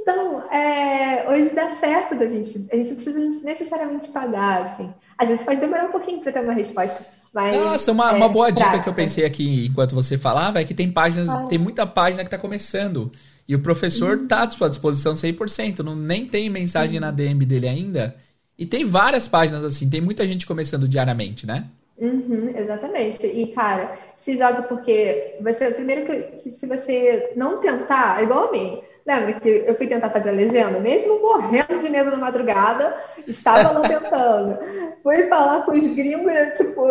Então, 0.07 0.43
é, 0.51 1.27
hoje 1.27 1.49
dá 1.49 1.71
certo 1.71 2.13
da 2.13 2.27
gente. 2.27 2.67
A 2.71 2.75
gente 2.75 2.89
não 2.89 2.95
precisa 2.95 3.19
necessariamente 3.43 4.09
pagar, 4.09 4.61
assim. 4.61 4.93
Às 5.17 5.29
vezes 5.29 5.43
pode 5.43 5.59
demorar 5.59 5.85
um 5.85 5.91
pouquinho 5.91 6.21
para 6.21 6.31
ter 6.31 6.41
uma 6.41 6.53
resposta. 6.53 7.03
Mas, 7.35 7.53
Nossa, 7.53 7.91
uma, 7.91 8.11
é, 8.11 8.15
uma 8.15 8.29
boa 8.29 8.45
prática. 8.45 8.69
dica 8.69 8.83
que 8.83 8.89
eu 8.89 8.93
pensei 8.93 9.25
aqui 9.25 9.65
enquanto 9.65 9.93
você 9.93 10.17
falava 10.17 10.61
é 10.61 10.63
que 10.63 10.73
tem 10.73 10.89
páginas, 10.89 11.29
ah. 11.29 11.43
tem 11.43 11.57
muita 11.57 11.85
página 11.85 12.23
que 12.23 12.27
está 12.27 12.37
começando. 12.37 13.11
E 13.45 13.53
o 13.53 13.59
professor 13.59 14.21
está 14.21 14.37
uhum. 14.37 14.47
à 14.47 14.49
sua 14.49 14.69
disposição 14.69 15.13
100%. 15.13 15.79
Não, 15.79 15.97
nem 15.97 16.25
tem 16.25 16.49
mensagem 16.49 16.95
uhum. 16.95 17.01
na 17.01 17.11
DM 17.11 17.45
dele 17.45 17.67
ainda. 17.67 18.15
E 18.57 18.65
tem 18.65 18.85
várias 18.85 19.27
páginas 19.27 19.65
assim. 19.65 19.89
Tem 19.89 19.99
muita 19.99 20.25
gente 20.25 20.47
começando 20.47 20.87
diariamente, 20.87 21.45
né? 21.45 21.65
Uhum, 21.97 22.53
exatamente. 22.55 23.27
E, 23.27 23.47
cara, 23.47 23.97
se 24.15 24.37
joga 24.37 24.63
porque 24.63 25.35
você, 25.41 25.71
primeiro 25.71 26.05
que, 26.05 26.21
que, 26.37 26.51
se 26.51 26.65
você 26.65 27.33
não 27.35 27.59
tentar, 27.59 28.23
igual 28.23 28.47
a 28.47 28.51
mim, 28.53 28.81
lembra 29.05 29.33
que 29.41 29.49
eu 29.49 29.75
fui 29.75 29.87
tentar 29.87 30.09
fazer 30.09 30.29
a 30.29 30.33
legenda, 30.33 30.79
mesmo 30.79 31.21
morrendo 31.21 31.79
de 31.81 31.89
medo 31.89 32.11
na 32.11 32.17
madrugada, 32.17 32.95
estava 33.27 33.71
lá 33.71 33.81
tentando. 33.81 34.57
Fui 35.03 35.27
falar 35.27 35.63
com 35.65 35.71
os 35.73 35.93
gringos, 35.93 36.33
tipo, 36.57 36.83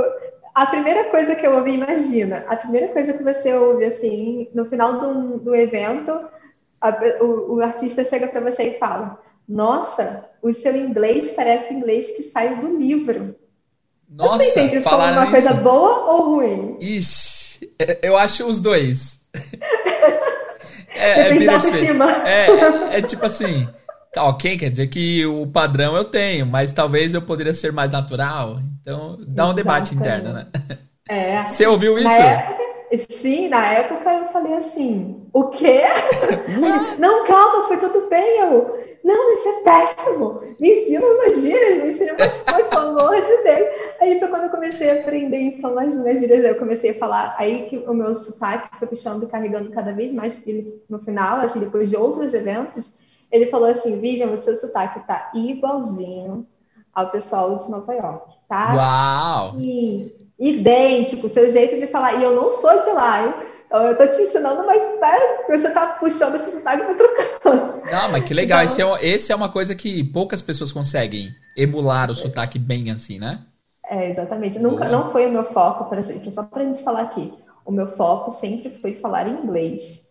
a 0.55 0.67
primeira 0.67 1.05
coisa 1.11 1.35
que 1.35 1.45
eu 1.45 1.57
ouvi, 1.57 1.73
imagina, 1.73 2.45
a 2.49 2.57
primeira 2.57 2.89
coisa 2.89 3.13
que 3.13 3.23
você 3.25 3.53
ouve, 3.53 3.85
assim, 3.85 4.49
no 4.55 4.65
final 4.67 5.01
do, 5.01 5.39
do 5.39 5.55
evento, 5.55 6.13
a, 6.81 6.91
o, 7.21 7.57
o, 7.57 7.61
artista 7.61 8.05
chega 8.05 8.29
para 8.29 8.41
você 8.41 8.63
e 8.63 8.79
fala: 8.79 9.19
Nossa, 9.49 10.27
o 10.41 10.53
seu 10.53 10.77
inglês 10.77 11.33
parece 11.33 11.75
inglês 11.75 12.09
que 12.11 12.23
saiu 12.23 12.59
do 12.59 12.77
livro. 12.79 13.35
Nossa, 14.09 14.45
você 14.45 14.61
entende 14.61 14.77
isso 14.77 14.89
como 14.89 15.03
uma 15.03 15.31
coisa 15.31 15.53
boa 15.53 16.13
ou 16.13 16.37
ruim? 16.37 16.77
Ixi, 16.79 17.73
eu 18.01 18.17
acho 18.17 18.47
os 18.47 18.61
dois. 18.61 19.23
é, 20.95 21.21
é, 21.21 21.29
é, 21.29 22.95
é, 22.95 22.99
é 22.99 23.03
tipo 23.03 23.27
assim. 23.27 23.69
Tá, 24.15 24.29
ok, 24.29 24.57
quer 24.57 24.71
dizer 24.71 24.87
que 24.87 25.27
o 25.27 25.45
padrão 25.45 25.97
eu 25.97 26.05
tenho, 26.05 26.47
mas 26.47 26.73
talvez 26.73 27.13
eu 27.13 27.21
poderia 27.21 27.53
ser 27.53 27.73
mais 27.73 27.91
natural. 27.91 28.59
Então, 28.81 29.19
dá 29.27 29.49
um 29.49 29.55
debate 29.55 29.93
interno, 29.93 30.33
né? 30.33 30.47
É. 31.09 31.43
Você 31.49 31.67
ouviu 31.67 31.99
isso? 31.99 32.09
Época, 32.09 32.63
sim, 33.11 33.49
na 33.49 33.73
época 33.73 34.09
eu 34.09 34.29
falei 34.29 34.55
assim, 34.55 35.27
o 35.33 35.49
quê? 35.49 35.83
não, 36.99 37.27
calma, 37.27 37.67
foi 37.67 37.77
tudo 37.79 38.09
bem. 38.09 38.39
Eu, 38.39 38.79
não, 39.03 39.35
isso 39.35 39.49
é 39.49 39.63
péssimo. 39.65 40.41
Me 40.61 40.71
ensina 40.71 41.05
umas 41.05 41.43
gírias, 41.43 41.83
me 41.83 41.91
ensina 41.91 42.15
umas 42.15 42.39
coisas, 42.39 42.71
pelo 42.71 43.01
amor 43.01 43.17
de 43.17 43.43
Deus. 43.43 43.69
Aí 44.01 44.19
foi 44.21 44.29
quando 44.29 44.45
eu 44.45 44.51
comecei 44.51 44.91
a 44.91 45.01
aprender 45.01 45.57
a 45.59 45.61
falar 45.61 45.75
mais 45.75 45.99
umas 45.99 46.21
gírias. 46.21 46.45
Aí 46.45 46.51
eu 46.53 46.59
comecei 46.59 46.91
a 46.91 46.99
falar, 46.99 47.35
aí 47.37 47.67
que 47.69 47.79
o 47.79 47.93
meu 47.93 48.15
sotaque 48.15 48.79
foi 48.79 48.87
puxando 48.87 49.25
e 49.25 49.27
carregando 49.27 49.71
cada 49.73 49.93
vez 49.93 50.13
mais. 50.13 50.41
Ele, 50.47 50.81
no 50.89 51.01
final, 51.01 51.41
assim, 51.41 51.59
depois 51.59 51.91
de 51.91 51.97
outros 51.97 52.33
eventos, 52.33 52.95
ele 53.35 53.47
falou 53.47 53.69
assim, 53.69 54.01
Vivian, 54.01 54.29
o 54.29 54.39
seu 54.39 54.57
sotaque 54.57 55.01
tá 55.09 55.33
igualzinho 55.35 56.47
ao 56.95 57.11
pessoal 57.11 57.57
de 57.57 57.69
Nova 57.69 57.93
York, 57.93 58.33
tá? 58.49 58.75
Uau! 58.77 59.55
E, 59.59 60.15
idêntico, 60.39 61.29
seu 61.29 61.51
jeito 61.51 61.77
de 61.77 61.89
falar. 61.89 62.15
E 62.15 62.23
eu 62.23 62.33
não 62.33 62.53
sou 62.53 62.81
de 62.81 62.91
lá, 62.91 63.27
hein? 63.27 63.35
Então, 63.67 63.89
eu 63.89 63.97
tô 63.97 64.07
te 64.07 64.23
ensinando, 64.23 64.65
mas 64.65 64.81
tá, 65.01 65.17
você 65.49 65.69
tá 65.71 65.87
puxando 65.99 66.37
esse 66.37 66.53
sotaque 66.53 66.93
e 66.93 66.95
trocando. 66.95 67.83
Não, 67.91 68.13
mas 68.13 68.23
que 68.23 68.33
legal. 68.33 68.63
Então, 68.63 68.95
esse, 68.97 69.05
é, 69.05 69.15
esse 69.15 69.33
é 69.33 69.35
uma 69.35 69.49
coisa 69.49 69.75
que 69.75 70.05
poucas 70.05 70.41
pessoas 70.41 70.71
conseguem 70.71 71.35
emular 71.57 72.13
o 72.13 72.15
sotaque 72.15 72.57
bem 72.57 72.93
assim, 72.93 73.19
né? 73.19 73.41
É, 73.91 74.09
exatamente. 74.09 74.61
Nunca, 74.61 74.89
não 74.89 75.11
foi 75.11 75.27
o 75.27 75.31
meu 75.31 75.43
foco, 75.43 75.93
exemplo, 75.97 76.31
só 76.31 76.45
pra 76.45 76.63
gente 76.63 76.85
falar 76.85 77.01
aqui. 77.01 77.35
O 77.67 77.73
meu 77.73 77.89
foco 77.89 78.31
sempre 78.31 78.71
foi 78.71 78.95
falar 78.95 79.27
inglês. 79.27 80.04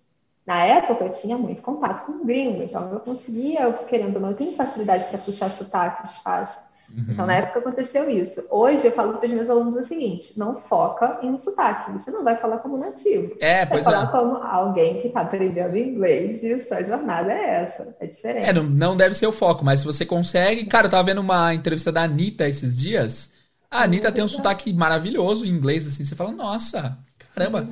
Na 0.46 0.64
época, 0.64 1.06
eu 1.06 1.10
tinha 1.10 1.38
muito 1.38 1.62
contato 1.62 2.06
com 2.06 2.26
gringo, 2.26 2.62
então 2.62 2.92
eu 2.92 3.00
conseguia, 3.00 3.72
querendo 3.88 4.16
ou 4.16 4.22
não, 4.22 4.30
eu 4.32 4.36
tenho 4.36 4.56
facilidade 4.56 5.06
para 5.06 5.18
puxar 5.20 5.50
sotaques 5.50 6.18
fácil. 6.18 6.64
Uhum. 6.90 7.06
Então, 7.10 7.26
na 7.26 7.36
época 7.36 7.60
aconteceu 7.60 8.08
isso. 8.10 8.46
Hoje 8.52 8.86
eu 8.86 8.92
falo 8.92 9.14
para 9.14 9.26
os 9.26 9.32
meus 9.32 9.50
alunos 9.50 9.76
o 9.78 9.84
seguinte: 9.84 10.38
não 10.38 10.58
foca 10.58 11.20
em 11.24 11.30
um 11.30 11.38
sotaque. 11.38 11.92
Você 11.94 12.12
não 12.12 12.24
vai 12.24 12.38
falar 12.38 12.60
como 12.60 12.78
nativo. 12.78 13.36
É, 13.40 13.66
você 13.66 13.72
pois 13.72 13.86
vai 13.86 13.94
falar 13.94 14.08
é. 14.08 14.12
como 14.12 14.36
alguém 14.44 15.02
que 15.02 15.08
está 15.08 15.22
aprendendo 15.22 15.76
inglês 15.76 16.44
e 16.44 16.54
a 16.54 16.60
sua 16.60 16.84
jornada 16.84 17.32
é 17.32 17.64
essa. 17.64 17.96
É 18.00 18.06
diferente. 18.06 18.50
É, 18.50 18.54
não, 18.54 18.64
não 18.64 18.96
deve 18.96 19.16
ser 19.16 19.26
o 19.26 19.32
foco, 19.32 19.66
mas 19.66 19.80
se 19.80 19.86
você 19.86 20.06
consegue. 20.06 20.66
Cara, 20.66 20.86
eu 20.86 20.92
tava 20.92 21.04
vendo 21.04 21.22
uma 21.22 21.54
entrevista 21.54 21.92
da 21.92 22.04
Anitta 22.04 22.48
esses 22.48 22.78
dias. 22.78 23.32
A 23.72 23.84
Anitta 23.84 24.12
tem 24.12 24.24
um 24.24 24.28
sotaque 24.28 24.72
maravilhoso 24.72 25.46
em 25.46 25.50
inglês, 25.50 25.88
assim. 25.88 26.04
Você 26.04 26.16
fala, 26.16 26.32
nossa, 26.32 26.96
caramba, 27.34 27.68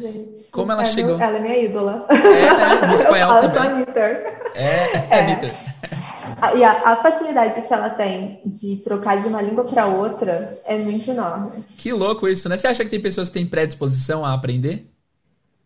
como 0.51 0.71
ela 0.71 0.83
é 0.83 0.85
chegou. 0.85 1.17
Meu, 1.17 1.25
ela 1.25 1.37
é 1.37 1.41
minha 1.41 1.57
ídola. 1.57 2.05
É, 2.09 2.15
né? 2.15 2.87
No 2.87 2.93
espanhol 2.93 3.43
eu 3.43 3.51
também. 3.51 3.71
Anitta. 3.71 3.99
É, 3.99 5.07
é, 5.09 5.19
Anitta. 5.19 5.47
E 6.55 6.63
a, 6.63 6.91
a, 6.91 6.95
facilidade 6.97 7.61
que 7.61 7.73
ela 7.73 7.91
tem 7.91 8.41
de 8.45 8.77
trocar 8.77 9.21
de 9.21 9.27
uma 9.27 9.41
língua 9.41 9.63
para 9.63 9.85
outra 9.85 10.59
é 10.65 10.77
muito 10.77 11.09
enorme. 11.09 11.63
Que 11.77 11.93
louco 11.93 12.27
isso, 12.27 12.49
né? 12.49 12.57
Você 12.57 12.67
acha 12.67 12.83
que 12.83 12.89
tem 12.89 12.99
pessoas 12.99 13.29
que 13.29 13.35
têm 13.35 13.45
predisposição 13.45 14.25
a 14.25 14.33
aprender? 14.33 14.87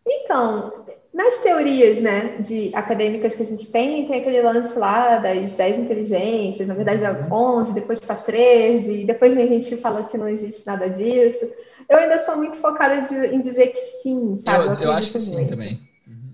Então, 0.06 0.72
nas 1.16 1.38
teorias 1.38 1.98
né, 1.98 2.36
de 2.40 2.70
acadêmicas 2.74 3.34
que 3.34 3.42
a 3.42 3.46
gente 3.46 3.72
tem, 3.72 4.06
tem 4.06 4.20
aquele 4.20 4.42
lance 4.42 4.78
lá 4.78 5.16
das 5.16 5.54
10 5.54 5.78
inteligências, 5.78 6.68
na 6.68 6.74
verdade 6.74 7.04
é 7.04 7.26
11, 7.32 7.72
depois 7.72 7.98
para 7.98 8.16
13, 8.16 9.04
depois 9.04 9.32
a 9.36 9.46
gente 9.46 9.78
fala 9.78 10.04
que 10.04 10.18
não 10.18 10.28
existe 10.28 10.66
nada 10.66 10.90
disso. 10.90 11.48
Eu 11.88 11.98
ainda 11.98 12.18
sou 12.18 12.36
muito 12.36 12.56
focada 12.56 12.96
em 13.26 13.40
dizer 13.40 13.68
que 13.68 13.80
sim, 14.02 14.36
sabe? 14.38 14.66
Eu, 14.66 14.74
eu, 14.74 14.80
eu 14.80 14.92
acho 14.92 15.12
que 15.12 15.18
sim 15.18 15.46
também. 15.46 15.80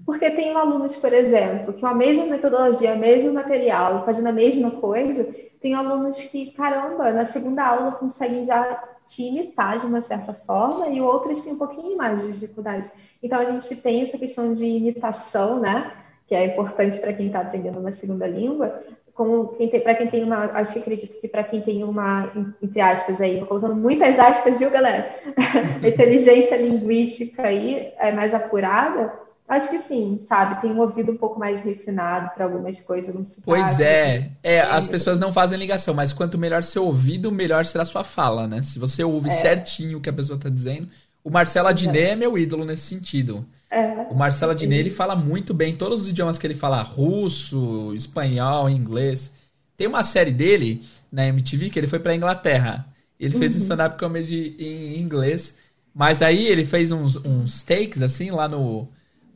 Porque 0.04 0.30
tem 0.30 0.54
alunos, 0.54 0.96
por 0.96 1.12
exemplo, 1.12 1.72
que 1.72 1.80
com 1.80 1.86
a 1.86 1.94
mesma 1.94 2.26
metodologia, 2.26 2.94
o 2.94 2.98
mesmo 2.98 3.32
material, 3.32 4.04
fazendo 4.04 4.28
a 4.28 4.32
mesma 4.32 4.70
coisa, 4.72 5.32
tem 5.60 5.74
alunos 5.74 6.20
que, 6.20 6.50
caramba, 6.52 7.12
na 7.12 7.24
segunda 7.24 7.64
aula 7.64 7.92
conseguem 7.92 8.44
já 8.44 8.82
te 9.06 9.22
imitar 9.22 9.78
de 9.78 9.86
uma 9.86 10.00
certa 10.00 10.32
forma 10.32 10.88
e 10.88 11.00
outros 11.00 11.40
têm 11.42 11.52
um 11.52 11.58
pouquinho 11.58 11.96
mais 11.96 12.22
de 12.22 12.32
dificuldade. 12.32 12.90
Então 13.22 13.38
a 13.38 13.44
gente 13.44 13.76
tem 13.76 14.02
essa 14.02 14.18
questão 14.18 14.52
de 14.52 14.64
imitação, 14.64 15.60
né? 15.60 15.92
Que 16.26 16.34
é 16.34 16.46
importante 16.46 16.98
para 16.98 17.12
quem 17.12 17.26
está 17.26 17.40
aprendendo 17.40 17.78
uma 17.78 17.92
segunda 17.92 18.26
língua. 18.26 18.82
Para 19.14 19.94
quem 19.94 20.06
tem 20.08 20.24
uma, 20.24 20.44
acho 20.52 20.72
que 20.72 20.78
acredito 20.80 21.20
que 21.20 21.28
para 21.28 21.44
quem 21.44 21.60
tem 21.60 21.84
uma, 21.84 22.32
entre 22.62 22.80
aspas 22.80 23.20
aí, 23.20 23.44
colocando 23.44 23.76
muitas 23.76 24.18
aspas, 24.18 24.58
viu, 24.58 24.70
galera? 24.70 25.14
inteligência 25.86 26.56
linguística 26.56 27.42
aí 27.42 27.92
é 27.98 28.10
mais 28.12 28.32
apurada, 28.34 29.12
Acho 29.52 29.68
que 29.68 29.78
sim, 29.80 30.18
sabe? 30.26 30.62
Tem 30.62 30.72
um 30.72 30.80
ouvido 30.80 31.12
um 31.12 31.16
pouco 31.16 31.38
mais 31.38 31.60
refinado 31.62 32.30
para 32.34 32.44
algumas 32.44 32.78
coisas. 32.80 33.14
No 33.14 33.22
sotaque, 33.22 33.44
pois 33.44 33.80
é. 33.80 34.30
é, 34.42 34.60
as 34.62 34.88
pessoas 34.88 35.18
não 35.18 35.30
fazem 35.30 35.58
ligação, 35.58 35.92
mas 35.92 36.10
quanto 36.10 36.38
melhor 36.38 36.62
seu 36.62 36.86
ouvido, 36.86 37.30
melhor 37.30 37.66
será 37.66 37.82
a 37.82 37.84
sua 37.84 38.02
fala, 38.02 38.46
né? 38.46 38.62
Se 38.62 38.78
você 38.78 39.04
ouve 39.04 39.28
é. 39.28 39.32
certinho 39.32 39.98
o 39.98 40.00
que 40.00 40.08
a 40.08 40.12
pessoa 40.12 40.36
está 40.36 40.48
dizendo. 40.48 40.88
O 41.22 41.30
Marcelo 41.30 41.68
Adnet 41.68 41.98
é. 41.98 42.10
é 42.12 42.16
meu 42.16 42.38
ídolo 42.38 42.64
nesse 42.64 42.84
sentido. 42.84 43.44
É. 43.72 44.06
O 44.10 44.14
Marcelo 44.14 44.52
Adnet, 44.52 44.80
ele 44.80 44.90
fala 44.90 45.16
muito 45.16 45.54
bem 45.54 45.74
todos 45.74 46.02
os 46.02 46.08
idiomas 46.08 46.36
que 46.36 46.46
ele 46.46 46.54
fala, 46.54 46.82
russo, 46.82 47.94
espanhol, 47.94 48.68
inglês. 48.68 49.32
Tem 49.78 49.86
uma 49.86 50.02
série 50.02 50.30
dele 50.30 50.84
na 51.10 51.26
MTV 51.26 51.70
que 51.70 51.78
ele 51.78 51.86
foi 51.86 51.98
para 51.98 52.14
Inglaterra. 52.14 52.86
Ele 53.18 53.38
fez 53.38 53.52
uhum. 53.54 53.58
um 53.58 53.62
stand-up 53.62 53.98
comedy 53.98 54.54
em 54.58 55.00
inglês, 55.00 55.56
mas 55.94 56.20
aí 56.20 56.46
ele 56.46 56.66
fez 56.66 56.92
uns, 56.92 57.16
uns 57.16 57.62
takes 57.62 58.02
assim 58.02 58.30
lá 58.30 58.46
no 58.46 58.86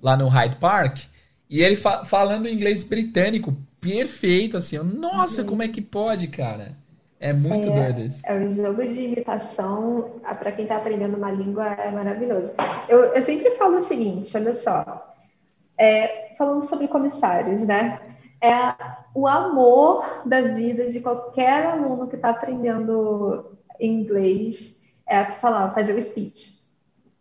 lá 0.02 0.16
no 0.16 0.28
Hyde 0.28 0.56
Park, 0.56 0.98
e 1.48 1.62
ele 1.62 1.74
fa 1.74 2.04
falando 2.04 2.48
inglês 2.48 2.84
britânico 2.84 3.56
perfeito, 3.80 4.56
assim. 4.56 4.76
Eu, 4.76 4.84
Nossa, 4.84 5.42
uhum. 5.42 5.48
como 5.48 5.62
é 5.62 5.68
que 5.68 5.80
pode, 5.80 6.28
cara? 6.28 6.76
É 7.18 7.32
muito 7.32 7.68
é, 7.68 7.70
doido 7.70 8.00
isso. 8.00 8.20
É 8.24 8.34
um 8.34 8.50
jogo 8.50 8.82
de 8.82 9.00
imitação, 9.00 10.20
para 10.38 10.52
quem 10.52 10.64
está 10.64 10.76
aprendendo 10.76 11.16
uma 11.16 11.30
língua, 11.30 11.66
é 11.72 11.90
maravilhoso. 11.90 12.52
Eu, 12.88 13.04
eu 13.04 13.22
sempre 13.22 13.50
falo 13.52 13.78
o 13.78 13.82
seguinte, 13.82 14.36
olha 14.36 14.52
só. 14.54 15.14
É, 15.78 16.34
falando 16.36 16.62
sobre 16.64 16.88
comissários, 16.88 17.66
né? 17.66 18.00
É 18.40 18.74
o 19.14 19.26
amor 19.26 20.22
da 20.26 20.40
vida 20.42 20.90
de 20.90 21.00
qualquer 21.00 21.66
aluno 21.66 22.06
que 22.06 22.16
está 22.16 22.30
aprendendo 22.30 23.56
inglês 23.80 24.82
é 25.06 25.24
falar, 25.24 25.74
fazer 25.74 25.94
o 25.94 26.02
speech. 26.02 26.56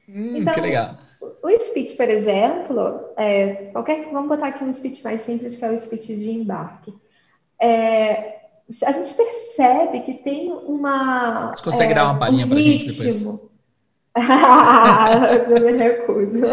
Hum, 0.10 0.38
então, 0.38 0.54
que 0.54 0.62
legal. 0.62 0.96
O 1.22 1.50
speech, 1.60 1.96
por 1.96 2.10
exemplo, 2.10 3.14
é, 3.16 3.70
qualquer, 3.72 4.10
vamos 4.12 4.28
botar 4.28 4.48
aqui 4.48 4.64
um 4.64 4.74
speech 4.74 5.04
mais 5.04 5.22
simples, 5.22 5.56
que 5.56 5.64
é 5.64 5.72
o 5.72 5.80
speech 5.80 6.16
de 6.16 6.32
embarque. 6.32 6.94
É, 7.60 8.36
a 8.84 8.92
gente 8.92 9.14
percebe 9.14 10.00
que 10.02 10.16
tem 10.16 10.52
uma. 10.52 11.54
Você 11.54 11.64
consegue 11.64 11.92
é, 11.92 11.96
dar 11.96 12.06
uma 12.06 12.18
palhinha 12.18 12.46
um 12.46 12.50
pra 12.50 12.58
gente 12.58 12.86
depois? 12.88 13.22
eu 15.50 15.62
me 15.62 15.72
recuso. 15.74 16.44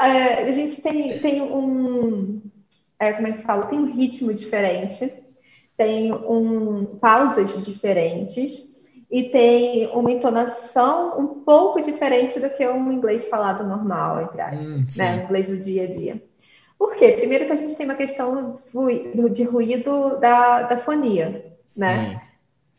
é, 0.00 0.48
a 0.48 0.52
gente 0.52 0.80
tem, 0.80 1.18
tem 1.18 1.42
um. 1.42 2.40
É, 2.98 3.12
como 3.12 3.26
é 3.26 3.32
que 3.32 3.38
se 3.38 3.44
fala? 3.44 3.66
Tem 3.66 3.78
um 3.78 3.92
ritmo 3.92 4.32
diferente, 4.32 5.12
tem 5.76 6.12
um, 6.12 6.84
pausas 6.84 7.64
diferentes 7.64 8.72
e 9.10 9.24
tem 9.24 9.88
uma 9.88 10.12
entonação 10.12 11.18
um 11.18 11.26
pouco 11.42 11.80
diferente 11.80 12.38
do 12.38 12.50
que 12.50 12.66
um 12.68 12.92
inglês 12.92 13.26
falado 13.26 13.66
normal, 13.66 14.22
entre 14.22 14.40
aspas, 14.40 14.62
hum, 14.66 14.82
né? 14.96 15.16
O 15.16 15.24
inglês 15.24 15.48
do 15.48 15.56
dia 15.56 15.84
a 15.84 15.86
dia. 15.86 16.22
Por 16.78 16.96
quê? 16.96 17.12
Primeiro 17.12 17.46
que 17.46 17.52
a 17.52 17.56
gente 17.56 17.76
tem 17.76 17.86
uma 17.86 17.94
questão 17.94 18.58
de 19.30 19.44
ruído 19.44 20.18
da, 20.20 20.62
da 20.62 20.76
fonia, 20.76 21.44
né? 21.76 22.10
sim. 22.10 22.24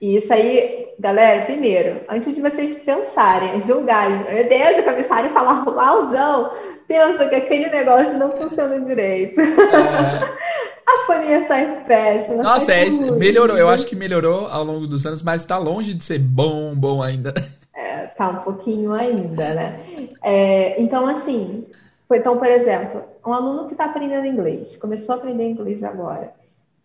E 0.01 0.17
isso 0.17 0.31
aí, 0.33 0.89
galera, 0.99 1.45
primeiro, 1.45 2.01
antes 2.09 2.35
de 2.35 2.41
vocês 2.41 2.75
pensarem, 2.79 3.61
julgarem, 3.61 4.25
meu 4.29 4.47
Deus, 4.47 4.79
o 4.79 4.83
comissário 4.83 5.31
falar 5.31 5.63
malzão, 5.65 6.51
pensa 6.87 7.27
que 7.27 7.35
aquele 7.35 7.69
negócio 7.69 8.17
não 8.17 8.31
funciona 8.37 8.79
direito. 8.79 9.39
É. 9.39 10.35
A 10.87 11.05
fonia 11.07 11.43
sai 11.45 11.83
péssima. 11.87 12.43
Nossa, 12.43 12.71
é, 12.71 12.87
melhorou. 13.11 13.57
Eu 13.57 13.67
acho 13.67 13.87
que 13.87 13.95
melhorou 13.95 14.45
ao 14.45 14.63
longo 14.63 14.85
dos 14.85 15.03
anos, 15.03 15.23
mas 15.23 15.41
está 15.41 15.57
longe 15.57 15.95
de 15.95 16.03
ser 16.03 16.19
bom, 16.19 16.75
bom 16.75 17.01
ainda. 17.01 17.33
É, 17.73 18.05
tá 18.07 18.29
um 18.29 18.35
pouquinho 18.35 18.93
ainda, 18.93 19.53
né? 19.55 19.79
É, 20.23 20.79
então, 20.79 21.07
assim, 21.07 21.65
então, 22.13 22.37
por 22.37 22.47
exemplo, 22.47 23.03
um 23.25 23.33
aluno 23.33 23.67
que 23.67 23.73
está 23.73 23.85
aprendendo 23.85 24.25
inglês, 24.25 24.75
começou 24.77 25.15
a 25.15 25.17
aprender 25.17 25.49
inglês 25.49 25.83
agora, 25.83 26.33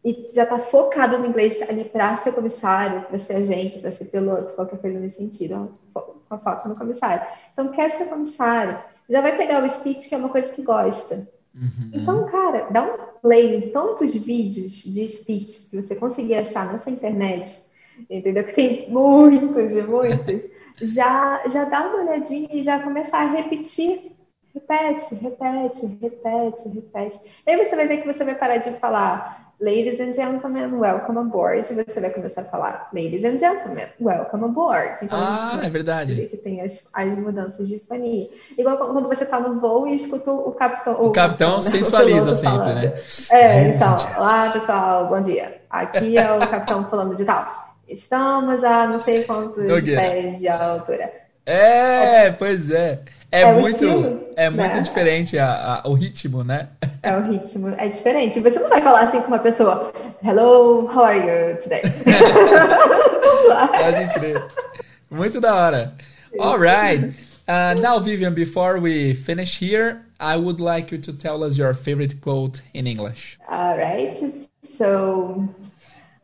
e 0.04 0.28
já 0.32 0.44
está 0.44 0.58
focado 0.58 1.18
no 1.18 1.26
inglês 1.26 1.60
ali 1.62 1.84
para 1.84 2.16
ser 2.16 2.32
comissário, 2.32 3.02
para 3.02 3.18
ser 3.18 3.34
agente, 3.34 3.78
para 3.78 3.92
ser 3.92 4.06
piloto, 4.06 4.54
qualquer 4.54 4.78
coisa 4.78 4.98
nesse 4.98 5.18
sentido, 5.18 5.78
com 5.92 6.14
a 6.30 6.62
no 6.66 6.74
comissário. 6.74 7.26
Então, 7.52 7.68
quer 7.68 7.90
ser 7.90 8.06
comissário, 8.06 8.78
já 9.08 9.20
vai 9.20 9.36
pegar 9.36 9.62
o 9.62 9.68
speech, 9.68 10.08
que 10.08 10.14
é 10.14 10.18
uma 10.18 10.30
coisa 10.30 10.50
que 10.52 10.62
gosta. 10.62 11.28
Uhum. 11.54 11.90
Então, 11.92 12.26
cara, 12.26 12.68
dá 12.70 12.82
um 12.82 13.20
play 13.20 13.56
em 13.56 13.70
tantos 13.72 14.14
vídeos 14.14 14.84
de 14.84 15.06
speech 15.06 15.68
que 15.68 15.82
você 15.82 15.94
conseguir 15.94 16.36
achar 16.36 16.72
nessa 16.72 16.90
internet, 16.90 17.58
entendeu? 18.08 18.44
Que 18.44 18.52
tem 18.54 18.90
muitos 18.90 19.72
e 19.72 19.82
muitos. 19.82 20.48
já, 20.80 21.42
já 21.48 21.64
dá 21.64 21.88
uma 21.88 22.02
olhadinha 22.02 22.48
e 22.52 22.62
já 22.62 22.80
começa 22.80 23.16
a 23.16 23.26
repetir. 23.26 24.16
Repete, 24.54 25.14
repete, 25.14 25.86
repete, 26.00 26.68
repete. 26.68 27.20
E 27.46 27.50
aí 27.50 27.64
você 27.64 27.76
vai 27.76 27.86
ver 27.86 27.98
que 27.98 28.12
você 28.12 28.24
vai 28.24 28.34
parar 28.34 28.56
de 28.56 28.70
falar 28.72 29.50
Ladies 29.60 30.00
and 30.00 30.14
gentlemen, 30.14 30.80
welcome 30.80 31.18
aboard. 31.18 31.70
E 31.70 31.74
você 31.74 32.00
vai 32.00 32.08
começar 32.08 32.40
a 32.40 32.44
falar 32.44 32.88
Ladies 32.94 33.24
and 33.24 33.38
gentlemen, 33.38 33.88
welcome 34.00 34.44
aboard. 34.44 35.04
Então, 35.04 35.18
ah, 35.20 35.60
é 35.62 35.68
verdade. 35.68 36.14
Que 36.28 36.36
tem 36.38 36.62
as, 36.62 36.88
as 36.94 37.18
mudanças 37.18 37.68
de 37.68 37.78
fonia. 37.80 38.30
Igual 38.56 38.78
quando 38.78 39.06
você 39.06 39.24
está 39.24 39.38
no 39.38 39.60
voo 39.60 39.86
e 39.86 39.96
escuta 39.96 40.32
o 40.32 40.52
capitão. 40.52 40.94
O, 40.94 41.08
o 41.08 41.12
capitão 41.12 41.56
né? 41.56 41.60
sensualiza 41.60 42.34
sempre, 42.34 42.58
falando. 42.58 42.74
né? 42.74 42.94
É, 43.30 43.68
então, 43.68 43.96
olá 44.16 44.50
pessoal, 44.50 45.08
bom 45.08 45.20
dia. 45.20 45.60
Aqui 45.68 46.16
é 46.16 46.32
o 46.32 46.38
capitão 46.40 46.86
falando 46.86 47.14
de 47.14 47.24
tal. 47.26 47.74
Estamos 47.86 48.64
a 48.64 48.86
não 48.86 48.98
sei 48.98 49.24
quantos 49.24 49.62
pés 49.82 50.38
de 50.38 50.48
altura. 50.48 51.19
É, 51.50 52.30
pois 52.30 52.70
é. 52.70 53.00
É, 53.32 53.42
é 53.42 53.52
muito, 53.52 53.84
é 54.36 54.50
muito 54.50 54.74
né? 54.74 54.80
diferente 54.80 55.38
a, 55.38 55.82
a, 55.84 55.88
o 55.88 55.94
ritmo, 55.94 56.42
né? 56.42 56.68
É 57.02 57.16
o 57.16 57.22
ritmo, 57.22 57.68
é 57.78 57.88
diferente. 57.88 58.40
Você 58.40 58.58
não 58.58 58.68
vai 58.68 58.82
falar 58.82 59.02
assim 59.02 59.20
com 59.20 59.28
uma 59.28 59.38
pessoa, 59.38 59.92
Hello, 60.22 60.86
how 60.86 61.04
are 61.04 61.18
you 61.18 61.56
today? 61.62 61.82
Pode 63.48 64.14
crer. 64.14 64.44
Muito 65.10 65.40
da 65.40 65.54
hora. 65.54 65.94
All 66.38 66.58
right. 66.58 67.14
Uh, 67.48 67.80
now, 67.80 67.98
Vivian, 67.98 68.34
before 68.34 68.78
we 68.80 69.14
finish 69.14 69.58
here, 69.58 70.04
I 70.20 70.36
would 70.36 70.60
like 70.60 70.92
you 70.92 71.00
to 71.00 71.12
tell 71.12 71.42
us 71.42 71.56
your 71.56 71.74
favorite 71.74 72.20
quote 72.20 72.62
in 72.74 72.86
English. 72.86 73.38
All 73.48 73.76
right. 73.76 74.16
So, 74.62 75.48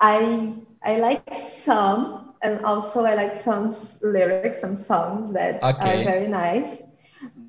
I 0.01 0.53
I 0.83 0.99
like 0.99 1.23
some, 1.37 2.35
and 2.47 2.65
also 2.65 3.05
I 3.05 3.15
like 3.15 3.35
some 3.35 3.75
lyrics, 4.03 4.61
some 4.61 4.77
songs 4.77 5.33
that 5.35 5.63
okay. 5.63 6.01
are 6.01 6.05
very 6.05 6.29
nice. 6.29 6.79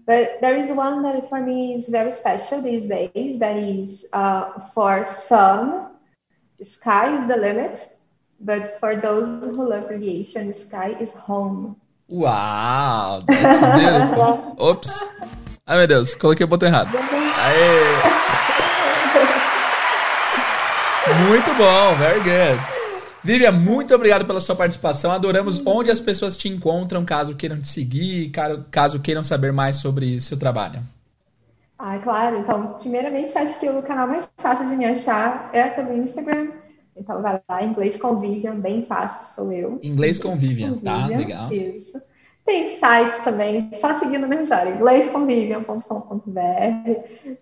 But 0.05 0.39
there 0.41 0.57
is 0.57 0.71
one 0.71 1.03
that 1.03 1.29
for 1.29 1.39
me 1.39 1.75
is 1.75 1.89
very 1.89 2.11
special 2.11 2.61
these 2.61 2.87
days. 2.87 3.39
That 3.39 3.57
is 3.57 4.07
uh, 4.13 4.59
for 4.73 5.05
some, 5.05 5.91
sky 6.63 7.13
is 7.13 7.27
the 7.27 7.37
limit. 7.37 7.85
But 8.39 8.79
for 8.79 8.95
those 8.95 9.55
who 9.55 9.69
love 9.69 9.91
aviation, 9.91 10.53
sky 10.53 10.95
is 10.99 11.11
home. 11.11 11.75
Wow, 12.07 13.21
that's 13.27 13.59
beautiful. 13.59 14.55
Oops. 14.61 15.03
Ai 15.67 15.77
meu 15.77 15.87
Deus, 15.87 16.15
coloquei 16.15 16.45
o 16.45 16.47
botão 16.47 16.69
errado. 16.69 16.95
Aê! 16.95 17.99
Muito 21.27 21.53
bom, 21.55 21.95
very 21.95 22.21
good. 22.21 22.76
Vivian, 23.23 23.51
muito 23.51 23.93
obrigado 23.93 24.25
pela 24.25 24.39
sua 24.39 24.55
participação. 24.55 25.11
Adoramos 25.11 25.61
onde 25.65 25.91
as 25.91 25.99
pessoas 25.99 26.37
te 26.37 26.47
encontram, 26.47 27.03
caso 27.03 27.35
queiram 27.35 27.59
te 27.59 27.67
seguir, 27.67 28.31
caso 28.71 28.99
queiram 28.99 29.23
saber 29.23 29.51
mais 29.51 29.77
sobre 29.77 30.19
seu 30.21 30.37
trabalho. 30.37 30.81
Ah, 31.77 31.99
claro. 31.99 32.37
Então, 32.37 32.79
primeiramente, 32.79 33.37
acho 33.37 33.59
que 33.59 33.69
o 33.69 33.83
canal 33.83 34.07
mais 34.07 34.29
fácil 34.37 34.67
de 34.69 34.75
me 34.75 34.85
achar 34.85 35.49
é 35.53 35.67
pelo 35.69 35.93
Instagram. 35.97 36.51
Então, 36.95 37.21
vai 37.21 37.39
lá, 37.47 37.63
Inglês 37.63 37.97
com 37.97 38.19
Vivian, 38.19 38.55
bem 38.55 38.85
fácil, 38.85 39.35
sou 39.35 39.51
eu. 39.51 39.79
Inglês 39.83 40.17
com 40.17 40.35
Vivian, 40.35 40.73
tá? 40.77 41.05
Legal. 41.05 41.53
Isso. 41.53 42.01
Tem 42.47 42.65
sites 42.65 43.19
também, 43.25 43.69
só 43.73 43.93
seguindo 43.95 44.23
o 44.23 44.27
mesmo 44.29 44.43
história, 44.43 44.69
inglêsconvivian.com.br. 44.69 46.39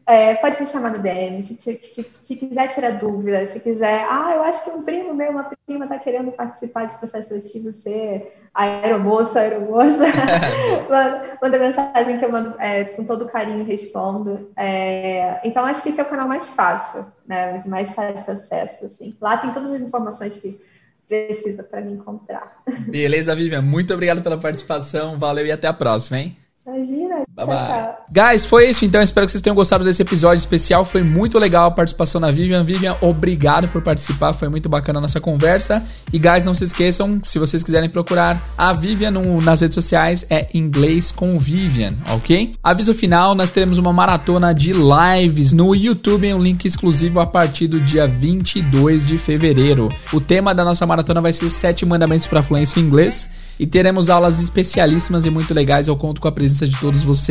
É, 0.07 0.33
pode 0.33 0.59
me 0.59 0.65
chamar 0.65 0.93
no 0.93 0.99
DM, 1.03 1.43
se, 1.43 1.55
se, 1.59 2.11
se, 2.23 2.35
quiser 2.35 2.69
tirar 2.69 2.97
dúvidas, 2.97 3.49
se 3.49 3.59
quiser, 3.59 4.03
ah, 4.09 4.33
eu 4.33 4.41
acho 4.41 4.63
que 4.63 4.71
um 4.71 4.81
primo 4.81 5.13
meu, 5.13 5.29
uma 5.29 5.51
prima 5.67 5.85
está 5.85 5.99
querendo 5.99 6.31
participar 6.31 6.85
de 6.85 6.97
processo 6.97 7.29
seletivo, 7.29 7.71
ser 7.71 8.35
aeromoça, 8.51 9.41
aeromoça, 9.41 10.07
manda, 10.89 11.37
manda 11.39 11.59
mensagem 11.59 12.17
que 12.17 12.25
eu 12.25 12.31
mando 12.31 12.55
é, 12.59 12.85
com 12.85 13.03
todo 13.03 13.27
carinho 13.27 13.63
respondo. 13.63 14.49
É, 14.57 15.39
então, 15.43 15.65
acho 15.65 15.83
que 15.83 15.89
esse 15.89 15.99
é 15.99 16.03
o 16.03 16.09
canal 16.09 16.27
mais 16.27 16.49
fácil, 16.49 17.05
né, 17.27 17.61
mais 17.67 17.93
fácil 17.93 18.33
acesso, 18.33 18.87
assim. 18.87 19.15
Lá 19.21 19.37
tem 19.37 19.53
todas 19.53 19.71
as 19.71 19.81
informações 19.81 20.39
que 20.39 20.59
precisa 21.07 21.63
para 21.63 21.81
me 21.81 21.93
encontrar. 21.93 22.63
Beleza, 22.87 23.35
Vivian. 23.35 23.61
Muito 23.61 23.93
obrigado 23.93 24.21
pela 24.21 24.37
participação. 24.37 25.17
Valeu 25.17 25.45
e 25.45 25.51
até 25.51 25.67
a 25.67 25.73
próxima, 25.73 26.19
hein? 26.19 26.37
Imagina. 26.65 27.24
Bye, 27.35 27.45
bye. 27.47 27.95
Guys, 28.09 28.45
foi 28.45 28.69
isso 28.69 28.85
então. 28.85 29.01
Espero 29.01 29.25
que 29.25 29.31
vocês 29.31 29.41
tenham 29.41 29.55
gostado 29.55 29.83
desse 29.83 30.01
episódio 30.01 30.37
especial. 30.37 30.85
Foi 30.85 31.03
muito 31.03 31.37
legal 31.37 31.65
a 31.65 31.71
participação 31.71 32.21
da 32.21 32.31
Vivian. 32.31 32.63
Vivian, 32.63 32.95
obrigado 33.01 33.67
por 33.67 33.81
participar. 33.81 34.31
Foi 34.31 34.47
muito 34.47 34.69
bacana 34.69 34.99
a 34.99 35.01
nossa 35.01 35.19
conversa. 35.19 35.83
E, 36.13 36.17
guys, 36.17 36.45
não 36.45 36.55
se 36.55 36.63
esqueçam, 36.63 37.19
se 37.21 37.37
vocês 37.37 37.61
quiserem 37.61 37.89
procurar 37.89 38.41
a 38.57 38.71
Vivian 38.71 39.11
no, 39.11 39.41
nas 39.41 39.59
redes 39.59 39.75
sociais, 39.75 40.25
é 40.29 40.47
inglês 40.53 41.11
com 41.11 41.37
Vivian, 41.37 41.95
ok? 42.09 42.53
Aviso 42.63 42.93
final: 42.93 43.35
nós 43.35 43.49
teremos 43.49 43.77
uma 43.77 43.91
maratona 43.91 44.53
de 44.53 44.71
lives 44.71 45.51
no 45.51 45.75
YouTube 45.75 46.27
em 46.27 46.33
um 46.33 46.41
link 46.41 46.63
exclusivo 46.63 47.19
a 47.19 47.25
partir 47.25 47.67
do 47.67 47.81
dia 47.81 48.07
22 48.07 49.05
de 49.05 49.17
fevereiro. 49.17 49.89
O 50.13 50.21
tema 50.21 50.55
da 50.55 50.63
nossa 50.63 50.85
maratona 50.85 51.19
vai 51.19 51.33
ser 51.33 51.49
Sete 51.49 51.85
Mandamentos 51.85 52.27
para 52.27 52.41
Fluência 52.41 52.79
em 52.79 52.83
Inglês 52.83 53.29
e 53.59 53.65
teremos 53.65 54.09
aulas 54.09 54.39
especialíssimas 54.39 55.25
e 55.25 55.29
muito 55.29 55.53
legais. 55.53 55.87
Eu 55.87 55.95
conto 55.97 56.21
com 56.21 56.27
a 56.27 56.31
presença 56.31 56.67
de 56.67 56.77
todos 56.77 57.01
vocês 57.03 57.24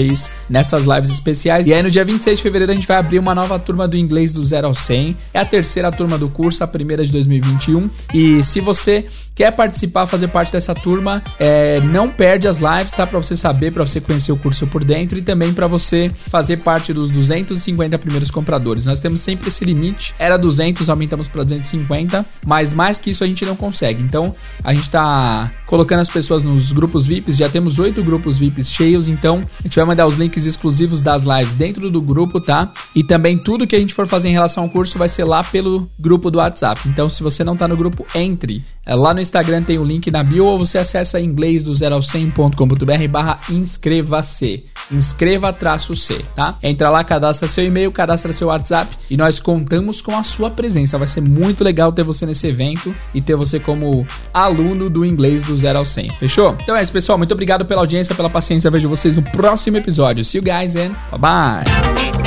nessas 0.49 0.85
lives 0.85 1.11
especiais. 1.11 1.67
E 1.67 1.73
aí 1.73 1.83
no 1.83 1.91
dia 1.91 2.05
26 2.05 2.39
de 2.39 2.43
fevereiro 2.43 2.73
a 2.73 2.75
gente 2.75 2.87
vai 2.87 2.97
abrir 2.97 3.19
uma 3.19 3.35
nova 3.35 3.59
turma 3.59 3.87
do 3.87 3.97
inglês 3.97 4.33
do 4.33 4.45
0 4.45 4.67
ao 4.67 4.75
100. 4.75 5.17
É 5.33 5.41
a 5.41 5.45
terceira 5.45 5.91
turma 5.93 6.19
do 6.19 6.29
curso, 6.29 6.63
a 6.65 6.67
primeira 6.67 7.05
de 7.05 7.13
2021. 7.13 7.89
E 8.13 8.43
se 8.45 8.61
você 8.61 9.07
quer 9.35 9.51
participar, 9.51 10.07
fazer 10.07 10.29
parte 10.29 10.53
dessa 10.53 10.75
turma, 10.75 11.23
é, 11.39 11.81
não 11.81 12.09
perde 12.09 12.47
as 12.47 12.59
lives, 12.59 12.93
tá? 12.93 13.07
Para 13.07 13.19
você 13.19 13.37
saber, 13.37 13.73
para 13.73 13.85
você 13.85 14.01
conhecer 14.01 14.33
o 14.33 14.37
curso 14.37 14.67
por 14.67 14.85
dentro 14.85 15.19
e 15.19 15.23
também 15.23 15.53
para 15.53 15.67
você 15.67 16.11
fazer 16.29 16.59
parte 16.59 16.93
dos 16.93 17.11
250 17.11 17.99
primeiros 17.99 18.31
compradores. 18.31 18.87
Nós 18.87 19.01
temos 19.01 19.21
sempre 19.21 19.49
esse 19.49 19.65
limite. 19.65 20.15
Era 20.19 20.37
200, 20.37 20.89
aumentamos 20.89 21.29
para 21.29 21.43
250, 21.43 22.25
mas 22.47 22.73
mais 22.73 23.01
que 23.01 23.11
isso 23.11 23.25
a 23.25 23.27
gente 23.27 23.45
não 23.45 23.57
consegue. 23.57 24.03
Então 24.03 24.35
a 24.63 24.73
gente 24.73 24.89
tá 24.89 25.53
colocando 25.67 26.01
as 26.01 26.09
pessoas 26.09 26.43
nos 26.43 26.73
grupos 26.73 27.07
VIPs. 27.07 27.37
Já 27.37 27.49
temos 27.49 27.79
oito 27.79 28.03
grupos 28.03 28.39
VIPs 28.39 28.71
cheios, 28.71 29.09
então 29.09 29.45
a 29.61 29.63
gente 29.63 29.77
vai 29.77 29.85
mandar 29.85 30.07
os 30.07 30.17
links 30.17 30.45
exclusivos 30.47 31.01
das 31.01 31.23
lives 31.23 31.55
dentro 31.55 31.91
do 31.91 32.01
grupo, 32.01 32.41
tá? 32.41 32.73
E 32.95 33.03
também 33.03 33.37
tudo 33.39 33.67
que 33.67 33.77
a 33.77 33.79
gente 33.79 33.95
for 33.95 34.07
fazer 34.07 34.29
em 34.29 34.33
relação 34.33 34.65
ao 34.65 34.71
curso 34.71 34.99
vai 34.99 35.09
ser 35.09 35.25
lá 35.25 35.43
pelo 35.43 35.89
grupo 35.99 36.31
do 36.31 36.39
WhatsApp. 36.39 36.81
Então, 36.89 37.09
se 37.09 37.23
você 37.23 37.43
não 37.43 37.57
tá 37.57 37.67
no 37.67 37.77
grupo, 37.77 38.07
entre. 38.15 38.63
É, 38.87 38.95
lá 38.95 39.15
no 39.15 39.21
Instagram 39.21 39.63
tem 39.63 39.79
o 39.79 39.85
link 39.85 40.11
na 40.11 40.23
bio 40.23 40.45
ou 40.45 40.59
você 40.59 40.79
acessa 40.79 41.21
inglês 41.21 41.63
do 41.63 41.75
0 41.75 41.95
ao 41.95 42.01
100.com.br 42.01 43.09
barra 43.09 43.41
inscreva-se. 43.51 44.65
Inscreva-C, 44.93 46.25
tá? 46.37 46.59
Entra 46.63 46.91
lá, 46.91 47.03
cadastra 47.03 47.49
seu 47.49 47.65
e-mail, 47.65 47.91
cadastra 47.91 48.33
seu 48.33 48.49
WhatsApp 48.49 48.97
e 49.11 49.17
nós 49.17 49.41
contamos 49.41 50.03
com 50.03 50.17
a 50.17 50.23
sua 50.23 50.51
presença. 50.51 50.99
Vai 50.99 51.07
ser 51.07 51.23
muito 51.23 51.65
legal 51.65 51.93
ter 51.93 52.03
você 52.03 52.27
nesse 52.27 52.47
evento 52.47 52.95
e 53.15 53.21
ter 53.21 53.35
você 53.35 53.59
como 53.59 54.07
aluno 54.33 54.91
do 54.91 55.05
inglês 55.05 55.45
do 55.45 55.57
0 55.65 55.79
ao 55.79 55.85
100. 55.85 56.11
Fechou? 56.11 56.57
Então 56.63 56.77
é 56.77 56.83
isso, 56.83 56.93
pessoal. 56.93 57.17
Muito 57.17 57.33
obrigado 57.33 57.65
pela 57.65 57.81
audiência, 57.81 58.15
pela 58.15 58.29
paciência. 58.29 58.71
vejo 58.71 58.89
vocês 58.89 59.17
no 59.17 59.23
próximo 59.23 59.79
episódio. 59.79 60.25
See 60.25 60.39
you 60.39 60.45
guys 60.45 60.77
and 60.77 60.91
bye 61.11 61.19
bye. 61.19 62.24